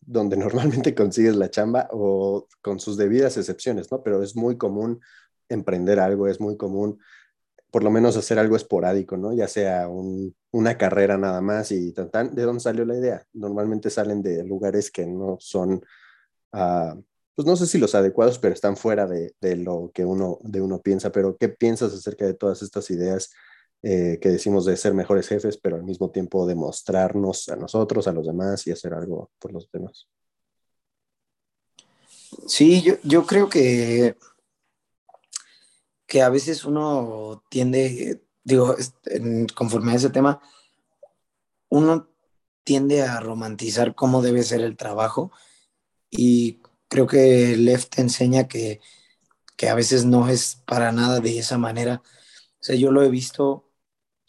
donde 0.00 0.36
normalmente 0.38 0.94
consigues 0.94 1.36
la 1.36 1.50
chamba 1.50 1.88
o 1.92 2.48
con 2.62 2.80
sus 2.80 2.96
debidas 2.96 3.36
excepciones, 3.36 3.92
¿no? 3.92 4.02
Pero 4.02 4.22
es 4.22 4.34
muy 4.34 4.56
común 4.56 5.00
emprender 5.50 6.00
algo, 6.00 6.26
es 6.26 6.40
muy 6.40 6.56
común 6.56 6.98
por 7.70 7.84
lo 7.84 7.90
menos 7.90 8.16
hacer 8.16 8.38
algo 8.38 8.56
esporádico, 8.56 9.18
¿no? 9.18 9.34
Ya 9.34 9.48
sea 9.48 9.88
una 9.88 10.78
carrera 10.78 11.18
nada 11.18 11.42
más 11.42 11.70
y 11.72 11.92
tan, 11.92 12.10
tan, 12.10 12.34
¿de 12.34 12.42
dónde 12.44 12.60
salió 12.60 12.86
la 12.86 12.96
idea? 12.96 13.26
Normalmente 13.34 13.90
salen 13.90 14.22
de 14.22 14.42
lugares 14.44 14.90
que 14.90 15.04
no 15.04 15.36
son, 15.38 15.82
uh, 16.54 17.02
pues 17.34 17.46
no 17.46 17.56
sé 17.56 17.66
si 17.66 17.76
los 17.76 17.94
adecuados, 17.94 18.38
pero 18.38 18.54
están 18.54 18.78
fuera 18.78 19.06
de, 19.06 19.34
de, 19.42 19.56
lo 19.56 19.90
que 19.92 20.06
uno, 20.06 20.38
de 20.42 20.62
uno 20.62 20.80
piensa. 20.80 21.12
Pero, 21.12 21.36
¿qué 21.36 21.50
piensas 21.50 21.92
acerca 21.92 22.24
de 22.24 22.32
todas 22.32 22.62
estas 22.62 22.88
ideas 22.90 23.30
eh, 23.82 24.18
que 24.20 24.28
decimos 24.28 24.64
de 24.64 24.76
ser 24.76 24.94
mejores 24.94 25.28
jefes, 25.28 25.58
pero 25.58 25.76
al 25.76 25.84
mismo 25.84 26.10
tiempo 26.10 26.46
demostrarnos 26.46 27.48
a 27.48 27.56
nosotros, 27.56 28.08
a 28.08 28.12
los 28.12 28.26
demás 28.26 28.66
y 28.66 28.72
hacer 28.72 28.94
algo 28.94 29.30
por 29.38 29.52
los 29.52 29.70
demás? 29.70 30.08
Sí, 32.46 32.82
yo, 32.82 32.94
yo 33.02 33.26
creo 33.26 33.48
que 33.48 34.16
que 36.06 36.22
a 36.22 36.28
veces 36.28 36.64
uno 36.64 37.44
tiende, 37.50 38.22
digo, 38.44 38.76
conforme 39.54 39.92
a 39.92 39.96
ese 39.96 40.10
tema, 40.10 40.40
uno 41.68 42.08
tiende 42.64 43.02
a 43.02 43.20
romantizar 43.20 43.94
cómo 43.94 44.22
debe 44.22 44.42
ser 44.42 44.60
el 44.60 44.76
trabajo 44.76 45.32
y 46.10 46.62
creo 46.88 47.06
que 47.06 47.56
Lev 47.56 47.86
te 47.86 48.02
enseña 48.02 48.48
que, 48.48 48.80
que 49.56 49.68
a 49.68 49.74
veces 49.74 50.04
no 50.04 50.28
es 50.28 50.62
para 50.64 50.92
nada 50.92 51.20
de 51.20 51.38
esa 51.38 51.58
manera. 51.58 52.02
O 52.60 52.64
sea, 52.66 52.76
yo 52.76 52.92
lo 52.92 53.02
he 53.02 53.08
visto 53.08 53.65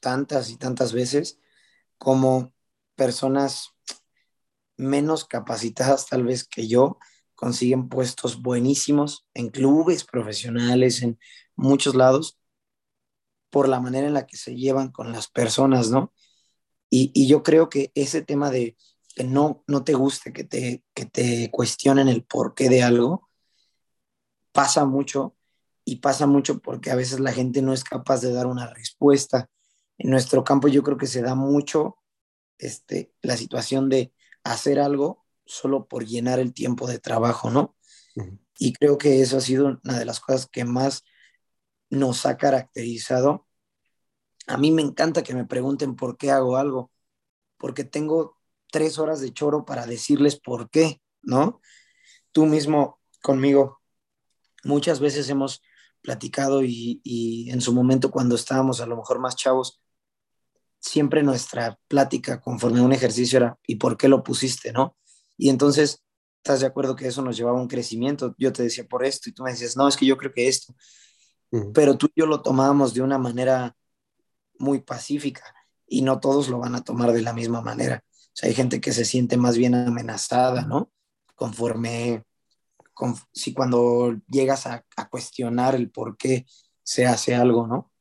tantas 0.01 0.49
y 0.49 0.57
tantas 0.57 0.93
veces 0.93 1.39
como 1.97 2.53
personas 2.95 3.71
menos 4.77 5.25
capacitadas 5.25 6.05
tal 6.07 6.23
vez 6.23 6.47
que 6.47 6.67
yo 6.67 6.97
consiguen 7.35 7.89
puestos 7.89 8.41
buenísimos 8.41 9.27
en 9.33 9.49
clubes 9.49 10.03
profesionales, 10.03 11.03
en 11.03 11.19
muchos 11.55 11.95
lados 11.95 12.39
por 13.49 13.69
la 13.69 13.79
manera 13.79 14.07
en 14.07 14.13
la 14.13 14.25
que 14.25 14.37
se 14.37 14.55
llevan 14.55 14.91
con 14.91 15.11
las 15.11 15.27
personas, 15.27 15.89
¿no? 15.89 16.13
Y, 16.89 17.27
yo 17.27 17.43
creo 17.43 17.69
que 17.69 17.91
ese 17.95 18.21
tema 18.21 18.49
de 18.49 18.77
que 19.13 19.23
no, 19.23 19.63
no 19.67 19.83
te 19.83 19.93
guste 19.93 20.31
que 20.31 20.43
te, 20.43 20.83
que 20.93 21.05
te 21.05 21.51
cuestionen 21.51 22.07
el 22.07 22.23
porqué 22.23 22.69
de 22.69 22.83
algo, 22.83 23.29
pasa 24.51 24.85
mucho 24.85 25.35
y 25.85 25.97
pasa 25.97 26.27
mucho 26.27 26.59
porque 26.59 26.91
a 26.91 26.95
veces 26.95 27.19
la 27.19 27.33
gente 27.33 27.61
no 27.61 27.73
es 27.73 27.83
capaz 27.83 28.21
de 28.21 28.31
dar 28.31 28.47
una 28.47 28.73
respuesta. 28.73 29.49
En 29.97 30.09
nuestro 30.09 30.43
campo 30.43 30.67
yo 30.67 30.83
creo 30.83 30.97
que 30.97 31.07
se 31.07 31.21
da 31.21 31.35
mucho 31.35 31.97
este, 32.57 33.13
la 33.21 33.37
situación 33.37 33.89
de 33.89 34.13
hacer 34.43 34.79
algo 34.79 35.25
solo 35.45 35.87
por 35.87 36.05
llenar 36.05 36.39
el 36.39 36.53
tiempo 36.53 36.87
de 36.87 36.99
trabajo, 36.99 37.49
¿no? 37.49 37.75
Y 38.57 38.73
creo 38.73 38.97
que 38.97 39.21
eso 39.21 39.37
ha 39.37 39.41
sido 39.41 39.79
una 39.83 39.99
de 39.99 40.05
las 40.05 40.19
cosas 40.19 40.47
que 40.47 40.65
más 40.65 41.03
nos 41.89 42.25
ha 42.25 42.37
caracterizado. 42.37 43.47
A 44.47 44.57
mí 44.57 44.71
me 44.71 44.81
encanta 44.81 45.23
que 45.23 45.35
me 45.35 45.45
pregunten 45.45 45.95
por 45.95 46.17
qué 46.17 46.31
hago 46.31 46.57
algo, 46.57 46.91
porque 47.57 47.83
tengo 47.83 48.37
tres 48.71 48.97
horas 48.99 49.21
de 49.21 49.31
choro 49.33 49.65
para 49.65 49.85
decirles 49.85 50.39
por 50.39 50.69
qué, 50.69 51.01
¿no? 51.21 51.61
Tú 52.31 52.45
mismo 52.45 52.99
conmigo, 53.21 53.81
muchas 54.63 54.99
veces 54.99 55.29
hemos 55.29 55.61
platicado 56.01 56.63
y, 56.63 57.01
y 57.03 57.49
en 57.51 57.61
su 57.61 57.73
momento 57.73 58.11
cuando 58.11 58.35
estábamos 58.35 58.81
a 58.81 58.85
lo 58.85 58.97
mejor 58.97 59.19
más 59.19 59.35
chavos, 59.35 59.81
siempre 60.79 61.23
nuestra 61.23 61.77
plática 61.87 62.41
conforme 62.41 62.79
a 62.79 62.83
un 62.83 62.93
ejercicio 62.93 63.37
era, 63.37 63.57
¿y 63.67 63.75
por 63.75 63.97
qué 63.97 64.07
lo 64.07 64.23
pusiste, 64.23 64.71
no? 64.71 64.95
Y 65.37 65.49
entonces, 65.49 66.03
¿estás 66.37 66.61
de 66.61 66.67
acuerdo 66.67 66.95
que 66.95 67.07
eso 67.07 67.21
nos 67.21 67.37
llevaba 67.37 67.59
a 67.59 67.61
un 67.61 67.67
crecimiento? 67.67 68.35
Yo 68.37 68.53
te 68.53 68.63
decía 68.63 68.85
por 68.87 69.05
esto 69.05 69.29
y 69.29 69.33
tú 69.33 69.43
me 69.43 69.51
decías, 69.51 69.75
no, 69.77 69.87
es 69.87 69.97
que 69.97 70.05
yo 70.05 70.17
creo 70.17 70.33
que 70.33 70.47
esto 70.47 70.73
pero 71.73 71.97
tú 71.97 72.07
y 72.07 72.19
yo 72.19 72.25
lo 72.25 72.41
tomábamos 72.41 72.93
de 72.93 73.01
una 73.01 73.17
manera 73.17 73.75
muy 74.59 74.81
pacífica 74.81 75.43
y 75.87 76.01
no 76.01 76.19
todos 76.19 76.49
lo 76.49 76.59
van 76.59 76.75
a 76.75 76.83
tomar 76.83 77.11
de 77.13 77.21
la 77.21 77.33
misma 77.33 77.61
manera. 77.61 78.03
O 78.05 78.29
sea, 78.33 78.49
hay 78.49 78.55
gente 78.55 78.81
que 78.81 78.91
se 78.91 79.05
siente 79.05 79.37
más 79.37 79.57
bien 79.57 79.73
amenazada, 79.73 80.63
¿no? 80.63 80.91
Conforme, 81.35 82.23
si 83.31 83.53
cuando 83.53 84.15
llegas 84.27 84.67
a, 84.67 84.83
cuestionar 85.09 85.75
el 85.75 85.89
por 85.89 86.17
qué 86.17 86.45
se 86.83 87.05
hace 87.05 87.35
algo, 87.35 87.67
¿no? 87.67 87.91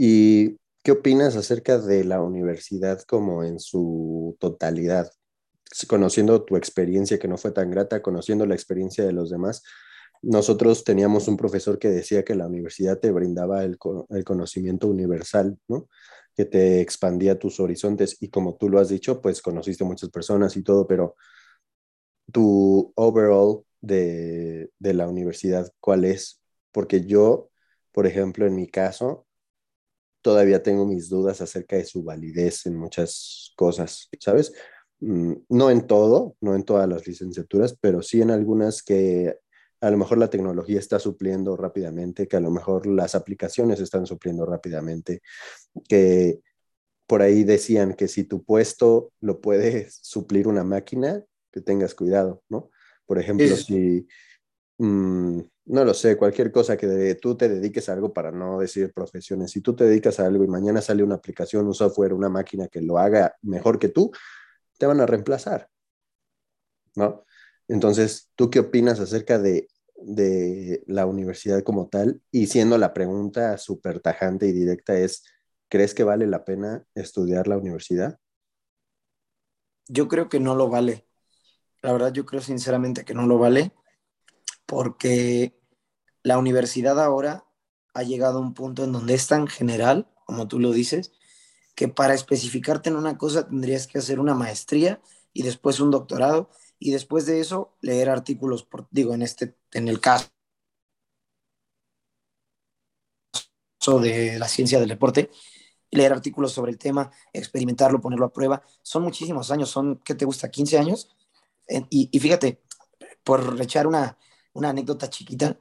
¿Y 0.00 0.60
qué 0.84 0.92
opinas 0.92 1.34
acerca 1.34 1.76
de 1.76 2.04
la 2.04 2.22
universidad 2.22 3.02
como 3.02 3.42
en 3.42 3.58
su 3.58 4.36
totalidad? 4.38 5.10
Conociendo 5.88 6.44
tu 6.44 6.56
experiencia 6.56 7.18
que 7.18 7.26
no 7.26 7.36
fue 7.36 7.50
tan 7.50 7.68
grata, 7.72 8.00
conociendo 8.00 8.46
la 8.46 8.54
experiencia 8.54 9.04
de 9.04 9.12
los 9.12 9.28
demás, 9.28 9.64
nosotros 10.22 10.84
teníamos 10.84 11.26
un 11.26 11.36
profesor 11.36 11.80
que 11.80 11.88
decía 11.88 12.24
que 12.24 12.36
la 12.36 12.46
universidad 12.46 13.00
te 13.00 13.10
brindaba 13.10 13.64
el, 13.64 13.76
conocimiento 14.24 14.86
universal, 14.86 15.58
¿no? 15.66 15.88
Que 16.36 16.44
te 16.44 16.80
expandía 16.80 17.36
tus 17.36 17.58
horizontes 17.58 18.18
y 18.20 18.28
como 18.30 18.54
tú 18.56 18.68
lo 18.68 18.78
has 18.78 18.90
dicho, 18.90 19.20
pues 19.20 19.42
conociste 19.42 19.82
muchas 19.82 20.10
personas 20.10 20.56
y 20.56 20.62
todo, 20.62 20.86
pero 20.86 21.16
tu 22.32 22.92
overall 22.94 23.64
de, 23.80 24.70
de 24.78 24.94
la 24.94 25.08
universidad, 25.08 25.72
¿cuál 25.80 26.04
es? 26.04 26.40
Porque 26.70 27.04
yo, 27.04 27.50
por 27.90 28.06
ejemplo, 28.06 28.46
en 28.46 28.54
mi 28.54 28.68
caso, 28.68 29.26
todavía 30.22 30.62
tengo 30.62 30.86
mis 30.86 31.08
dudas 31.08 31.40
acerca 31.40 31.76
de 31.76 31.84
su 31.84 32.02
validez 32.02 32.66
en 32.66 32.76
muchas 32.76 33.52
cosas, 33.56 34.08
¿sabes? 34.20 34.52
Mm, 35.00 35.34
no 35.48 35.70
en 35.70 35.86
todo, 35.86 36.36
no 36.40 36.54
en 36.54 36.64
todas 36.64 36.88
las 36.88 37.06
licenciaturas, 37.06 37.76
pero 37.80 38.02
sí 38.02 38.20
en 38.20 38.30
algunas 38.30 38.82
que 38.82 39.36
a 39.80 39.90
lo 39.90 39.96
mejor 39.96 40.18
la 40.18 40.30
tecnología 40.30 40.78
está 40.78 40.98
supliendo 40.98 41.56
rápidamente, 41.56 42.26
que 42.26 42.36
a 42.36 42.40
lo 42.40 42.50
mejor 42.50 42.86
las 42.86 43.14
aplicaciones 43.14 43.80
están 43.80 44.06
supliendo 44.06 44.44
rápidamente, 44.44 45.22
que 45.88 46.40
por 47.06 47.22
ahí 47.22 47.44
decían 47.44 47.94
que 47.94 48.08
si 48.08 48.24
tu 48.24 48.44
puesto 48.44 49.12
lo 49.20 49.40
puede 49.40 49.88
suplir 50.02 50.48
una 50.48 50.64
máquina, 50.64 51.24
que 51.52 51.60
tengas 51.60 51.94
cuidado, 51.94 52.42
¿no? 52.48 52.70
Por 53.06 53.18
ejemplo, 53.18 53.56
si, 53.56 54.06
mm, 54.78 55.40
no 55.68 55.84
lo 55.84 55.92
sé, 55.92 56.16
cualquier 56.16 56.50
cosa 56.50 56.76
que 56.76 57.14
tú 57.16 57.36
te 57.36 57.48
dediques 57.48 57.88
a 57.88 57.92
algo 57.92 58.12
para 58.12 58.30
no 58.30 58.58
decir 58.58 58.92
profesiones, 58.92 59.50
si 59.50 59.60
tú 59.60 59.76
te 59.76 59.84
dedicas 59.84 60.18
a 60.18 60.26
algo 60.26 60.42
y 60.42 60.48
mañana 60.48 60.80
sale 60.80 61.02
una 61.02 61.16
aplicación, 61.16 61.66
un 61.66 61.74
software, 61.74 62.14
una 62.14 62.30
máquina 62.30 62.68
que 62.68 62.80
lo 62.80 62.98
haga 62.98 63.36
mejor 63.42 63.78
que 63.78 63.90
tú, 63.90 64.10
te 64.78 64.86
van 64.86 65.00
a 65.00 65.06
reemplazar, 65.06 65.68
¿no? 66.94 67.24
Entonces, 67.68 68.30
¿tú 68.34 68.48
qué 68.48 68.60
opinas 68.60 68.98
acerca 68.98 69.38
de, 69.38 69.68
la 70.86 71.06
universidad 71.06 71.62
como 71.64 71.88
tal? 71.88 72.22
Y 72.30 72.46
siendo 72.46 72.78
la 72.78 72.94
pregunta 72.94 73.58
súper 73.58 74.00
tajante 74.00 74.46
y 74.46 74.52
directa 74.52 74.96
es, 74.96 75.24
¿crees 75.68 75.92
que 75.92 76.04
vale 76.04 76.26
la 76.26 76.44
pena 76.44 76.84
estudiar 76.94 77.48
la 77.48 77.58
universidad? 77.58 78.18
Yo 79.88 80.06
creo 80.06 80.28
que 80.28 80.38
no 80.38 80.54
lo 80.54 80.68
vale. 80.68 81.08
La 81.82 81.92
verdad, 81.92 82.12
yo 82.12 82.24
creo 82.24 82.40
sinceramente 82.40 83.04
que 83.04 83.12
no 83.12 83.26
lo 83.26 83.38
vale 83.38 83.72
porque 84.66 85.57
la 86.22 86.38
universidad 86.38 87.00
ahora 87.00 87.44
ha 87.94 88.02
llegado 88.02 88.38
a 88.38 88.42
un 88.42 88.54
punto 88.54 88.84
en 88.84 88.92
donde 88.92 89.14
es 89.14 89.26
tan 89.26 89.46
general, 89.46 90.08
como 90.24 90.48
tú 90.48 90.58
lo 90.60 90.72
dices, 90.72 91.12
que 91.74 91.88
para 91.88 92.14
especificarte 92.14 92.90
en 92.90 92.96
una 92.96 93.18
cosa 93.18 93.48
tendrías 93.48 93.86
que 93.86 93.98
hacer 93.98 94.20
una 94.20 94.34
maestría 94.34 95.00
y 95.32 95.42
después 95.42 95.80
un 95.80 95.90
doctorado 95.90 96.50
y 96.78 96.90
después 96.90 97.26
de 97.26 97.40
eso 97.40 97.76
leer 97.80 98.08
artículos, 98.10 98.64
por, 98.64 98.88
digo, 98.90 99.14
en, 99.14 99.22
este, 99.22 99.56
en 99.72 99.88
el 99.88 100.00
caso 100.00 100.28
de 104.00 104.38
la 104.38 104.48
ciencia 104.48 104.78
del 104.80 104.88
deporte, 104.88 105.30
leer 105.90 106.12
artículos 106.12 106.52
sobre 106.52 106.72
el 106.72 106.78
tema, 106.78 107.10
experimentarlo, 107.32 108.00
ponerlo 108.00 108.26
a 108.26 108.32
prueba. 108.32 108.62
Son 108.82 109.02
muchísimos 109.02 109.50
años, 109.50 109.70
son, 109.70 110.00
¿qué 110.04 110.14
te 110.14 110.24
gusta? 110.24 110.50
¿15 110.50 110.78
años? 110.78 111.16
Y, 111.90 112.08
y 112.12 112.18
fíjate, 112.20 112.60
por 113.24 113.60
echar 113.60 113.86
una, 113.86 114.18
una 114.52 114.70
anécdota 114.70 115.08
chiquita, 115.10 115.58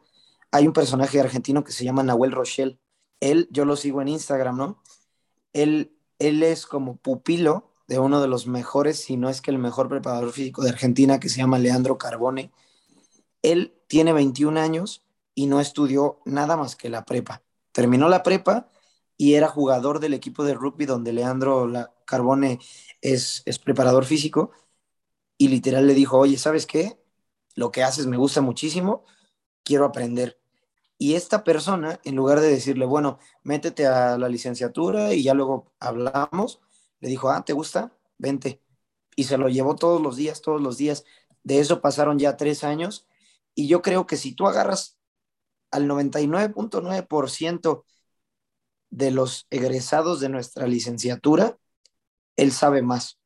hay 0.52 0.68
un 0.68 0.74
personaje 0.74 1.20
argentino 1.20 1.64
que 1.64 1.72
se 1.72 1.84
llama 1.84 2.04
Nahuel 2.04 2.32
Rochelle. 2.32 2.80
Él, 3.20 3.48
yo 3.52 3.66
lo 3.66 3.76
sigo 3.76 4.02
en 4.02 4.10
Instagram, 4.10 4.58
¿no? 4.58 4.84
Él, 5.54 5.98
él 6.20 6.44
es 6.44 6.66
como 6.66 6.98
pupilo 6.98 7.74
de 7.88 8.00
uno 8.00 8.22
de 8.22 8.28
los 8.28 8.48
mejores, 8.48 9.00
si 9.00 9.18
no 9.18 9.30
es 9.30 9.42
que 9.42 9.52
el 9.52 9.60
mejor 9.60 9.90
preparador 9.90 10.32
físico 10.32 10.62
de 10.62 10.70
Argentina, 10.70 11.20
que 11.20 11.30
se 11.30 11.38
llama 11.38 11.60
Leandro 11.60 11.98
Carbone. 11.98 12.52
Él 13.42 13.76
tiene 13.88 14.14
21 14.14 14.60
años 14.60 15.06
y 15.36 15.46
no 15.48 15.62
estudió 15.62 16.20
nada 16.26 16.58
más 16.58 16.76
que 16.76 16.90
la 16.90 17.06
prepa. 17.06 17.44
Terminó 17.72 18.10
la 18.10 18.24
prepa 18.24 18.70
y 19.16 19.36
era 19.36 19.48
jugador 19.48 20.00
del 20.00 20.14
equipo 20.14 20.44
de 20.44 20.54
rugby 20.54 20.86
donde 20.86 21.14
Leandro 21.14 21.72
Carbone 22.06 22.60
es, 23.02 23.44
es 23.46 23.60
preparador 23.60 24.06
físico 24.06 24.52
y 25.38 25.48
literal 25.50 25.88
le 25.88 25.94
dijo, 25.94 26.18
oye, 26.18 26.38
¿sabes 26.38 26.66
qué? 26.66 27.00
Lo 27.56 27.72
que 27.72 27.84
haces 27.84 28.08
me 28.08 28.18
gusta 28.18 28.42
muchísimo, 28.42 29.06
quiero 29.64 29.86
aprender. 29.86 30.37
Y 30.98 31.16
esta 31.16 31.44
persona, 31.44 32.00
en 32.04 32.16
lugar 32.16 32.40
de 32.40 32.50
decirle, 32.50 32.86
bueno, 32.86 33.20
métete 33.44 33.86
a 33.86 34.18
la 34.18 34.30
licenciatura 34.30 35.14
y 35.14 35.24
ya 35.24 35.34
luego 35.36 35.72
hablamos, 35.80 36.60
le 37.00 37.10
dijo, 37.10 37.30
ah, 37.30 37.46
¿te 37.46 37.54
gusta? 37.54 37.92
Vente. 38.18 38.62
Y 39.16 39.26
se 39.26 39.38
lo 39.38 39.50
llevó 39.50 39.76
todos 39.76 40.02
los 40.02 40.16
días, 40.16 40.42
todos 40.42 40.62
los 40.62 40.78
días. 40.78 41.06
De 41.44 41.60
eso 41.60 41.82
pasaron 41.82 42.18
ya 42.18 42.36
tres 42.38 42.64
años. 42.64 43.08
Y 43.54 43.68
yo 43.68 43.82
creo 43.82 44.08
que 44.08 44.18
si 44.18 44.34
tú 44.34 44.48
agarras 44.48 44.98
al 45.72 45.88
99.9% 45.88 47.86
de 48.90 49.12
los 49.12 49.46
egresados 49.50 50.20
de 50.20 50.30
nuestra 50.30 50.66
licenciatura, 50.68 51.58
él 52.38 52.52
sabe 52.52 52.82
más. 52.82 53.20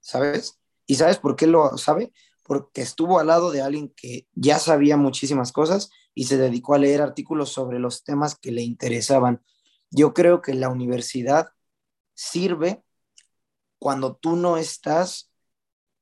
¿Sabes? 0.00 0.60
¿Y 0.86 0.96
sabes 0.96 1.18
por 1.18 1.36
qué 1.36 1.46
lo 1.46 1.78
sabe? 1.78 2.12
Porque 2.42 2.82
estuvo 2.82 3.18
al 3.18 3.28
lado 3.28 3.50
de 3.50 3.62
alguien 3.62 3.88
que 3.96 4.26
ya 4.32 4.58
sabía 4.58 4.98
muchísimas 4.98 5.52
cosas 5.52 5.90
y 6.14 6.24
se 6.24 6.36
dedicó 6.36 6.74
a 6.74 6.78
leer 6.78 7.02
artículos 7.02 7.50
sobre 7.50 7.78
los 7.78 8.04
temas 8.04 8.38
que 8.38 8.52
le 8.52 8.62
interesaban. 8.62 9.42
Yo 9.90 10.14
creo 10.14 10.40
que 10.40 10.54
la 10.54 10.68
universidad 10.68 11.48
sirve 12.14 12.84
cuando 13.78 14.16
tú 14.16 14.36
no 14.36 14.56
estás 14.56 15.30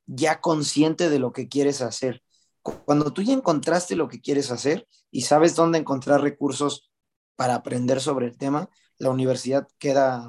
ya 0.07 0.41
consciente 0.41 1.09
de 1.11 1.19
lo 1.19 1.33
que 1.33 1.49
quieres 1.49 1.81
hacer. 1.81 2.23
Cuando 2.63 3.13
tú 3.13 3.23
ya 3.23 3.33
encontraste 3.33 3.97
lo 3.97 4.09
que 4.09 4.21
quieres 4.21 4.51
hacer 4.51 4.87
y 5.11 5.23
sabes 5.23 5.57
dónde 5.57 5.79
encontrar 5.79 6.21
recursos 6.21 6.91
para 7.35 7.57
aprender 7.57 8.01
sobre 8.01 8.27
el 8.27 8.37
tema, 8.37 8.69
la 8.99 9.11
universidad 9.11 9.67
queda 9.79 10.29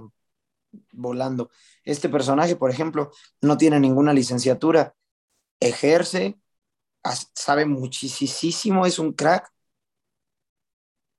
volando. 0.91 1.51
Este 1.84 2.10
personaje, 2.10 2.55
por 2.55 2.72
ejemplo, 2.72 3.11
no 3.41 3.57
tiene 3.57 3.80
ninguna 3.80 4.14
licenciatura, 4.14 4.95
ejerce, 5.60 6.39
sabe 7.35 7.65
muchísimo, 7.65 8.85
es 8.85 8.97
un 8.97 9.14
crack, 9.14 9.52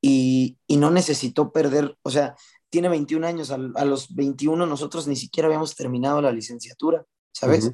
y, 0.06 0.59
no 0.76 0.90
necesitó 0.90 1.51
perder, 1.51 1.97
o 2.02 2.10
sea, 2.10 2.36
tiene 2.68 2.90
21 2.90 3.26
años, 3.26 3.51
a, 3.51 3.56
los 3.56 4.14
21 4.14 4.66
nosotros 4.66 5.06
ni 5.06 5.16
siquiera 5.16 5.47
habíamos 5.47 5.74
terminado 5.76 6.20
la 6.20 6.31
licenciatura, 6.31 7.06
¿sabes? 7.32 7.72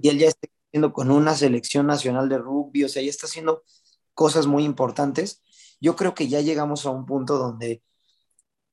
Y 0.00 0.08
él 0.08 0.18
ya 0.18 0.28
está 0.28 0.46
haciendo 0.68 0.92
con 0.92 1.10
una 1.10 1.34
selección 1.34 1.88
nacional 1.88 2.28
de 2.28 2.38
rugby, 2.38 2.84
o 2.84 2.88
sea, 2.88 3.02
ya 3.02 3.10
está 3.10 3.26
haciendo 3.26 3.64
cosas 4.14 4.46
muy 4.46 4.62
importantes. 4.64 5.42
Yo 5.80 5.96
creo 5.96 6.14
que 6.14 6.28
ya 6.28 6.40
llegamos 6.40 6.86
a 6.86 6.90
un 6.90 7.04
punto 7.04 7.36
donde 7.36 7.82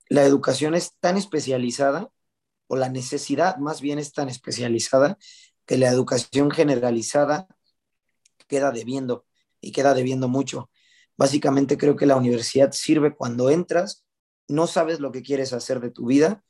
la 0.07 0.23
educación 0.23 0.75
es 0.75 0.93
tan 0.99 1.17
especializada, 1.17 2.11
o 2.67 2.75
la 2.75 2.89
necesidad 2.89 3.57
más 3.57 3.81
bien 3.81 3.97
es 3.97 4.13
tan 4.13 4.29
especializada, 4.29 5.17
que 5.65 5.79
la 5.79 5.89
educación 5.89 6.51
generalizada 6.51 7.47
queda 8.47 8.71
debiendo 8.71 9.25
y 9.61 9.71
queda 9.71 9.95
debiendo 9.95 10.27
mucho. 10.27 10.69
Básicamente 11.19 11.77
creo 11.77 11.97
que 11.97 12.05
la 12.05 12.15
universidad 12.15 12.71
sirve 12.71 13.13
cuando 13.13 13.49
entras, 13.49 14.05
no 14.47 14.67
sabes 14.67 15.01
lo 15.01 15.11
que 15.11 15.21
quieres 15.21 15.51
hacer 15.51 15.81
de 15.81 15.91
tu 15.91 16.05
vida, 16.05 16.45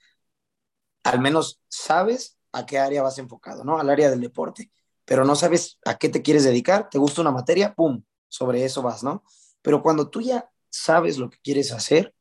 al 1.03 1.19
menos 1.19 1.59
sabes 1.69 2.37
a 2.51 2.67
qué 2.67 2.77
área 2.77 3.01
vas 3.01 3.17
enfocado, 3.17 3.63
¿no? 3.63 3.79
Al 3.79 3.89
área 3.89 4.11
del 4.11 4.21
deporte, 4.21 4.71
pero 5.05 5.25
no 5.25 5.35
sabes 5.35 5.79
a 5.85 5.97
qué 5.97 6.07
te 6.07 6.21
quieres 6.21 6.43
dedicar, 6.43 6.87
te 6.87 6.99
gusta 6.99 7.21
una 7.21 7.31
materia, 7.31 7.73
¡pum! 7.73 8.03
Sobre 8.27 8.63
eso 8.63 8.83
vas, 8.83 9.01
¿no? 9.03 9.23
Pero 9.63 9.81
cuando 9.81 10.07
tú 10.11 10.21
ya 10.21 10.51
sabes 10.69 11.17
lo 11.17 11.31
que 11.31 11.39
quieres 11.39 11.71
hacer, 11.71 12.13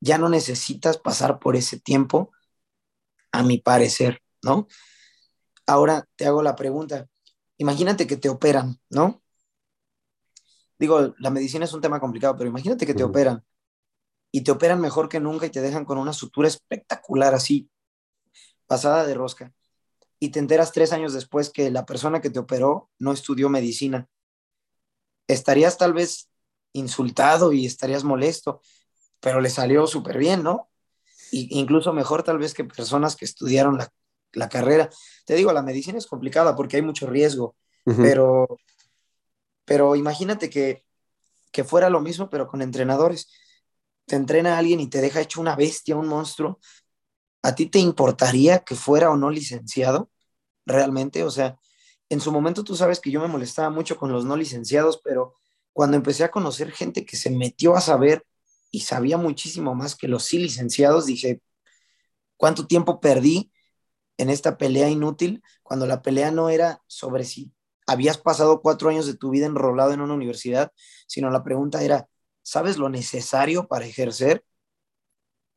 ya 0.00 0.16
no 0.16 0.30
necesitas 0.30 0.96
pasar 0.96 1.38
por 1.38 1.54
ese 1.54 1.78
tiempo, 1.78 2.30
a 3.30 3.42
mi 3.42 3.58
parecer, 3.58 4.22
¿no? 4.42 4.68
Ahora 5.66 6.08
te 6.16 6.24
hago 6.24 6.42
la 6.42 6.56
pregunta, 6.56 7.10
imagínate 7.58 8.06
que 8.06 8.16
te 8.16 8.30
operan, 8.30 8.80
¿no? 8.88 9.22
Digo, 10.78 11.14
la 11.18 11.30
medicina 11.30 11.64
es 11.64 11.72
un 11.72 11.80
tema 11.80 12.00
complicado, 12.00 12.36
pero 12.36 12.50
imagínate 12.50 12.86
que 12.86 12.94
te 12.94 13.04
operan 13.04 13.44
y 14.34 14.40
te 14.40 14.50
operan 14.50 14.80
mejor 14.80 15.08
que 15.08 15.20
nunca 15.20 15.46
y 15.46 15.50
te 15.50 15.60
dejan 15.60 15.84
con 15.84 15.96
una 15.96 16.12
sutura 16.12 16.48
espectacular 16.48 17.34
así, 17.34 17.70
pasada 18.66 19.06
de 19.06 19.14
rosca. 19.14 19.52
Y 20.18 20.30
te 20.30 20.40
enteras 20.40 20.72
tres 20.72 20.92
años 20.92 21.12
después 21.12 21.50
que 21.50 21.70
la 21.70 21.86
persona 21.86 22.20
que 22.20 22.30
te 22.30 22.40
operó 22.40 22.90
no 22.98 23.12
estudió 23.12 23.48
medicina. 23.48 24.08
Estarías 25.28 25.78
tal 25.78 25.92
vez 25.92 26.30
insultado 26.72 27.52
y 27.52 27.64
estarías 27.64 28.02
molesto, 28.02 28.60
pero 29.20 29.40
le 29.40 29.50
salió 29.50 29.86
súper 29.86 30.18
bien, 30.18 30.42
¿no? 30.42 30.68
Y 31.30 31.56
incluso 31.56 31.92
mejor 31.92 32.24
tal 32.24 32.38
vez 32.38 32.54
que 32.54 32.64
personas 32.64 33.14
que 33.14 33.24
estudiaron 33.24 33.78
la, 33.78 33.88
la, 34.32 34.48
carrera. 34.48 34.90
Te 35.26 35.34
digo, 35.34 35.52
la 35.52 35.62
medicina 35.62 35.98
es 35.98 36.08
complicada 36.08 36.56
porque 36.56 36.76
hay 36.76 36.82
mucho 36.82 37.06
riesgo, 37.06 37.54
pero 37.84 38.48
pero 39.64 39.96
imagínate 39.96 40.50
que, 40.50 40.84
que 41.52 41.64
fuera 41.64 41.90
lo 41.90 42.00
mismo, 42.00 42.30
pero 42.30 42.46
con 42.48 42.62
entrenadores. 42.62 43.30
Te 44.06 44.16
entrena 44.16 44.58
alguien 44.58 44.80
y 44.80 44.88
te 44.88 45.00
deja 45.00 45.20
hecho 45.20 45.40
una 45.40 45.56
bestia, 45.56 45.96
un 45.96 46.08
monstruo. 46.08 46.60
¿A 47.42 47.54
ti 47.54 47.66
te 47.66 47.78
importaría 47.78 48.60
que 48.60 48.74
fuera 48.74 49.10
o 49.10 49.16
no 49.16 49.30
licenciado 49.30 50.10
realmente? 50.66 51.24
O 51.24 51.30
sea, 51.30 51.58
en 52.08 52.20
su 52.20 52.32
momento 52.32 52.64
tú 52.64 52.76
sabes 52.76 53.00
que 53.00 53.10
yo 53.10 53.20
me 53.20 53.28
molestaba 53.28 53.70
mucho 53.70 53.96
con 53.96 54.12
los 54.12 54.24
no 54.24 54.36
licenciados, 54.36 55.00
pero 55.02 55.34
cuando 55.72 55.96
empecé 55.96 56.24
a 56.24 56.30
conocer 56.30 56.70
gente 56.72 57.04
que 57.04 57.16
se 57.16 57.30
metió 57.30 57.76
a 57.76 57.80
saber 57.80 58.26
y 58.70 58.80
sabía 58.80 59.16
muchísimo 59.18 59.74
más 59.74 59.96
que 59.96 60.08
los 60.08 60.24
sí 60.24 60.38
licenciados, 60.38 61.06
dije, 61.06 61.40
¿cuánto 62.36 62.66
tiempo 62.66 63.00
perdí 63.00 63.52
en 64.18 64.30
esta 64.30 64.56
pelea 64.58 64.88
inútil 64.88 65.42
cuando 65.62 65.86
la 65.86 66.02
pelea 66.02 66.30
no 66.30 66.48
era 66.50 66.82
sobre 66.86 67.24
si 67.24 67.52
habías 67.86 68.18
pasado 68.18 68.60
cuatro 68.60 68.88
años 68.88 69.06
de 69.06 69.16
tu 69.16 69.30
vida 69.30 69.46
enrolado 69.46 69.92
en 69.92 70.00
una 70.00 70.14
universidad, 70.14 70.72
sino 71.06 71.30
la 71.30 71.42
pregunta 71.42 71.82
era, 71.82 72.08
¿sabes 72.42 72.78
lo 72.78 72.88
necesario 72.88 73.66
para 73.68 73.86
ejercer? 73.86 74.44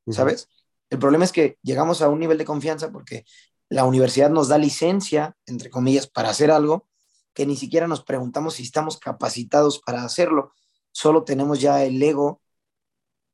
¿Sabes? 0.07 0.49
El 0.89 0.99
problema 0.99 1.25
es 1.25 1.31
que 1.31 1.57
llegamos 1.61 2.01
a 2.01 2.09
un 2.09 2.19
nivel 2.19 2.37
de 2.37 2.45
confianza 2.45 2.91
porque 2.91 3.25
la 3.69 3.83
universidad 3.83 4.29
nos 4.29 4.47
da 4.47 4.57
licencia, 4.57 5.35
entre 5.45 5.69
comillas, 5.69 6.07
para 6.07 6.29
hacer 6.29 6.51
algo 6.51 6.87
que 7.33 7.45
ni 7.45 7.55
siquiera 7.55 7.87
nos 7.87 8.03
preguntamos 8.03 8.55
si 8.55 8.63
estamos 8.63 8.97
capacitados 8.97 9.79
para 9.79 10.03
hacerlo. 10.03 10.53
Solo 10.91 11.23
tenemos 11.23 11.59
ya 11.59 11.83
el 11.83 12.01
ego 12.01 12.41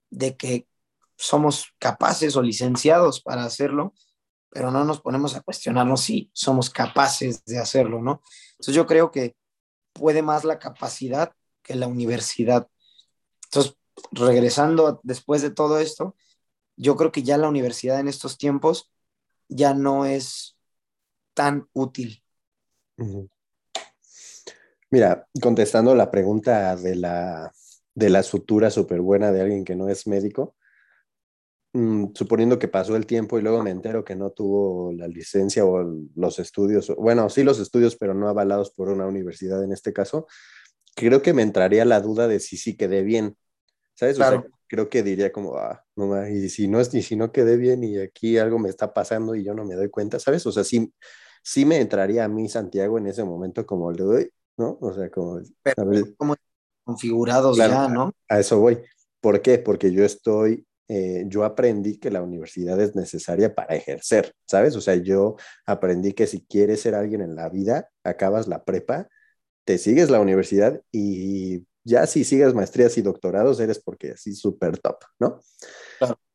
de 0.09 0.35
que 0.35 0.67
somos 1.15 1.73
capaces 1.79 2.35
o 2.35 2.41
licenciados 2.41 3.21
para 3.21 3.45
hacerlo 3.45 3.93
pero 4.53 4.71
no 4.71 4.83
nos 4.83 5.01
ponemos 5.01 5.35
a 5.35 5.41
cuestionarnos 5.41 6.01
si 6.01 6.29
somos 6.33 6.69
capaces 6.69 7.43
de 7.45 7.57
hacerlo, 7.57 8.01
¿no? 8.01 8.21
Entonces 8.51 8.75
yo 8.75 8.85
creo 8.85 9.11
que 9.11 9.35
puede 9.93 10.21
más 10.21 10.43
la 10.43 10.59
capacidad 10.59 11.33
que 11.63 11.75
la 11.75 11.87
universidad. 11.87 12.67
Entonces, 13.45 13.75
regresando 14.11 14.99
después 15.03 15.41
de 15.41 15.49
todo 15.49 15.79
esto, 15.79 16.15
yo 16.75 16.95
creo 16.95 17.11
que 17.11 17.23
ya 17.23 17.37
la 17.37 17.49
universidad 17.49 17.99
en 17.99 18.07
estos 18.07 18.37
tiempos 18.37 18.91
ya 19.47 19.73
no 19.73 20.05
es 20.05 20.55
tan 21.33 21.67
útil. 21.73 22.23
Mira, 24.91 25.27
contestando 25.41 25.95
la 25.95 26.11
pregunta 26.11 26.75
de 26.75 26.95
la, 26.95 27.51
de 27.95 28.09
la 28.09 28.21
sutura 28.21 28.69
súper 28.69 29.01
buena 29.01 29.31
de 29.31 29.41
alguien 29.41 29.65
que 29.65 29.75
no 29.75 29.89
es 29.89 30.05
médico, 30.05 30.55
Mm, 31.75 32.13
suponiendo 32.13 32.59
que 32.59 32.67
pasó 32.67 32.95
el 32.95 33.07
tiempo 33.07 33.39
y 33.39 33.41
luego 33.41 33.63
me 33.63 33.71
entero 33.71 34.05
que 34.05 34.15
no 34.15 34.29
tuvo 34.29 34.93
la 34.93 35.07
licencia 35.07 35.65
o 35.65 35.83
los 36.15 36.37
estudios, 36.37 36.93
bueno, 36.99 37.27
sí 37.31 37.41
los 37.41 37.59
estudios, 37.59 37.95
pero 37.95 38.13
no 38.13 38.29
avalados 38.29 38.69
por 38.69 38.89
una 38.89 39.07
universidad 39.07 39.63
en 39.63 39.71
este 39.71 39.91
caso, 39.91 40.27
creo 40.95 41.23
que 41.23 41.33
me 41.33 41.41
entraría 41.41 41.83
la 41.83 41.99
duda 41.99 42.27
de 42.27 42.39
si 42.39 42.57
sí 42.57 42.77
quedé 42.77 43.01
bien, 43.01 43.35
¿sabes? 43.95 44.19
creo 44.67 44.87
que 44.87 45.01
diría 45.01 45.31
como, 45.31 45.55
ah, 45.57 45.83
no, 45.95 46.27
y 46.27 46.47
si 46.49 46.67
no, 46.67 46.79
y 46.79 47.01
si 47.01 47.15
no 47.15 47.31
quedé 47.31 47.57
bien 47.57 47.83
y 47.83 47.97
aquí 47.97 48.37
algo 48.37 48.59
me 48.59 48.69
está 48.69 48.93
pasando 48.93 49.33
y 49.33 49.43
yo 49.43 49.55
no 49.55 49.65
me 49.65 49.73
doy 49.73 49.89
cuenta, 49.89 50.19
¿sabes? 50.19 50.45
O 50.45 50.51
sea, 50.51 50.63
sí, 50.63 50.93
sí 51.41 51.65
me 51.65 51.79
entraría 51.79 52.23
a 52.23 52.27
mí 52.27 52.49
Santiago 52.49 52.99
en 52.99 53.07
ese 53.07 53.23
momento 53.23 53.65
como 53.65 53.91
le 53.91 54.03
doy, 54.03 54.31
¿no? 54.57 54.77
O 54.79 54.93
sea, 54.93 55.09
como... 55.09 55.39
como 56.17 56.35
configurados 56.83 57.57
ya, 57.57 57.87
¿no? 57.87 58.13
A 58.29 58.39
eso 58.39 58.59
voy. 58.59 58.79
¿Por 59.19 59.41
qué? 59.41 59.57
Porque 59.57 59.91
yo 59.91 60.03
estoy 60.03 60.67
eh, 60.89 61.25
yo 61.27 61.45
aprendí 61.45 61.97
que 61.97 62.11
la 62.11 62.21
universidad 62.21 62.79
es 62.81 62.95
necesaria 62.95 63.55
para 63.55 63.75
ejercer, 63.75 64.33
¿sabes? 64.45 64.75
O 64.75 64.81
sea, 64.81 64.95
yo 64.95 65.35
aprendí 65.65 66.13
que 66.13 66.27
si 66.27 66.45
quieres 66.45 66.81
ser 66.81 66.95
alguien 66.95 67.21
en 67.21 67.35
la 67.35 67.49
vida, 67.49 67.89
acabas 68.03 68.47
la 68.47 68.63
prepa, 68.63 69.07
te 69.65 69.77
sigues 69.77 70.09
la 70.09 70.19
universidad 70.19 70.81
y 70.91 71.65
ya 71.85 72.05
si 72.07 72.23
sigues 72.23 72.53
maestrías 72.53 72.97
y 72.97 73.01
doctorados, 73.01 73.59
eres 73.59 73.79
porque 73.79 74.11
así 74.11 74.33
súper 74.33 74.77
top, 74.77 74.97
¿no? 75.19 75.39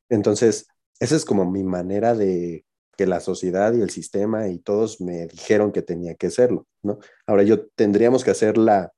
Entonces, 0.08 0.66
esa 1.00 1.16
es 1.16 1.24
como 1.24 1.50
mi 1.50 1.62
manera 1.62 2.14
de 2.14 2.64
que 2.96 3.06
la 3.06 3.20
sociedad 3.20 3.72
y 3.74 3.80
el 3.80 3.90
sistema 3.90 4.48
y 4.48 4.58
todos 4.58 5.00
me 5.00 5.26
dijeron 5.26 5.72
que 5.72 5.82
tenía 5.82 6.14
que 6.16 6.30
serlo, 6.30 6.66
¿no? 6.82 6.98
Ahora 7.26 7.44
yo 7.44 7.66
tendríamos 7.68 8.24
que 8.24 8.32
hacer 8.32 8.58
la, 8.58 8.92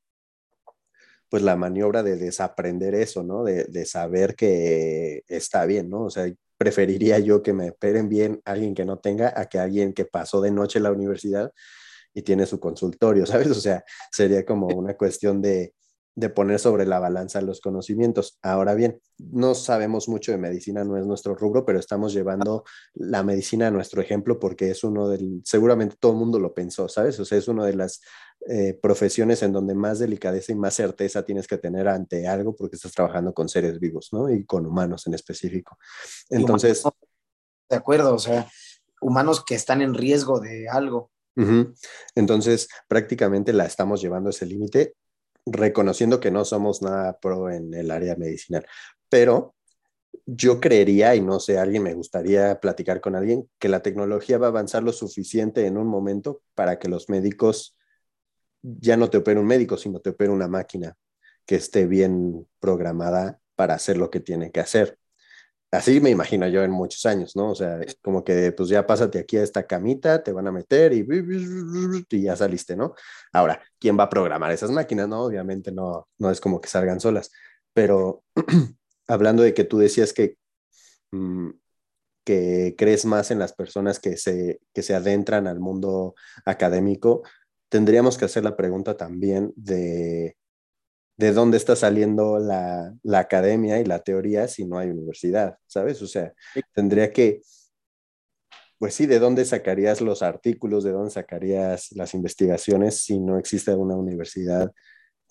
pues 1.31 1.43
la 1.45 1.57
maniobra 1.57 2.03
de 2.03 2.17
desaprender 2.17 2.95
eso, 2.95 3.23
¿no? 3.23 3.45
De, 3.45 3.87
saber 3.87 4.35
que 4.35 5.23
está 5.29 5.65
bien, 5.65 5.89
¿no? 5.89 6.03
O 6.03 6.11
sea, 6.11 6.31
preferiría 6.59 7.21
yo 7.21 7.43
que 7.43 7.53
me 7.53 7.71
operen 7.71 8.09
bien 8.09 8.43
alguien 8.45 8.75
que 8.75 8.85
no 8.85 8.99
tenga 8.99 9.33
a 9.37 9.47
que 9.47 9.59
alguien 9.59 9.93
que 9.95 10.05
pasó 10.05 10.41
de 10.41 10.51
noche 10.51 10.81
la 10.81 10.91
universidad 10.93 11.53
y 12.13 12.23
tiene 12.23 12.47
su 12.47 12.59
consultorio, 12.59 13.27
¿sabes? 13.27 13.51
O 13.51 13.55
sea, 13.55 13.85
sería 14.11 14.45
como 14.45 14.67
una 14.69 14.97
cuestión 14.97 15.41
de, 15.41 15.73
de 16.21 16.29
poner 16.29 16.59
sobre 16.59 16.87
la 16.87 16.99
balanza 16.99 17.41
los 17.41 17.61
conocimientos. 17.61 18.39
Ahora 18.43 18.75
bien, 18.75 19.01
no 19.19 19.55
sabemos 19.55 20.09
mucho 20.09 20.33
de 20.33 20.39
medicina, 20.39 20.85
no 20.85 20.99
es 20.99 21.07
nuestro 21.07 21.35
rubro, 21.35 21.65
pero 21.65 21.79
estamos 21.79 22.13
llevando 22.13 22.65
la 22.95 23.23
medicina 23.23 23.69
a 23.69 23.71
nuestro 23.71 24.03
ejemplo 24.03 24.39
porque 24.39 24.71
es 24.71 24.85
uno 24.85 25.09
del, 25.09 25.41
seguramente 25.45 25.97
todo 25.99 26.13
el 26.13 26.19
mundo 26.19 26.39
lo 26.39 26.53
pensó, 26.53 26.89
¿sabes? 26.89 27.19
O 27.21 27.25
sea, 27.25 27.39
es 27.39 27.49
una 27.49 27.65
de 27.65 27.75
las 27.75 28.03
eh, 28.49 28.79
profesiones 28.81 29.43
en 29.43 29.53
donde 29.53 29.75
más 29.75 29.99
delicadeza 29.99 30.53
y 30.53 30.57
más 30.57 30.75
certeza 30.75 31.25
tienes 31.25 31.49
que 31.49 31.57
tener 31.57 31.89
ante 31.89 32.29
algo 32.29 32.55
porque 32.55 32.77
estás 32.77 32.93
trabajando 32.93 33.33
con 33.33 33.49
seres 33.49 33.81
vivos, 33.81 34.11
¿no? 34.13 34.31
Y 34.31 34.45
con 34.45 34.67
humanos 34.67 35.07
en 35.07 35.15
específico. 35.15 35.79
Entonces... 36.29 36.83
De 37.71 37.77
acuerdo, 37.77 38.15
o 38.15 38.19
sea, 38.19 38.47
humanos 39.01 39.43
que 39.45 39.55
están 39.55 39.81
en 39.81 39.95
riesgo 39.95 40.39
de 40.41 40.69
algo. 40.69 41.11
Entonces, 42.15 42.69
prácticamente 42.87 43.55
la 43.55 43.65
estamos 43.65 44.03
llevando 44.03 44.29
a 44.29 44.31
ese 44.31 44.45
límite 44.45 44.95
reconociendo 45.47 46.21
que 46.21 46.31
no 46.31 46.45
somos 46.45 46.83
nada 46.83 47.19
pro 47.19 47.51
en 47.51 47.75
el 47.75 47.91
área 47.91 48.17
medicinal, 48.17 48.67
pero 49.09 49.55
yo 50.27 50.61
creería, 50.61 51.15
y 51.15 51.21
no 51.21 51.41
sé, 51.41 51.59
alguien 51.59 51.83
me 51.83 51.95
gustaría 51.95 52.61
platicar 52.61 53.01
con 53.01 53.17
alguien, 53.17 53.49
que 53.59 53.69
la 53.69 53.83
tecnología 53.83 54.39
va 54.39 54.47
a 54.47 54.51
avanzar 54.51 54.83
lo 54.83 54.93
suficiente 54.93 55.67
en 55.67 55.77
un 55.77 55.89
momento 55.89 56.43
para 56.55 56.79
que 56.79 56.89
los 56.89 57.09
médicos 57.09 57.77
ya 58.63 58.97
no 58.97 59.11
te 59.11 59.19
opere 59.19 59.41
un 59.41 59.47
médico, 59.47 59.77
sino 59.77 60.01
te 60.01 60.11
opere 60.11 60.31
una 60.31 60.49
máquina 60.49 60.97
que 61.47 61.57
esté 61.57 61.87
bien 61.87 62.47
programada 62.61 63.41
para 63.57 63.75
hacer 63.75 63.97
lo 63.97 64.11
que 64.11 64.21
tiene 64.21 64.53
que 64.53 64.61
hacer 64.61 65.00
así 65.71 66.01
me 66.01 66.11
imagino 66.11 66.49
yo 66.49 66.63
en 66.63 66.71
muchos 66.71 67.07
años, 67.07 67.37
¿no? 67.37 67.51
O 67.51 67.55
sea, 67.55 67.81
como 68.03 68.25
que 68.25 68.53
pues 68.53 68.69
ya 68.69 68.87
pásate 68.87 69.19
aquí 69.21 69.37
a 69.37 69.43
esta 69.43 69.67
camita, 69.67 70.23
te 70.23 70.33
van 70.33 70.47
a 70.47 70.53
meter 70.53 70.93
y, 70.93 71.07
y 72.11 72.23
ya 72.23 72.37
saliste, 72.37 72.77
¿no? 72.77 72.95
Ahora, 73.33 73.63
¿quién 73.79 73.99
va 73.99 74.05
a 74.05 74.11
programar 74.11 74.51
esas 74.53 74.71
máquinas? 74.71 75.09
No, 75.09 75.23
obviamente 75.25 75.73
no, 75.73 76.09
no 76.19 76.31
es 76.31 76.41
como 76.41 76.61
que 76.61 76.69
salgan 76.69 77.01
solas, 77.01 77.31
pero 77.73 78.23
hablando 79.09 79.43
de 79.43 79.55
que 79.55 79.65
tú 79.65 79.79
decías 79.79 80.13
que, 80.13 80.37
mm, 81.13 81.51
que 82.25 82.75
crees 82.77 83.05
más 83.05 83.31
en 83.31 83.39
las 83.39 83.53
personas 83.53 83.99
que 84.01 84.17
se, 84.17 84.61
que 84.75 84.83
se 84.83 84.95
adentran 84.95 85.47
al 85.47 85.61
mundo 85.61 86.15
académico, 86.45 87.23
tendríamos 87.69 88.19
que 88.19 88.27
hacer 88.27 88.45
la 88.45 88.57
pregunta 88.57 88.97
también 88.97 89.53
de 89.57 90.37
de 91.21 91.33
dónde 91.35 91.59
está 91.59 91.77
saliendo 91.77 92.39
la, 92.39 92.95
academia 93.13 93.79
y 93.79 93.85
la 93.85 93.99
teoría 93.99 94.49
si 94.49 94.65
no 94.65 94.79
hay 94.79 94.89
universidad, 94.89 95.59
¿sabes? 95.67 96.01
O 96.01 96.07
sea, 96.07 96.33
tendría 96.75 97.13
que, 97.13 97.43
pues 98.79 98.95
sí, 98.95 99.05
¿de 99.05 99.19
dónde 99.19 99.45
sacarías 99.45 100.01
los 100.01 100.23
artículos, 100.23 100.83
de 100.83 100.93
dónde 100.93 101.11
sacarías 101.11 101.93
las 101.93 102.15
investigaciones 102.15 103.03
si 103.03 103.21
no 103.21 103.39
existe 103.39 103.75
una 103.75 103.97
universidad 103.97 104.73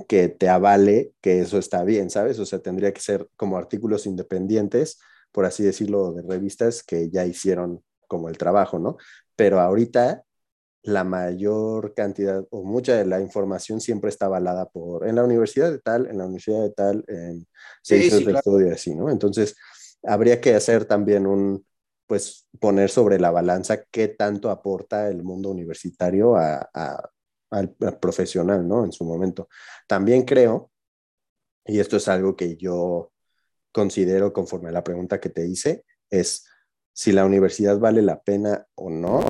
que 0.08 0.30
te 0.30 0.48
avale 0.48 1.12
que 1.22 1.40
eso 1.40 1.58
está 1.58 1.84
bien, 1.84 2.12
¿sabes? 2.12 2.38
O 2.38 2.46
sea, 2.46 2.60
tendría 2.60 2.94
que 2.94 3.02
ser 3.02 3.28
como 3.36 3.58
artículos 3.58 4.06
independientes, 4.06 5.00
por 5.32 5.46
así 5.46 5.64
decirlo, 5.64 6.14
de 6.14 6.22
revistas 6.22 6.84
que 6.84 7.10
ya 7.10 7.26
hicieron 7.26 7.84
como 8.08 8.30
el 8.30 8.38
trabajo, 8.38 8.78
¿no? 8.78 8.98
Pero 9.36 9.60
ahorita 9.60 10.24
la 10.90 11.04
mayor 11.04 11.94
cantidad 11.94 12.46
o 12.50 12.64
mucha 12.64 12.96
de 12.96 13.06
la 13.06 13.20
información 13.20 13.80
siempre 13.80 14.10
está 14.10 14.26
avalada 14.26 14.70
por 14.70 15.08
en 15.08 15.16
la 15.16 15.24
universidad 15.24 15.72
de 15.72 15.80
tal, 15.80 16.08
en 16.08 16.18
la 16.18 16.26
universidad 16.26 16.62
de 16.62 16.72
tal, 16.72 17.06
en 17.08 17.48
centros 17.82 18.26
de 18.26 18.34
estudio 18.34 18.74
así, 18.74 18.96
¿no? 18.96 19.10
Entonces, 19.10 19.56
habría 20.04 20.42
que 20.42 20.56
hacer 20.56 20.86
también 20.86 21.28
un, 21.28 21.66
pues, 22.08 22.48
poner 22.60 22.90
sobre 22.90 23.20
la 23.20 23.32
balanza 23.32 23.84
qué 23.92 24.10
tanto 24.10 24.50
aporta 24.50 25.08
el 25.10 25.24
mundo 25.24 25.50
universitario 25.50 26.36
a, 26.36 26.70
al, 27.52 27.76
profesional, 28.00 28.68
¿no? 28.68 28.84
En 28.84 28.92
su 28.92 29.06
momento. 29.06 29.48
También 29.88 30.24
creo, 30.24 30.72
y 31.66 31.80
esto 31.80 31.98
es 31.98 32.08
algo 32.08 32.36
que 32.36 32.58
yo 32.58 33.12
considero 33.72 34.34
conforme 34.34 34.70
a 34.70 34.74
la 34.74 34.84
pregunta 34.84 35.20
que 35.20 35.30
te 35.30 35.46
hice, 35.48 35.86
es 36.10 36.46
si 36.94 37.12
la 37.12 37.26
universidad 37.26 37.78
vale 37.78 38.02
la 38.02 38.22
pena 38.22 38.66
o 38.76 38.90
no 38.90 39.24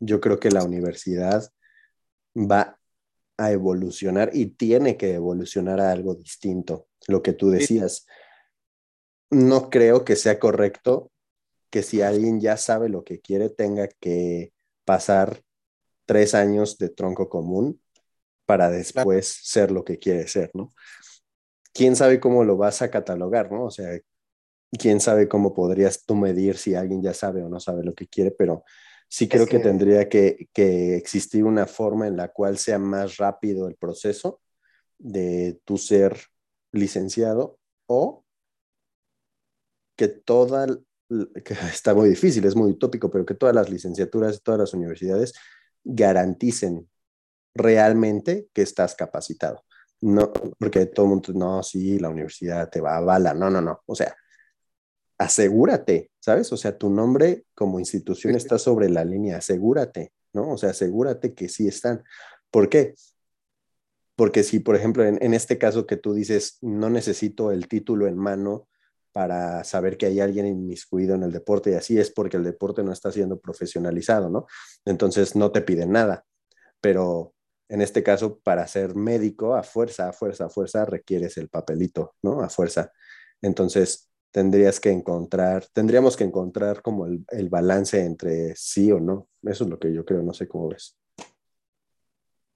yo 0.00 0.20
creo 0.20 0.38
que 0.38 0.50
la 0.50 0.64
universidad 0.64 1.50
va 2.34 2.78
a 3.36 3.52
evolucionar 3.52 4.30
y 4.32 4.46
tiene 4.46 4.96
que 4.96 5.14
evolucionar 5.14 5.80
a 5.80 5.92
algo 5.92 6.14
distinto. 6.14 6.88
Lo 7.06 7.22
que 7.22 7.32
tú 7.32 7.50
decías, 7.50 8.06
no 9.30 9.70
creo 9.70 10.04
que 10.04 10.16
sea 10.16 10.38
correcto 10.38 11.10
que 11.70 11.82
si 11.82 12.02
alguien 12.02 12.40
ya 12.40 12.56
sabe 12.56 12.88
lo 12.88 13.04
que 13.04 13.20
quiere, 13.20 13.50
tenga 13.50 13.88
que 13.88 14.52
pasar 14.84 15.42
tres 16.06 16.34
años 16.34 16.78
de 16.78 16.88
tronco 16.88 17.28
común 17.28 17.80
para 18.46 18.70
después 18.70 19.40
ser 19.42 19.70
lo 19.70 19.84
que 19.84 19.98
quiere 19.98 20.26
ser, 20.26 20.50
¿no? 20.54 20.72
¿Quién 21.72 21.94
sabe 21.94 22.18
cómo 22.18 22.44
lo 22.44 22.56
vas 22.56 22.80
a 22.80 22.90
catalogar, 22.90 23.52
¿no? 23.52 23.64
O 23.64 23.70
sea, 23.70 23.98
quién 24.78 25.00
sabe 25.00 25.28
cómo 25.28 25.54
podrías 25.54 26.04
tú 26.04 26.16
medir 26.16 26.56
si 26.56 26.74
alguien 26.74 27.02
ya 27.02 27.14
sabe 27.14 27.42
o 27.42 27.48
no 27.48 27.60
sabe 27.60 27.84
lo 27.84 27.94
que 27.94 28.08
quiere, 28.08 28.30
pero 28.30 28.64
sí 29.08 29.28
creo 29.28 29.46
que, 29.46 29.58
tendría 29.58 30.08
que, 30.08 30.48
existir 30.54 31.44
una 31.44 31.66
forma 31.66 32.06
en 32.06 32.16
la 32.16 32.28
cual 32.28 32.58
sea 32.58 32.78
más 32.78 33.16
rápido 33.16 33.66
el 33.68 33.76
proceso 33.76 34.40
de 34.98 35.60
tu 35.64 35.78
ser 35.78 36.18
licenciado 36.72 37.58
o 37.86 38.24
que 39.96 40.08
toda, 40.08 40.66
que 41.44 41.54
está 41.72 41.94
muy 41.94 42.10
difícil, 42.10 42.44
es 42.44 42.54
muy 42.54 42.70
utópico, 42.70 43.10
pero 43.10 43.24
que 43.24 43.34
todas 43.34 43.54
las 43.54 43.70
licenciaturas, 43.70 44.42
todas 44.42 44.60
las 44.60 44.74
universidades 44.74 45.32
garanticen 45.82 46.88
realmente 47.54 48.48
que 48.52 48.62
estás 48.62 48.94
capacitado. 48.94 49.64
No, 50.00 50.32
porque 50.58 50.86
todo 50.86 51.06
el 51.06 51.10
mundo, 51.10 51.32
no, 51.34 51.62
sí, 51.62 51.98
la 51.98 52.08
universidad 52.08 52.70
te 52.70 52.80
va 52.80 52.96
a 52.96 53.00
bala, 53.00 53.34
no, 53.34 53.50
no, 53.50 53.60
no. 53.60 53.82
O 53.86 53.96
sea, 53.96 54.14
asegúrate, 55.18 56.10
¿sabes? 56.20 56.52
O 56.52 56.56
sea, 56.56 56.78
tu 56.78 56.88
nombre 56.90 57.44
como 57.54 57.80
institución 57.80 58.36
está 58.36 58.58
sobre 58.58 58.88
la 58.88 59.04
línea, 59.04 59.38
asegúrate, 59.38 60.12
¿no? 60.32 60.52
O 60.52 60.56
sea, 60.56 60.70
asegúrate 60.70 61.34
que 61.34 61.48
sí 61.48 61.66
están. 61.66 62.04
¿Por 62.50 62.68
qué? 62.68 62.94
Porque 64.14 64.42
si, 64.42 64.60
por 64.60 64.76
ejemplo, 64.76 65.04
en, 65.04 65.34
este 65.34 65.58
caso 65.58 65.86
que 65.86 65.96
tú 65.96 66.14
dices, 66.14 66.58
no 66.60 66.90
necesito 66.90 67.52
el 67.52 67.68
título 67.68 68.06
en 68.06 68.16
mano 68.16 68.68
para 69.12 69.64
saber 69.64 69.96
que 69.96 70.06
hay 70.06 70.20
alguien 70.20 70.46
inmiscuido 70.46 71.14
en 71.14 71.22
el 71.22 71.32
deporte 71.32 71.70
y 71.70 71.74
así 71.74 71.98
es 71.98 72.10
porque 72.10 72.36
el 72.36 72.44
deporte 72.44 72.82
no 72.82 72.92
está 72.92 73.12
siendo 73.12 73.38
profesionalizado, 73.40 74.28
¿no? 74.28 74.46
Entonces 74.84 75.36
no 75.36 75.52
te 75.52 75.62
piden 75.62 75.92
nada, 75.92 76.24
pero 76.80 77.34
en 77.68 77.82
este 77.82 78.02
caso, 78.02 78.38
para 78.38 78.66
ser 78.66 78.94
médico, 78.94 79.54
a 79.54 79.62
fuerza, 79.62 80.08
a 80.08 80.12
fuerza, 80.12 80.46
a 80.46 80.48
fuerza, 80.48 80.84
requieres 80.84 81.36
el 81.36 81.48
papelito, 81.48 82.14
¿no? 82.22 82.40
A 82.40 82.48
fuerza. 82.48 82.92
Entonces, 83.42 84.07
tendrías 84.30 84.80
que 84.80 84.90
encontrar, 84.90 85.66
tendríamos 85.72 86.16
que 86.16 86.24
encontrar 86.24 86.82
como 86.82 87.06
el, 87.06 87.24
el, 87.28 87.48
balance 87.48 88.04
entre 88.04 88.54
sí 88.56 88.92
o 88.92 89.00
no. 89.00 89.28
Eso 89.42 89.64
es 89.64 89.70
lo 89.70 89.78
que 89.78 89.92
yo 89.92 90.04
creo, 90.04 90.22
no 90.22 90.34
sé 90.34 90.46
cómo 90.46 90.68
ves. 90.68 90.96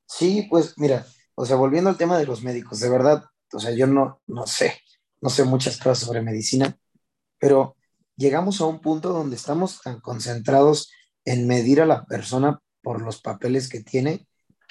Sí, 0.06 0.46
pues 0.50 0.74
mira, 0.76 1.06
o 1.34 1.46
sea, 1.46 1.56
volviendo 1.56 1.88
al 1.88 1.96
tema 1.96 2.18
de 2.18 2.26
los 2.26 2.42
médicos, 2.42 2.80
de 2.80 2.90
verdad, 2.90 3.24
o 3.52 3.58
sea, 3.58 3.70
yo 3.70 3.86
no, 3.86 4.20
no 4.26 4.46
sé, 4.46 4.78
no 5.20 5.30
sé 5.30 5.44
muchas 5.44 5.78
cosas 5.78 6.00
sobre 6.00 6.22
medicina, 6.22 6.78
pero 7.38 7.76
llegamos 8.16 8.60
a 8.60 8.66
un 8.66 8.80
punto 8.80 9.12
donde 9.12 9.36
estamos 9.36 9.80
tan 9.80 10.00
concentrados 10.00 10.90
en 11.24 11.46
medir 11.46 11.80
a 11.80 11.86
la 11.86 12.04
persona 12.04 12.60
por 12.82 13.00
los 13.00 13.20
papeles 13.20 13.68
que 13.68 13.80
tiene 13.80 14.26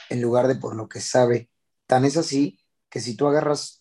en 0.10 0.22
lugar 0.22 0.48
de 0.48 0.56
por 0.56 0.76
lo 0.76 0.88
que 0.88 1.00
sabe. 1.00 1.50
Tan 1.88 2.06
es 2.06 2.18
así 2.18 2.60
que 2.90 3.00
si 3.00 3.16
tú 3.16 3.28
agarras 3.28 3.81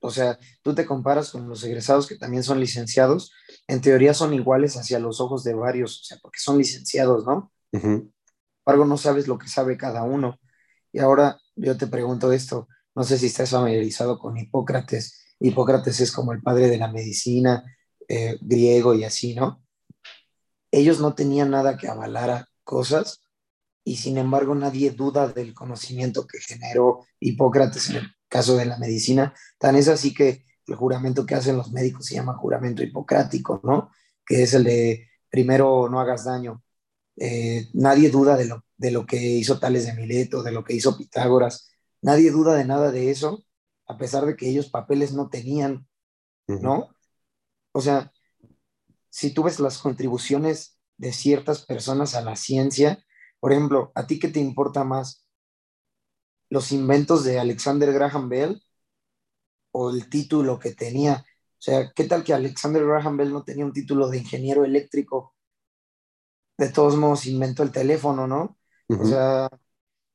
o 0.00 0.10
sea, 0.10 0.38
tú 0.62 0.74
te 0.74 0.86
comparas 0.86 1.30
con 1.30 1.48
los 1.48 1.64
egresados 1.64 2.06
que 2.06 2.16
también 2.16 2.42
son 2.42 2.60
licenciados, 2.60 3.32
en 3.66 3.80
teoría 3.80 4.14
son 4.14 4.32
iguales 4.32 4.76
hacia 4.76 4.98
los 4.98 5.20
ojos 5.20 5.42
de 5.44 5.54
varios, 5.54 6.00
o 6.00 6.04
sea, 6.04 6.18
porque 6.22 6.38
son 6.38 6.58
licenciados, 6.58 7.26
¿no? 7.26 7.52
Sin 7.72 8.12
embargo, 8.66 8.84
no 8.84 8.96
sabes 8.96 9.26
lo 9.28 9.38
que 9.38 9.48
sabe 9.48 9.76
cada 9.76 10.04
uno. 10.04 10.38
Y 10.92 11.00
ahora 11.00 11.38
yo 11.56 11.76
te 11.76 11.86
pregunto 11.86 12.32
esto, 12.32 12.68
no 12.94 13.04
sé 13.04 13.18
si 13.18 13.26
estás 13.26 13.50
familiarizado 13.50 14.18
con 14.18 14.36
Hipócrates. 14.36 15.36
Hipócrates 15.40 16.00
es 16.00 16.12
como 16.12 16.32
el 16.32 16.42
padre 16.42 16.68
de 16.68 16.78
la 16.78 16.90
medicina 16.90 17.64
eh, 18.08 18.38
griego 18.40 18.94
y 18.94 19.04
así, 19.04 19.34
¿no? 19.34 19.62
Ellos 20.70 21.00
no 21.00 21.14
tenían 21.14 21.50
nada 21.50 21.76
que 21.76 21.88
avalara 21.88 22.48
cosas 22.62 23.22
y 23.84 23.96
sin 23.96 24.18
embargo 24.18 24.54
nadie 24.54 24.90
duda 24.90 25.28
del 25.28 25.54
conocimiento 25.54 26.26
que 26.26 26.38
generó 26.40 27.06
Hipócrates 27.20 27.90
en 27.90 27.96
el 27.96 28.17
caso 28.28 28.56
de 28.56 28.66
la 28.66 28.78
medicina. 28.78 29.34
Tan 29.58 29.76
es 29.76 29.88
así 29.88 30.14
que 30.14 30.44
el 30.66 30.74
juramento 30.74 31.26
que 31.26 31.34
hacen 31.34 31.56
los 31.56 31.72
médicos 31.72 32.06
se 32.06 32.14
llama 32.14 32.34
juramento 32.34 32.82
hipocrático, 32.82 33.60
¿no? 33.64 33.90
Que 34.24 34.42
es 34.42 34.54
el 34.54 34.64
de 34.64 35.08
primero 35.30 35.88
no 35.88 36.00
hagas 36.00 36.24
daño. 36.24 36.62
Eh, 37.16 37.68
nadie 37.74 38.10
duda 38.10 38.36
de 38.36 38.46
lo, 38.46 38.64
de 38.76 38.90
lo 38.90 39.06
que 39.06 39.16
hizo 39.16 39.58
Tales 39.58 39.86
de 39.86 39.94
Mileto, 39.94 40.42
de 40.42 40.52
lo 40.52 40.64
que 40.64 40.74
hizo 40.74 40.96
Pitágoras. 40.96 41.70
Nadie 42.02 42.30
duda 42.30 42.54
de 42.54 42.64
nada 42.64 42.92
de 42.92 43.10
eso, 43.10 43.44
a 43.86 43.98
pesar 43.98 44.24
de 44.26 44.36
que 44.36 44.48
ellos 44.48 44.70
papeles 44.70 45.12
no 45.12 45.28
tenían, 45.28 45.88
¿no? 46.46 46.94
O 47.72 47.80
sea, 47.80 48.12
si 49.10 49.32
tú 49.32 49.42
ves 49.42 49.58
las 49.58 49.78
contribuciones 49.78 50.78
de 50.96 51.12
ciertas 51.12 51.64
personas 51.64 52.14
a 52.14 52.20
la 52.20 52.36
ciencia, 52.36 53.04
por 53.40 53.52
ejemplo, 53.52 53.92
¿a 53.94 54.06
ti 54.06 54.18
qué 54.18 54.28
te 54.28 54.40
importa 54.40 54.84
más? 54.84 55.27
¿Los 56.50 56.72
inventos 56.72 57.24
de 57.24 57.38
Alexander 57.38 57.92
Graham 57.92 58.28
Bell 58.28 58.62
o 59.72 59.90
el 59.90 60.08
título 60.08 60.58
que 60.58 60.72
tenía? 60.74 61.24
O 61.58 61.60
sea, 61.60 61.92
¿qué 61.94 62.04
tal 62.04 62.24
que 62.24 62.32
Alexander 62.32 62.84
Graham 62.84 63.16
Bell 63.16 63.32
no 63.32 63.44
tenía 63.44 63.64
un 63.64 63.72
título 63.72 64.08
de 64.08 64.18
ingeniero 64.18 64.64
eléctrico? 64.64 65.34
De 66.56 66.70
todos 66.70 66.96
modos 66.96 67.26
inventó 67.26 67.62
el 67.62 67.72
teléfono, 67.72 68.26
¿no? 68.26 68.58
O 68.88 69.04
sea, 69.04 69.48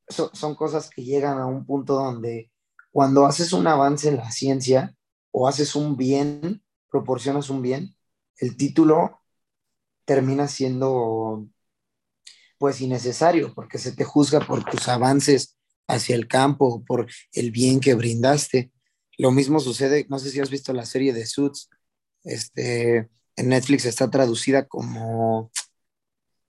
son 0.08 0.56
cosas 0.56 0.90
que 0.90 1.04
llegan 1.04 1.38
a 1.38 1.46
un 1.46 1.66
punto 1.66 1.96
donde 1.96 2.52
cuando 2.92 3.26
haces 3.26 3.54
un 3.54 3.68
avance 3.68 4.10
en 4.10 4.18
la 4.18 4.32
ciencia 4.32 4.96
o 5.32 5.48
haces 5.48 5.76
un 5.76 5.98
bien, 5.98 6.64
proporcionas 6.90 7.50
un 7.50 7.62
bien, 7.62 7.96
el 8.38 8.58
título 8.58 9.22
termina 10.06 10.48
siendo 10.48 11.48
pues 12.58 12.82
innecesario 12.82 13.54
porque 13.54 13.78
se 13.78 13.94
te 13.94 14.04
juzga 14.04 14.40
por 14.40 14.64
tus 14.64 14.88
avances 14.88 15.53
hacia 15.88 16.16
el 16.16 16.28
campo, 16.28 16.84
por 16.86 17.08
el 17.34 17.52
bien 17.52 17.80
que 17.80 17.94
brindaste. 17.94 18.72
Lo 19.18 19.32
mismo 19.32 19.60
sucede, 19.60 20.06
no 20.10 20.20
sé 20.20 20.30
si 20.30 20.40
has 20.40 20.50
visto 20.50 20.74
la 20.74 20.86
serie 20.86 21.14
de 21.14 21.26
Suits, 21.26 21.70
este, 22.24 23.10
en 23.36 23.50
Netflix 23.50 23.86
está 23.86 24.10
traducida 24.10 24.68
como 24.68 25.52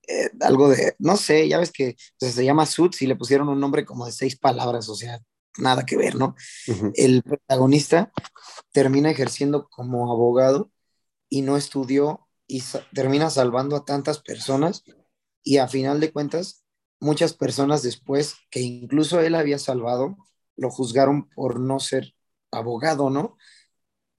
eh, 0.06 0.30
algo 0.40 0.68
de, 0.68 0.94
no 0.98 1.16
sé, 1.16 1.48
ya 1.48 1.58
ves 1.58 1.72
que 1.72 1.96
se 2.18 2.44
llama 2.44 2.66
Suits 2.66 3.02
y 3.02 3.06
le 3.06 3.16
pusieron 3.16 3.48
un 3.48 3.60
nombre 3.60 3.84
como 3.84 4.06
de 4.06 4.12
seis 4.12 4.38
palabras, 4.38 4.88
o 4.88 4.94
sea, 4.94 5.20
nada 5.58 5.86
que 5.86 5.96
ver, 5.96 6.16
¿no? 6.16 6.34
El 6.94 7.22
protagonista 7.22 8.12
termina 8.72 9.10
ejerciendo 9.10 9.68
como 9.68 10.10
abogado 10.10 10.70
y 11.28 11.42
no 11.42 11.56
estudió 11.56 12.28
y 12.46 12.62
termina 12.92 13.30
salvando 13.30 13.76
a 13.76 13.84
tantas 13.84 14.18
personas 14.18 14.84
y 15.42 15.58
a 15.58 15.68
final 15.68 16.00
de 16.00 16.12
cuentas, 16.12 16.63
muchas 17.00 17.34
personas 17.34 17.82
después 17.82 18.36
que 18.50 18.60
incluso 18.60 19.20
él 19.20 19.34
había 19.34 19.58
salvado, 19.58 20.16
lo 20.56 20.70
juzgaron 20.70 21.28
por 21.30 21.60
no 21.60 21.80
ser 21.80 22.14
abogado, 22.50 23.10
¿no? 23.10 23.36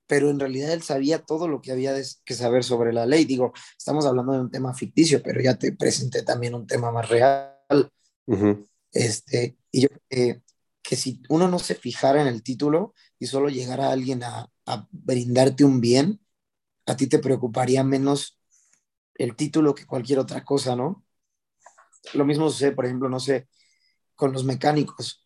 Pero 0.08 0.30
en 0.30 0.40
realidad 0.40 0.72
él 0.72 0.84
sabía 0.84 1.24
todo 1.24 1.48
lo 1.48 1.62
que 1.62 1.72
había 1.72 1.94
que 2.26 2.34
saber 2.34 2.64
sobre 2.64 2.94
la 2.94 3.06
ley. 3.06 3.26
Digo, 3.26 3.54
estamos 3.78 4.06
hablando 4.06 4.34
de 4.34 4.42
un 4.42 4.52
tema 4.52 4.74
ficticio, 4.74 5.22
pero 5.24 5.42
ya 5.42 5.58
te 5.58 5.72
presenté 5.72 6.22
también 6.22 6.54
un 6.54 6.68
tema 6.68 6.92
más 6.92 7.10
real. 7.10 7.92
Este, 8.92 9.58
y 9.72 9.82
yo 9.82 9.88
creo 10.08 10.42
que 10.84 10.96
si 10.96 11.24
uno 11.30 11.48
no 11.48 11.58
se 11.58 11.74
fijara 11.74 12.22
en 12.22 12.28
el 12.28 12.44
título 12.44 12.94
y 13.18 13.26
solo 13.26 13.50
llegara 13.50 13.92
alguien 13.92 14.24
a, 14.24 14.52
a 14.68 14.88
brindarte 14.92 15.64
un 15.64 15.82
bien, 15.82 16.20
a 16.86 16.96
ti 16.96 17.08
te 17.08 17.20
preocuparía 17.20 17.84
menos 17.84 18.40
el 19.16 19.36
título 19.36 19.74
que 19.74 19.86
cualquier 19.86 20.20
otra 20.20 20.44
cosa, 20.44 20.76
¿no? 20.76 21.05
Lo 22.14 22.26
mismo 22.26 22.50
sucede, 22.50 22.72
por 22.72 22.86
ejemplo, 22.86 23.10
no 23.10 23.20
sé, 23.20 23.48
con 24.16 24.32
los 24.32 24.44
mecánicos. 24.44 25.26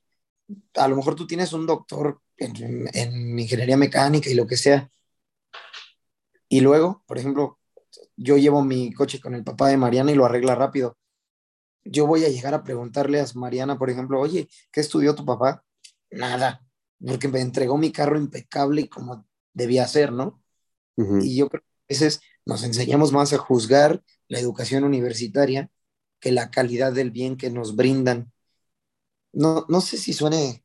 A 0.76 0.88
lo 0.88 0.96
mejor 0.96 1.16
tú 1.16 1.28
tienes 1.28 1.54
un 1.54 1.66
doctor 1.66 2.22
en, 2.38 3.40
ingeniería 3.40 3.78
mecánica 3.78 4.30
y 4.30 4.34
lo 4.34 4.48
que 4.48 4.58
sea. 4.58 4.90
Y 6.48 6.62
luego, 6.62 7.04
por 7.06 7.18
ejemplo, 7.18 7.60
yo 8.16 8.38
llevo 8.38 8.64
mi 8.64 8.92
coche 8.94 9.20
con 9.20 9.36
el 9.36 9.44
papá 9.44 9.70
de 9.70 9.78
Mariana 9.78 10.12
y 10.12 10.16
lo 10.16 10.26
arregla 10.26 10.56
rápido. 10.56 10.98
Yo 11.84 12.08
voy 12.08 12.26
a 12.26 12.30
llegar 12.30 12.54
a 12.54 12.64
preguntarle 12.64 13.22
a 13.22 13.26
Mariana, 13.36 13.78
por 13.78 13.90
ejemplo, 13.90 14.20
oye, 14.20 14.50
¿qué 14.72 14.82
estudió 14.82 15.16
tu 15.16 15.26
papá? 15.26 15.64
Nada, 16.12 16.66
porque 17.06 17.28
me 17.28 17.40
entregó 17.40 17.78
mi 17.78 17.92
carro 17.92 18.18
impecable 18.18 18.82
y 18.82 18.88
como 18.88 19.28
debía 19.54 19.88
ser, 19.88 20.12
¿no? 20.12 20.42
Y 21.22 21.38
yo 21.38 21.48
creo 21.48 21.62
que 21.62 21.68
a 21.68 21.88
veces 21.88 22.20
nos 22.46 22.64
enseñamos 22.64 23.14
más 23.14 23.32
a 23.32 23.38
juzgar 23.38 24.04
la 24.28 24.40
educación 24.40 24.84
universitaria 24.84 25.72
que 26.20 26.32
la 26.32 26.52
calidad 26.52 26.94
del 26.94 27.12
bien 27.12 27.38
que 27.38 27.50
nos 27.50 27.76
brindan. 27.76 28.32
No, 29.32 29.66
no 29.70 29.82
sé 29.82 29.98
si 29.98 30.14
suene, 30.14 30.64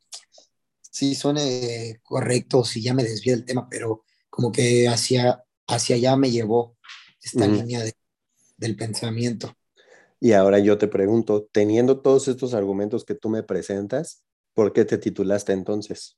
si 0.80 1.14
suene 1.14 2.00
correcto 2.02 2.60
o 2.60 2.64
si 2.64 2.82
ya 2.82 2.94
me 2.94 3.04
desvié 3.04 3.36
del 3.36 3.44
tema, 3.44 3.68
pero 3.68 4.04
como 4.30 4.50
que 4.50 4.88
hacia, 4.88 5.44
hacia 5.66 5.96
allá 5.96 6.16
me 6.16 6.30
llevó 6.30 6.76
esta 7.22 7.46
línea 7.46 7.82
del 8.56 8.76
pensamiento. 8.76 9.54
Y 10.20 10.32
ahora 10.32 10.58
yo 10.58 10.78
te 10.78 10.88
pregunto, 10.88 11.48
teniendo 11.52 12.00
todos 12.00 12.28
estos 12.28 12.54
argumentos 12.54 13.04
que 13.04 13.14
tú 13.14 13.28
me 13.28 13.42
presentas, 13.42 14.22
¿por 14.54 14.72
qué 14.72 14.84
te 14.84 14.98
titulaste 14.98 15.52
entonces? 15.52 16.16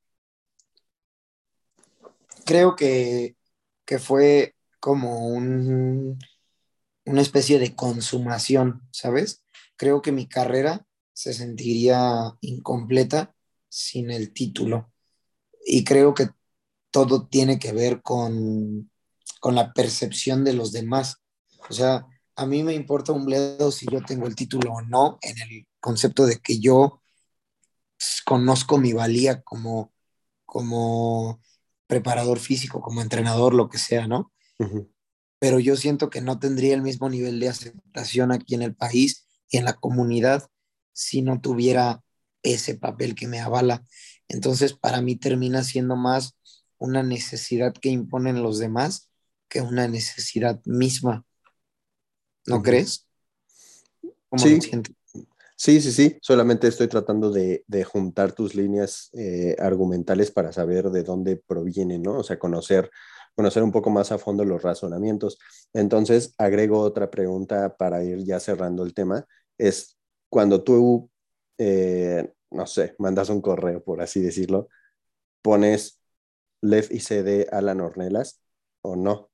Creo 2.44 2.76
que, 2.76 3.36
que 3.84 3.98
fue 3.98 4.54
como 4.78 5.26
un, 5.26 6.18
una 7.06 7.22
especie 7.22 7.58
de 7.58 7.74
consumación, 7.74 8.82
¿sabes? 8.90 9.42
Creo 9.76 10.02
que 10.02 10.12
mi 10.12 10.28
carrera 10.28 10.86
se 11.12 11.32
sentiría 11.32 12.36
incompleta 12.40 13.34
sin 13.68 14.10
el 14.10 14.32
título. 14.32 14.92
Y 15.64 15.84
creo 15.84 16.14
que 16.14 16.28
todo 16.90 17.26
tiene 17.26 17.58
que 17.58 17.72
ver 17.72 18.02
con, 18.02 18.90
con 19.40 19.54
la 19.54 19.72
percepción 19.72 20.44
de 20.44 20.52
los 20.52 20.72
demás. 20.72 21.22
O 21.68 21.72
sea, 21.72 22.06
a 22.34 22.46
mí 22.46 22.62
me 22.62 22.74
importa 22.74 23.12
un 23.12 23.24
bledo 23.24 23.70
si 23.70 23.86
yo 23.86 24.02
tengo 24.02 24.26
el 24.26 24.36
título 24.36 24.72
o 24.72 24.82
no, 24.82 25.18
en 25.22 25.40
el 25.40 25.66
concepto 25.80 26.26
de 26.26 26.38
que 26.38 26.58
yo 26.58 27.00
conozco 28.24 28.78
mi 28.78 28.92
valía 28.92 29.42
como, 29.42 29.92
como 30.44 31.40
preparador 31.86 32.38
físico, 32.38 32.80
como 32.80 33.00
entrenador, 33.00 33.54
lo 33.54 33.68
que 33.68 33.78
sea, 33.78 34.06
¿no? 34.06 34.32
Pero 35.38 35.58
yo 35.58 35.76
siento 35.76 36.10
que 36.10 36.20
no 36.20 36.38
tendría 36.38 36.74
el 36.74 36.82
mismo 36.82 37.08
nivel 37.08 37.40
de 37.40 37.48
aceptación 37.48 38.32
aquí 38.32 38.54
en 38.54 38.62
el 38.62 38.74
país 38.74 39.26
y 39.50 39.58
en 39.58 39.64
la 39.64 39.74
comunidad 39.74 40.48
si 40.92 41.22
no 41.22 41.40
tuviera 41.40 42.02
ese 42.42 42.74
papel 42.74 43.14
que 43.14 43.28
me 43.28 43.40
avala. 43.40 43.84
Entonces, 44.28 44.72
para 44.72 45.00
mí 45.02 45.16
termina 45.16 45.62
siendo 45.62 45.96
más 45.96 46.36
una 46.78 47.02
necesidad 47.02 47.74
que 47.74 47.90
imponen 47.90 48.42
los 48.42 48.58
demás 48.58 49.10
que 49.48 49.60
una 49.60 49.88
necesidad 49.88 50.60
misma. 50.64 51.24
¿No 52.46 52.62
crees? 52.62 53.06
sí. 54.36 54.60
Sí, 55.58 55.80
sí, 55.80 55.90
sí. 55.90 56.18
Solamente 56.20 56.68
estoy 56.68 56.86
tratando 56.86 57.30
de, 57.30 57.64
juntar 57.84 58.32
tus 58.32 58.54
líneas 58.54 59.08
eh, 59.14 59.56
argumentales 59.58 60.30
para 60.30 60.52
saber 60.52 60.90
de 60.90 61.02
dónde 61.02 61.36
provienen, 61.36 62.02
¿no? 62.02 62.18
O 62.18 62.22
sea, 62.22 62.38
conocer 62.38 62.90
conocer 63.36 63.62
un 63.62 63.70
poco 63.70 63.90
más 63.90 64.10
a 64.12 64.18
fondo 64.18 64.44
los 64.44 64.62
razonamientos. 64.62 65.38
Entonces, 65.72 66.34
agrego 66.38 66.80
otra 66.80 67.10
pregunta 67.10 67.76
para 67.76 68.02
ir 68.02 68.24
ya 68.24 68.40
cerrando 68.40 68.82
el 68.82 68.94
tema. 68.94 69.26
Es 69.58 69.98
cuando 70.28 70.64
tú, 70.64 71.10
eh, 71.58 72.32
no 72.50 72.66
sé, 72.66 72.94
mandas 72.98 73.28
un 73.28 73.42
correo, 73.42 73.84
por 73.84 74.00
así 74.00 74.20
decirlo, 74.20 74.68
pones 75.42 76.00
Lef 76.62 76.90
y 76.90 77.00
CD 77.00 77.46
a 77.52 77.60
la 77.60 77.72
Ornelas 77.74 78.40
o 78.82 78.96
no? 78.96 79.30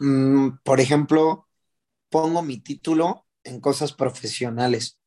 Mm, 0.00 0.58
por 0.62 0.80
ejemplo, 0.80 1.48
pongo 2.10 2.42
mi 2.42 2.58
título 2.60 3.26
en 3.44 3.60
cosas 3.60 3.92
profesionales. 3.92 4.98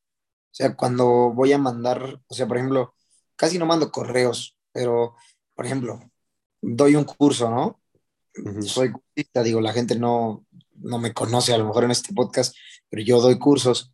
O 0.52 0.56
sea, 0.56 0.76
cuando 0.76 1.34
voy 1.34 1.54
a 1.54 1.58
mandar, 1.58 2.22
o 2.28 2.34
sea, 2.34 2.48
por 2.48 2.58
ejemplo, 2.58 2.96
casi 3.36 3.58
no 3.60 3.66
mando 3.66 3.92
correos, 3.92 4.58
pero, 4.72 5.16
por 5.56 5.66
ejemplo, 5.66 6.00
doy 6.62 6.96
un 6.96 7.04
curso, 7.04 7.50
¿no? 7.50 7.82
Soy 8.62 8.92
cursista, 8.92 9.44
digo, 9.44 9.60
la 9.60 9.74
gente 9.74 9.98
no, 9.98 10.46
no 10.76 11.00
me 11.00 11.14
conoce 11.14 11.54
a 11.54 11.58
lo 11.58 11.66
mejor 11.66 11.84
en 11.84 11.92
este 11.92 12.14
podcast, 12.14 12.56
pero 12.90 13.04
yo 13.04 13.22
doy 13.22 13.38
cursos 13.38 13.92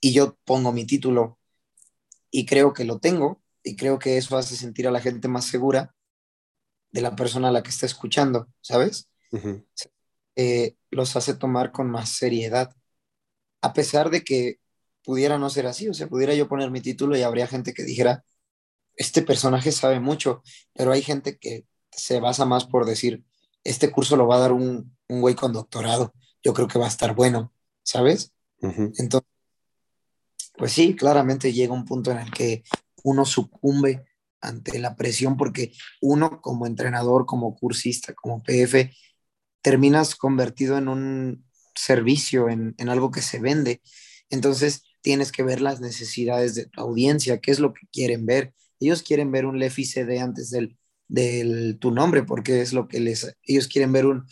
y 0.00 0.12
yo 0.12 0.36
pongo 0.44 0.72
mi 0.72 0.86
título 0.86 1.38
y 2.30 2.46
creo 2.46 2.72
que 2.72 2.84
lo 2.84 2.98
tengo 2.98 3.42
y 3.62 3.76
creo 3.76 3.98
que 3.98 4.16
eso 4.16 4.36
hace 4.36 4.56
sentir 4.56 4.86
a 4.86 4.90
la 4.90 5.00
gente 5.00 5.28
más 5.28 5.46
segura 5.46 5.94
de 6.92 7.00
la 7.00 7.16
persona 7.16 7.48
a 7.48 7.52
la 7.52 7.62
que 7.62 7.70
está 7.70 7.86
escuchando, 7.86 8.48
¿sabes? 8.60 9.08
Eh, 10.36 10.76
los 10.90 11.16
hace 11.16 11.34
tomar 11.34 11.72
con 11.72 11.90
más 11.90 12.10
seriedad, 12.10 12.74
a 13.60 13.72
pesar 13.72 14.10
de 14.10 14.22
que 14.22 14.58
pudiera 15.04 15.38
no 15.38 15.50
ser 15.50 15.66
así, 15.66 15.88
o 15.88 15.94
sea, 15.94 16.08
pudiera 16.08 16.34
yo 16.34 16.48
poner 16.48 16.70
mi 16.70 16.80
título 16.80 17.16
y 17.16 17.22
habría 17.22 17.46
gente 17.46 17.74
que 17.74 17.82
dijera, 17.82 18.24
este 18.96 19.22
personaje 19.22 19.72
sabe 19.72 20.00
mucho, 20.00 20.42
pero 20.72 20.92
hay 20.92 21.02
gente 21.02 21.36
que 21.38 21.64
se 21.96 22.20
basa 22.20 22.44
más 22.44 22.64
por 22.66 22.86
decir, 22.86 23.24
este 23.62 23.90
curso 23.90 24.16
lo 24.16 24.26
va 24.26 24.36
a 24.36 24.40
dar 24.40 24.52
un, 24.52 24.94
un 25.08 25.20
güey 25.20 25.34
con 25.34 25.52
doctorado, 25.52 26.14
yo 26.42 26.52
creo 26.52 26.68
que 26.68 26.78
va 26.78 26.86
a 26.86 26.88
estar 26.88 27.14
bueno, 27.14 27.52
¿sabes? 27.82 28.32
Entonces, 28.60 29.28
pues 30.56 30.72
sí, 30.72 30.96
claramente 30.96 31.52
llega 31.52 31.74
un 31.74 31.84
punto 31.84 32.10
en 32.10 32.18
el 32.18 32.30
que 32.30 32.64
uno 33.02 33.26
sucumbe 33.26 34.06
ante 34.40 34.78
la 34.78 34.96
presión 34.96 35.36
porque 35.36 35.72
uno 36.00 36.40
como 36.40 36.66
entrenador, 36.66 37.26
como 37.26 37.56
cursista, 37.56 38.14
como 38.14 38.42
PF, 38.42 38.90
terminas 39.60 40.14
convertido 40.14 40.78
en 40.78 40.88
un 40.88 41.44
servicio, 41.74 42.48
en, 42.48 42.74
en 42.78 42.88
algo 42.88 43.10
que 43.10 43.22
se 43.22 43.40
vende. 43.40 43.82
Entonces 44.30 44.84
tienes 45.02 45.32
que 45.32 45.42
ver 45.42 45.60
las 45.60 45.80
necesidades 45.80 46.54
de 46.54 46.66
tu 46.66 46.80
audiencia, 46.80 47.40
qué 47.40 47.50
es 47.50 47.58
lo 47.58 47.74
que 47.74 47.86
quieren 47.92 48.24
ver. 48.24 48.54
Ellos 48.80 49.02
quieren 49.02 49.30
ver 49.30 49.46
un 49.46 49.58
LEFI 49.58 49.84
CD 49.84 50.20
antes 50.20 50.50
del 50.50 50.78
de 51.08 51.76
tu 51.80 51.90
nombre, 51.90 52.22
porque 52.22 52.60
es 52.60 52.72
lo 52.72 52.88
que 52.88 53.00
les, 53.00 53.36
ellos 53.42 53.68
quieren 53.68 53.92
ver 53.92 54.06
un, 54.06 54.26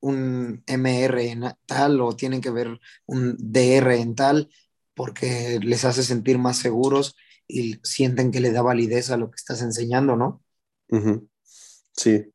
un 0.00 0.62
MR 0.66 1.30
en 1.30 1.44
tal 1.66 2.00
o 2.00 2.14
tienen 2.14 2.40
que 2.40 2.50
ver 2.50 2.78
un 3.06 3.36
DR 3.38 4.00
en 4.00 4.14
tal, 4.14 4.50
porque 4.94 5.58
les 5.62 5.84
hace 5.84 6.02
sentir 6.02 6.38
más 6.38 6.58
seguros 6.58 7.16
y 7.46 7.78
sienten 7.82 8.30
que 8.30 8.40
le 8.40 8.52
da 8.52 8.62
validez 8.62 9.10
a 9.10 9.16
lo 9.16 9.30
que 9.30 9.36
estás 9.36 9.62
enseñando, 9.62 10.16
¿no? 10.16 10.42
Sí, 11.96 12.32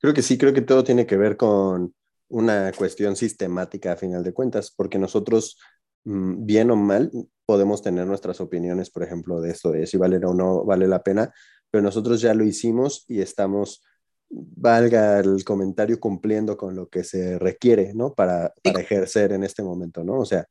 creo 0.00 0.14
que 0.14 0.22
sí, 0.22 0.38
creo 0.38 0.52
que 0.52 0.62
todo 0.62 0.84
tiene 0.84 1.06
que 1.06 1.16
ver 1.16 1.36
con 1.36 1.94
una 2.28 2.72
cuestión 2.72 3.14
sistemática 3.16 3.92
a 3.92 3.96
final 3.96 4.22
de 4.22 4.32
cuentas, 4.32 4.72
porque 4.74 4.98
nosotros, 4.98 5.58
mm, 6.04 6.46
bien 6.46 6.70
o 6.70 6.76
mal, 6.76 7.10
podemos 7.44 7.82
tener 7.82 8.06
nuestras 8.06 8.40
opiniones, 8.40 8.90
por 8.90 9.02
ejemplo, 9.02 9.40
de 9.40 9.50
esto, 9.50 9.72
de 9.72 9.86
si 9.86 9.98
vale 9.98 10.16
o 10.24 10.32
no 10.32 10.64
vale 10.64 10.88
la 10.88 11.02
pena, 11.02 11.32
pero 11.72 11.82
nosotros 11.82 12.20
ya 12.20 12.34
lo 12.34 12.44
hicimos 12.44 13.06
y 13.08 13.22
estamos, 13.22 13.82
valga 14.28 15.20
el 15.20 15.42
comentario, 15.42 15.98
cumpliendo 15.98 16.58
con 16.58 16.76
lo 16.76 16.90
que 16.90 17.02
se 17.02 17.38
requiere, 17.38 17.94
¿no? 17.94 18.12
Para, 18.12 18.52
para 18.62 18.80
ejercer 18.82 19.32
en 19.32 19.42
este 19.42 19.62
momento, 19.62 20.04
¿no? 20.04 20.18
O 20.18 20.26
sea, 20.26 20.46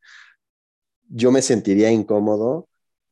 yo 1.07 1.31
me 1.31 1.43
sentiría 1.43 1.91
incómodo 1.91 2.67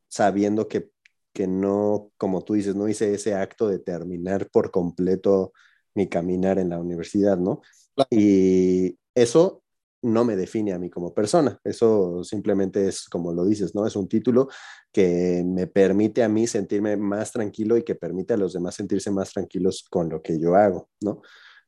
sabiendo 0.08 0.68
que, 0.68 0.90
que 1.34 1.46
no, 1.46 2.12
como 2.18 2.44
tú 2.44 2.56
dices, 2.56 2.76
no 2.76 2.88
hice 2.88 3.14
ese 3.14 3.36
acto 3.36 3.68
de 3.68 3.78
terminar 3.78 4.50
por 4.50 4.72
completo 4.72 5.54
mi 5.94 6.10
caminar 6.10 6.58
en 6.58 6.70
la 6.70 6.80
universidad, 6.80 7.38
¿no? 7.38 7.62
Y 8.10 8.98
eso 9.14 9.62
no 10.02 10.24
me 10.24 10.36
define 10.36 10.74
a 10.74 10.80
mí 10.80 10.90
como 10.90 11.14
persona. 11.14 11.60
Eso 11.64 12.24
simplemente 12.24 12.88
es, 12.88 13.08
como 13.10 13.34
lo 13.34 13.46
dices, 13.46 13.76
¿no? 13.76 13.86
Es 13.86 13.96
un 13.96 14.08
título 14.08 14.48
que 14.92 15.44
me 15.46 15.68
permite 15.68 16.24
a 16.24 16.30
mí 16.30 16.48
sentirme 16.48 16.98
más 16.98 17.32
tranquilo 17.32 17.78
y 17.78 17.84
que 17.84 17.96
permite 17.96 18.34
a 18.34 18.38
los 18.38 18.54
demás 18.54 18.76
sentirse 18.76 19.12
más 19.12 19.32
tranquilos 19.34 19.86
con 19.90 20.10
lo 20.10 20.22
que 20.22 20.40
yo 20.40 20.56
hago, 20.56 20.90
¿no? 21.02 21.22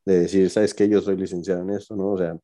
De 0.05 0.21
decir, 0.21 0.49
¿sabes 0.49 0.73
qué? 0.73 0.87
Yo 0.89 1.01
soy 1.01 1.17
licenciado 1.17 1.61
en 1.61 1.71
esto, 1.71 1.95
¿no? 1.95 2.11
O 2.11 2.17
sea, 2.17 2.37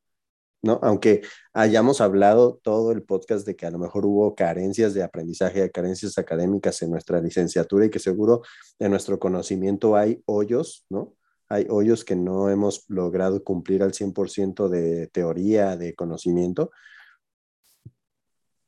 ¿no? 0.62 0.80
Aunque 0.84 1.22
hayamos 1.54 2.02
hablado 2.02 2.60
todo 2.64 2.92
el 2.92 3.04
podcast 3.04 3.46
de 3.46 3.56
que 3.56 3.66
a 3.66 3.72
lo 3.72 3.80
mejor 3.80 4.06
hubo 4.06 4.36
carencias 4.36 4.94
de 4.94 5.04
aprendizaje, 5.04 5.72
carencias 5.72 6.18
académicas 6.18 6.82
en 6.82 6.92
nuestra 6.92 7.22
licenciatura 7.22 7.86
y 7.86 7.90
que 7.90 8.00
seguro 8.00 8.42
en 8.80 8.92
nuestro 8.92 9.20
conocimiento 9.20 9.96
hay 9.96 10.22
hoyos, 10.26 10.86
¿no? 10.90 11.14
Hay 11.50 11.66
hoyos 11.70 12.04
que 12.04 12.16
no 12.16 12.50
hemos 12.50 12.86
logrado 12.90 13.44
cumplir 13.44 13.84
al 13.84 13.94
100% 13.94 14.70
de 14.70 15.08
teoría, 15.08 15.78
de 15.78 15.96
conocimiento, 15.96 16.72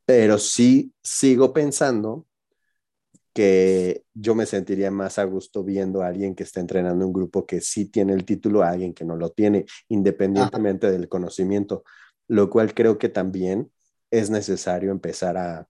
pero 0.06 0.38
sí 0.38 0.93
sigo 1.03 1.53
pensando 1.53 2.26
que 3.34 4.03
yo 4.14 4.34
me 4.35 4.45
sentiría 4.45 4.91
más 4.91 5.19
a 5.19 5.23
gusto 5.23 5.64
viendo 5.64 6.01
a 6.01 6.07
alguien 6.07 6.35
que 6.35 6.43
está 6.43 6.60
entrenando 6.60 7.06
un 7.06 7.14
grupo 7.14 7.45
que 7.45 7.61
sí 7.61 7.85
tiene 7.85 8.14
el 8.14 8.26
título 8.26 8.64
a 8.64 8.69
alguien 8.69 8.93
que 8.93 9.06
no 9.06 9.15
lo 9.15 9.30
tiene, 9.30 9.65
independientemente 9.88 10.91
del 10.91 11.07
conocimiento, 11.07 11.84
lo 12.27 12.49
cual 12.49 12.73
creo 12.73 12.97
que 12.97 13.10
también 13.10 13.72
es 14.11 14.30
necesario 14.30 14.91
empezar 14.91 15.38
a, 15.38 15.68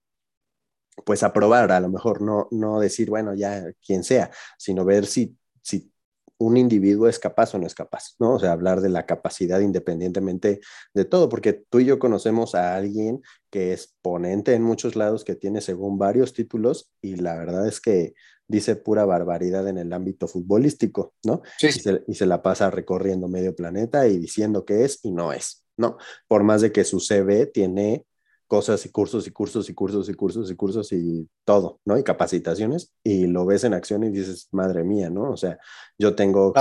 pues 1.04 1.22
a 1.22 1.32
probar, 1.32 1.70
a 1.72 1.80
lo 1.80 1.88
mejor 1.88 2.22
no, 2.22 2.48
no 2.50 2.80
decir, 2.80 3.10
bueno, 3.10 3.34
ya 3.34 3.72
quien 3.84 4.04
sea, 4.04 4.30
sino 4.58 4.84
ver 4.84 5.06
si, 5.06 5.36
si 5.62 5.89
un 6.40 6.56
individuo 6.56 7.06
es 7.06 7.18
capaz 7.18 7.54
o 7.54 7.58
no 7.58 7.66
es 7.66 7.74
capaz, 7.74 8.14
¿no? 8.18 8.34
O 8.34 8.38
sea, 8.38 8.52
hablar 8.52 8.80
de 8.80 8.88
la 8.88 9.04
capacidad 9.04 9.60
independientemente 9.60 10.60
de 10.94 11.04
todo, 11.04 11.28
porque 11.28 11.52
tú 11.52 11.80
y 11.80 11.84
yo 11.84 11.98
conocemos 11.98 12.54
a 12.54 12.74
alguien 12.76 13.20
que 13.50 13.74
es 13.74 13.94
ponente 14.00 14.54
en 14.54 14.62
muchos 14.62 14.96
lados, 14.96 15.22
que 15.22 15.34
tiene 15.34 15.60
según 15.60 15.98
varios 15.98 16.32
títulos, 16.32 16.90
y 17.02 17.16
la 17.16 17.36
verdad 17.36 17.68
es 17.68 17.78
que 17.78 18.14
dice 18.48 18.74
pura 18.74 19.04
barbaridad 19.04 19.68
en 19.68 19.76
el 19.76 19.92
ámbito 19.92 20.26
futbolístico, 20.28 21.12
¿no? 21.24 21.42
Sí. 21.58 21.66
Y, 21.66 21.72
se, 21.72 22.04
y 22.08 22.14
se 22.14 22.24
la 22.24 22.40
pasa 22.40 22.70
recorriendo 22.70 23.28
medio 23.28 23.54
planeta 23.54 24.08
y 24.08 24.16
diciendo 24.16 24.64
que 24.64 24.84
es 24.84 25.00
y 25.02 25.12
no 25.12 25.34
es, 25.34 25.66
¿no? 25.76 25.98
Por 26.26 26.42
más 26.42 26.62
de 26.62 26.72
que 26.72 26.84
su 26.84 27.00
CV 27.00 27.46
tiene 27.46 28.06
cosas 28.50 28.84
y 28.84 28.88
cursos 28.88 29.28
y 29.28 29.30
cursos 29.30 29.70
y 29.70 29.74
cursos 29.74 30.08
y 30.08 30.14
cursos 30.14 30.50
y 30.50 30.56
cursos 30.56 30.92
y 30.92 31.30
todo, 31.44 31.78
¿no? 31.84 31.96
Y 31.96 32.02
capacitaciones 32.02 32.92
y 33.04 33.28
lo 33.28 33.46
ves 33.46 33.62
en 33.62 33.74
acción 33.74 34.02
y 34.02 34.10
dices, 34.10 34.48
madre 34.50 34.82
mía, 34.82 35.08
¿no? 35.08 35.30
O 35.30 35.36
sea, 35.36 35.56
yo 35.96 36.16
tengo 36.16 36.52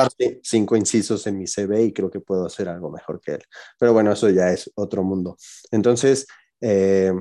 cinco 0.43 0.75
incisos 0.75 1.25
en 1.25 1.39
mi 1.39 1.47
CV 1.47 1.85
y 1.85 1.91
creo 1.91 2.11
que 2.11 2.19
puedo 2.19 2.45
hacer 2.45 2.69
algo 2.69 2.91
mejor 2.91 3.19
que 3.19 3.31
él. 3.31 3.43
Pero 3.79 3.91
bueno, 3.91 4.11
eso 4.11 4.29
ya 4.29 4.51
es 4.51 4.71
otro 4.75 5.01
mundo. 5.01 5.35
Entonces, 5.71 6.27
eh, 6.61 7.11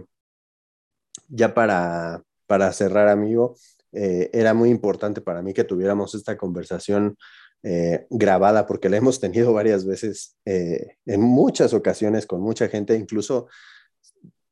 ya 1.29 1.55
para, 1.55 2.23
para 2.47 2.71
cerrar, 2.75 3.09
amigo, 3.09 3.57
eh, 3.93 4.29
era 4.35 4.53
muy 4.53 4.69
importante 4.69 5.23
para 5.23 5.41
mí 5.41 5.55
que 5.55 5.65
tuviéramos 5.65 6.15
esta 6.15 6.37
conversación 6.37 7.17
eh, 7.63 8.07
grabada 8.11 8.67
porque 8.67 8.91
la 8.91 8.99
hemos 8.99 9.19
tenido 9.19 9.55
varias 9.55 9.87
veces 9.87 10.37
en 10.45 11.23
muchas 11.23 11.73
ocasiones 11.73 12.27
con 12.27 12.43
mucha 12.43 12.69
gente, 12.69 12.95
incluso 12.97 13.49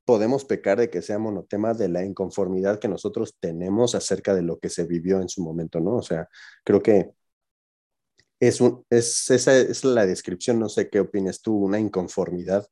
podemos 0.07 0.45
pecar 0.47 0.79
de 0.79 0.89
que 0.89 1.03
sea 1.03 1.19
monotema 1.19 1.75
de 1.75 1.89
la 1.89 2.05
inconformidad 2.05 2.79
que 2.79 2.89
nosotros 2.89 3.37
tenemos 3.41 3.95
acerca 3.95 4.35
de 4.35 4.43
lo 4.43 4.59
que 4.59 4.71
se 4.71 4.85
vivió 4.85 5.21
en 5.21 5.29
su 5.29 5.43
momento, 5.43 5.81
¿no? 5.81 5.97
O 5.97 6.03
sea, 6.03 6.29
creo 6.65 6.83
que 6.83 7.11
es, 8.41 8.61
un, 8.61 8.85
es 8.89 9.31
esa 9.31 9.57
es 9.57 9.85
la 9.85 10.07
descripción, 10.07 10.61
no 10.61 10.69
sé 10.69 10.89
qué 10.91 11.01
opinas 11.01 11.43
tú, 11.43 11.57
una 11.57 11.81
inconformidad, 11.81 12.67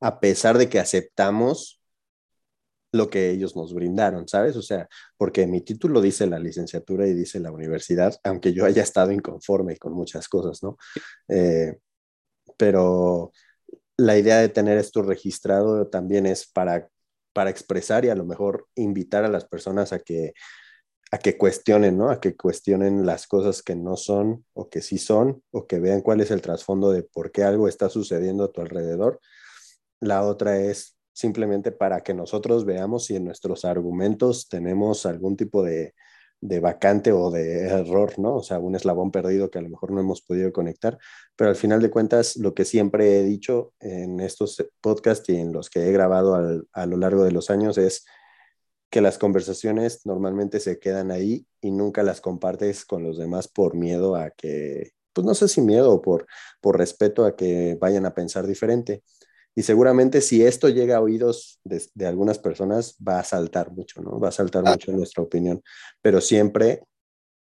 a 0.00 0.20
pesar 0.20 0.56
de 0.56 0.68
que 0.68 0.78
aceptamos 0.78 1.82
lo 2.92 3.10
que 3.10 3.30
ellos 3.30 3.56
nos 3.56 3.74
brindaron, 3.74 4.28
¿sabes? 4.28 4.56
O 4.56 4.62
sea, 4.62 4.88
porque 5.16 5.46
mi 5.46 5.60
título 5.62 6.00
dice 6.00 6.26
la 6.26 6.38
licenciatura 6.38 7.06
y 7.06 7.12
dice 7.12 7.40
la 7.40 7.50
universidad, 7.52 8.18
aunque 8.24 8.52
yo 8.52 8.64
haya 8.64 8.82
estado 8.82 9.12
inconforme 9.12 9.76
con 9.76 9.92
muchas 9.92 10.28
cosas, 10.28 10.62
¿no? 10.62 10.78
Eh, 11.28 11.76
pero 12.56 13.32
la 13.98 14.16
idea 14.16 14.38
de 14.38 14.48
tener 14.48 14.78
esto 14.78 15.02
registrado 15.02 15.88
también 15.88 16.24
es 16.24 16.46
para, 16.46 16.88
para 17.32 17.50
expresar 17.50 18.04
y 18.04 18.10
a 18.10 18.14
lo 18.14 18.24
mejor 18.24 18.68
invitar 18.76 19.24
a 19.24 19.28
las 19.28 19.44
personas 19.44 19.92
a 19.92 19.98
que, 19.98 20.34
a 21.10 21.18
que 21.18 21.36
cuestionen, 21.36 21.98
¿no? 21.98 22.10
A 22.10 22.20
que 22.20 22.36
cuestionen 22.36 23.04
las 23.04 23.26
cosas 23.26 23.62
que 23.62 23.74
no 23.74 23.96
son 23.96 24.46
o 24.54 24.70
que 24.70 24.82
sí 24.82 24.98
son 24.98 25.42
o 25.50 25.66
que 25.66 25.80
vean 25.80 26.00
cuál 26.00 26.20
es 26.20 26.30
el 26.30 26.42
trasfondo 26.42 26.92
de 26.92 27.02
por 27.02 27.32
qué 27.32 27.42
algo 27.42 27.66
está 27.66 27.90
sucediendo 27.90 28.44
a 28.44 28.52
tu 28.52 28.60
alrededor. 28.60 29.20
La 30.00 30.22
otra 30.22 30.58
es 30.60 30.96
simplemente 31.12 31.72
para 31.72 32.02
que 32.02 32.14
nosotros 32.14 32.64
veamos 32.64 33.06
si 33.06 33.16
en 33.16 33.24
nuestros 33.24 33.64
argumentos 33.64 34.48
tenemos 34.48 35.06
algún 35.06 35.36
tipo 35.36 35.64
de, 35.64 35.94
de 36.40 36.60
vacante 36.60 37.12
o 37.12 37.30
de 37.30 37.66
error, 37.66 38.18
¿no? 38.18 38.36
O 38.36 38.42
sea, 38.42 38.58
un 38.58 38.76
eslabón 38.76 39.10
perdido 39.10 39.50
que 39.50 39.58
a 39.58 39.62
lo 39.62 39.68
mejor 39.68 39.90
no 39.90 40.00
hemos 40.00 40.22
podido 40.22 40.52
conectar, 40.52 40.98
pero 41.36 41.50
al 41.50 41.56
final 41.56 41.82
de 41.82 41.90
cuentas, 41.90 42.36
lo 42.36 42.54
que 42.54 42.64
siempre 42.64 43.18
he 43.18 43.24
dicho 43.24 43.72
en 43.80 44.20
estos 44.20 44.64
podcasts 44.80 45.28
y 45.28 45.36
en 45.36 45.52
los 45.52 45.70
que 45.70 45.88
he 45.88 45.92
grabado 45.92 46.64
a 46.72 46.86
lo 46.86 46.96
largo 46.96 47.24
de 47.24 47.32
los 47.32 47.50
años 47.50 47.78
es 47.78 48.04
que 48.90 49.00
las 49.00 49.18
conversaciones 49.18 50.06
normalmente 50.06 50.60
se 50.60 50.78
quedan 50.78 51.10
ahí 51.10 51.46
y 51.60 51.70
nunca 51.70 52.02
las 52.02 52.20
compartes 52.20 52.84
con 52.84 53.02
los 53.02 53.18
demás 53.18 53.48
por 53.48 53.74
miedo 53.74 54.16
a 54.16 54.30
que, 54.30 54.92
pues 55.12 55.26
no 55.26 55.34
sé 55.34 55.48
si 55.48 55.60
miedo 55.60 55.92
o 55.92 56.00
por, 56.00 56.26
por 56.60 56.78
respeto 56.78 57.24
a 57.26 57.36
que 57.36 57.76
vayan 57.80 58.06
a 58.06 58.14
pensar 58.14 58.46
diferente. 58.46 59.02
Y 59.58 59.64
seguramente 59.64 60.20
si 60.20 60.44
esto 60.44 60.68
llega 60.68 60.98
a 60.98 61.00
oídos 61.00 61.58
de, 61.64 62.06
algunas 62.06 62.38
personas, 62.38 62.96
va 62.96 63.18
a 63.18 63.24
saltar 63.24 63.72
mucho, 63.72 64.00
¿no? 64.00 64.20
Va 64.20 64.28
a 64.28 64.30
saltar 64.30 64.62
ah. 64.64 64.70
mucho 64.70 64.92
nuestra 64.92 65.24
opinión. 65.24 65.64
Pero 66.00 66.20
siempre, 66.20 66.84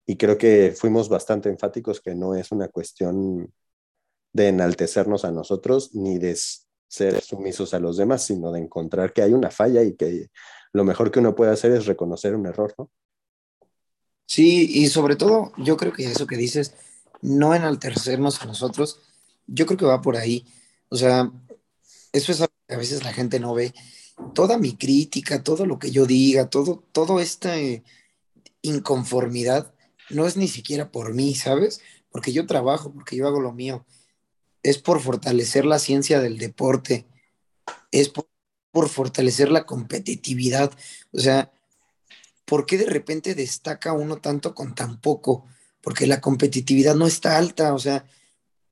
y 0.05 0.16
creo 0.16 0.36
que 0.36 0.74
fuimos 0.76 1.09
bastante 1.09 1.48
enfáticos, 1.48 2.02
que 2.02 2.14
no 2.14 2.35
es 2.35 2.52
una 2.52 2.68
cuestión 2.68 3.51
de 4.35 4.48
enaltecernos 4.48 5.24
a 5.24 5.32
nosotros 5.32 5.94
ni 5.94 6.18
de 6.18 6.39
ser 6.89 7.22
sumisos 7.22 7.72
a 7.72 7.78
los 7.78 7.97
demás, 7.97 8.22
sino 8.22 8.52
de 8.52 8.60
encontrar 8.60 9.14
que 9.14 9.22
hay 9.22 9.32
una 9.32 9.51
falla 9.51 9.82
y 9.82 9.94
que 9.94 10.28
lo 10.74 10.85
mejor 10.85 11.10
que 11.10 11.20
uno 11.20 11.35
puede 11.35 11.52
hacer 11.52 11.72
es 11.72 11.86
reconocer 11.86 12.35
un 12.35 12.44
error, 12.44 12.74
¿no? 12.76 12.90
Sí, 14.26 14.68
y 14.74 14.89
sobre 14.89 15.16
todo, 15.16 15.52
yo 15.56 15.78
creo 15.78 15.94
que 15.94 16.05
eso 16.05 16.26
que 16.26 16.36
dices, 16.36 16.74
no 17.22 17.55
enaltecernos 17.55 18.43
a 18.43 18.44
nosotros, 18.44 19.01
yo 19.47 19.64
creo 19.64 19.78
que 19.78 19.86
va 19.86 20.02
por 20.02 20.18
ahí. 20.18 20.44
O 20.90 20.97
sea, 20.97 21.32
eso 22.15 22.31
es 22.31 22.39
que 22.69 22.74
a 22.74 22.78
veces 22.78 23.03
la 23.03 23.12
gente 23.12 23.41
no 23.41 23.55
ve. 23.55 23.74
Toda 24.35 24.57
mi 24.57 24.77
crítica, 24.77 25.43
todo 25.43 25.66
lo 25.66 25.81
que 25.81 25.91
yo 25.91 26.07
diga, 26.07 26.49
todo, 26.49 26.85
todo 26.93 27.19
esta 27.19 27.59
eh, 27.59 27.82
inconformidad 28.62 29.74
no 30.11 30.24
es 30.27 30.36
ni 30.36 30.47
siquiera 30.47 30.93
por 30.93 31.12
mí, 31.12 31.35
¿sabes? 31.35 31.81
Porque 32.11 32.32
yo 32.32 32.47
trabajo, 32.47 32.93
porque 32.93 33.16
yo 33.16 33.27
hago 33.27 33.41
lo 33.41 33.53
mío. 33.53 33.85
Es 34.62 34.78
por 34.78 35.01
fortalecer 35.01 35.65
la 35.65 35.81
ciencia 35.81 36.20
del 36.20 36.39
deporte, 36.39 37.05
es 37.91 38.09
por, 38.11 38.28
por 38.70 38.89
fortalecer 38.89 39.51
la 39.51 39.66
competitividad. 39.66 40.73
O 41.11 41.19
sea, 41.19 41.53
¿por 42.45 42.65
qué 42.65 42.78
de 42.78 42.86
repente 42.86 43.35
destaca 43.35 43.93
uno 43.93 44.19
tanto 44.19 44.55
con 44.55 44.77
tan 44.77 45.01
poco? 45.01 45.47
Porque 45.81 46.07
la 46.07 46.20
competitividad 46.20 46.95
no 46.95 47.09
está 47.09 47.36
alta, 47.36 47.74
o 47.74 47.78
sea, 47.81 48.07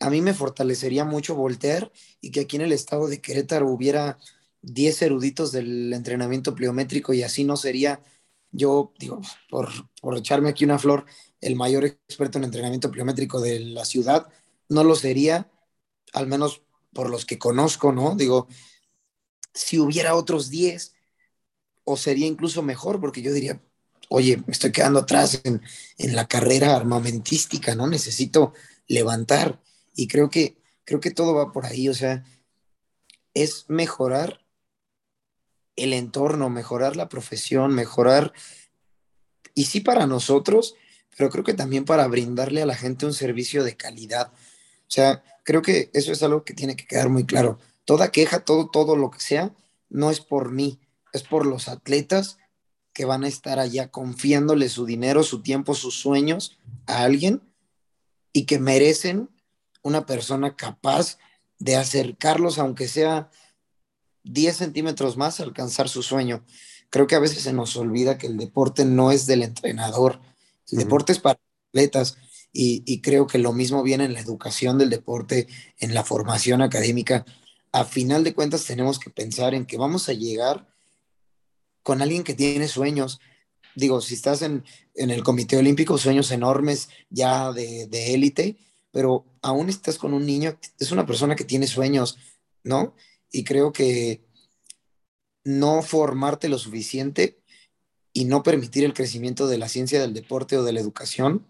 a 0.02 0.10
mí 0.10 0.20
me 0.20 0.34
fortalecería 0.34 1.04
mucho 1.04 1.34
voltear 1.34 1.92
y 2.20 2.30
que 2.30 2.40
aquí 2.40 2.56
en 2.56 2.62
el 2.62 2.72
estado 2.72 3.06
de 3.08 3.20
Querétaro 3.20 3.68
hubiera 3.68 4.18
10 4.62 5.02
eruditos 5.02 5.52
del 5.52 5.92
entrenamiento 5.92 6.54
pliométrico 6.54 7.12
y 7.12 7.22
así 7.22 7.44
no 7.44 7.56
sería 7.56 8.00
yo, 8.50 8.92
digo, 8.98 9.20
por, 9.48 9.70
por 10.00 10.16
echarme 10.16 10.50
aquí 10.50 10.64
una 10.64 10.78
flor, 10.78 11.06
el 11.40 11.56
mayor 11.56 11.84
experto 11.84 12.38
en 12.38 12.44
entrenamiento 12.44 12.90
pliométrico 12.90 13.40
de 13.40 13.60
la 13.60 13.84
ciudad, 13.84 14.28
no 14.68 14.84
lo 14.84 14.94
sería, 14.94 15.50
al 16.12 16.26
menos 16.26 16.62
por 16.92 17.08
los 17.08 17.24
que 17.24 17.38
conozco, 17.38 17.92
¿no? 17.92 18.14
Digo, 18.14 18.48
si 19.54 19.78
hubiera 19.78 20.14
otros 20.14 20.50
10, 20.50 20.94
o 21.84 21.96
sería 21.96 22.26
incluso 22.26 22.62
mejor, 22.62 23.00
porque 23.00 23.22
yo 23.22 23.32
diría, 23.32 23.60
oye, 24.08 24.36
me 24.36 24.52
estoy 24.52 24.70
quedando 24.72 25.00
atrás 25.00 25.40
en, 25.44 25.62
en 25.98 26.14
la 26.14 26.28
carrera 26.28 26.76
armamentística, 26.76 27.74
¿no? 27.74 27.86
Necesito 27.86 28.52
levantar. 28.86 29.60
Y 29.94 30.08
creo 30.08 30.30
que, 30.30 30.56
creo 30.84 31.00
que 31.00 31.10
todo 31.10 31.34
va 31.34 31.52
por 31.52 31.66
ahí, 31.66 31.88
o 31.88 31.94
sea, 31.94 32.24
es 33.34 33.66
mejorar 33.68 34.44
el 35.76 35.92
entorno, 35.92 36.50
mejorar 36.50 36.96
la 36.96 37.08
profesión, 37.08 37.74
mejorar, 37.74 38.32
y 39.54 39.64
sí 39.64 39.80
para 39.80 40.06
nosotros, 40.06 40.76
pero 41.16 41.30
creo 41.30 41.44
que 41.44 41.54
también 41.54 41.84
para 41.84 42.06
brindarle 42.06 42.62
a 42.62 42.66
la 42.66 42.74
gente 42.74 43.06
un 43.06 43.14
servicio 43.14 43.64
de 43.64 43.76
calidad. 43.76 44.32
O 44.32 44.94
sea, 44.94 45.22
creo 45.44 45.62
que 45.62 45.90
eso 45.94 46.12
es 46.12 46.22
algo 46.22 46.44
que 46.44 46.54
tiene 46.54 46.76
que 46.76 46.86
quedar 46.86 47.08
muy 47.08 47.24
claro. 47.24 47.58
Toda 47.84 48.12
queja, 48.12 48.44
todo, 48.44 48.68
todo 48.70 48.96
lo 48.96 49.10
que 49.10 49.20
sea, 49.20 49.54
no 49.88 50.10
es 50.10 50.20
por 50.20 50.52
mí, 50.52 50.78
es 51.12 51.22
por 51.22 51.46
los 51.46 51.68
atletas 51.68 52.38
que 52.92 53.04
van 53.04 53.24
a 53.24 53.28
estar 53.28 53.58
allá 53.58 53.90
confiándole 53.90 54.68
su 54.68 54.84
dinero, 54.84 55.22
su 55.22 55.42
tiempo, 55.42 55.74
sus 55.74 55.94
sueños 55.94 56.58
a 56.86 57.02
alguien 57.02 57.42
y 58.32 58.44
que 58.44 58.58
merecen 58.58 59.30
una 59.82 60.06
persona 60.06 60.56
capaz 60.56 61.18
de 61.58 61.76
acercarlos, 61.76 62.58
aunque 62.58 62.88
sea 62.88 63.30
10 64.24 64.56
centímetros 64.56 65.16
más, 65.16 65.40
a 65.40 65.44
alcanzar 65.44 65.88
su 65.88 66.02
sueño. 66.02 66.44
Creo 66.90 67.06
que 67.06 67.14
a 67.14 67.20
veces 67.20 67.42
se 67.42 67.52
nos 67.52 67.76
olvida 67.76 68.18
que 68.18 68.26
el 68.26 68.36
deporte 68.36 68.84
no 68.84 69.12
es 69.12 69.26
del 69.26 69.42
entrenador, 69.42 70.20
el 70.70 70.78
deporte 70.78 71.12
es 71.12 71.18
para 71.18 71.40
atletas 71.70 72.16
y, 72.52 72.82
y, 72.86 73.00
creo 73.00 73.26
que 73.26 73.38
lo 73.38 73.52
mismo 73.52 73.82
viene 73.82 74.04
en 74.04 74.12
la 74.12 74.20
educación 74.20 74.78
del 74.78 74.90
deporte, 74.90 75.48
en 75.78 75.94
la 75.94 76.04
formación 76.04 76.62
académica. 76.62 77.24
A 77.72 77.84
final 77.84 78.24
de 78.24 78.34
cuentas 78.34 78.64
tenemos 78.64 78.98
que 78.98 79.10
pensar 79.10 79.54
en 79.54 79.64
que 79.64 79.78
vamos 79.78 80.08
a 80.08 80.12
llegar 80.12 80.68
con 81.82 82.02
alguien 82.02 82.24
que 82.24 82.34
tiene 82.34 82.68
sueños. 82.68 83.20
Digo, 83.74 84.00
si 84.00 84.14
estás 84.14 84.42
en, 84.42 84.64
en 84.94 85.10
el 85.10 85.22
Comité 85.22 85.56
Olímpico, 85.56 85.96
sueños 85.96 86.30
enormes 86.30 86.90
ya 87.08 87.52
de, 87.52 87.86
de 87.86 88.14
élite, 88.14 88.58
pero 88.92 89.26
aún 89.42 89.68
estás 89.68 89.98
con 89.98 90.14
un 90.14 90.24
niño, 90.24 90.58
es 90.78 90.92
una 90.92 91.06
persona 91.06 91.34
que 91.34 91.44
tiene 91.44 91.66
sueños, 91.66 92.18
¿no? 92.62 92.94
Y 93.30 93.44
creo 93.44 93.72
que 93.72 94.24
no 95.44 95.82
formarte 95.82 96.48
lo 96.48 96.58
suficiente 96.58 97.42
y 98.12 98.26
no 98.26 98.42
permitir 98.42 98.84
el 98.84 98.94
crecimiento 98.94 99.48
de 99.48 99.58
la 99.58 99.68
ciencia 99.68 100.00
del 100.00 100.14
deporte 100.14 100.56
o 100.56 100.62
de 100.62 100.72
la 100.72 100.80
educación 100.80 101.46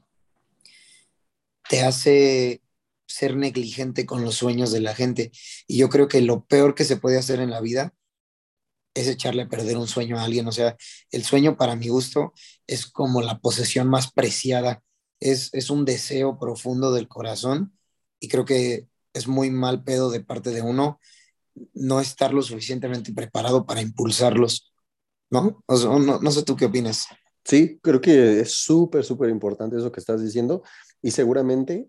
te 1.69 1.83
hace 1.83 2.63
ser 3.07 3.37
negligente 3.37 4.07
con 4.07 4.25
los 4.25 4.37
sueños 4.37 4.73
de 4.73 4.81
la 4.81 4.95
gente. 4.95 5.33
Y 5.67 5.79
yo 5.79 5.89
creo 5.89 6.09
que 6.09 6.21
lo 6.21 6.45
peor 6.45 6.75
que 6.75 6.85
se 6.85 6.97
puede 6.97 7.19
hacer 7.19 7.41
en 7.41 7.51
la 7.51 7.61
vida 7.61 7.95
es 8.95 9.09
echarle 9.09 9.43
a 9.43 9.49
perder 9.49 9.77
un 9.77 9.89
sueño 9.89 10.19
a 10.19 10.25
alguien. 10.25 10.47
O 10.47 10.53
sea, 10.53 10.77
el 11.11 11.25
sueño 11.25 11.57
para 11.57 11.77
mi 11.77 11.89
gusto 11.89 12.33
es 12.67 12.87
como 12.87 13.23
la 13.23 13.41
posesión 13.41 13.89
más 13.89 14.13
preciada, 14.13 14.83
es, 15.31 15.51
es 15.53 15.71
un 15.71 15.85
deseo 15.85 16.39
profundo 16.39 16.93
del 16.93 17.09
corazón 17.09 17.77
y 18.21 18.29
creo 18.29 18.45
que 18.45 18.89
es 19.13 19.29
muy 19.29 19.51
mal 19.51 19.85
pedo 19.85 20.11
de 20.11 20.21
parte 20.21 20.51
de 20.51 20.63
uno 20.63 20.99
no 21.75 22.01
estar 22.01 22.33
lo 22.33 22.43
suficientemente 22.43 23.13
preparado 23.13 23.67
para 23.67 23.83
impulsarlos, 23.83 24.73
¿no? 25.31 25.63
no, 25.69 26.21
no 26.21 26.31
sé 26.31 26.43
tú 26.43 26.57
qué 26.57 26.67
opinas. 26.67 27.07
Sí, 27.45 27.79
creo 27.83 28.01
que 28.01 28.41
es 28.41 28.53
súper, 28.53 29.05
súper 29.05 29.29
importante 29.29 29.77
eso 29.77 29.93
que 29.93 30.01
estás 30.01 30.23
diciendo 30.23 30.63
y 31.03 31.11
seguramente 31.11 31.89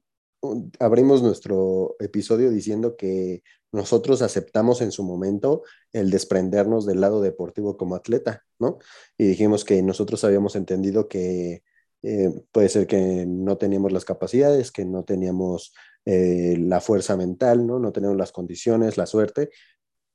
abrimos 0.80 1.22
nuestro 1.22 1.96
episodio 2.00 2.50
diciendo 2.50 2.96
que 2.98 3.44
nosotros 3.72 4.22
aceptamos 4.22 4.82
en 4.82 4.92
su 4.92 5.04
momento 5.04 5.64
el 5.94 6.12
desprendernos 6.12 6.86
del 6.86 7.02
lado 7.02 7.22
deportivo 7.22 7.78
como 7.78 7.96
atleta, 7.96 8.44
¿no? 8.60 8.78
Y 9.18 9.26
dijimos 9.26 9.64
que 9.66 9.82
nosotros 9.82 10.24
habíamos 10.24 10.56
entendido 10.56 11.08
que 11.08 11.64
eh, 12.04 12.30
puede 12.52 12.70
ser 12.70 12.86
que 12.86 13.26
no 13.26 13.58
teníamos 13.58 13.92
las 13.92 14.06
capacidades, 14.06 14.72
que 14.72 14.86
no 14.86 15.04
teníamos 15.04 15.74
eh, 16.06 16.58
la 16.60 16.82
fuerza 16.82 17.16
mental, 17.16 17.66
¿no? 17.66 17.80
No 17.80 17.92
teníamos 17.94 18.18
las 18.18 18.32
condiciones, 18.34 18.98
la 18.98 19.06
suerte, 19.06 19.50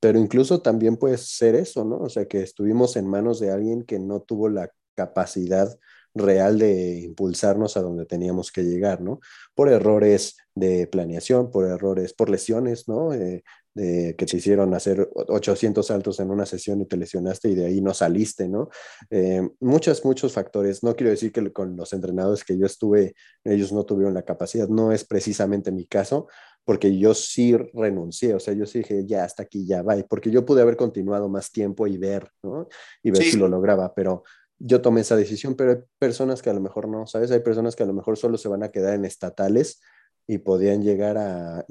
pero 0.00 0.18
incluso 0.18 0.60
también 0.60 0.96
puede 0.96 1.18
ser 1.18 1.54
eso, 1.54 1.84
¿no? 1.84 1.96
O 1.98 2.08
sea, 2.08 2.26
que 2.26 2.42
estuvimos 2.42 2.96
en 2.96 3.06
manos 3.06 3.40
de 3.40 3.50
alguien 3.50 3.84
que 3.84 3.98
no 3.98 4.20
tuvo 4.20 4.48
la 4.48 4.70
capacidad 4.94 5.78
real 6.14 6.58
de 6.58 7.00
impulsarnos 7.00 7.76
a 7.76 7.82
donde 7.82 8.06
teníamos 8.06 8.52
que 8.52 8.64
llegar, 8.64 9.00
¿no? 9.00 9.20
Por 9.54 9.68
errores 9.70 10.36
de 10.54 10.86
planeación, 10.86 11.50
por 11.50 11.66
errores, 11.66 12.12
por 12.12 12.28
lesiones, 12.30 12.88
¿no? 12.88 13.12
Eh, 13.14 13.44
de, 13.78 14.14
que 14.16 14.26
te 14.26 14.36
hicieron 14.36 14.74
hacer 14.74 15.08
800 15.14 15.86
saltos 15.86 16.18
en 16.20 16.30
una 16.30 16.44
sesión 16.46 16.80
y 16.80 16.86
te 16.86 16.96
lesionaste 16.96 17.48
y 17.48 17.54
de 17.54 17.66
ahí 17.66 17.80
no 17.80 17.94
saliste, 17.94 18.48
¿no? 18.48 18.68
Eh, 19.10 19.48
muchos, 19.60 20.04
muchos 20.04 20.32
factores. 20.32 20.82
No 20.82 20.96
quiero 20.96 21.10
decir 21.10 21.32
que 21.32 21.52
con 21.52 21.76
los 21.76 21.92
entrenadores 21.92 22.44
que 22.44 22.58
yo 22.58 22.66
estuve, 22.66 23.14
ellos 23.44 23.72
no 23.72 23.84
tuvieron 23.84 24.14
la 24.14 24.22
capacidad, 24.24 24.68
no 24.68 24.92
es 24.92 25.04
precisamente 25.04 25.70
mi 25.70 25.86
caso, 25.86 26.26
porque 26.64 26.98
yo 26.98 27.14
sí 27.14 27.56
renuncié, 27.72 28.34
o 28.34 28.40
sea, 28.40 28.52
yo 28.52 28.66
sí 28.66 28.78
dije, 28.80 29.06
ya, 29.06 29.24
hasta 29.24 29.44
aquí, 29.44 29.66
ya, 29.66 29.82
va, 29.82 29.96
porque 30.08 30.30
yo 30.30 30.44
pude 30.44 30.60
haber 30.60 30.76
continuado 30.76 31.28
más 31.28 31.50
tiempo 31.50 31.86
y 31.86 31.96
ver, 31.96 32.30
¿no? 32.42 32.68
Y 33.02 33.10
ver 33.10 33.22
si 33.22 33.36
lo 33.36 33.48
lograba, 33.48 33.94
pero 33.94 34.24
yo 34.58 34.82
tomé 34.82 35.02
esa 35.02 35.16
decisión, 35.16 35.54
pero 35.54 35.70
hay 35.70 35.78
personas 35.98 36.42
que 36.42 36.50
a 36.50 36.52
lo 36.52 36.60
mejor 36.60 36.88
no, 36.88 37.06
¿sabes? 37.06 37.30
Hay 37.30 37.40
personas 37.40 37.76
que 37.76 37.84
a 37.84 37.86
lo 37.86 37.94
mejor 37.94 38.18
solo 38.18 38.36
se 38.36 38.48
van 38.48 38.64
a 38.64 38.70
quedar 38.70 38.94
en 38.94 39.04
estatales 39.04 39.80
y 40.28 40.38
podían 40.38 40.82
llegar 40.82 41.16
a, 41.16 41.64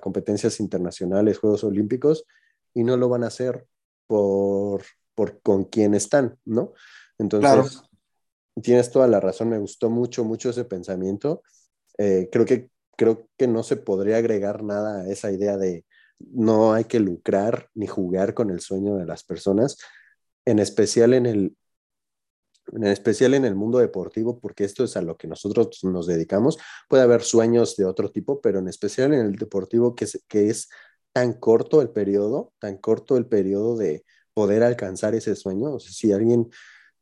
competencias 0.00 0.58
internacionales, 0.58 1.38
Juegos 1.38 1.62
Olímpicos, 1.62 2.26
y 2.74 2.82
no 2.82 2.96
lo 2.96 3.08
van 3.08 3.22
a 3.22 3.28
hacer 3.28 3.64
por, 4.08 4.82
por 5.14 5.40
con 5.40 5.64
quién 5.64 5.94
están, 5.94 6.36
¿no? 6.44 6.72
Entonces, 7.16 7.80
tienes 8.60 8.90
toda 8.90 9.06
la 9.06 9.20
razón, 9.20 9.50
me 9.50 9.58
gustó 9.58 9.88
mucho, 9.88 10.24
mucho 10.24 10.50
ese 10.50 10.64
pensamiento. 10.64 11.42
Eh, 11.96 12.28
creo, 12.32 12.44
que, 12.44 12.70
creo 12.96 13.28
que 13.38 13.46
no 13.46 13.62
se 13.62 13.76
podría 13.76 14.16
agregar 14.16 14.64
nada 14.64 15.02
a 15.02 15.08
esa 15.08 15.30
idea 15.30 15.56
de 15.56 15.84
no 16.18 16.72
hay 16.72 16.84
que 16.84 16.98
lucrar 16.98 17.68
ni 17.74 17.86
jugar 17.86 18.34
con 18.34 18.50
el 18.50 18.60
sueño 18.60 18.96
de 18.96 19.06
las 19.06 19.22
personas, 19.22 19.78
en 20.44 20.58
especial 20.58 21.14
en 21.14 21.26
el, 21.26 21.56
en 22.70 22.84
especial 22.84 23.34
en 23.34 23.44
el 23.44 23.54
mundo 23.54 23.78
deportivo, 23.78 24.38
porque 24.38 24.64
esto 24.64 24.84
es 24.84 24.96
a 24.96 25.02
lo 25.02 25.16
que 25.16 25.26
nosotros 25.28 25.82
nos 25.84 26.06
dedicamos. 26.06 26.58
Puede 26.88 27.02
haber 27.02 27.22
sueños 27.22 27.76
de 27.76 27.84
otro 27.84 28.10
tipo, 28.10 28.40
pero 28.40 28.60
en 28.60 28.68
especial 28.68 29.12
en 29.14 29.20
el 29.20 29.36
deportivo, 29.36 29.94
que 29.94 30.04
es, 30.04 30.24
que 30.28 30.48
es 30.48 30.68
tan 31.12 31.34
corto 31.34 31.82
el 31.82 31.90
periodo, 31.90 32.52
tan 32.58 32.78
corto 32.78 33.16
el 33.16 33.26
periodo 33.26 33.76
de 33.76 34.04
poder 34.34 34.62
alcanzar 34.62 35.14
ese 35.14 35.36
sueño. 35.36 35.74
O 35.74 35.80
sea, 35.80 35.92
si 35.92 36.12
alguien, 36.12 36.50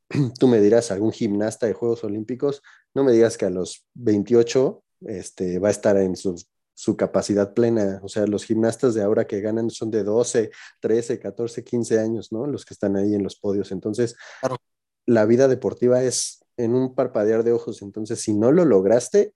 tú 0.38 0.48
me 0.48 0.60
dirás, 0.60 0.90
algún 0.90 1.12
gimnasta 1.12 1.66
de 1.66 1.74
Juegos 1.74 2.04
Olímpicos, 2.04 2.62
no 2.94 3.04
me 3.04 3.12
digas 3.12 3.36
que 3.36 3.46
a 3.46 3.50
los 3.50 3.86
28 3.94 4.82
este, 5.02 5.58
va 5.58 5.68
a 5.68 5.72
estar 5.72 5.96
en 5.96 6.16
su, 6.16 6.42
su 6.74 6.96
capacidad 6.96 7.54
plena. 7.54 8.00
O 8.02 8.08
sea, 8.08 8.26
los 8.26 8.44
gimnastas 8.44 8.94
de 8.94 9.02
ahora 9.02 9.26
que 9.26 9.40
ganan 9.40 9.70
son 9.70 9.90
de 9.90 10.02
12, 10.02 10.50
13, 10.80 11.20
14, 11.20 11.62
15 11.62 12.00
años, 12.00 12.32
¿no? 12.32 12.46
Los 12.46 12.64
que 12.64 12.74
están 12.74 12.96
ahí 12.96 13.14
en 13.14 13.22
los 13.22 13.36
podios. 13.36 13.70
Entonces, 13.70 14.16
claro 14.40 14.56
la 15.06 15.26
vida 15.26 15.48
deportiva 15.48 16.02
es 16.02 16.44
en 16.56 16.74
un 16.74 16.94
parpadear 16.94 17.42
de 17.42 17.52
ojos. 17.52 17.82
Entonces, 17.82 18.20
si 18.20 18.34
no 18.34 18.52
lo 18.52 18.64
lograste, 18.64 19.34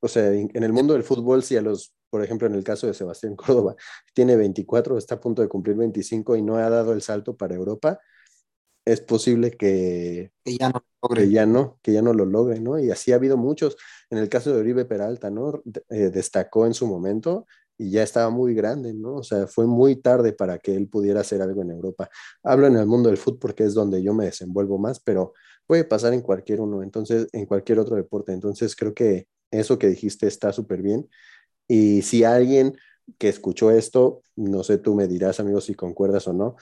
o 0.00 0.08
sea, 0.08 0.32
en 0.32 0.62
el 0.62 0.72
mundo 0.72 0.94
del 0.94 1.04
fútbol, 1.04 1.42
si 1.42 1.56
a 1.56 1.62
los, 1.62 1.94
por 2.10 2.22
ejemplo, 2.22 2.46
en 2.46 2.54
el 2.54 2.64
caso 2.64 2.86
de 2.86 2.94
Sebastián 2.94 3.36
Córdoba, 3.36 3.76
tiene 4.12 4.36
24, 4.36 4.98
está 4.98 5.16
a 5.16 5.20
punto 5.20 5.42
de 5.42 5.48
cumplir 5.48 5.76
25 5.76 6.36
y 6.36 6.42
no 6.42 6.56
ha 6.56 6.68
dado 6.68 6.92
el 6.92 7.02
salto 7.02 7.36
para 7.36 7.54
Europa, 7.54 8.00
es 8.84 9.00
posible 9.00 9.52
que, 9.52 10.32
que 10.44 10.58
ya 10.58 10.68
no 10.68 10.84
que 11.14 11.30
ya 11.30 11.46
no, 11.46 11.78
que 11.82 11.92
ya 11.92 12.02
no 12.02 12.12
lo 12.12 12.24
logre, 12.24 12.60
¿no? 12.60 12.78
Y 12.78 12.90
así 12.90 13.12
ha 13.12 13.16
habido 13.16 13.36
muchos. 13.36 13.76
En 14.10 14.18
el 14.18 14.28
caso 14.28 14.52
de 14.52 14.60
Oribe 14.60 14.84
Peralta, 14.84 15.30
¿no? 15.30 15.62
Eh, 15.90 16.10
destacó 16.10 16.66
en 16.66 16.74
su 16.74 16.86
momento 16.86 17.46
y 17.78 17.90
ya 17.90 18.02
estaba 18.02 18.30
muy 18.30 18.54
grande, 18.54 18.94
¿no? 18.94 19.16
O 19.16 19.22
sea, 19.22 19.46
fue 19.46 19.66
muy 19.66 19.96
tarde 19.96 20.32
para 20.32 20.58
que 20.58 20.74
él 20.74 20.88
pudiera 20.88 21.20
hacer 21.20 21.42
algo 21.42 21.62
en 21.62 21.70
Europa. 21.70 22.08
Hablo 22.42 22.66
en 22.66 22.76
el 22.76 22.86
mundo 22.86 23.08
del 23.08 23.18
fútbol 23.18 23.38
porque 23.40 23.64
es 23.64 23.74
donde 23.74 24.02
yo 24.02 24.14
me 24.14 24.26
desenvuelvo 24.26 24.78
más, 24.78 25.00
pero 25.00 25.32
puede 25.66 25.84
pasar 25.84 26.14
en 26.14 26.20
cualquier 26.20 26.60
uno, 26.60 26.82
entonces, 26.82 27.28
en 27.32 27.46
cualquier 27.46 27.78
otro 27.78 27.96
deporte. 27.96 28.32
Entonces, 28.32 28.76
creo 28.76 28.94
que 28.94 29.26
eso 29.50 29.78
que 29.78 29.88
dijiste 29.88 30.26
está 30.26 30.52
súper 30.52 30.82
bien. 30.82 31.08
Y 31.68 32.02
si 32.02 32.24
alguien 32.24 32.76
que 33.18 33.28
escuchó 33.28 33.70
esto, 33.70 34.22
no 34.36 34.62
sé, 34.62 34.78
tú 34.78 34.94
me 34.94 35.08
dirás, 35.08 35.40
amigos, 35.40 35.64
si 35.64 35.74
concuerdas 35.74 36.28
o 36.28 36.32
no, 36.32 36.56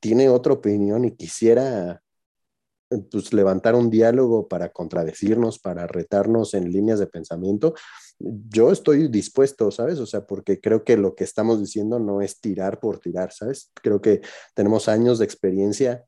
tiene 0.00 0.28
otra 0.28 0.52
opinión 0.52 1.04
y 1.04 1.12
quisiera 1.12 2.02
pues, 3.10 3.32
levantar 3.32 3.74
un 3.74 3.90
diálogo 3.90 4.48
para 4.48 4.70
contradecirnos, 4.70 5.58
para 5.58 5.86
retarnos 5.86 6.54
en 6.54 6.70
líneas 6.72 6.98
de 6.98 7.06
pensamiento, 7.06 7.74
yo 8.18 8.70
estoy 8.70 9.08
dispuesto, 9.08 9.70
¿sabes? 9.70 9.98
O 9.98 10.06
sea, 10.06 10.26
porque 10.26 10.60
creo 10.60 10.84
que 10.84 10.96
lo 10.96 11.14
que 11.14 11.24
estamos 11.24 11.60
diciendo 11.60 11.98
no 11.98 12.22
es 12.22 12.40
tirar 12.40 12.80
por 12.80 12.98
tirar, 12.98 13.32
¿sabes? 13.32 13.70
Creo 13.74 14.00
que 14.00 14.20
tenemos 14.54 14.88
años 14.88 15.18
de 15.18 15.24
experiencia, 15.24 16.04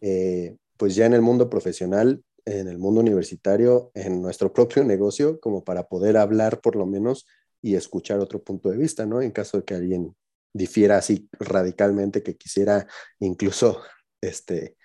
eh, 0.00 0.56
pues 0.76 0.94
ya 0.94 1.06
en 1.06 1.14
el 1.14 1.22
mundo 1.22 1.48
profesional, 1.50 2.22
en 2.44 2.68
el 2.68 2.78
mundo 2.78 3.00
universitario, 3.00 3.90
en 3.94 4.22
nuestro 4.22 4.52
propio 4.52 4.84
negocio, 4.84 5.40
como 5.40 5.64
para 5.64 5.88
poder 5.88 6.16
hablar 6.16 6.60
por 6.60 6.76
lo 6.76 6.86
menos 6.86 7.26
y 7.60 7.74
escuchar 7.74 8.20
otro 8.20 8.42
punto 8.42 8.70
de 8.70 8.76
vista, 8.76 9.06
¿no? 9.06 9.20
En 9.20 9.32
caso 9.32 9.58
de 9.58 9.64
que 9.64 9.74
alguien 9.74 10.14
difiera 10.52 10.98
así 10.98 11.28
radicalmente, 11.32 12.22
que 12.22 12.36
quisiera 12.36 12.86
incluso 13.18 13.80
este, 14.20 14.76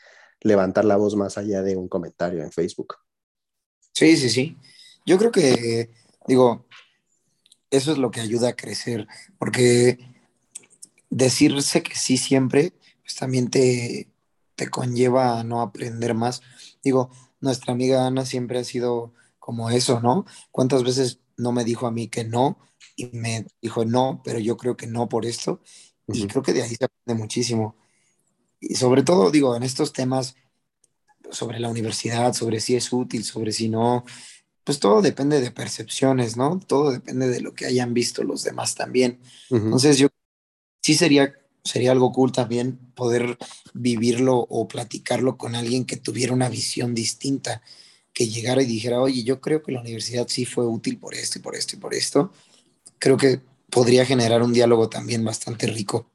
levantar 0.41 0.85
la 0.85 0.97
voz 0.97 1.15
más 1.15 1.37
allá 1.37 1.61
de 1.61 1.77
un 1.77 1.87
comentario 1.87 2.43
en 2.43 2.51
Facebook. 2.51 2.95
Sí, 3.93 4.17
sí, 4.17 4.29
sí. 4.29 4.57
Yo 5.05 5.17
creo 5.17 5.31
que, 5.31 5.89
digo, 6.27 6.65
eso 7.69 7.91
es 7.91 7.97
lo 7.97 8.11
que 8.11 8.21
ayuda 8.21 8.49
a 8.49 8.55
crecer, 8.55 9.07
porque 9.37 9.97
decirse 11.09 11.83
que 11.83 11.95
sí 11.95 12.17
siempre, 12.17 12.73
pues 13.01 13.15
también 13.15 13.49
te, 13.49 14.09
te 14.55 14.69
conlleva 14.69 15.39
a 15.39 15.43
no 15.43 15.61
aprender 15.61 16.13
más. 16.13 16.41
Digo, 16.83 17.09
nuestra 17.39 17.73
amiga 17.73 18.05
Ana 18.05 18.25
siempre 18.25 18.59
ha 18.59 18.63
sido 18.63 19.13
como 19.39 19.69
eso, 19.69 19.99
¿no? 20.01 20.25
¿Cuántas 20.51 20.83
veces 20.83 21.19
no 21.37 21.51
me 21.51 21.63
dijo 21.63 21.87
a 21.87 21.91
mí 21.91 22.07
que 22.07 22.23
no 22.23 22.59
y 22.95 23.07
me 23.07 23.47
dijo 23.61 23.85
no, 23.85 24.21
pero 24.23 24.39
yo 24.39 24.57
creo 24.57 24.77
que 24.77 24.87
no 24.87 25.09
por 25.09 25.25
esto? 25.25 25.61
Y 26.07 26.27
creo 26.27 26.43
que 26.43 26.53
de 26.53 26.61
ahí 26.61 26.75
se 26.75 26.85
aprende 26.85 27.19
muchísimo. 27.19 27.75
Y 28.59 28.75
sobre 28.75 29.03
todo, 29.03 29.31
digo, 29.31 29.55
en 29.55 29.63
estos 29.63 29.93
temas 29.93 30.35
sobre 31.31 31.59
la 31.59 31.69
universidad, 31.69 32.33
sobre 32.33 32.59
si 32.59 32.75
es 32.75 32.91
útil, 32.93 33.23
sobre 33.23 33.51
si 33.51 33.69
no, 33.69 34.05
pues 34.71 34.79
todo 34.79 35.01
depende 35.01 35.41
de 35.41 35.51
percepciones, 35.51 36.37
¿no? 36.37 36.57
Todo 36.65 36.91
depende 36.91 37.27
de 37.27 37.41
lo 37.41 37.53
que 37.53 37.65
hayan 37.65 37.93
visto 37.93 38.23
los 38.23 38.45
demás 38.45 38.73
también. 38.73 39.19
Entonces 39.49 39.97
yo 39.97 40.07
sí 40.81 40.93
sería, 40.93 41.33
sería 41.61 41.91
algo 41.91 42.13
cool 42.13 42.31
también 42.31 42.77
poder 42.95 43.37
vivirlo 43.73 44.37
o 44.37 44.69
platicarlo 44.69 45.35
con 45.35 45.55
alguien 45.55 45.83
que 45.83 45.97
tuviera 45.97 46.31
una 46.31 46.47
visión 46.47 46.95
distinta, 46.95 47.61
que 48.13 48.29
llegara 48.29 48.61
y 48.61 48.65
dijera, 48.65 49.01
oye, 49.01 49.25
yo 49.25 49.41
creo 49.41 49.61
que 49.61 49.73
la 49.73 49.81
universidad 49.81 50.25
sí 50.29 50.45
fue 50.45 50.65
útil 50.65 50.97
por 50.97 51.15
esto 51.15 51.39
y 51.39 51.41
por 51.41 51.57
esto 51.57 51.75
y 51.75 51.79
por 51.79 51.93
esto. 51.93 52.31
Creo 52.97 53.17
que 53.17 53.41
podría 53.69 54.05
generar 54.05 54.41
un 54.41 54.53
diálogo 54.53 54.87
también 54.87 55.25
bastante 55.25 55.67
rico. 55.67 56.09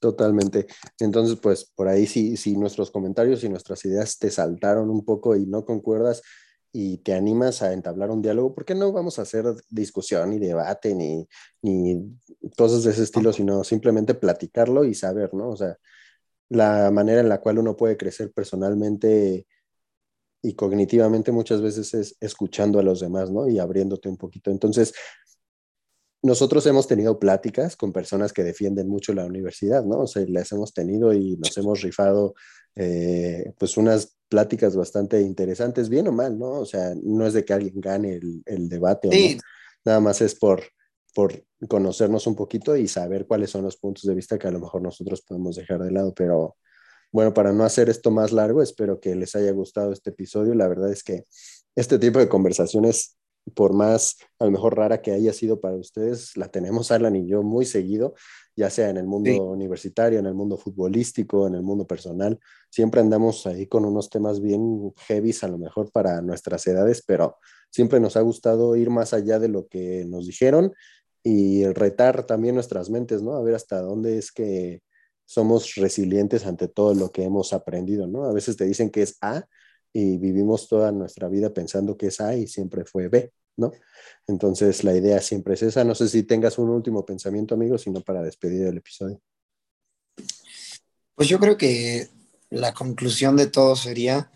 totalmente. 0.00 0.66
Entonces, 0.98 1.38
pues 1.40 1.70
por 1.72 1.86
ahí 1.86 2.08
si, 2.08 2.36
si 2.36 2.56
nuestros 2.56 2.90
comentarios 2.90 3.44
y 3.44 3.48
nuestras 3.48 3.84
ideas 3.84 4.18
te 4.18 4.28
saltaron 4.28 4.90
un 4.90 5.04
poco 5.04 5.36
y 5.36 5.46
no 5.46 5.64
concuerdas, 5.64 6.20
y 6.78 6.98
te 6.98 7.14
animas 7.14 7.62
a 7.62 7.72
entablar 7.72 8.10
un 8.10 8.20
diálogo, 8.20 8.54
¿por 8.54 8.66
qué 8.66 8.74
no 8.74 8.92
vamos 8.92 9.18
a 9.18 9.22
hacer 9.22 9.46
discusión 9.70 10.28
ni 10.28 10.38
debate 10.38 10.94
ni, 10.94 11.26
ni 11.62 12.18
cosas 12.54 12.84
de 12.84 12.90
ese 12.90 13.04
estilo, 13.04 13.32
sino 13.32 13.64
simplemente 13.64 14.12
platicarlo 14.14 14.84
y 14.84 14.94
saber, 14.94 15.32
¿no? 15.32 15.48
O 15.48 15.56
sea, 15.56 15.78
la 16.50 16.90
manera 16.90 17.22
en 17.22 17.30
la 17.30 17.40
cual 17.40 17.60
uno 17.60 17.78
puede 17.78 17.96
crecer 17.96 18.30
personalmente 18.30 19.46
y 20.42 20.54
cognitivamente 20.54 21.32
muchas 21.32 21.62
veces 21.62 21.94
es 21.94 22.16
escuchando 22.20 22.78
a 22.78 22.82
los 22.82 23.00
demás, 23.00 23.30
¿no? 23.30 23.48
Y 23.48 23.58
abriéndote 23.58 24.10
un 24.10 24.18
poquito. 24.18 24.50
Entonces, 24.50 24.92
nosotros 26.22 26.66
hemos 26.66 26.86
tenido 26.86 27.18
pláticas 27.18 27.74
con 27.74 27.90
personas 27.90 28.34
que 28.34 28.44
defienden 28.44 28.86
mucho 28.86 29.14
la 29.14 29.24
universidad, 29.24 29.82
¿no? 29.82 30.00
O 30.00 30.06
sea, 30.06 30.26
las 30.28 30.52
hemos 30.52 30.74
tenido 30.74 31.14
y 31.14 31.38
nos 31.38 31.56
hemos 31.56 31.80
rifado 31.80 32.34
eh, 32.74 33.54
pues 33.58 33.78
unas 33.78 34.15
pláticas 34.28 34.76
bastante 34.76 35.20
interesantes, 35.20 35.88
bien 35.88 36.08
o 36.08 36.12
mal, 36.12 36.38
¿no? 36.38 36.52
O 36.52 36.66
sea, 36.66 36.94
no 37.02 37.26
es 37.26 37.32
de 37.32 37.44
que 37.44 37.52
alguien 37.52 37.80
gane 37.80 38.20
el, 38.44 38.68
debate, 38.68 39.08
no. 39.08 39.42
nada 39.84 40.00
más 40.00 40.20
es 40.20 40.34
por, 40.34 40.62
por 41.14 41.44
conocernos 41.68 42.26
un 42.26 42.36
poquito 42.36 42.76
y 42.76 42.88
saber 42.88 43.26
cuáles 43.26 43.50
son 43.50 43.62
los 43.62 43.76
puntos 43.76 44.04
de 44.04 44.14
vista 44.14 44.38
que 44.38 44.48
a 44.48 44.50
lo 44.50 44.60
mejor 44.60 44.82
nosotros 44.82 45.22
podemos 45.22 45.56
dejar 45.56 45.82
de 45.82 45.90
lado, 45.90 46.12
pero 46.14 46.56
bueno, 47.12 47.32
para 47.32 47.52
no 47.52 47.64
hacer 47.64 47.88
esto 47.88 48.10
más 48.10 48.32
largo, 48.32 48.62
espero 48.62 49.00
que 49.00 49.14
les 49.14 49.34
haya 49.36 49.50
gustado 49.52 49.92
este 49.92 50.10
episodio. 50.10 50.54
La 50.54 50.68
verdad 50.68 50.92
es 50.92 51.02
que 51.02 51.24
este 51.74 51.98
tipo 51.98 52.18
de 52.18 52.28
conversaciones, 52.28 53.15
por 53.54 53.72
más 53.72 54.16
a 54.38 54.44
lo 54.44 54.50
mejor 54.50 54.76
rara 54.76 55.02
que 55.02 55.12
haya 55.12 55.32
sido 55.32 55.60
para 55.60 55.76
ustedes, 55.76 56.36
la 56.36 56.48
tenemos 56.48 56.90
Alan 56.90 57.16
y 57.16 57.26
yo 57.26 57.42
muy 57.42 57.64
seguido 57.64 58.14
ya 58.56 58.70
sea 58.70 58.88
en 58.88 58.96
el 58.96 59.06
mundo 59.06 59.30
universitario, 59.44 60.18
en 60.18 60.26
el 60.26 60.34
mundo 60.34 60.56
futbolístico, 60.56 61.46
en 61.46 61.54
el 61.54 61.62
mundo 61.62 61.86
personal. 61.86 62.40
Siempre 62.70 63.02
andamos 63.02 63.46
ahí 63.46 63.66
con 63.66 63.84
unos 63.84 64.08
temas 64.08 64.40
bien 64.40 64.92
heavies 65.06 65.44
a 65.44 65.48
lo 65.48 65.58
mejor 65.58 65.92
para 65.92 66.22
nuestras 66.22 66.66
edades, 66.66 67.04
pero 67.06 67.36
siempre 67.70 68.00
nos 68.00 68.16
ha 68.16 68.22
gustado 68.22 68.74
ir 68.74 68.88
más 68.88 69.12
allá 69.12 69.38
de 69.38 69.48
lo 69.48 69.68
que 69.68 70.06
nos 70.06 70.26
dijeron 70.26 70.72
y 71.22 71.66
retar 71.66 72.24
también 72.24 72.54
nuestras 72.54 72.88
mentes, 72.88 73.20
¿no? 73.20 73.34
A 73.34 73.42
ver 73.42 73.54
hasta 73.54 73.82
dónde 73.82 74.16
es 74.16 74.32
que 74.32 74.80
somos 75.26 75.74
resilientes 75.74 76.46
ante 76.46 76.66
todo 76.66 76.94
lo 76.94 77.10
que 77.12 77.24
hemos 77.24 77.52
aprendido, 77.52 78.06
¿no? 78.06 78.24
A 78.24 78.32
veces 78.32 78.56
te 78.56 78.64
dicen 78.64 78.88
que 78.88 79.02
es 79.02 79.18
A 79.20 79.44
y 79.98 80.18
vivimos 80.18 80.68
toda 80.68 80.92
nuestra 80.92 81.26
vida 81.26 81.54
pensando 81.54 81.96
que 81.96 82.08
es 82.08 82.20
A 82.20 82.36
y 82.36 82.46
siempre 82.46 82.84
fue 82.84 83.08
B. 83.08 83.32
¿no? 83.56 83.72
Entonces 84.26 84.84
la 84.84 84.94
idea 84.94 85.22
siempre 85.22 85.54
es 85.54 85.62
esa. 85.62 85.84
No 85.84 85.94
sé 85.94 86.06
si 86.08 86.22
tengas 86.22 86.58
un 86.58 86.68
último 86.68 87.06
pensamiento, 87.06 87.54
amigo, 87.54 87.78
sino 87.78 88.02
para 88.02 88.22
despedir 88.22 88.66
el 88.66 88.76
episodio. 88.76 89.22
Pues 91.14 91.30
yo 91.30 91.40
creo 91.40 91.56
que 91.56 92.08
la 92.50 92.74
conclusión 92.74 93.36
de 93.36 93.46
todo 93.46 93.74
sería 93.74 94.30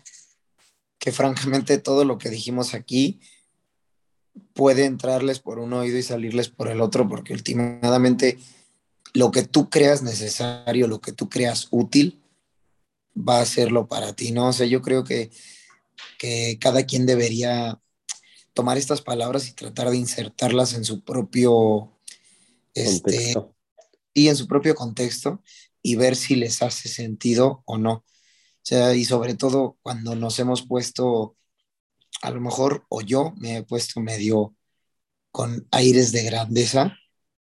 que 0.97 1.11
francamente 1.11 1.77
todo 1.77 2.05
lo 2.05 2.17
que 2.17 2.31
dijimos 2.31 2.73
aquí 2.73 3.19
puede 4.53 4.85
entrarles 4.85 5.39
por 5.39 5.59
un 5.59 5.73
oído 5.73 5.99
y 5.99 6.03
salirles 6.03 6.49
por 6.49 6.69
el 6.69 6.81
otro, 6.81 7.07
porque 7.07 7.33
últimamente 7.33 8.39
lo 9.13 9.29
que 9.29 9.43
tú 9.43 9.69
creas 9.69 10.01
necesario, 10.01 10.87
lo 10.87 11.01
que 11.01 11.11
tú 11.11 11.29
creas 11.29 11.67
útil, 11.69 12.20
va 13.15 13.39
a 13.39 13.41
hacerlo 13.41 13.87
para 13.87 14.13
ti, 14.13 14.31
¿no? 14.31 14.49
O 14.49 14.53
sea, 14.53 14.65
yo 14.65 14.81
creo 14.81 15.03
que, 15.03 15.31
que 16.17 16.57
cada 16.59 16.85
quien 16.85 17.05
debería 17.05 17.79
tomar 18.53 18.77
estas 18.77 19.01
palabras 19.01 19.47
y 19.47 19.53
tratar 19.53 19.89
de 19.89 19.97
insertarlas 19.97 20.73
en 20.73 20.83
su 20.83 21.03
propio 21.03 21.97
este, 22.73 23.33
y 24.13 24.27
en 24.27 24.35
su 24.35 24.47
propio 24.47 24.75
contexto 24.75 25.41
y 25.81 25.95
ver 25.95 26.15
si 26.15 26.35
les 26.35 26.61
hace 26.61 26.89
sentido 26.89 27.63
o 27.65 27.77
no. 27.77 27.93
O 27.93 28.63
sea, 28.63 28.93
y 28.93 29.05
sobre 29.05 29.33
todo 29.35 29.77
cuando 29.81 30.15
nos 30.15 30.37
hemos 30.39 30.65
puesto, 30.67 31.35
a 32.21 32.31
lo 32.31 32.41
mejor, 32.41 32.85
o 32.89 33.01
yo 33.01 33.33
me 33.37 33.57
he 33.57 33.63
puesto 33.63 33.99
medio 33.99 34.55
con 35.31 35.67
aires 35.71 36.11
de 36.11 36.23
grandeza, 36.23 36.97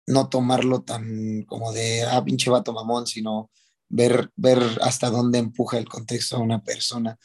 no 0.08 0.30
tomarlo 0.30 0.84
tan 0.84 1.44
como 1.44 1.74
de, 1.74 2.04
ah, 2.04 2.24
pinche 2.24 2.50
vato 2.50 2.74
mamón, 2.74 3.08
sino 3.08 3.52
ver, 3.92 4.32
ver 4.36 4.60
hasta 4.82 5.10
dónde 5.10 5.38
empuja 5.38 5.78
el 5.78 5.88
contexto 5.88 6.38
a 6.38 6.40
una 6.40 6.64
persona. 6.64 7.20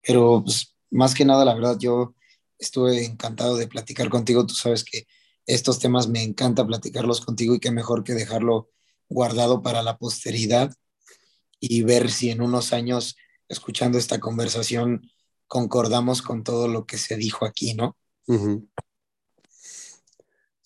Pero 0.00 0.42
pues, 0.44 0.74
más 0.90 1.14
que 1.14 1.24
nada, 1.24 1.44
la 1.44 1.54
verdad, 1.54 1.76
yo 1.78 2.14
estuve 2.58 3.04
encantado 3.04 3.56
de 3.56 3.66
platicar 3.66 4.08
contigo. 4.08 4.46
Tú 4.46 4.54
sabes 4.54 4.84
que 4.84 5.06
estos 5.46 5.78
temas 5.78 6.08
me 6.08 6.22
encanta 6.22 6.66
platicarlos 6.66 7.20
contigo 7.20 7.54
y 7.54 7.60
qué 7.60 7.70
mejor 7.70 8.04
que 8.04 8.14
dejarlo 8.14 8.70
guardado 9.08 9.62
para 9.62 9.82
la 9.82 9.98
posteridad 9.98 10.72
y 11.60 11.82
ver 11.82 12.10
si 12.10 12.30
en 12.30 12.40
unos 12.40 12.72
años, 12.72 13.16
escuchando 13.48 13.98
esta 13.98 14.20
conversación, 14.20 15.10
concordamos 15.46 16.22
con 16.22 16.44
todo 16.44 16.68
lo 16.68 16.86
que 16.86 16.96
se 16.96 17.16
dijo 17.16 17.44
aquí, 17.44 17.74
¿no? 17.74 17.96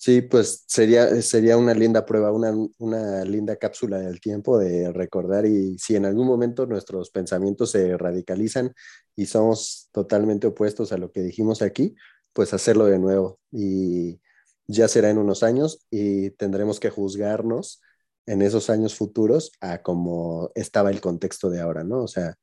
Sí, 0.01 0.23
pues 0.23 0.63
sería, 0.69 1.21
sería 1.23 1.57
una 1.57 1.75
linda 1.75 2.07
prueba, 2.07 2.31
una, 2.31 2.55
una, 2.79 3.25
linda 3.25 3.57
cápsula 3.57 3.99
del 3.99 4.21
tiempo 4.21 4.57
de 4.57 4.93
recordar 4.93 5.45
y 5.45 5.77
si 5.77 5.97
en 5.97 6.07
algún 6.07 6.25
momento 6.25 6.67
nuestros 6.67 7.11
pensamientos 7.11 7.73
se 7.73 7.97
radicalizan 7.99 8.73
y 9.17 9.27
somos 9.27 9.89
totalmente 9.91 10.47
opuestos 10.47 10.93
a 10.93 10.99
lo 10.99 11.11
que 11.11 11.23
dijimos 11.23 11.63
aquí, 11.63 11.97
pues 12.33 12.55
hacerlo 12.55 12.85
de 12.87 13.01
nuevo 13.01 13.41
y 13.51 14.21
ya 14.69 14.87
será 14.87 15.11
en 15.11 15.19
unos 15.19 15.43
años 15.43 15.85
y 15.91 16.31
tendremos 16.31 16.79
que 16.79 16.91
juzgarnos 16.91 17.83
en 18.27 18.43
esos 18.43 18.71
años 18.71 18.95
futuros 18.95 19.51
a 19.61 19.83
cómo 19.83 20.53
estaba 20.55 20.91
el 20.91 21.01
contexto 21.01 21.51
de 21.51 21.61
ahora, 21.61 21.83
¿no? 21.83 22.05
O 22.05 22.09
sea, 22.09 22.37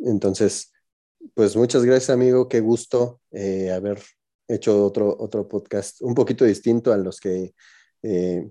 entonces, 0.00 0.72
pues 1.34 1.56
muchas 1.56 1.84
gracias 1.84 2.08
amigo, 2.08 2.48
qué 2.48 2.60
gusto 2.60 3.20
eh, 3.32 3.70
haber 3.70 4.02
hecho 4.48 4.84
otro, 4.84 5.16
otro 5.18 5.48
podcast 5.48 6.00
un 6.02 6.14
poquito 6.14 6.44
distinto 6.44 6.92
a 6.92 6.96
los 6.96 7.20
que 7.20 7.54
eh, 8.02 8.50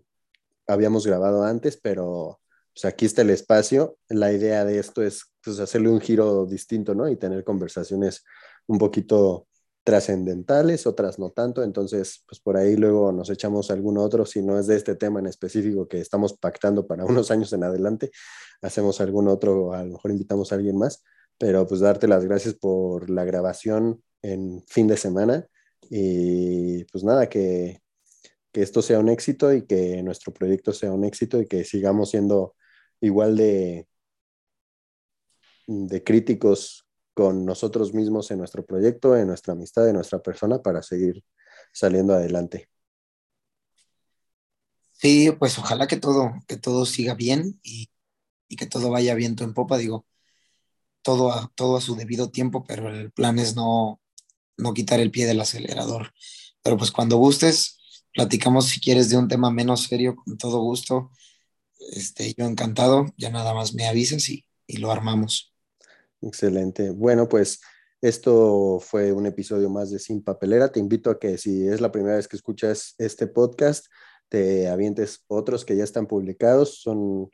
habíamos 0.67 1.05
grabado 1.05 1.43
antes, 1.43 1.77
pero 1.77 2.39
pues 2.73 2.85
aquí 2.85 3.05
está 3.05 3.22
el 3.22 3.30
espacio. 3.30 3.97
La 4.09 4.31
idea 4.34 4.65
de 4.65 4.80
esto 4.80 5.01
es 5.01 5.31
pues, 5.43 5.59
hacerle 5.59 5.89
un 5.89 6.01
giro 6.01 6.45
distinto, 6.45 6.93
¿no? 6.93 7.07
Y 7.07 7.15
tener 7.15 7.43
conversaciones 7.43 8.23
un 8.67 8.77
poquito 8.77 9.47
trascendentales, 9.84 10.88
otras 10.88 11.19
no 11.19 11.30
tanto. 11.30 11.63
Entonces, 11.63 12.23
pues 12.27 12.41
por 12.41 12.57
ahí 12.57 12.76
luego 12.76 13.11
nos 13.11 13.30
echamos 13.30 13.72
algún 13.72 13.97
otro, 13.97 14.26
si 14.26 14.41
no 14.41 14.59
es 14.59 14.67
de 14.67 14.76
este 14.76 14.95
tema 14.95 15.19
en 15.19 15.27
específico 15.27 15.88
que 15.88 16.01
estamos 16.01 16.34
pactando 16.34 16.88
para 16.88 17.05
unos 17.05 17.31
años 17.31 17.53
en 17.53 17.63
adelante, 17.63 18.11
hacemos 18.61 18.99
algún 18.99 19.27
otro, 19.27 19.73
a 19.73 19.84
lo 19.84 19.93
mejor 19.93 20.11
invitamos 20.11 20.51
a 20.51 20.55
alguien 20.55 20.77
más, 20.77 21.03
pero 21.38 21.67
pues 21.67 21.81
darte 21.81 22.07
las 22.07 22.26
gracias 22.26 22.55
por 22.55 23.09
la 23.09 23.26
grabación 23.26 24.01
en 24.22 24.63
fin 24.67 24.88
de 24.88 24.97
semana 24.97 25.47
y 25.90 26.84
pues 26.86 27.03
nada, 27.03 27.30
que, 27.30 27.82
esto 28.53 28.82
sea 28.82 28.99
un 28.99 29.10
éxito 29.10 29.53
y 29.53 29.66
que 29.66 30.02
nuestro 30.02 30.34
proyecto 30.34 30.72
sea 30.72 30.94
un 30.94 31.03
éxito 31.03 31.41
y 31.41 31.45
que 31.45 31.66
sigamos 31.66 32.12
siendo 32.12 32.56
igual 33.02 33.36
de, 33.36 33.86
de 35.68 36.03
críticos 36.06 36.88
con 37.14 37.45
nosotros 37.45 37.94
mismos 37.94 38.32
en 38.32 38.38
nuestro 38.38 38.66
proyecto, 38.66 39.18
en 39.18 39.28
nuestra 39.28 39.53
amistad, 39.53 39.90
en 39.90 39.95
nuestra 39.95 40.20
persona 40.20 40.62
para 40.62 40.82
seguir 40.82 41.22
saliendo 41.74 42.14
adelante. 42.14 42.70
Sí, 44.94 45.32
pues 45.38 45.57
ojalá 45.57 45.88
que 45.88 45.98
todo, 45.98 46.34
que 46.48 46.56
todo 46.56 46.86
siga 46.86 47.14
bien 47.14 47.60
y, 47.62 47.90
y 48.48 48.56
que 48.56 48.66
todo 48.66 48.90
vaya 48.90 49.16
viento 49.16 49.44
en 49.44 49.53
popa, 49.53 49.78
digo, 49.78 50.06
todo 51.02 51.32
a, 51.32 51.52
todo 51.56 51.78
a 51.78 51.82
su 51.82 51.95
debido 51.95 52.32
tiempo, 52.32 52.64
pero 52.66 52.90
el 52.90 53.12
plan 53.12 53.38
es 53.38 53.56
no, 53.56 54.02
no 54.57 54.73
quitar 54.73 54.99
el 54.99 55.11
pie 55.11 55.26
del 55.26 55.41
acelerador. 55.41 56.14
Pero 56.61 56.77
pues 56.77 56.91
cuando 56.91 57.18
gustes, 57.18 57.77
platicamos 58.14 58.65
si 58.65 58.80
quieres 58.80 59.10
de 59.10 59.18
un 59.18 59.27
tema 59.27 59.52
menos 59.52 59.84
serio, 59.84 60.15
con 60.15 60.38
todo 60.38 60.60
gusto. 60.60 61.11
Este, 61.91 62.34
yo 62.38 62.45
encantado, 62.45 63.06
ya 63.18 63.30
nada 63.30 63.53
más 63.53 63.73
me 63.73 63.88
avisas 63.88 64.30
y, 64.30 64.45
y 64.68 64.77
lo 64.77 64.91
armamos. 64.91 65.53
Excelente. 66.22 66.90
Bueno, 66.90 67.27
pues 67.27 67.61
esto 68.02 68.80
fue 68.80 69.11
un 69.11 69.26
episodio 69.26 69.69
más 69.69 69.91
de 69.91 69.99
Sin 69.99 70.23
Papelera. 70.23 70.72
Te 70.72 70.80
invito 70.80 71.10
a 71.10 71.19
que 71.19 71.38
si 71.38 71.68
es 71.68 71.82
la 71.82 71.91
primera 71.91 72.15
vez 72.18 72.27
que 72.27 72.36
escuchas 72.36 72.95
este 72.98 73.27
podcast, 73.27 73.88
te 74.30 74.68
avientes 74.68 75.23
otros 75.27 75.65
que 75.65 75.76
ya 75.76 75.84
están 75.84 76.07
publicados. 76.07 76.82
Son 76.82 77.30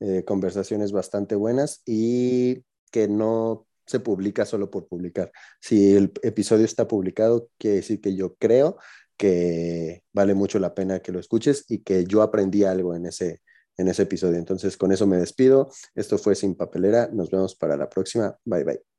eh, 0.00 0.24
conversaciones 0.24 0.92
bastante 0.92 1.34
buenas 1.34 1.82
y 1.86 2.64
que 2.90 3.08
no 3.08 3.66
se 3.86 4.00
publica 4.00 4.44
solo 4.46 4.70
por 4.70 4.86
publicar. 4.86 5.30
Si 5.60 5.94
el 5.94 6.12
episodio 6.22 6.64
está 6.64 6.88
publicado, 6.88 7.48
quiere 7.58 7.76
decir 7.76 8.00
que 8.00 8.14
yo 8.14 8.34
creo 8.36 8.76
que 9.16 10.02
vale 10.12 10.34
mucho 10.34 10.58
la 10.58 10.74
pena 10.74 11.00
que 11.00 11.12
lo 11.12 11.20
escuches 11.20 11.64
y 11.68 11.78
que 11.78 12.04
yo 12.04 12.22
aprendí 12.22 12.64
algo 12.64 12.94
en 12.94 13.06
ese, 13.06 13.42
en 13.76 13.88
ese 13.88 14.02
episodio. 14.02 14.38
Entonces, 14.38 14.76
con 14.76 14.92
eso 14.92 15.06
me 15.06 15.18
despido. 15.18 15.70
Esto 15.94 16.18
fue 16.18 16.34
Sin 16.34 16.54
Papelera. 16.54 17.08
Nos 17.12 17.30
vemos 17.30 17.54
para 17.54 17.76
la 17.76 17.88
próxima. 17.88 18.36
Bye 18.44 18.64
bye. 18.64 18.93